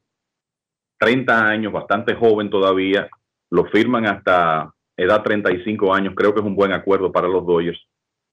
30 0.99 1.47
años, 1.47 1.71
bastante 1.73 2.13
joven 2.13 2.49
todavía. 2.49 3.09
Lo 3.49 3.65
firman 3.65 4.05
hasta 4.05 4.73
edad 4.97 5.23
35 5.23 5.93
años. 5.93 6.13
Creo 6.15 6.33
que 6.33 6.41
es 6.41 6.45
un 6.45 6.55
buen 6.55 6.73
acuerdo 6.73 7.11
para 7.11 7.27
los 7.27 7.45
Dodgers 7.45 7.79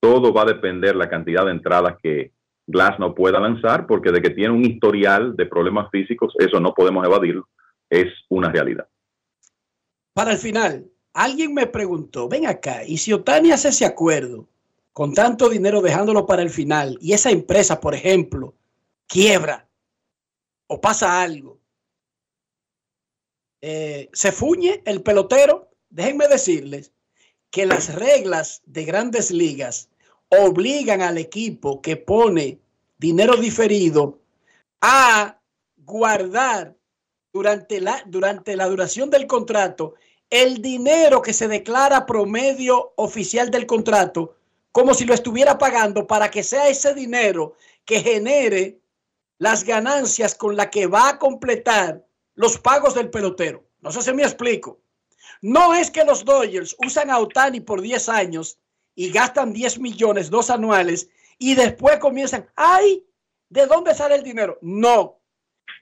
todo 0.01 0.33
va 0.33 0.43
a 0.43 0.47
depender 0.47 0.97
la 0.97 1.09
cantidad 1.09 1.45
de 1.45 1.53
entradas 1.53 1.97
que 2.03 2.33
Glass 2.67 2.99
no 2.99 3.15
pueda 3.15 3.41
lanzar, 3.41 3.87
porque 3.87 4.13
de 4.13 4.21
que 4.21 4.31
tiene 4.31 4.53
un 4.53 4.65
historial 4.65 5.35
de 5.37 5.47
problemas 5.47 5.91
físicos, 5.91 6.35
eso 6.39 6.61
no 6.61 6.75
podemos 6.75 7.05
evadirlo, 7.05 7.49
es 7.89 8.07
una 8.29 8.51
realidad. 8.51 8.87
Para 10.13 10.33
el 10.33 10.39
final, 10.39 10.87
alguien 11.15 11.55
me 11.55 11.67
preguntó, 11.67 12.29
ven 12.29 12.47
acá, 12.47 12.85
y 12.85 12.99
si 12.99 13.13
Otani 13.13 13.53
hace 13.53 13.69
ese 13.69 13.87
acuerdo 13.87 14.49
con 14.93 15.15
tanto 15.15 15.49
dinero 15.49 15.81
dejándolo 15.81 16.27
para 16.27 16.43
el 16.43 16.51
final, 16.51 16.99
y 17.01 17.13
esa 17.13 17.31
empresa, 17.31 17.81
por 17.81 17.95
ejemplo, 17.95 18.55
quiebra 19.07 19.67
o 20.67 20.81
pasa 20.81 21.23
algo, 21.23 21.59
eh, 23.61 24.11
se 24.13 24.31
fuñe 24.31 24.83
el 24.85 25.03
pelotero, 25.03 25.71
déjenme 25.89 26.29
decirles 26.29 26.93
que 27.51 27.67
las 27.67 27.95
reglas 27.95 28.63
de 28.67 28.85
grandes 28.85 29.31
ligas 29.31 29.89
obligan 30.29 31.01
al 31.01 31.19
equipo 31.19 31.81
que 31.81 31.97
pone 31.97 32.61
dinero 32.99 33.37
diferido 33.37 34.21
a 34.81 35.39
guardar 35.77 36.77
durante 37.33 37.81
la, 37.81 38.03
durante 38.07 38.57
la 38.57 38.67
duración 38.67 39.11
del 39.11 39.27
contrato 39.27 39.95
el 40.31 40.61
dinero 40.61 41.23
que 41.23 41.33
se 41.33 41.49
declara 41.49 42.05
promedio 42.05 42.93
oficial 42.97 43.51
del 43.51 43.67
contrato 43.67 44.37
como 44.73 44.93
si 44.95 45.07
lo 45.07 45.15
estuviera 45.15 45.57
pagando 45.57 46.07
para 46.07 46.31
que 46.31 46.43
sea 46.43 46.69
ese 46.69 46.95
dinero 46.95 47.55
que 47.85 48.01
genere 48.01 48.81
las 49.39 49.65
ganancias 49.65 50.35
con 50.35 50.57
la 50.57 50.69
que 50.69 50.87
va 50.87 51.09
a 51.09 51.19
completar 51.19 52.05
los 52.35 52.59
pagos 52.59 52.95
del 52.95 53.11
pelotero. 53.11 53.65
No 53.81 53.91
sé 53.91 54.03
si 54.03 54.13
me 54.13 54.23
explico. 54.23 54.79
No 55.43 55.75
es 55.75 55.91
que 55.91 56.05
los 56.05 56.25
Dodgers 56.25 56.77
usan 56.85 57.11
a 57.11 57.19
Otani 57.19 57.61
por 57.61 57.81
10 57.81 58.09
años 58.09 58.59
y 58.95 59.11
gastan 59.11 59.53
10 59.53 59.79
millones, 59.79 60.31
dos 60.31 60.51
anuales, 60.51 61.09
y 61.39 61.55
después 61.55 61.99
comienzan, 61.99 62.49
ay, 62.57 63.07
¿de 63.49 63.67
dónde 63.67 63.95
sale 63.95 64.17
el 64.17 64.25
dinero? 64.25 64.59
No. 64.61 65.21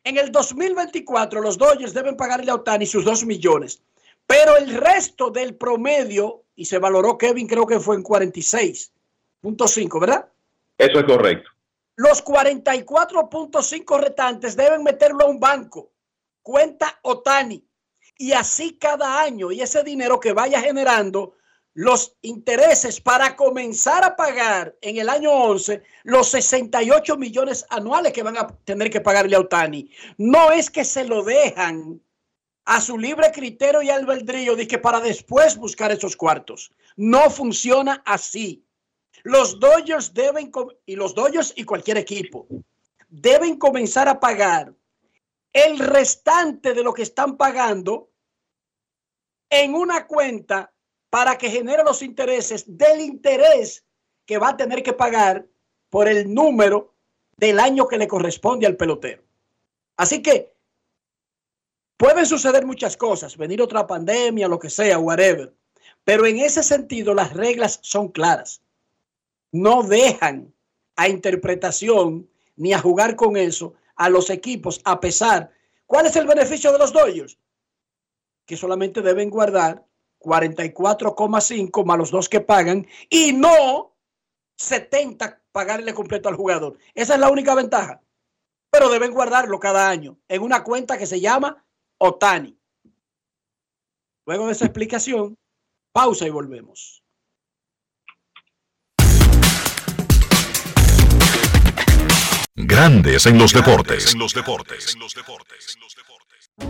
En 0.05 0.19
el 0.19 0.31
2024 0.31 1.41
los 1.41 1.57
Dodgers 1.57 1.95
deben 1.95 2.17
pagarle 2.17 2.51
a 2.51 2.57
Otani 2.57 2.85
sus 2.85 3.05
2 3.05 3.25
millones, 3.25 3.83
pero 4.27 4.57
el 4.57 4.75
resto 4.75 5.31
del 5.31 5.55
promedio, 5.55 6.45
y 6.55 6.67
se 6.67 6.79
valoró 6.79 7.17
Kevin, 7.17 7.47
creo 7.47 7.67
que 7.67 7.81
fue 7.81 7.97
en 7.97 8.05
46.5, 8.05 10.01
¿verdad? 10.01 10.29
Eso 10.77 11.01
es 11.01 11.05
correcto. 11.05 11.51
Los 11.97 12.23
44.5 12.23 14.01
restantes 14.01 14.57
deben 14.57 14.83
meterlo 14.83 15.25
a 15.25 15.29
un 15.29 15.41
banco, 15.41 15.91
cuenta 16.43 16.99
Otani, 17.03 17.67
y 18.19 18.33
así 18.33 18.79
cada 18.79 19.21
año, 19.21 19.53
y 19.53 19.61
ese 19.61 19.83
dinero 19.83 20.21
que 20.21 20.33
vaya 20.33 20.61
generando 20.61 21.35
los 21.75 22.17
intereses 22.23 23.03
para 23.03 23.37
comenzar 23.37 24.03
a 24.03 24.17
pagar 24.17 24.75
en 24.81 24.97
el 24.97 25.11
año 25.11 25.31
11 25.31 25.83
los 26.05 26.31
68 26.31 27.19
millones 27.19 27.67
anuales 27.69 28.15
que 28.15 28.23
van 28.23 28.39
a 28.39 28.47
tener 28.65 28.89
que 28.89 29.03
pagarle 29.03 29.37
a 29.37 29.41
Otani. 29.41 29.91
No 30.17 30.53
es 30.53 30.71
que 30.71 30.85
se 30.85 31.05
lo 31.05 31.23
dejan 31.23 32.01
a 32.65 32.81
su 32.81 32.97
libre 32.97 33.31
criterio 33.31 33.83
y 33.83 33.91
albedrío 33.91 34.57
de 34.57 34.67
que 34.67 34.79
para 34.79 35.01
después 35.01 35.59
buscar 35.59 35.93
esos 35.93 36.17
cuartos. 36.17 36.73
No 36.97 37.29
funciona 37.29 38.03
así. 38.07 38.65
Los 39.23 39.61
Dodgers 39.61 40.15
deben, 40.15 40.51
y 40.87 40.97
los 40.97 41.15
Dodgers 41.15 41.53
y 41.57 41.65
cualquier 41.65 41.99
equipo, 41.99 42.47
deben 43.11 43.59
comenzar 43.59 44.09
a 44.09 44.19
pagar 44.19 44.73
el 45.57 45.79
restante 45.79 46.75
de 46.75 46.83
lo 46.83 46.93
que 46.93 47.01
están 47.01 47.39
pagando 47.39 48.11
en 49.49 49.75
una 49.75 50.07
cuenta 50.07 50.71
para 51.09 51.39
que 51.39 51.49
genere 51.49 51.83
los 51.83 52.03
intereses 52.03 52.65
del 52.67 53.01
interés 53.01 53.83
que 54.27 54.37
va 54.37 54.51
a 54.51 54.57
tener 54.59 54.83
que 54.83 54.93
pagar 54.93 55.47
por 55.89 56.09
el 56.09 56.35
número 56.35 56.95
del 57.39 57.59
año 57.59 57.89
que 57.89 57.97
le 57.97 58.07
corresponde 58.07 58.67
al 58.67 58.77
pelotero. 58.77 59.23
Así 59.97 60.21
que 60.21 60.53
pueden 61.97 62.27
suceder 62.27 62.67
muchas 62.67 62.99
cosas, 62.99 63.39
venir 63.39 63.63
otra 63.63 63.87
pandemia, 63.87 64.49
lo 64.49 64.59
que 64.59 64.69
sea, 64.69 64.99
whatever. 64.99 65.55
Pero 66.05 66.27
en 66.27 66.37
ese 66.37 66.63
sentido 66.63 67.15
las 67.15 67.33
reglas 67.33 67.79
son 67.83 68.09
claras. 68.09 68.61
No 69.53 69.83
dejan 69.83 70.53
a 70.97 71.09
interpretación 71.09 72.29
ni 72.57 72.75
a 72.75 72.79
jugar 72.79 73.17
con 73.17 73.39
eso 73.39 73.73
a 73.97 74.09
los 74.09 74.31
equipos 74.31 74.81
a 74.85 75.01
pesar. 75.01 75.51
¿Cuál 75.87 76.07
es 76.07 76.17
el 76.17 76.27
beneficio 76.27 76.73
de 76.73 76.79
los 76.79 76.93
Dodgers? 76.93 77.39
Que 78.47 78.57
solamente 78.57 79.03
deben 79.03 79.31
guardar 79.31 79.85
44,5 80.21 81.85
más 81.85 81.99
los 81.99 82.11
dos 82.11 82.29
que 82.29 82.41
pagan 82.41 82.87
y 83.09 83.33
no 83.33 83.95
70 84.57 85.43
pagarle 85.53 85.95
completo 85.95 86.29
al 86.29 86.37
jugador. 86.37 86.79
Esa 86.95 87.15
es 87.15 87.21
la 87.21 87.31
única 87.31 87.55
ventaja. 87.55 88.03
Pero 88.71 88.89
deben 88.91 89.13
guardarlo 89.13 89.59
cada 89.59 89.89
año 89.89 90.19
en 90.29 90.43
una 90.43 90.63
cuenta 90.65 90.99
que 90.99 91.07
se 91.07 91.21
llama 91.21 91.65
Otani. 91.99 92.59
Luego 94.27 94.47
de 94.47 94.53
esa 94.53 94.67
explicación, 94.67 95.39
pausa 95.93 96.27
y 96.27 96.31
volvemos. 96.31 97.06
Grandes 102.57 103.27
en 103.27 103.39
los 103.39 103.53
deportes. 103.53 104.13
En 104.13 104.19
los 104.19 104.33
deportes. 104.35 104.97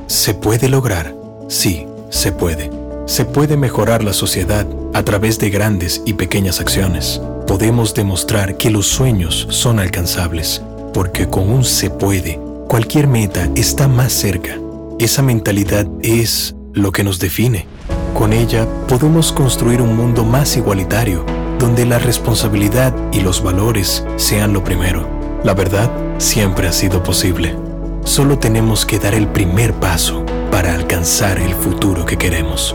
Se 0.08 0.34
puede 0.34 0.68
lograr. 0.68 1.14
Sí, 1.48 1.86
se 2.10 2.32
puede 2.32 2.70
se 3.06 3.24
puede 3.24 3.56
mejorar 3.56 4.02
la 4.02 4.12
sociedad 4.12 4.66
a 4.92 5.02
través 5.04 5.38
de 5.38 5.48
grandes 5.48 6.02
y 6.04 6.14
pequeñas 6.14 6.60
acciones. 6.60 7.20
Podemos 7.46 7.94
demostrar 7.94 8.56
que 8.56 8.68
los 8.68 8.86
sueños 8.86 9.46
son 9.50 9.78
alcanzables, 9.78 10.60
porque 10.92 11.28
con 11.28 11.48
un 11.48 11.64
se 11.64 11.88
puede, 11.88 12.40
cualquier 12.68 13.06
meta 13.06 13.48
está 13.54 13.86
más 13.86 14.12
cerca. 14.12 14.58
Esa 14.98 15.22
mentalidad 15.22 15.86
es 16.02 16.56
lo 16.72 16.90
que 16.90 17.04
nos 17.04 17.20
define. 17.20 17.66
Con 18.12 18.32
ella 18.32 18.66
podemos 18.88 19.30
construir 19.30 19.80
un 19.80 19.96
mundo 19.96 20.24
más 20.24 20.56
igualitario, 20.56 21.24
donde 21.60 21.86
la 21.86 22.00
responsabilidad 22.00 22.92
y 23.12 23.20
los 23.20 23.40
valores 23.40 24.04
sean 24.16 24.52
lo 24.52 24.64
primero. 24.64 25.15
La 25.46 25.54
verdad 25.54 25.88
siempre 26.18 26.66
ha 26.66 26.72
sido 26.72 27.04
posible. 27.04 27.56
Solo 28.02 28.36
tenemos 28.36 28.84
que 28.84 28.98
dar 28.98 29.14
el 29.14 29.28
primer 29.28 29.74
paso 29.74 30.26
para 30.50 30.74
alcanzar 30.74 31.38
el 31.38 31.54
futuro 31.54 32.04
que 32.04 32.16
queremos. 32.16 32.74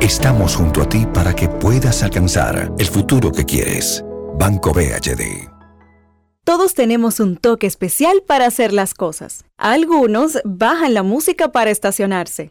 Estamos 0.00 0.56
junto 0.56 0.80
a 0.80 0.88
ti 0.88 1.04
para 1.12 1.36
que 1.36 1.50
puedas 1.50 2.02
alcanzar 2.02 2.72
el 2.78 2.86
futuro 2.86 3.30
que 3.30 3.44
quieres. 3.44 4.02
Banco 4.38 4.72
BHD. 4.72 5.50
Todos 6.42 6.72
tenemos 6.72 7.20
un 7.20 7.36
toque 7.36 7.66
especial 7.66 8.22
para 8.26 8.46
hacer 8.46 8.72
las 8.72 8.94
cosas. 8.94 9.44
Algunos 9.58 10.38
bajan 10.46 10.94
la 10.94 11.02
música 11.02 11.52
para 11.52 11.70
estacionarse. 11.70 12.50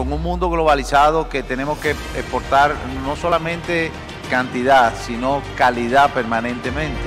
con 0.00 0.14
un 0.14 0.22
mundo 0.22 0.48
globalizado 0.48 1.28
que 1.28 1.42
tenemos 1.42 1.78
que 1.78 1.90
exportar 1.90 2.74
no 3.04 3.16
solamente 3.16 3.90
cantidad, 4.30 4.94
sino 5.06 5.42
calidad 5.58 6.10
permanentemente. 6.14 7.02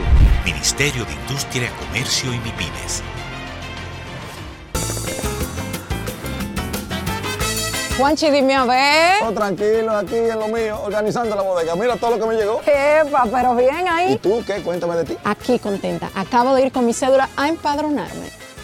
Ministerio 0.46 1.04
de 1.04 1.14
Industria, 1.14 1.72
Comercio 1.80 2.32
y 2.32 2.38
MIPINES. 2.38 3.02
Juanchi, 7.98 8.30
dime 8.30 8.54
a 8.54 8.66
ver. 8.66 9.24
Oh, 9.24 9.32
tranquilo, 9.32 9.98
aquí 9.98 10.16
en 10.16 10.38
lo 10.38 10.48
mío, 10.50 10.80
organizando 10.84 11.36
la 11.36 11.42
bodega. 11.42 11.76
Mira 11.76 11.96
todo 11.96 12.12
lo 12.12 12.20
que 12.20 12.28
me 12.28 12.36
llegó. 12.36 12.62
Epa, 12.62 13.26
pero 13.32 13.56
bien 13.56 13.88
ahí. 13.88 14.14
¿Y 14.14 14.18
tú 14.18 14.44
qué? 14.46 14.62
Cuéntame 14.62 14.98
de 14.98 15.06
ti. 15.06 15.18
Aquí 15.24 15.58
contenta. 15.58 16.12
Acabo 16.14 16.54
de 16.54 16.68
ir 16.68 16.72
con 16.72 16.86
mi 16.86 16.94
cédula 16.94 17.28
a 17.38 17.50
empadronarme. 17.50 18.43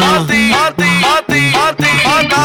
Pati, 0.00 0.50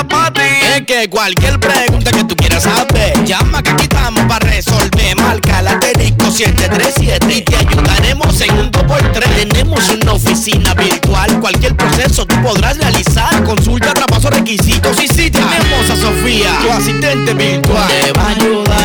pati, 0.01 0.41
Es 0.75 0.85
que 0.85 1.09
cualquier 1.09 1.59
pregunta 1.59 2.11
que 2.11 2.23
tú 2.25 2.35
quieras 2.35 2.63
saber, 2.63 3.25
llama 3.25 3.63
que 3.63 3.71
aquí 3.71 3.83
estamos 3.83 4.23
para 4.25 4.47
resolver. 4.47 5.15
Marca 5.17 5.63
la 5.63 5.79
737 6.37 7.33
y 7.33 7.41
te 7.41 7.55
ayudaremos 7.55 8.39
en 8.41 8.59
un 8.59 8.71
2x3 8.71 9.49
Tenemos 9.49 9.89
una 9.89 10.13
oficina 10.13 10.75
virtual, 10.75 11.39
cualquier 11.39 11.75
proceso 11.75 12.27
tú 12.27 12.39
podrás 12.43 12.77
realizar. 12.77 13.43
Consulta, 13.43 13.93
traspaso, 13.93 14.29
requisitos 14.29 15.03
y 15.03 15.07
si 15.07 15.31
tenemos 15.31 15.89
a 15.89 15.95
Sofía, 15.95 16.55
tu 16.61 16.71
asistente 16.71 17.33
virtual. 17.33 17.87
Te 17.87 18.11
va 18.11 18.27
a 18.27 18.29
ayudar 18.29 18.76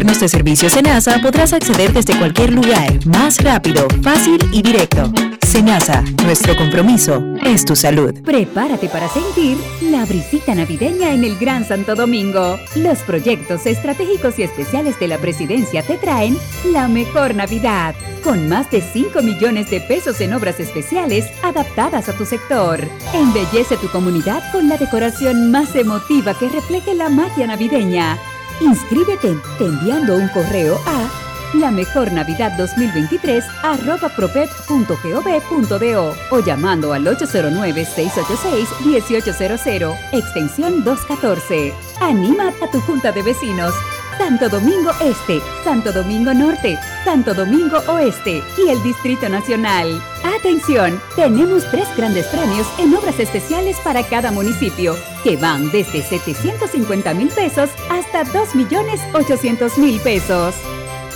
alternos 0.00 0.20
de 0.20 0.28
servicio 0.28 0.70
Senasa 0.70 1.18
podrás 1.20 1.52
acceder 1.52 1.92
desde 1.92 2.18
cualquier 2.18 2.54
lugar, 2.54 3.04
más 3.04 3.36
rápido, 3.44 3.86
fácil 4.02 4.38
y 4.50 4.62
directo. 4.62 5.12
Senasa, 5.46 6.02
nuestro 6.24 6.56
compromiso 6.56 7.22
es 7.44 7.66
tu 7.66 7.76
salud. 7.76 8.14
Prepárate 8.22 8.88
para 8.88 9.10
sentir 9.10 9.58
la 9.82 10.06
brisita 10.06 10.54
navideña 10.54 11.12
en 11.12 11.24
el 11.24 11.36
Gran 11.36 11.66
Santo 11.66 11.94
Domingo. 11.94 12.58
Los 12.76 13.00
proyectos 13.00 13.66
estratégicos 13.66 14.38
y 14.38 14.44
especiales 14.44 14.98
de 14.98 15.08
la 15.08 15.18
presidencia 15.18 15.82
te 15.82 15.98
traen 15.98 16.38
la 16.72 16.88
mejor 16.88 17.34
Navidad, 17.34 17.94
con 18.24 18.48
más 18.48 18.70
de 18.70 18.80
5 18.80 19.20
millones 19.20 19.68
de 19.68 19.82
pesos 19.82 20.18
en 20.22 20.32
obras 20.32 20.60
especiales 20.60 21.26
adaptadas 21.42 22.08
a 22.08 22.14
tu 22.14 22.24
sector. 22.24 22.80
Embellece 23.12 23.76
tu 23.76 23.88
comunidad 23.88 24.50
con 24.50 24.66
la 24.66 24.78
decoración 24.78 25.50
más 25.50 25.76
emotiva 25.76 26.32
que 26.32 26.48
refleje 26.48 26.94
la 26.94 27.10
magia 27.10 27.46
navideña. 27.46 28.18
Inscríbete 28.60 29.36
enviando 29.58 30.16
un 30.16 30.28
correo 30.28 30.78
a 30.86 31.10
la 31.54 31.70
mejor 31.70 32.12
Navidad 32.12 32.52
2023 32.56 33.44
arroba 33.62 34.08
propep.gov.do 34.10 36.14
o 36.30 36.40
llamando 36.40 36.92
al 36.92 37.06
809-686-1800, 37.06 39.96
extensión 40.12 40.84
214. 40.84 41.72
Anima 42.00 42.52
a 42.62 42.70
tu 42.70 42.78
junta 42.80 43.10
de 43.12 43.22
vecinos. 43.22 43.72
Santo 44.20 44.50
Domingo 44.50 44.90
Este, 45.00 45.40
Santo 45.64 45.92
Domingo 45.92 46.34
Norte, 46.34 46.78
Santo 47.06 47.32
Domingo 47.32 47.78
Oeste 47.88 48.42
y 48.58 48.68
el 48.68 48.80
Distrito 48.82 49.30
Nacional. 49.30 49.98
Atención, 50.36 51.00
tenemos 51.16 51.64
tres 51.70 51.88
grandes 51.96 52.26
premios 52.26 52.66
en 52.78 52.94
obras 52.94 53.18
especiales 53.18 53.78
para 53.82 54.02
cada 54.02 54.30
municipio, 54.30 54.94
que 55.24 55.38
van 55.38 55.70
desde 55.70 56.02
750 56.02 57.14
mil 57.14 57.28
pesos 57.28 57.70
hasta 57.90 58.24
2 58.24 58.54
millones 58.56 59.00
800 59.14 59.78
mil 59.78 59.98
pesos. 60.00 60.54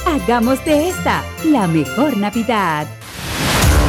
Hagamos 0.06 0.64
de 0.64 0.88
esta 0.88 1.22
la 1.44 1.66
mejor 1.66 2.16
Navidad. 2.16 2.86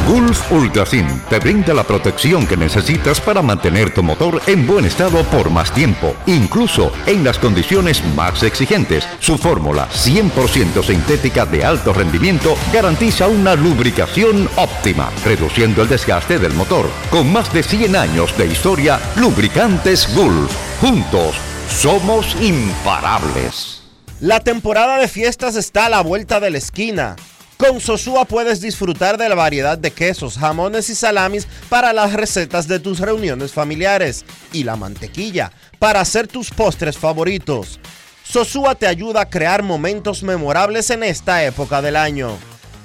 Gulf 0.06 0.52
Ultrasin 0.52 1.20
te 1.28 1.40
brinda 1.40 1.74
la 1.74 1.82
protección 1.82 2.46
que 2.46 2.56
necesitas 2.56 3.20
para 3.20 3.42
mantener 3.42 3.92
tu 3.92 4.04
motor 4.04 4.40
en 4.46 4.64
buen 4.64 4.84
estado 4.84 5.24
por 5.24 5.50
más 5.50 5.74
tiempo, 5.74 6.14
incluso 6.26 6.92
en 7.06 7.24
las 7.24 7.40
condiciones 7.40 8.04
más 8.14 8.44
exigentes. 8.44 9.04
Su 9.18 9.36
fórmula 9.36 9.88
100% 9.88 10.84
sintética 10.84 11.44
de 11.44 11.64
alto 11.64 11.92
rendimiento 11.92 12.56
garantiza 12.72 13.26
una 13.26 13.56
lubricación 13.56 14.48
óptima, 14.54 15.10
reduciendo 15.24 15.82
el 15.82 15.88
desgaste 15.88 16.38
del 16.38 16.54
motor. 16.54 16.88
Con 17.10 17.32
más 17.32 17.52
de 17.52 17.64
100 17.64 17.96
años 17.96 18.38
de 18.38 18.46
historia, 18.46 19.00
Lubricantes 19.16 20.08
Gulf. 20.14 20.52
Juntos, 20.80 21.34
somos 21.68 22.36
imparables. 22.40 23.82
La 24.20 24.38
temporada 24.38 24.98
de 24.98 25.08
fiestas 25.08 25.56
está 25.56 25.86
a 25.86 25.90
la 25.90 26.02
vuelta 26.02 26.38
de 26.38 26.50
la 26.50 26.58
esquina. 26.58 27.16
Con 27.56 27.80
Sosúa 27.80 28.26
puedes 28.26 28.60
disfrutar 28.60 29.16
de 29.16 29.30
la 29.30 29.34
variedad 29.34 29.78
de 29.78 29.90
quesos, 29.90 30.36
jamones 30.36 30.90
y 30.90 30.94
salamis 30.94 31.48
para 31.70 31.94
las 31.94 32.12
recetas 32.12 32.68
de 32.68 32.80
tus 32.80 33.00
reuniones 33.00 33.52
familiares 33.52 34.26
y 34.52 34.64
la 34.64 34.76
mantequilla 34.76 35.52
para 35.78 36.00
hacer 36.00 36.28
tus 36.28 36.50
postres 36.50 36.98
favoritos. 36.98 37.80
Sosúa 38.24 38.74
te 38.74 38.86
ayuda 38.86 39.22
a 39.22 39.30
crear 39.30 39.62
momentos 39.62 40.22
memorables 40.22 40.90
en 40.90 41.02
esta 41.02 41.44
época 41.44 41.80
del 41.80 41.96
año. 41.96 42.36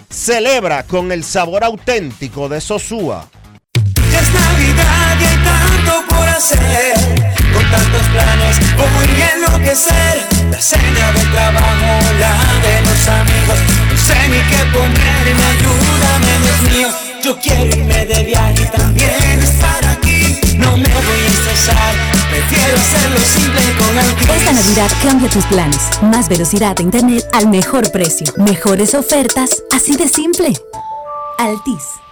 Celebra 0.10 0.84
con 0.84 1.12
el 1.12 1.26
sabor 1.26 1.66
auténtico 1.66 2.48
de 2.48 2.62
Sosúa. 2.62 3.30
Tanto 5.92 6.16
por 6.16 6.28
hacer, 6.28 6.94
con 7.54 7.72
tantos 7.72 8.08
planes 8.14 8.60
voy 8.78 9.22
a 9.22 9.30
enloquecer. 9.36 10.28
La 10.50 10.62
cena 10.62 11.12
del 11.14 11.32
trabajo, 11.32 12.00
la 12.20 12.34
de 12.62 12.82
los 12.82 13.08
amigos, 13.08 13.60
no 13.90 13.98
sé 13.98 14.28
ni 14.30 14.40
qué 14.50 14.66
ponerme, 14.74 15.44
ayúdame 15.54 16.32
Dios 16.44 16.74
mío. 16.74 16.88
Yo 17.24 17.40
quiero 17.40 17.66
irme 17.66 18.06
de 18.06 18.24
viaje 18.24 18.64
y 18.64 18.78
también 18.78 19.40
estar 19.42 19.86
aquí, 19.86 20.40
no 20.58 20.78
me 20.78 20.88
voy 20.88 21.22
a 21.26 21.32
estresar, 21.32 21.94
prefiero 22.30 22.78
hacerlo 22.78 23.20
simple 23.20 23.62
con. 23.78 24.36
Esta 24.36 24.52
Navidad 24.52 24.92
cambia 25.04 25.30
tus 25.30 25.46
planes. 25.46 25.90
Más 26.02 26.30
velocidad 26.30 26.76
de 26.76 26.84
internet 26.84 27.24
al 27.34 27.48
mejor 27.48 27.92
precio. 27.92 28.28
Mejores 28.38 28.96
ofertas, 28.96 29.64
así 29.72 29.96
de 29.96 30.08
simple. 30.08 30.54
Altis. 31.38 32.11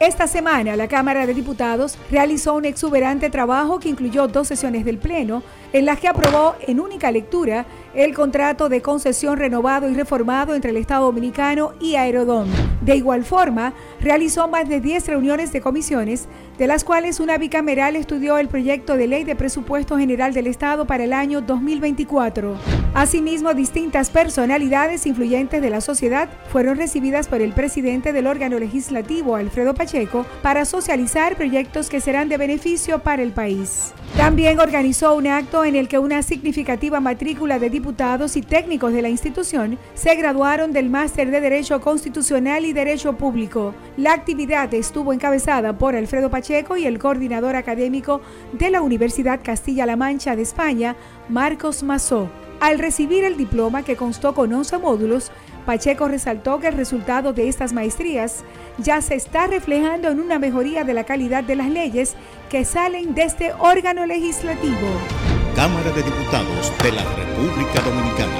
Esta 0.00 0.26
semana, 0.26 0.76
la 0.76 0.88
Cámara 0.88 1.26
de 1.26 1.34
Diputados 1.34 1.98
realizó 2.10 2.54
un 2.54 2.64
exuberante 2.64 3.28
trabajo 3.28 3.78
que 3.78 3.90
incluyó 3.90 4.28
dos 4.28 4.48
sesiones 4.48 4.86
del 4.86 4.96
Pleno, 4.96 5.42
en 5.74 5.84
las 5.84 6.00
que 6.00 6.08
aprobó 6.08 6.54
en 6.66 6.80
única 6.80 7.10
lectura 7.10 7.66
el 7.94 8.14
contrato 8.14 8.68
de 8.68 8.82
concesión 8.82 9.38
renovado 9.38 9.88
y 9.88 9.94
reformado 9.94 10.54
entre 10.54 10.70
el 10.70 10.76
Estado 10.76 11.06
Dominicano 11.06 11.72
y 11.80 11.96
Aerodón. 11.96 12.48
De 12.80 12.96
igual 12.96 13.24
forma, 13.24 13.74
realizó 14.00 14.48
más 14.48 14.68
de 14.68 14.80
10 14.80 15.06
reuniones 15.08 15.52
de 15.52 15.60
comisiones, 15.60 16.28
de 16.56 16.66
las 16.66 16.84
cuales 16.84 17.20
una 17.20 17.36
bicameral 17.36 17.96
estudió 17.96 18.38
el 18.38 18.48
proyecto 18.48 18.96
de 18.96 19.06
ley 19.06 19.24
de 19.24 19.36
presupuesto 19.36 19.98
general 19.98 20.32
del 20.32 20.46
Estado 20.46 20.86
para 20.86 21.04
el 21.04 21.12
año 21.12 21.40
2024. 21.40 22.56
Asimismo, 22.94 23.54
distintas 23.54 24.10
personalidades 24.10 25.06
influyentes 25.06 25.60
de 25.60 25.70
la 25.70 25.80
sociedad 25.80 26.28
fueron 26.50 26.76
recibidas 26.76 27.28
por 27.28 27.40
el 27.40 27.52
presidente 27.52 28.12
del 28.12 28.26
órgano 28.26 28.58
legislativo, 28.58 29.36
Alfredo 29.36 29.74
Pacheco, 29.74 30.26
para 30.42 30.64
socializar 30.64 31.36
proyectos 31.36 31.88
que 31.88 32.00
serán 32.00 32.28
de 32.28 32.36
beneficio 32.36 33.00
para 33.00 33.22
el 33.22 33.32
país. 33.32 33.92
También 34.16 34.58
organizó 34.60 35.14
un 35.14 35.26
acto 35.28 35.64
en 35.64 35.76
el 35.76 35.88
que 35.88 35.98
una 35.98 36.22
significativa 36.22 37.00
matrícula 37.00 37.58
de 37.58 37.70
diputados 37.80 38.36
y 38.36 38.42
técnicos 38.42 38.92
de 38.92 39.00
la 39.00 39.08
institución 39.08 39.78
se 39.94 40.14
graduaron 40.14 40.70
del 40.70 40.90
Máster 40.90 41.30
de 41.30 41.40
Derecho 41.40 41.80
Constitucional 41.80 42.66
y 42.66 42.74
Derecho 42.74 43.14
Público. 43.14 43.74
La 43.96 44.12
actividad 44.12 44.72
estuvo 44.74 45.14
encabezada 45.14 45.78
por 45.78 45.96
Alfredo 45.96 46.28
Pacheco 46.28 46.76
y 46.76 46.84
el 46.84 46.98
coordinador 46.98 47.56
académico 47.56 48.20
de 48.52 48.68
la 48.68 48.82
Universidad 48.82 49.40
Castilla-La 49.42 49.96
Mancha 49.96 50.36
de 50.36 50.42
España, 50.42 50.94
Marcos 51.30 51.82
Mazó. 51.82 52.28
Al 52.60 52.78
recibir 52.78 53.24
el 53.24 53.38
diploma 53.38 53.82
que 53.82 53.96
constó 53.96 54.34
con 54.34 54.52
11 54.52 54.76
módulos, 54.76 55.32
Pacheco 55.64 56.06
resaltó 56.06 56.60
que 56.60 56.68
el 56.68 56.74
resultado 56.74 57.32
de 57.32 57.48
estas 57.48 57.72
maestrías 57.72 58.44
ya 58.76 59.00
se 59.00 59.14
está 59.14 59.46
reflejando 59.46 60.08
en 60.08 60.20
una 60.20 60.38
mejoría 60.38 60.84
de 60.84 60.92
la 60.92 61.04
calidad 61.04 61.44
de 61.44 61.56
las 61.56 61.70
leyes 61.70 62.14
que 62.50 62.66
salen 62.66 63.14
de 63.14 63.22
este 63.22 63.54
órgano 63.54 64.04
legislativo. 64.04 65.29
Cámara 65.60 65.92
de 65.92 66.02
Diputados 66.02 66.72
de 66.82 66.90
la 66.90 67.04
República 67.16 67.82
Dominicana. 67.82 68.32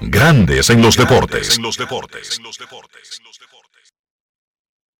Grandes 0.00 0.70
en 0.70 0.80
los 0.80 0.96
deportes. 0.96 1.56
En 1.56 1.64
los 1.64 1.76
deportes. 1.76 2.40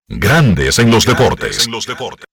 Grandes 0.09 0.81
en 0.81 0.91
los 0.91 1.07
deportes. 1.07 1.67
En 1.67 1.71
los 1.71 1.87
deportes. 1.87 2.25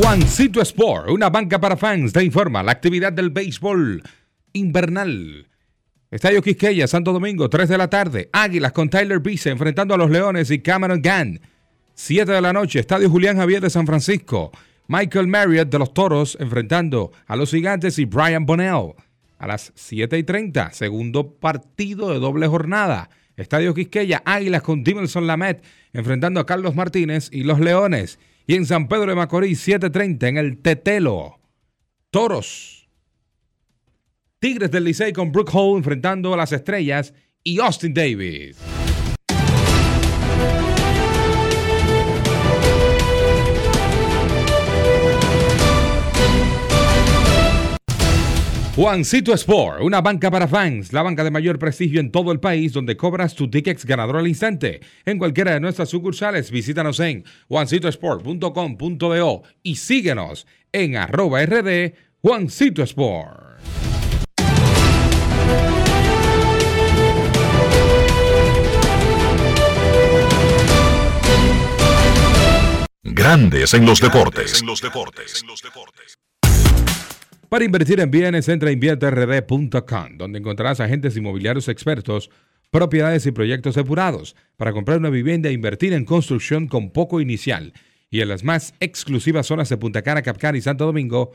Juancito 0.00 0.62
Sport, 0.62 1.10
una 1.10 1.28
banca 1.28 1.60
para 1.60 1.76
fans, 1.76 2.12
te 2.12 2.22
informa 2.22 2.62
la 2.62 2.70
actividad 2.70 3.12
del 3.12 3.30
béisbol 3.30 4.04
invernal. 4.52 5.49
Estadio 6.10 6.42
Quisqueya, 6.42 6.88
Santo 6.88 7.12
Domingo, 7.12 7.48
3 7.48 7.68
de 7.68 7.78
la 7.78 7.88
tarde. 7.88 8.30
Águilas 8.32 8.72
con 8.72 8.90
Tyler 8.90 9.20
Bice 9.20 9.50
enfrentando 9.50 9.94
a 9.94 9.96
los 9.96 10.10
Leones 10.10 10.50
y 10.50 10.58
Cameron 10.58 11.00
Gann. 11.00 11.40
7 11.94 12.32
de 12.32 12.40
la 12.40 12.52
noche, 12.52 12.80
Estadio 12.80 13.08
Julián 13.08 13.36
Javier 13.36 13.62
de 13.62 13.70
San 13.70 13.86
Francisco. 13.86 14.50
Michael 14.88 15.28
Marriott 15.28 15.70
de 15.70 15.78
los 15.78 15.94
Toros 15.94 16.36
enfrentando 16.40 17.12
a 17.28 17.36
los 17.36 17.52
Gigantes 17.52 17.96
y 18.00 18.06
Brian 18.06 18.44
Bonnell. 18.44 18.94
A 19.38 19.46
las 19.46 19.72
7 19.76 20.18
y 20.18 20.24
30, 20.24 20.72
segundo 20.72 21.34
partido 21.34 22.12
de 22.12 22.18
doble 22.18 22.48
jornada. 22.48 23.08
Estadio 23.36 23.72
Quisqueya, 23.72 24.20
Águilas 24.24 24.62
con 24.62 24.82
Dimelson 24.82 25.28
Lamet 25.28 25.62
enfrentando 25.92 26.40
a 26.40 26.46
Carlos 26.46 26.74
Martínez 26.74 27.28
y 27.30 27.44
los 27.44 27.60
Leones. 27.60 28.18
Y 28.48 28.56
en 28.56 28.66
San 28.66 28.88
Pedro 28.88 29.06
de 29.06 29.14
Macorís, 29.14 29.60
7:30 29.60 30.26
en 30.26 30.38
el 30.38 30.58
Tetelo. 30.58 31.38
Toros. 32.10 32.79
Tigres 34.40 34.70
del 34.70 34.84
Licey 34.84 35.12
con 35.12 35.30
Brooke 35.32 35.52
Hall 35.52 35.76
enfrentando 35.76 36.32
a 36.32 36.36
las 36.38 36.50
estrellas 36.52 37.12
y 37.44 37.60
Austin 37.60 37.92
Davis. 37.92 38.56
Juancito 48.74 49.34
Sport, 49.34 49.82
una 49.82 50.00
banca 50.00 50.30
para 50.30 50.48
fans, 50.48 50.94
la 50.94 51.02
banca 51.02 51.22
de 51.22 51.30
mayor 51.30 51.58
prestigio 51.58 52.00
en 52.00 52.10
todo 52.10 52.32
el 52.32 52.40
país, 52.40 52.72
donde 52.72 52.96
cobras 52.96 53.34
tu 53.34 53.50
tickets 53.50 53.84
ganador 53.84 54.16
al 54.16 54.26
instante. 54.26 54.80
En 55.04 55.18
cualquiera 55.18 55.52
de 55.52 55.60
nuestras 55.60 55.90
sucursales, 55.90 56.50
visítanos 56.50 56.98
en 57.00 57.24
juancitosport.com.do 57.48 59.42
y 59.62 59.76
síguenos 59.76 60.46
en 60.72 60.96
arroba 60.96 61.44
rd 61.44 61.92
Juancito 62.22 62.82
Sport. 62.82 63.99
Grandes 73.12 73.74
en 73.74 73.84
los 73.84 74.00
deportes. 74.00 74.62
Para 77.48 77.64
invertir 77.64 77.98
en 77.98 78.10
bienes, 78.10 78.48
entra 78.48 78.68
a 78.68 78.72
invierterd.com, 78.72 80.16
donde 80.16 80.38
encontrarás 80.38 80.78
agentes 80.78 81.16
inmobiliarios 81.16 81.68
expertos, 81.68 82.30
propiedades 82.70 83.26
y 83.26 83.32
proyectos 83.32 83.74
depurados 83.74 84.36
para 84.56 84.72
comprar 84.72 84.98
una 84.98 85.10
vivienda 85.10 85.48
e 85.48 85.52
invertir 85.52 85.92
en 85.92 86.04
construcción 86.04 86.68
con 86.68 86.90
poco 86.90 87.20
inicial. 87.20 87.72
Y 88.10 88.20
en 88.20 88.28
las 88.28 88.44
más 88.44 88.74
exclusivas 88.78 89.46
zonas 89.46 89.68
de 89.68 89.76
Punta 89.76 90.02
Cana, 90.02 90.22
Capcán 90.22 90.54
y 90.54 90.60
Santo 90.60 90.86
Domingo, 90.86 91.32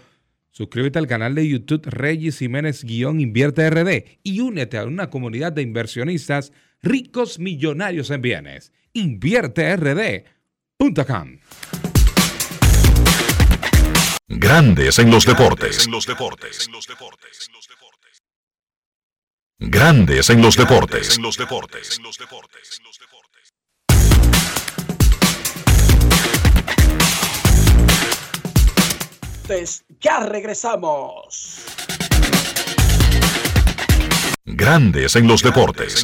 suscríbete 0.51 0.99
al 0.99 1.07
canal 1.07 1.35
de 1.35 1.47
YouTube 1.47 1.85
Reyes 1.87 2.39
Jiménez-Invierte 2.39 3.69
RD 3.69 4.19
y 4.23 4.39
únete 4.39 4.77
a 4.77 4.85
una 4.85 5.09
comunidad 5.09 5.51
de 5.51 5.63
inversionistas 5.63 6.53
ricos 6.81 7.37
millonarios 7.37 8.11
en 8.11 8.21
bienes. 8.21 8.71
InvierteRD.com. 10.79 11.39
Grandes 14.27 14.99
en 14.99 15.11
los 15.11 15.25
deportes. 15.25 15.87
Grandes 19.59 20.29
en 20.29 20.41
los 20.41 20.57
deportes. 20.57 21.19
Entonces, 29.43 29.85
ya 30.01 30.19
regresamos. 30.21 31.65
Grandes 34.43 35.15
en 35.15 35.27
los 35.27 35.41
deportes. 35.41 36.03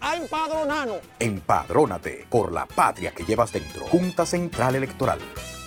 a 0.00 0.16
empadronarnos. 0.16 0.98
Empadrónate 1.18 2.26
por 2.28 2.52
la 2.52 2.66
patria 2.66 3.12
que 3.12 3.24
llevas 3.24 3.52
dentro. 3.52 3.86
Junta 3.86 4.26
Central 4.26 4.74
Electoral. 4.76 5.18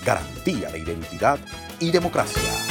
Garantía 0.06 0.70
de 0.70 0.80
identidad 0.80 1.40
y 1.80 1.92
democracia. 1.92 2.71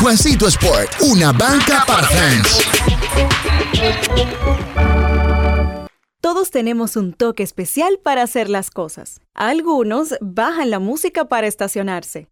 Juancito 0.00 0.48
Sport, 0.48 0.90
una 1.02 1.30
banca 1.30 1.84
para 1.86 2.08
fans. 2.08 2.66
Todos 6.20 6.50
tenemos 6.50 6.96
un 6.96 7.12
toque 7.12 7.44
especial 7.44 8.00
para 8.02 8.22
hacer 8.22 8.48
las 8.48 8.70
cosas. 8.70 9.20
Algunos 9.34 10.16
bajan 10.20 10.70
la 10.70 10.80
música 10.80 11.26
para 11.26 11.46
estacionarse. 11.46 12.31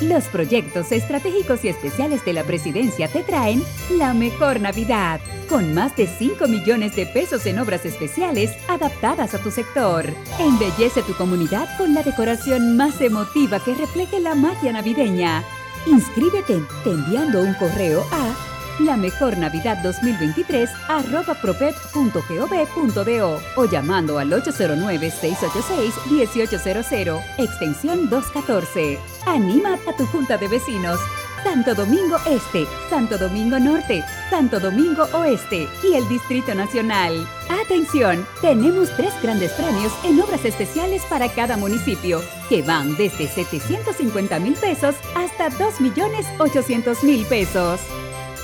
Los 0.00 0.24
proyectos 0.24 0.92
estratégicos 0.92 1.64
y 1.64 1.68
especiales 1.68 2.24
de 2.24 2.32
la 2.32 2.44
presidencia 2.44 3.08
te 3.08 3.22
traen 3.22 3.62
la 3.90 4.14
mejor 4.14 4.60
Navidad, 4.60 5.20
con 5.48 5.74
más 5.74 5.96
de 5.96 6.06
5 6.06 6.48
millones 6.48 6.96
de 6.96 7.06
pesos 7.06 7.46
en 7.46 7.58
obras 7.58 7.84
especiales 7.84 8.52
adaptadas 8.68 9.34
a 9.34 9.38
tu 9.38 9.50
sector. 9.50 10.06
Embellece 10.38 11.02
tu 11.02 11.14
comunidad 11.14 11.68
con 11.78 11.94
la 11.94 12.02
decoración 12.02 12.76
más 12.76 13.00
emotiva 13.00 13.60
que 13.60 13.74
refleje 13.74 14.20
la 14.20 14.34
magia 14.34 14.72
navideña. 14.72 15.44
Inscríbete 15.86 16.60
te 16.82 16.90
enviando 16.90 17.42
un 17.42 17.54
correo 17.54 18.04
a 18.12 18.55
la 18.80 18.96
mejor 18.96 19.38
Navidad 19.38 19.78
2023 19.82 20.68
arroba 20.88 21.34
propep.gov.do 21.34 23.40
o 23.56 23.64
llamando 23.64 24.18
al 24.18 24.30
809-686-1800, 24.30 27.22
extensión 27.38 28.10
214. 28.10 28.98
Anima 29.26 29.78
a 29.88 29.96
tu 29.96 30.04
junta 30.06 30.36
de 30.36 30.48
vecinos. 30.48 30.98
Santo 31.42 31.74
Domingo 31.76 32.16
Este, 32.26 32.66
Santo 32.90 33.16
Domingo 33.18 33.58
Norte, 33.60 34.02
Santo 34.30 34.58
Domingo 34.58 35.06
Oeste 35.12 35.68
y 35.84 35.94
el 35.94 36.08
Distrito 36.08 36.52
Nacional. 36.56 37.24
Atención, 37.62 38.26
tenemos 38.40 38.90
tres 38.96 39.12
grandes 39.22 39.52
premios 39.52 39.92
en 40.04 40.20
obras 40.20 40.44
especiales 40.44 41.04
para 41.04 41.28
cada 41.28 41.56
municipio, 41.56 42.20
que 42.48 42.62
van 42.62 42.96
desde 42.96 43.28
750 43.28 44.40
mil 44.40 44.54
pesos 44.54 44.96
hasta 45.14 45.50
2 45.50 45.80
millones 45.80 46.26
800 46.40 47.04
mil 47.04 47.24
pesos. 47.26 47.78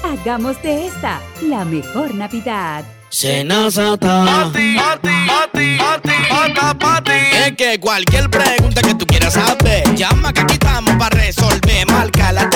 Hagamos 0.04 0.60
de 0.62 0.86
esta 0.86 1.20
la 1.42 1.64
mejor 1.64 2.14
Navidad. 2.14 2.84
Senazata. 3.08 4.24
Pati, 4.24 4.76
pati, 4.76 5.08
pati, 5.28 5.78
pati, 5.78 6.78
pati, 6.78 7.10
Es 7.34 7.52
que 7.56 7.78
cualquier 7.78 8.28
pregunta 8.30 8.82
que 8.82 8.94
tú 8.94 9.06
quieras 9.06 9.34
saber, 9.34 9.94
llama 9.94 10.32
que 10.32 10.40
aquí 10.40 10.54
estamos 10.54 10.94
para 10.96 11.16
resolver. 11.16 11.86
Marca 11.86 12.32
la 12.32 12.48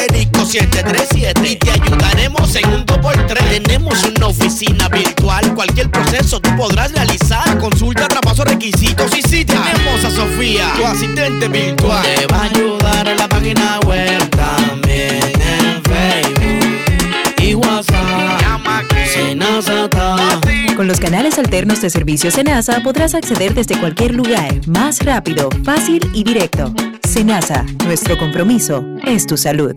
737 0.47 1.51
y 1.51 1.57
te 1.57 1.71
ayudaremos 1.71 2.55
en 2.57 2.73
un 2.73 2.87
2x3. 2.87 3.63
Tenemos 3.63 4.03
una 4.05 4.29
oficina 4.29 4.89
virtual, 4.89 5.55
cualquier 5.55 5.91
proceso 5.91 6.41
tú 6.41 6.51
podrás 6.57 6.93
realizar. 6.93 7.59
Consulta, 7.59 8.09
traspaso, 8.09 8.45
requisitos 8.45 9.17
y 9.17 9.23
si 9.23 9.45
tenemos 9.45 10.05
a 10.05 10.11
Sofía, 10.11 10.73
tu 10.77 10.87
asistente 10.87 11.49
virtual. 11.49 12.03
Te 12.03 12.27
va 12.27 12.39
a 12.39 12.45
ayudar 12.45 13.09
en 13.09 13.17
la 13.17 13.29
página 13.29 13.81
web 13.81 14.31
también 14.31 15.36
Con 20.77 20.89
los 20.89 20.99
canales 20.99 21.39
alternos 21.39 21.81
de 21.81 21.91
servicio 21.91 22.31
Senasa 22.33 22.81
podrás 22.83 23.15
acceder 23.15 23.55
desde 23.55 23.79
cualquier 23.79 24.15
lugar, 24.15 24.67
más 24.67 25.05
rápido, 25.05 25.49
fácil 25.63 26.01
y 26.13 26.25
directo. 26.25 26.75
Senasa, 27.09 27.65
nuestro 27.85 28.19
compromiso 28.19 28.85
es 29.05 29.27
tu 29.27 29.37
salud. 29.37 29.77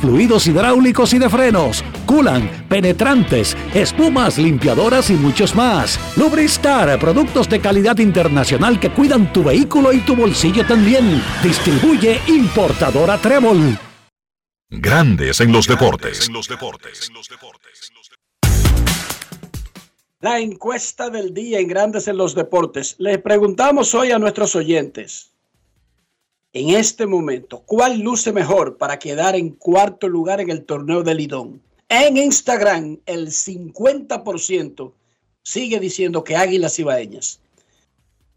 fluidos 0.00 0.46
hidráulicos 0.46 1.12
y 1.12 1.18
de 1.18 1.28
frenos, 1.28 1.84
culan, 2.06 2.48
penetrantes, 2.68 3.56
espumas, 3.74 4.38
limpiadoras 4.38 5.10
y 5.10 5.14
muchos 5.14 5.54
más. 5.54 5.98
Lubristar, 6.16 6.98
productos 6.98 7.48
de 7.48 7.60
calidad 7.60 7.98
internacional 7.98 8.80
que 8.80 8.90
cuidan 8.90 9.32
tu 9.32 9.44
vehículo 9.44 9.92
y 9.92 10.00
tu 10.00 10.16
bolsillo 10.16 10.66
también. 10.66 11.22
Distribuye 11.42 12.20
importadora 12.26 13.18
Trébol. 13.18 13.78
Grandes 14.70 15.40
en 15.40 15.52
los 15.52 15.66
deportes. 15.66 16.28
La 20.20 20.40
encuesta 20.40 21.10
del 21.10 21.32
día 21.34 21.60
en 21.60 21.68
Grandes 21.68 22.08
en 22.08 22.16
los 22.16 22.34
Deportes. 22.34 22.96
Le 22.98 23.18
preguntamos 23.18 23.94
hoy 23.94 24.10
a 24.10 24.18
nuestros 24.18 24.56
oyentes 24.56 25.35
en 26.56 26.70
este 26.70 27.04
momento, 27.04 27.62
¿cuál 27.66 28.00
luce 28.00 28.32
mejor 28.32 28.78
para 28.78 28.98
quedar 28.98 29.36
en 29.36 29.50
cuarto 29.50 30.08
lugar 30.08 30.40
en 30.40 30.48
el 30.48 30.64
torneo 30.64 31.02
de 31.02 31.14
Lidón? 31.14 31.60
En 31.90 32.16
Instagram, 32.16 32.98
el 33.04 33.26
50% 33.28 34.92
sigue 35.42 35.78
diciendo 35.78 36.24
que 36.24 36.34
Águilas 36.34 36.78
Ibaeñas. 36.78 37.40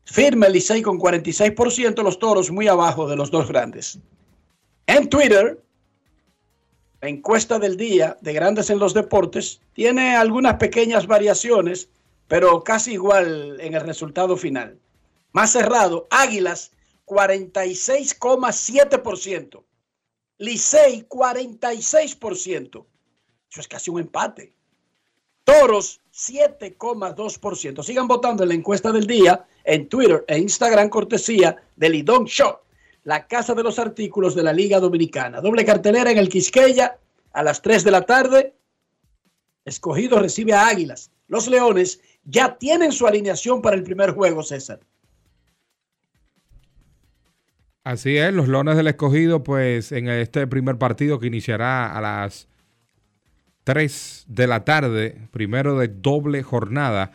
Firme 0.03 0.49
Licey 0.49 0.81
con 0.81 0.99
46%, 0.99 2.03
los 2.03 2.19
toros 2.19 2.51
muy 2.51 2.67
abajo 2.67 3.07
de 3.07 3.15
los 3.15 3.31
dos 3.31 3.47
grandes. 3.47 3.99
En 4.85 5.07
Twitter, 5.07 5.63
la 6.99 7.07
encuesta 7.07 7.57
del 7.57 7.77
día 7.77 8.17
de 8.19 8.33
Grandes 8.33 8.69
en 8.69 8.79
los 8.79 8.93
Deportes 8.93 9.61
tiene 9.71 10.17
algunas 10.17 10.55
pequeñas 10.55 11.07
variaciones, 11.07 11.87
pero 12.27 12.65
casi 12.65 12.93
igual 12.93 13.61
en 13.61 13.75
el 13.75 13.81
resultado 13.81 14.35
final. 14.35 14.77
Más 15.31 15.53
cerrado, 15.53 16.05
Águilas 16.11 16.73
46,7%. 17.09 19.63
Licey, 20.37 21.07
46%. 21.09 22.85
Eso 23.49 23.61
es 23.61 23.67
casi 23.67 23.89
un 23.89 23.99
empate. 23.99 24.53
Toros, 25.43 26.01
7,2%. 26.13 27.83
Sigan 27.83 28.07
votando 28.07 28.43
en 28.43 28.49
la 28.49 28.55
encuesta 28.55 28.91
del 28.91 29.07
día 29.07 29.47
en 29.63 29.89
Twitter 29.89 30.23
e 30.27 30.37
Instagram, 30.37 30.89
cortesía 30.89 31.55
de 31.75 31.89
Lidón 31.89 32.25
Shop, 32.25 32.61
la 33.03 33.25
casa 33.27 33.55
de 33.55 33.63
los 33.63 33.79
artículos 33.79 34.35
de 34.35 34.43
la 34.43 34.53
Liga 34.53 34.79
Dominicana. 34.79 35.41
Doble 35.41 35.65
cartelera 35.65 36.11
en 36.11 36.19
el 36.19 36.29
Quisqueya 36.29 36.99
a 37.33 37.41
las 37.41 37.63
3 37.63 37.83
de 37.83 37.91
la 37.91 38.03
tarde. 38.03 38.53
Escogido 39.65 40.19
recibe 40.19 40.53
a 40.53 40.67
Águilas. 40.67 41.09
Los 41.27 41.47
Leones 41.47 42.01
ya 42.23 42.59
tienen 42.59 42.91
su 42.91 43.07
alineación 43.07 43.63
para 43.63 43.75
el 43.75 43.81
primer 43.83 44.11
juego, 44.11 44.43
César. 44.43 44.79
Así 47.89 48.17
es, 48.17 48.31
los 48.31 48.47
Leones 48.47 48.77
del 48.77 48.85
Escogido, 48.85 49.41
pues 49.41 49.91
en 49.91 50.09
este 50.09 50.45
primer 50.45 50.77
partido 50.77 51.17
que 51.17 51.25
iniciará 51.25 51.91
a 51.97 51.99
las 51.99 52.47
3 53.63 54.25
de 54.27 54.45
la 54.45 54.63
tarde, 54.63 55.27
primero 55.31 55.75
de 55.75 55.87
doble 55.87 56.43
jornada. 56.43 57.13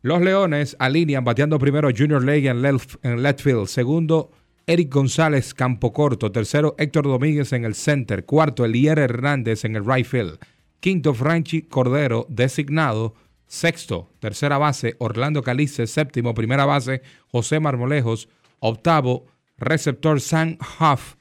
Los 0.00 0.22
Leones 0.22 0.74
alinean 0.80 1.22
bateando 1.22 1.60
primero 1.60 1.88
Junior 1.96 2.24
League 2.24 2.48
en, 2.48 2.64
en 2.64 3.22
left 3.22 3.42
field, 3.42 3.68
segundo 3.68 4.32
Eric 4.66 4.92
González 4.92 5.54
campo 5.54 5.92
corto, 5.92 6.32
tercero 6.32 6.74
Héctor 6.76 7.04
Domínguez 7.04 7.52
en 7.52 7.64
el 7.64 7.76
center, 7.76 8.24
cuarto 8.24 8.64
Elier 8.64 8.98
Hernández 8.98 9.64
en 9.64 9.76
el 9.76 9.84
right 9.86 10.04
field, 10.04 10.40
quinto 10.80 11.14
Franchi 11.14 11.62
Cordero 11.62 12.26
designado, 12.28 13.14
sexto 13.46 14.10
tercera 14.18 14.58
base 14.58 14.96
Orlando 14.98 15.44
Calice, 15.44 15.86
séptimo 15.86 16.34
primera 16.34 16.64
base 16.64 17.02
José 17.30 17.60
Marmolejos, 17.60 18.28
octavo 18.62 19.26
receptor 19.58 20.20
Sam 20.20 20.56
Huff 20.78 21.16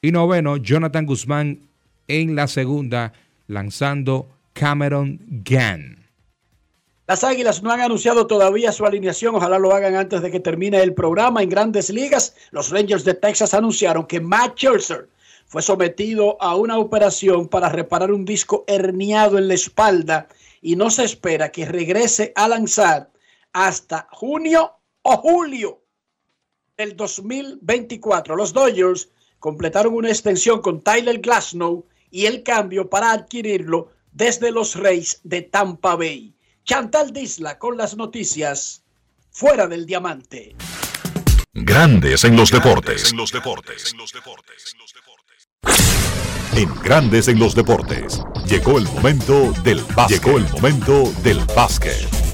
y 0.00 0.12
noveno 0.12 0.56
Jonathan 0.56 1.06
Guzmán 1.06 1.68
en 2.06 2.34
la 2.36 2.46
segunda 2.46 3.12
lanzando 3.48 4.28
Cameron 4.52 5.20
Gann. 5.44 6.08
Las 7.06 7.24
Águilas 7.24 7.62
no 7.62 7.70
han 7.70 7.80
anunciado 7.80 8.26
todavía 8.26 8.70
su 8.70 8.84
alineación, 8.84 9.34
ojalá 9.34 9.58
lo 9.58 9.72
hagan 9.72 9.96
antes 9.96 10.20
de 10.20 10.30
que 10.30 10.40
termine 10.40 10.82
el 10.82 10.94
programa. 10.94 11.42
En 11.42 11.48
grandes 11.48 11.90
ligas, 11.90 12.36
los 12.50 12.70
Rangers 12.70 13.04
de 13.04 13.14
Texas 13.14 13.54
anunciaron 13.54 14.06
que 14.06 14.20
Matt 14.20 14.56
Scherzer 14.56 15.08
fue 15.46 15.62
sometido 15.62 16.36
a 16.40 16.54
una 16.54 16.78
operación 16.78 17.48
para 17.48 17.70
reparar 17.70 18.12
un 18.12 18.26
disco 18.26 18.64
herniado 18.66 19.38
en 19.38 19.48
la 19.48 19.54
espalda 19.54 20.28
y 20.60 20.76
no 20.76 20.90
se 20.90 21.04
espera 21.04 21.50
que 21.50 21.64
regrese 21.64 22.32
a 22.36 22.46
lanzar 22.46 23.10
hasta 23.54 24.06
junio 24.10 24.74
o 25.02 25.16
julio 25.16 25.77
del 26.78 26.96
2024. 26.96 28.36
Los 28.36 28.52
Dodgers 28.52 29.08
completaron 29.40 29.94
una 29.94 30.08
extensión 30.08 30.62
con 30.62 30.80
Tyler 30.80 31.18
Glasnow 31.18 31.84
y 32.10 32.26
el 32.26 32.42
cambio 32.44 32.88
para 32.88 33.12
adquirirlo 33.12 33.90
desde 34.12 34.52
los 34.52 34.76
Reyes 34.76 35.20
de 35.24 35.42
Tampa 35.42 35.96
Bay. 35.96 36.32
Chantal 36.64 37.12
Disla 37.12 37.58
con 37.58 37.76
las 37.76 37.96
noticias 37.96 38.82
fuera 39.30 39.66
del 39.66 39.86
diamante. 39.86 40.54
Grandes 41.52 42.24
en 42.24 42.36
los 42.36 42.50
deportes. 42.50 43.10
En 43.10 43.16
los 43.16 43.32
deportes. 43.32 43.94
En 46.54 46.74
Grandes 46.82 47.26
en 47.28 47.38
los 47.40 47.54
deportes. 47.54 48.22
Llegó 48.46 48.78
el 48.78 48.84
momento 48.84 49.52
del 49.64 49.82
básquet. 49.96 50.22
Llegó 50.22 50.38
el 50.38 50.48
momento 50.50 51.12
del 51.22 51.38
básquet. 51.56 52.27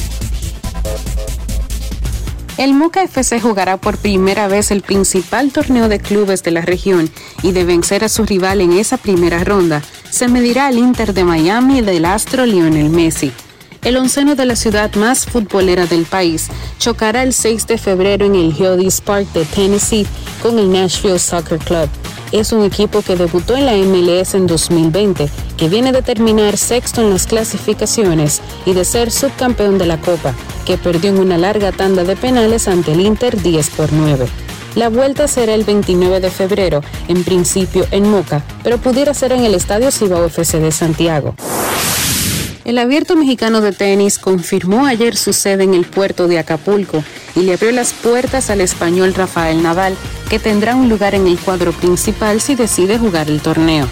El 2.57 2.73
Moca 2.73 3.03
FC 3.03 3.41
jugará 3.41 3.79
por 3.79 3.99
primera 3.99 4.47
vez 4.47 4.71
el 4.71 4.83
principal 4.83 5.51
torneo 5.51 5.89
de 5.89 5.99
clubes 5.99 6.45
de 6.45 6.53
la 6.53 6.61
región 6.61 7.11
y 7.43 7.51
de 7.51 7.65
vencer 7.65 8.05
a 8.05 8.09
su 8.09 8.25
rival 8.25 8.61
en 8.61 8.73
esa 8.73 8.97
primera 8.97 9.43
ronda, 9.43 9.83
se 10.09 10.29
medirá 10.29 10.69
al 10.69 10.79
Inter 10.79 11.15
de 11.15 11.25
Miami 11.25 11.81
del 11.81 12.05
astro 12.05 12.47
Lionel 12.47 12.91
Messi. 12.91 13.33
El 13.85 13.97
onceno 13.97 14.35
de 14.35 14.47
la 14.47 14.57
ciudad 14.57 14.95
más 14.95 15.27
futbolera 15.27 15.87
del 15.87 16.05
país 16.07 16.49
chocará 16.79 17.23
el 17.23 17.33
6 17.33 17.67
de 17.67 17.79
febrero 17.79 18.27
en 18.27 18.35
el 18.35 18.53
Geodis 18.55 19.01
Park 19.01 19.33
de 19.33 19.45
Tennessee 19.45 20.07
con 20.43 20.59
el 20.59 20.73
Nashville 20.73 21.19
Soccer 21.19 21.59
Club 21.59 21.89
es 22.41 22.53
un 22.53 22.65
equipo 22.65 23.03
que 23.03 23.15
debutó 23.15 23.57
en 23.57 23.67
la 23.67 23.75
MLS 23.75 24.35
en 24.35 24.49
2020, 24.49 25.29
que 25.57 25.69
viene 25.69 25.93
de 25.93 26.03
terminar 26.03 26.57
sexto 26.57 27.01
en 27.01 27.11
las 27.11 27.29
clasificaciones 27.29 28.41
y 28.67 28.73
de 28.73 28.85
ser 28.85 29.13
subcampeón 29.13 29.79
de 29.79 29.87
la 29.87 30.01
Copa, 30.01 30.35
que 30.67 30.77
perdió 30.77 31.11
en 31.11 31.19
una 31.19 31.39
larga 31.39 31.71
tanda 31.71 32.03
de 32.03 32.17
penales 32.17 32.67
ante 32.67 32.93
el 32.93 33.01
Inter 33.01 33.41
10 33.41 33.71
por 33.71 33.93
9. 33.93 34.27
La 34.75 34.89
vuelta 34.89 35.29
será 35.29 35.55
el 35.55 35.63
29 35.63 36.19
de 36.19 36.31
febrero, 36.31 36.81
en 37.07 37.23
principio 37.23 37.87
en 37.93 38.11
Moca, 38.11 38.43
pero 38.65 38.79
pudiera 38.79 39.15
ser 39.15 39.31
en 39.31 39.45
el 39.45 39.55
Estadio 39.55 39.93
Cibao 39.93 40.25
FC 40.25 40.59
de 40.59 40.73
Santiago. 40.73 41.37
El 42.65 42.79
abierto 42.79 43.15
mexicano 43.15 43.61
de 43.61 43.73
tenis 43.73 44.19
confirmó 44.19 44.87
ayer 44.87 45.17
su 45.17 45.35
sede 45.35 45.65
en 45.65 45.75
el 45.75 45.85
puerto 45.85 46.29
de 46.29 46.39
Acapulco 46.39 47.05
y 47.37 47.41
le 47.41 47.55
abrió 47.55 47.73
las 47.73 47.93
puertas 47.93 48.49
al 48.49 48.63
español 48.63 49.13
Rafael 49.13 49.63
Nadal, 49.63 49.95
que 50.31 50.39
tendrá 50.39 50.75
un 50.75 50.89
lugar 50.89 51.15
en 51.15 51.27
el 51.27 51.39
cuadro 51.39 51.73
principal 51.73 52.41
si 52.41 52.55
decide 52.55 52.99
jugar 52.99 53.29
el 53.29 53.43
torneo. 53.43 53.87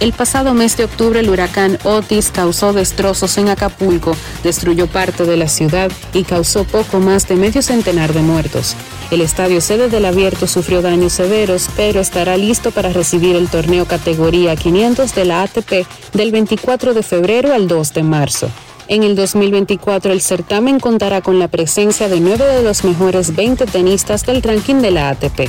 El 0.00 0.12
pasado 0.12 0.54
mes 0.54 0.76
de 0.76 0.84
octubre 0.84 1.18
el 1.18 1.28
huracán 1.28 1.76
Otis 1.82 2.30
causó 2.30 2.72
destrozos 2.72 3.36
en 3.36 3.48
Acapulco, 3.48 4.16
destruyó 4.44 4.86
parte 4.86 5.24
de 5.24 5.36
la 5.36 5.48
ciudad 5.48 5.90
y 6.14 6.22
causó 6.22 6.62
poco 6.62 7.00
más 7.00 7.26
de 7.26 7.34
medio 7.34 7.62
centenar 7.62 8.12
de 8.12 8.20
muertos. 8.20 8.76
El 9.10 9.22
estadio 9.22 9.60
sede 9.60 9.88
del 9.88 10.04
abierto 10.04 10.46
sufrió 10.46 10.82
daños 10.82 11.14
severos, 11.14 11.68
pero 11.76 11.98
estará 11.98 12.36
listo 12.36 12.70
para 12.70 12.92
recibir 12.92 13.34
el 13.34 13.48
torneo 13.48 13.86
categoría 13.86 14.54
500 14.54 15.14
de 15.16 15.24
la 15.24 15.42
ATP 15.42 15.84
del 16.12 16.30
24 16.30 16.94
de 16.94 17.02
febrero 17.02 17.52
al 17.52 17.66
2 17.66 17.94
de 17.94 18.02
marzo. 18.04 18.50
En 18.86 19.02
el 19.02 19.16
2024 19.16 20.12
el 20.12 20.20
certamen 20.20 20.78
contará 20.78 21.22
con 21.22 21.40
la 21.40 21.48
presencia 21.48 22.08
de 22.08 22.20
nueve 22.20 22.44
de 22.44 22.62
los 22.62 22.84
mejores 22.84 23.34
20 23.34 23.66
tenistas 23.66 24.24
del 24.24 24.42
ranking 24.42 24.76
de 24.76 24.92
la 24.92 25.08
ATP. 25.10 25.48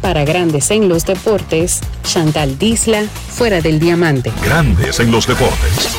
Para 0.00 0.24
Grandes 0.24 0.70
en 0.70 0.88
los 0.88 1.04
Deportes, 1.04 1.80
Chantal 2.04 2.58
Disla, 2.58 3.04
fuera 3.04 3.60
del 3.60 3.78
diamante. 3.78 4.32
Grandes 4.42 4.98
en 4.98 5.10
los 5.10 5.26
Deportes. 5.26 5.90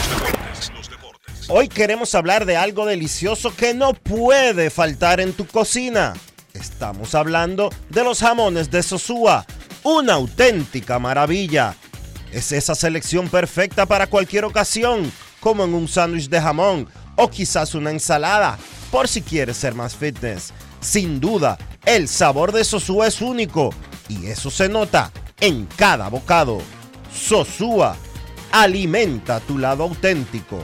Hoy 1.47 1.67
queremos 1.67 2.15
hablar 2.15 2.45
de 2.45 2.57
algo 2.57 2.87
delicioso 2.87 3.55
que 3.55 3.75
no 3.75 3.93
puede 3.93 4.71
faltar 4.71 5.19
en 5.19 5.33
tu 5.33 5.45
cocina. 5.45 6.13
Estamos 6.55 7.13
hablando 7.13 7.69
de 7.89 8.03
los 8.03 8.21
jamones 8.21 8.71
de 8.71 8.81
Sosúa, 8.81 9.45
una 9.83 10.13
auténtica 10.13 10.97
maravilla. 10.97 11.75
es 12.31 12.51
esa 12.53 12.73
selección 12.73 13.29
perfecta 13.29 13.85
para 13.85 14.07
cualquier 14.07 14.45
ocasión, 14.45 15.11
como 15.39 15.63
en 15.63 15.75
un 15.75 15.87
sándwich 15.87 16.27
de 16.27 16.41
jamón 16.41 16.87
o 17.17 17.29
quizás 17.29 17.75
una 17.75 17.91
ensalada, 17.91 18.57
por 18.89 19.07
si 19.07 19.21
quieres 19.21 19.57
ser 19.57 19.75
más 19.75 19.95
fitness. 19.95 20.53
Sin 20.79 21.19
duda, 21.19 21.59
el 21.85 22.07
sabor 22.07 22.51
de 22.51 22.63
Sosúa 22.63 23.07
es 23.07 23.21
único 23.21 23.71
y 24.11 24.27
eso 24.27 24.49
se 24.49 24.67
nota 24.67 25.11
en 25.39 25.67
cada 25.75 26.09
bocado. 26.09 26.59
Sosúa, 27.13 27.95
alimenta 28.51 29.39
tu 29.39 29.57
lado 29.57 29.83
auténtico. 29.83 30.59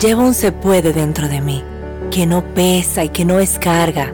Llevo 0.00 0.22
un 0.22 0.34
se 0.34 0.52
puede 0.52 0.92
dentro 0.92 1.28
de 1.28 1.40
mí, 1.40 1.62
que 2.10 2.26
no 2.26 2.44
pesa 2.54 3.04
y 3.04 3.10
que 3.10 3.24
no 3.24 3.38
es 3.38 3.58
carga, 3.58 4.12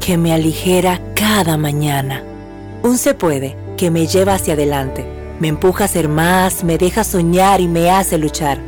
que 0.00 0.16
me 0.16 0.32
aligera 0.32 1.00
cada 1.14 1.56
mañana. 1.56 2.22
Un 2.82 2.98
se 2.98 3.14
puede 3.14 3.56
que 3.76 3.90
me 3.90 4.06
lleva 4.06 4.34
hacia 4.34 4.54
adelante, 4.54 5.06
me 5.40 5.48
empuja 5.48 5.84
a 5.84 5.88
ser 5.88 6.08
más, 6.08 6.64
me 6.64 6.78
deja 6.78 7.04
soñar 7.04 7.60
y 7.60 7.68
me 7.68 7.90
hace 7.90 8.18
luchar. 8.18 8.58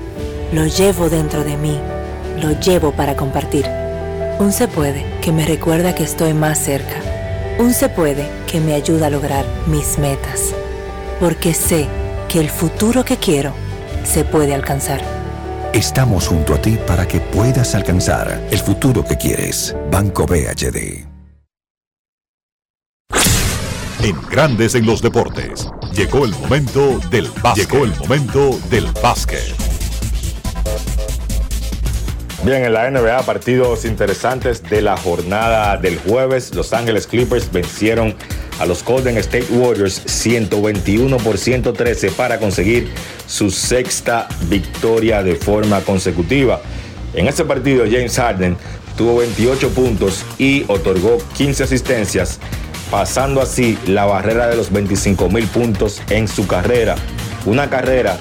Lo 0.52 0.66
llevo 0.66 1.08
dentro 1.08 1.44
de 1.44 1.56
mí, 1.56 1.78
lo 2.40 2.58
llevo 2.58 2.92
para 2.92 3.14
compartir. 3.16 3.66
Un 4.38 4.52
se 4.52 4.68
puede 4.68 5.04
que 5.20 5.32
me 5.32 5.44
recuerda 5.44 5.94
que 5.94 6.04
estoy 6.04 6.32
más 6.32 6.58
cerca. 6.58 7.09
Un 7.58 7.74
se 7.74 7.88
puede 7.88 8.26
que 8.50 8.60
me 8.60 8.74
ayuda 8.74 9.06
a 9.06 9.10
lograr 9.10 9.44
mis 9.66 9.98
metas. 9.98 10.54
Porque 11.18 11.52
sé 11.52 11.86
que 12.28 12.40
el 12.40 12.48
futuro 12.48 13.04
que 13.04 13.16
quiero 13.16 13.52
se 14.04 14.24
puede 14.24 14.54
alcanzar. 14.54 15.02
Estamos 15.72 16.26
junto 16.26 16.54
a 16.54 16.60
ti 16.60 16.78
para 16.86 17.06
que 17.06 17.20
puedas 17.20 17.74
alcanzar 17.74 18.40
el 18.50 18.58
futuro 18.58 19.04
que 19.04 19.16
quieres. 19.16 19.76
Banco 19.90 20.26
BHD. 20.26 21.06
En 24.02 24.16
Grandes 24.30 24.74
en 24.74 24.86
los 24.86 25.02
Deportes. 25.02 25.68
Llegó 25.92 26.24
el 26.24 26.30
momento 26.32 26.98
del 27.10 27.28
básquet. 27.42 27.70
Llegó 27.70 27.84
el 27.84 27.94
momento 27.96 28.58
del 28.70 28.86
básquet. 29.02 29.69
Bien, 32.42 32.64
en 32.64 32.72
la 32.72 32.90
NBA, 32.90 33.22
partidos 33.24 33.84
interesantes 33.84 34.62
de 34.62 34.80
la 34.80 34.96
jornada 34.96 35.76
del 35.76 35.98
jueves. 35.98 36.54
Los 36.54 36.72
Ángeles 36.72 37.06
Clippers 37.06 37.52
vencieron 37.52 38.14
a 38.58 38.64
los 38.64 38.82
Golden 38.82 39.18
State 39.18 39.48
Warriors 39.50 40.00
121 40.06 41.18
por 41.18 41.36
113 41.36 42.12
para 42.12 42.38
conseguir 42.38 42.88
su 43.26 43.50
sexta 43.50 44.26
victoria 44.48 45.22
de 45.22 45.34
forma 45.34 45.82
consecutiva. 45.82 46.62
En 47.12 47.28
este 47.28 47.44
partido, 47.44 47.84
James 47.84 48.16
Harden 48.16 48.56
tuvo 48.96 49.18
28 49.18 49.68
puntos 49.74 50.24
y 50.38 50.64
otorgó 50.66 51.18
15 51.34 51.64
asistencias, 51.64 52.38
pasando 52.90 53.42
así 53.42 53.78
la 53.86 54.06
barrera 54.06 54.46
de 54.46 54.56
los 54.56 54.72
25 54.72 55.28
mil 55.28 55.46
puntos 55.46 56.00
en 56.08 56.26
su 56.26 56.46
carrera. 56.46 56.96
Una 57.44 57.68
carrera 57.68 58.16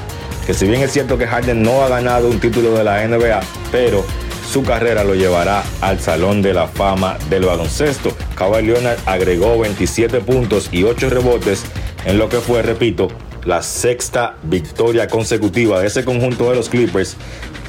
que 0.49 0.55
si 0.55 0.65
bien 0.65 0.81
es 0.81 0.91
cierto 0.91 1.15
que 1.15 1.27
Harden 1.27 1.61
no 1.61 1.83
ha 1.83 1.89
ganado 1.89 2.27
un 2.27 2.39
título 2.39 2.71
de 2.71 2.83
la 2.83 3.07
NBA, 3.07 3.39
pero 3.71 4.03
su 4.51 4.63
carrera 4.63 5.03
lo 5.03 5.13
llevará 5.13 5.61
al 5.79 5.99
Salón 5.99 6.41
de 6.41 6.55
la 6.55 6.67
Fama 6.67 7.19
del 7.29 7.45
baloncesto. 7.45 8.17
Kawhi 8.33 8.63
Leonard 8.63 8.97
agregó 9.05 9.59
27 9.59 10.21
puntos 10.21 10.69
y 10.71 10.85
8 10.85 11.11
rebotes 11.11 11.65
en 12.03 12.17
lo 12.17 12.29
que 12.29 12.39
fue, 12.39 12.63
repito, 12.63 13.09
la 13.45 13.61
sexta 13.61 14.37
victoria 14.41 15.07
consecutiva 15.07 15.79
de 15.81 15.85
ese 15.85 16.03
conjunto 16.03 16.49
de 16.49 16.55
los 16.55 16.67
Clippers 16.67 17.15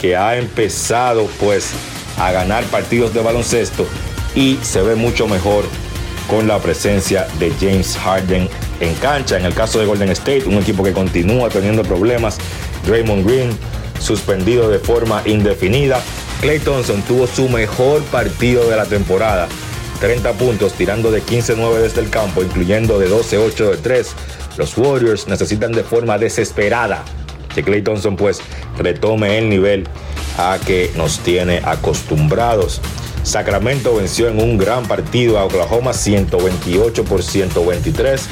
que 0.01 0.17
ha 0.17 0.39
empezado 0.39 1.29
pues 1.39 1.73
a 2.17 2.33
ganar 2.33 2.65
partidos 2.65 3.13
de 3.13 3.21
baloncesto 3.21 3.85
y 4.35 4.59
se 4.63 4.81
ve 4.81 4.95
mucho 4.95 5.29
mejor 5.29 5.65
con 6.31 6.49
la 6.49 6.59
presencia 6.61 7.27
de 7.39 7.53
James 7.61 7.99
Harden 7.99 8.49
en 8.81 8.95
cancha. 8.95 9.37
En 9.37 9.45
el 9.45 9.53
caso 9.53 9.81
de 9.81 9.85
Golden 9.87 10.09
State, 10.11 10.45
un 10.47 10.55
equipo 10.55 10.83
que 10.83 10.93
continúa 10.93 11.51
teniendo 11.51 11.83
problemas, 11.83 12.39
Draymond 12.87 13.27
Green 13.27 13.51
suspendido 13.99 14.71
de 14.71 14.79
forma 14.79 15.23
indefinida. 15.27 16.01
Clay 16.41 16.59
Thompson 16.59 17.03
tuvo 17.03 17.27
su 17.27 17.49
mejor 17.49 18.03
partido 18.05 18.69
de 18.69 18.77
la 18.77 18.87
temporada. 18.87 19.49
30 20.01 20.33
puntos 20.33 20.73
tirando 20.73 21.11
de 21.11 21.23
15-9 21.23 21.75
desde 21.83 22.01
el 22.01 22.09
campo, 22.09 22.43
incluyendo 22.43 22.99
de 22.99 23.11
12-8 23.11 23.71
de 23.73 23.77
3. 23.77 24.15
Los 24.57 24.77
Warriors 24.79 25.29
necesitan 25.29 25.73
de 25.73 25.85
forma 25.85 26.19
desesperada 26.19 27.05
que 27.55 27.63
Clay 27.63 27.83
Thompson 27.83 28.17
pues 28.17 28.41
retome 28.79 29.39
el 29.39 29.49
nivel 29.49 29.87
a 30.39 30.59
que 30.65 30.91
nos 30.97 31.19
tiene 31.19 31.61
acostumbrados. 31.65 32.81
Sacramento 33.23 33.95
venció 33.97 34.29
en 34.29 34.41
un 34.41 34.57
gran 34.57 34.87
partido 34.87 35.39
a 35.39 35.45
Oklahoma 35.45 35.93
128 35.93 37.05
por 37.05 37.23
123. 37.23 38.23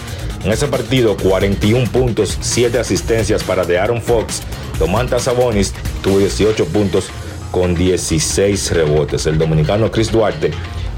En 0.44 0.52
ese 0.52 0.68
partido 0.68 1.16
41 1.16 1.90
puntos, 1.90 2.38
7 2.40 2.78
asistencias 2.78 3.42
para 3.42 3.62
Aaron 3.62 4.00
Fox. 4.00 4.42
Domantas 4.78 5.22
Sabonis 5.22 5.74
tuvo 6.02 6.18
18 6.18 6.66
puntos 6.66 7.06
con 7.50 7.74
16 7.74 8.70
rebotes. 8.72 9.26
El 9.26 9.38
dominicano 9.38 9.90
Chris 9.90 10.12
Duarte 10.12 10.52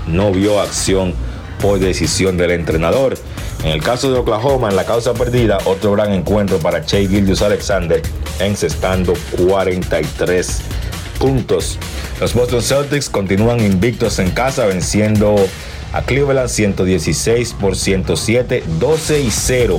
no 0.06 0.32
vio 0.32 0.60
acción 0.60 1.14
por 1.60 1.78
decisión 1.78 2.36
del 2.36 2.50
entrenador. 2.50 3.16
En 3.64 3.70
el 3.70 3.82
caso 3.82 4.10
de 4.10 4.18
Oklahoma, 4.18 4.68
en 4.68 4.76
la 4.76 4.84
causa 4.84 5.14
perdida, 5.14 5.58
otro 5.64 5.92
gran 5.92 6.12
encuentro 6.12 6.58
para 6.58 6.84
Che 6.84 7.06
Gildius 7.06 7.42
Alexander, 7.42 8.00
encestando 8.38 9.14
43 9.36 10.60
puntos. 11.18 11.78
Los 12.20 12.34
Boston 12.34 12.62
Celtics 12.62 13.08
continúan 13.08 13.60
invictos 13.60 14.18
en 14.18 14.30
casa, 14.30 14.66
venciendo 14.66 15.36
a 15.92 16.02
Cleveland 16.02 16.48
116 16.48 17.54
por 17.54 17.76
107, 17.76 18.64
12 18.78 19.20
y 19.20 19.30
0. 19.30 19.78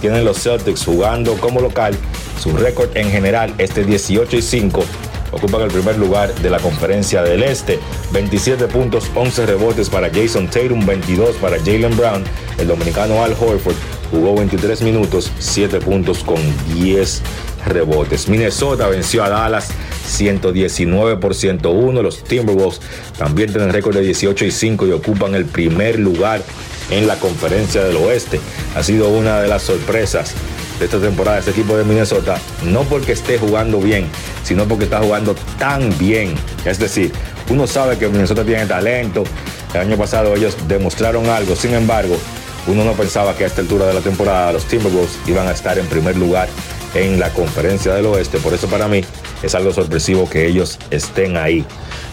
Tienen 0.00 0.24
los 0.24 0.42
Celtics 0.42 0.84
jugando 0.84 1.34
como 1.34 1.60
local. 1.60 1.94
Su 2.40 2.56
récord 2.56 2.96
en 2.96 3.10
general 3.10 3.54
este 3.58 3.84
18 3.84 4.36
y 4.36 4.42
5 4.42 4.84
ocupan 5.32 5.62
el 5.62 5.68
primer 5.68 5.98
lugar 5.98 6.34
de 6.34 6.50
la 6.50 6.58
conferencia 6.58 7.22
del 7.22 7.42
Este. 7.42 7.78
27 8.12 8.66
puntos, 8.68 9.10
11 9.14 9.46
rebotes 9.46 9.90
para 9.90 10.10
Jason 10.10 10.48
Tatum, 10.48 10.84
22 10.84 11.36
para 11.36 11.58
Jalen 11.58 11.96
Brown. 11.96 12.24
El 12.58 12.68
dominicano 12.68 13.22
Al 13.22 13.32
Horford 13.32 13.76
jugó 14.10 14.34
23 14.36 14.82
minutos, 14.82 15.30
7 15.38 15.80
puntos 15.80 16.18
con 16.20 16.36
10 16.74 17.22
rebotes. 17.66 18.28
Minnesota 18.28 18.88
venció 18.88 19.24
a 19.24 19.28
Dallas 19.28 19.68
119 20.06 21.16
por 21.16 21.34
101. 21.34 22.02
Los 22.02 22.24
Timberwolves 22.24 22.80
también 23.18 23.50
tienen 23.52 23.72
récord 23.72 23.94
de 23.94 24.02
18 24.02 24.44
y 24.44 24.50
5 24.50 24.86
y 24.86 24.92
ocupan 24.92 25.34
el 25.34 25.44
primer 25.44 25.98
lugar 25.98 26.42
en 26.90 27.06
la 27.06 27.18
conferencia 27.18 27.82
del 27.84 27.96
oeste. 27.96 28.40
Ha 28.76 28.82
sido 28.82 29.08
una 29.08 29.40
de 29.40 29.48
las 29.48 29.62
sorpresas 29.62 30.34
de 30.78 30.84
esta 30.84 30.98
temporada 30.98 31.38
este 31.38 31.52
equipo 31.52 31.76
de 31.76 31.84
Minnesota, 31.84 32.38
no 32.64 32.82
porque 32.82 33.12
esté 33.12 33.38
jugando 33.38 33.80
bien, 33.80 34.06
sino 34.44 34.66
porque 34.66 34.84
está 34.84 35.00
jugando 35.00 35.34
tan 35.58 35.96
bien. 35.98 36.34
Es 36.64 36.78
decir, 36.78 37.12
uno 37.48 37.66
sabe 37.66 37.98
que 37.98 38.08
Minnesota 38.08 38.44
tiene 38.44 38.66
talento. 38.66 39.24
El 39.74 39.80
año 39.80 39.96
pasado 39.96 40.34
ellos 40.34 40.56
demostraron 40.68 41.26
algo, 41.28 41.56
sin 41.56 41.74
embargo, 41.74 42.16
uno 42.66 42.84
no 42.84 42.92
pensaba 42.92 43.34
que 43.36 43.44
a 43.44 43.46
esta 43.46 43.60
altura 43.60 43.86
de 43.86 43.94
la 43.94 44.00
temporada 44.00 44.52
los 44.52 44.64
Timberwolves 44.64 45.18
iban 45.26 45.46
a 45.46 45.52
estar 45.52 45.78
en 45.78 45.86
primer 45.86 46.16
lugar 46.16 46.48
en 46.94 47.20
la 47.20 47.30
conferencia 47.30 47.94
del 47.94 48.06
oeste. 48.06 48.38
Por 48.38 48.54
eso 48.54 48.66
para 48.68 48.88
mí 48.88 49.02
es 49.42 49.54
algo 49.54 49.72
sorpresivo 49.72 50.28
que 50.28 50.46
ellos 50.46 50.78
estén 50.90 51.36
ahí. 51.36 51.64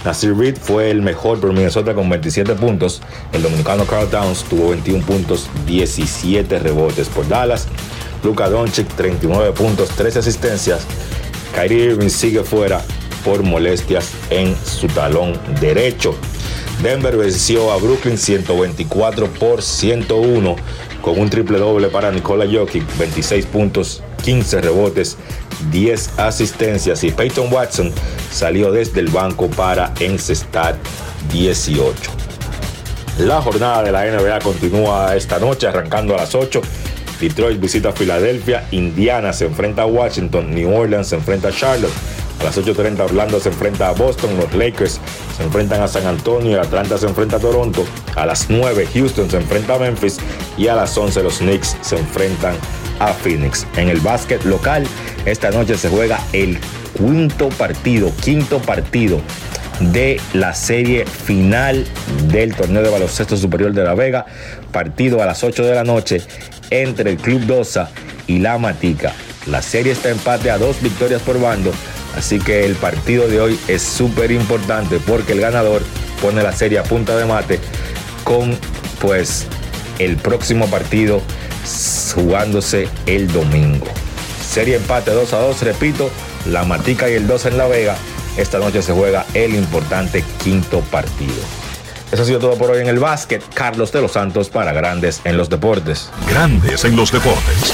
Nasir 0.06 0.36
Reed 0.38 0.58
fue 0.58 0.92
el 0.92 1.02
mejor 1.02 1.40
por 1.40 1.54
Minnesota 1.54 1.94
con 1.94 2.10
27 2.10 2.56
puntos. 2.56 3.02
El 3.32 3.42
dominicano 3.42 3.86
Carl 3.86 4.10
Downs 4.10 4.44
tuvo 4.44 4.70
21 4.70 5.06
puntos, 5.06 5.50
17 5.66 6.60
rebotes 6.60 7.08
por 7.08 7.28
Dallas. 7.28 7.68
Luka 8.24 8.50
Doncic 8.50 8.88
39 8.96 9.54
puntos, 9.54 9.90
13 9.90 10.20
asistencias. 10.20 10.86
Kyrie 11.56 11.86
Irving 11.86 12.10
sigue 12.10 12.44
fuera 12.44 12.82
por 13.24 13.44
molestias 13.44 14.12
en 14.30 14.56
su 14.66 14.88
talón 14.88 15.40
derecho. 15.62 16.16
Denver 16.82 17.16
venció 17.16 17.72
a 17.72 17.78
Brooklyn 17.78 18.18
124 18.18 19.28
por 19.28 19.62
101 19.62 20.56
con 21.02 21.20
un 21.20 21.30
triple 21.30 21.60
doble 21.60 21.90
para 21.90 22.12
Nikola 22.12 22.45
Jokic, 22.45 22.84
26 22.98 23.45
puntos, 23.45 24.02
15 24.24 24.62
rebotes, 24.62 25.18
10 25.72 26.20
asistencias 26.20 27.04
y 27.04 27.12
Peyton 27.12 27.52
Watson 27.52 27.91
salió 28.32 28.72
desde 28.72 29.02
el 29.02 29.10
banco 29.10 29.50
para 29.50 29.94
encestar 30.00 30.76
18. 31.32 31.95
La 33.20 33.41
jornada 33.41 33.84
de 33.84 33.91
la 33.91 34.06
NBA 34.06 34.40
continúa 34.40 35.16
esta 35.16 35.40
noche 35.40 35.68
arrancando 35.68 36.16
a 36.16 36.18
las 36.18 36.34
8 36.36 36.62
Detroit 37.24 37.60
visita 37.60 37.94
Filadelfia, 37.94 38.66
Indiana 38.72 39.32
se 39.32 39.45
enfrenta 39.45 39.84
a 39.84 39.86
Washington, 39.86 40.54
New 40.54 40.76
Orleans 40.76 41.08
se 41.08 41.16
enfrenta 41.16 41.48
a 41.48 41.52
Charlotte. 41.52 41.94
A 42.44 42.48
las 42.48 42.57
8.30 42.57 42.99
Orlando 42.99 43.40
se 43.40 43.48
enfrenta 43.48 43.88
a 43.88 43.91
Boston, 43.94 44.36
los 44.36 44.53
Lakers 44.53 44.99
se 45.38 45.44
enfrentan 45.44 45.82
a 45.82 45.88
San 45.88 46.06
Antonio, 46.06 46.60
Atlanta 46.60 46.98
se 46.98 47.06
enfrenta 47.07 47.38
a 47.38 47.40
Toronto. 47.40 47.86
A 48.18 48.26
las 48.26 48.49
9 48.49 48.86
Houston 48.94 49.32
se 49.32 49.38
enfrenta 49.38 49.76
a 49.76 49.80
Memphis 49.80 50.18
y 50.57 50.68
a 50.68 50.76
las 50.76 50.98
11 50.98 51.24
los 51.24 51.38
Knicks 51.38 51.78
se 51.80 51.95
enfrentan 51.98 52.56
a 52.99 53.14
Phoenix. 53.14 53.65
En 53.78 53.88
el 53.88 54.02
básquet 54.02 54.44
local, 54.44 54.86
esta 55.26 55.52
noche 55.52 55.78
se 55.78 55.88
juega 55.88 56.20
el 56.34 56.60
quinto 56.98 57.48
partido, 57.48 58.11
quinto 58.22 58.60
partido 58.60 59.22
de 59.80 60.20
la 60.34 60.53
serie 60.53 61.06
final 61.06 61.86
del 62.28 62.53
torneo 62.56 62.84
de 62.84 62.90
baloncesto 62.90 63.38
superior 63.38 63.72
de 63.72 63.86
La 63.86 63.94
Vega. 63.94 64.26
Partido 64.74 65.24
a 65.24 65.26
las 65.26 65.45
8 65.45 65.64
de 65.64 65.76
la 65.76 65.86
noche 65.86 66.22
entre 66.72 67.11
el 67.11 67.18
Club 67.18 67.45
Dosa 67.45 67.90
y 68.28 68.40
la 68.40 68.57
Matica. 68.57 69.14
La 69.45 69.61
serie 69.61 69.94
está 69.94 70.10
empate 70.10 70.52
a 70.52 70.57
dos 70.57 70.82
victorias 70.82 71.22
por 71.22 71.40
bando, 71.40 71.72
así 72.15 72.40
que 72.40 72.65
el 72.65 72.76
partido 72.76 73.27
de 73.27 73.41
hoy 73.41 73.60
es 73.68 73.81
súper 73.81 74.31
importante 74.31 74.99
porque 74.99 75.34
el 75.34 75.41
ganador 75.41 75.81
pone 76.22 76.41
la 76.44 76.53
serie 76.53 76.80
a 76.80 76.84
punta 76.84 77.18
de 77.18 77.26
mate 77.26 77.60
con 78.23 78.57
pues 78.99 79.48
el 79.99 80.18
próximo 80.18 80.68
partido 80.68 81.22
jugándose 82.14 82.88
el 83.06 83.31
domingo. 83.31 83.88
Serie 84.48 84.76
empate 84.76 85.11
2 85.11 85.34
a 85.34 85.40
2, 85.40 85.61
repito, 85.64 86.10
la 86.45 86.64
Matica 86.64 87.10
y 87.10 87.14
el 87.14 87.27
2 87.27 87.48
en 87.48 87.57
La 87.57 87.68
Vega. 87.68 87.95
Esta 88.38 88.60
noche 88.60 88.81
se 88.81 88.94
juega 88.94 89.26
el 89.34 89.56
importante 89.56 90.23
quinto 90.44 90.81
partido. 90.81 91.34
Eso 92.11 92.22
ha 92.22 92.26
sido 92.26 92.40
todo 92.40 92.56
por 92.57 92.69
hoy 92.72 92.81
en 92.81 92.88
el 92.88 92.99
básquet. 92.99 93.44
Carlos 93.53 93.91
de 93.91 94.02
los 94.02 94.11
Santos 94.11 94.49
para 94.49 94.72
Grandes 94.72 95.22
en 95.23 95.38
los 95.38 95.49
Deportes. 95.49 96.10
Grandes 96.30 96.85
en 96.85 96.95
los 96.95 97.11
deportes. 97.11 97.73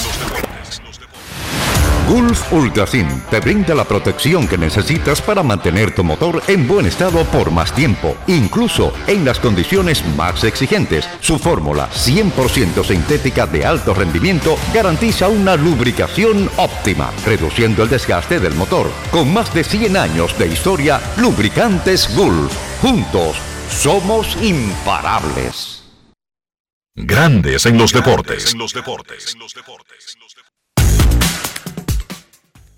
Gulf 2.10 2.52
Ultrasin 2.52 3.08
te 3.30 3.40
brinda 3.40 3.76
la 3.76 3.84
protección 3.84 4.48
que 4.48 4.58
necesitas 4.58 5.22
para 5.22 5.44
mantener 5.44 5.94
tu 5.94 6.04
motor 6.04 6.42
en 6.48 6.68
buen 6.68 6.88
estado 6.88 7.24
por 7.26 7.52
más 7.52 7.72
tiempo, 7.76 8.18
incluso 8.26 8.92
en 9.06 9.24
las 9.24 9.40
condiciones 9.40 10.04
más 10.16 10.44
exigentes. 10.44 11.08
Su 11.22 11.38
fórmula 11.38 11.88
100% 11.92 12.84
sintética 12.84 13.46
de 13.46 13.64
alto 13.64 13.94
rendimiento 13.94 14.58
garantiza 14.74 15.28
una 15.28 15.56
lubricación 15.56 16.50
óptima, 16.58 17.12
reduciendo 17.28 17.84
el 17.84 17.90
desgaste 17.90 18.40
del 18.40 18.56
motor. 18.56 18.90
Con 19.12 19.32
más 19.32 19.54
de 19.54 19.64
100 19.64 19.96
años 19.96 20.36
de 20.40 20.48
historia, 20.48 21.00
Lubricantes 21.18 22.10
Gulf. 22.16 22.52
Juntos, 22.82 23.38
somos 23.70 24.36
imparables. 24.42 25.84
Grandes 26.96 27.68
en 27.68 27.78
los 27.78 27.94
deportes. 27.94 28.56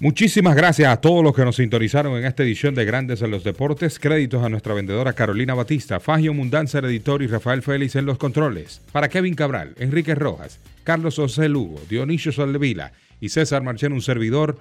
Muchísimas 0.02 0.56
gracias 0.56 0.92
a 0.92 1.00
todos 1.00 1.24
los 1.24 1.36
que 1.36 1.46
nos 1.46 1.58
sintonizaron 1.58 2.18
en 2.18 2.26
esta 2.26 2.42
edición 2.42 2.74
de 2.74 2.86
Grandes 2.86 3.22
en 3.22 3.30
los 3.30 3.44
Deportes. 3.44 4.00
Créditos 4.00 4.44
a 4.44 4.50
nuestra 4.50 4.74
vendedora 4.74 5.14
Carolina 5.14 5.54
Batista, 5.54 6.00
Fagio 6.00 6.34
Mundanza, 6.34 6.80
editor 6.80 7.22
y 7.22 7.28
Rafael 7.28 7.62
Félix 7.62 7.96
en 7.96 8.08
los 8.08 8.18
controles. 8.18 8.82
Para 8.92 9.10
Kevin 9.10 9.36
Cabral, 9.36 9.76
Enrique 9.78 10.16
Rojas, 10.16 10.58
Carlos 10.84 11.18
José 11.18 11.50
Lugo, 11.50 11.80
Dionisio 11.88 12.32
Soldevila 12.32 12.94
y 13.20 13.30
César 13.30 13.62
Marchén, 13.62 13.94
un 13.94 14.02
servidor. 14.02 14.58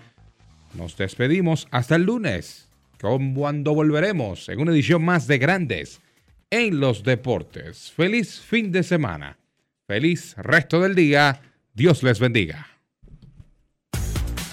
Nos 0.75 0.99
despedimos 0.99 1.69
hasta 1.71 1.97
el 1.97 2.03
lunes, 2.03 2.69
cuando 3.01 3.73
volveremos 3.73 4.47
en 4.51 4.61
una 4.61 4.73
edición 4.73 5.03
más 5.03 5.27
de 5.27 5.39
Grandes 5.39 6.03
en 6.51 6.81
los 6.81 7.03
Deportes. 7.03 7.91
Feliz 7.93 8.41
fin 8.41 8.71
de 8.73 8.83
semana. 8.83 9.39
Feliz 9.87 10.35
resto 10.37 10.83
del 10.83 10.95
día. 10.95 11.41
Dios 11.73 12.03
les 12.03 12.21
bendiga. 12.21 12.70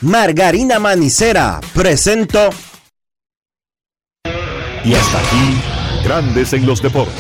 Margarina 0.02 0.78
Manicera, 0.78 1.60
presento. 1.74 2.50
Y 4.84 4.94
hasta 4.94 5.18
aquí, 5.18 5.62
Grandes 6.04 6.54
en 6.54 6.68
los 6.68 6.84
Deportes. 6.84 7.16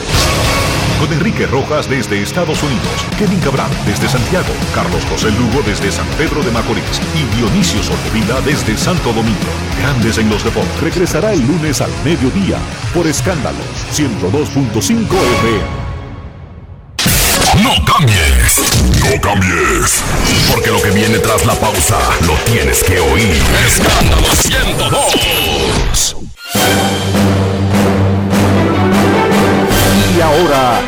Con 0.99 1.11
Enrique 1.11 1.47
Rojas 1.47 1.89
desde 1.89 2.21
Estados 2.21 2.61
Unidos, 2.61 3.05
Kevin 3.17 3.39
Cabral 3.39 3.71
desde 3.85 4.07
Santiago, 4.07 4.47
Carlos 4.75 5.03
José 5.09 5.31
Lugo 5.31 5.63
desde 5.65 5.91
San 5.91 6.07
Pedro 6.17 6.43
de 6.43 6.51
Macorís 6.51 7.01
y 7.15 7.35
Dionisio 7.35 7.81
Solterida 7.81 8.41
desde 8.41 8.77
Santo 8.77 9.11
Domingo. 9.11 9.37
Grandes 9.79 10.19
en 10.19 10.29
los 10.29 10.43
Deportes. 10.43 10.81
Regresará 10.81 11.33
el 11.33 11.45
lunes 11.45 11.81
al 11.81 11.91
mediodía 12.03 12.59
por 12.93 13.07
Escándalos 13.07 13.65
102.5 13.91 15.01
FM. 15.39 15.86
No 17.63 17.73
cambies, 17.85 18.61
no 18.99 19.21
cambies, 19.21 20.03
porque 20.51 20.69
lo 20.69 20.81
que 20.81 20.91
viene 20.91 21.19
tras 21.19 21.45
la 21.45 21.53
pausa 21.55 21.97
lo 22.25 22.33
tienes 22.51 22.83
que 22.83 22.99
oír. 22.99 23.41
Escándalo 23.65 24.35
102. 24.35 26.15
Y 30.15 30.21
ahora, 30.21 30.81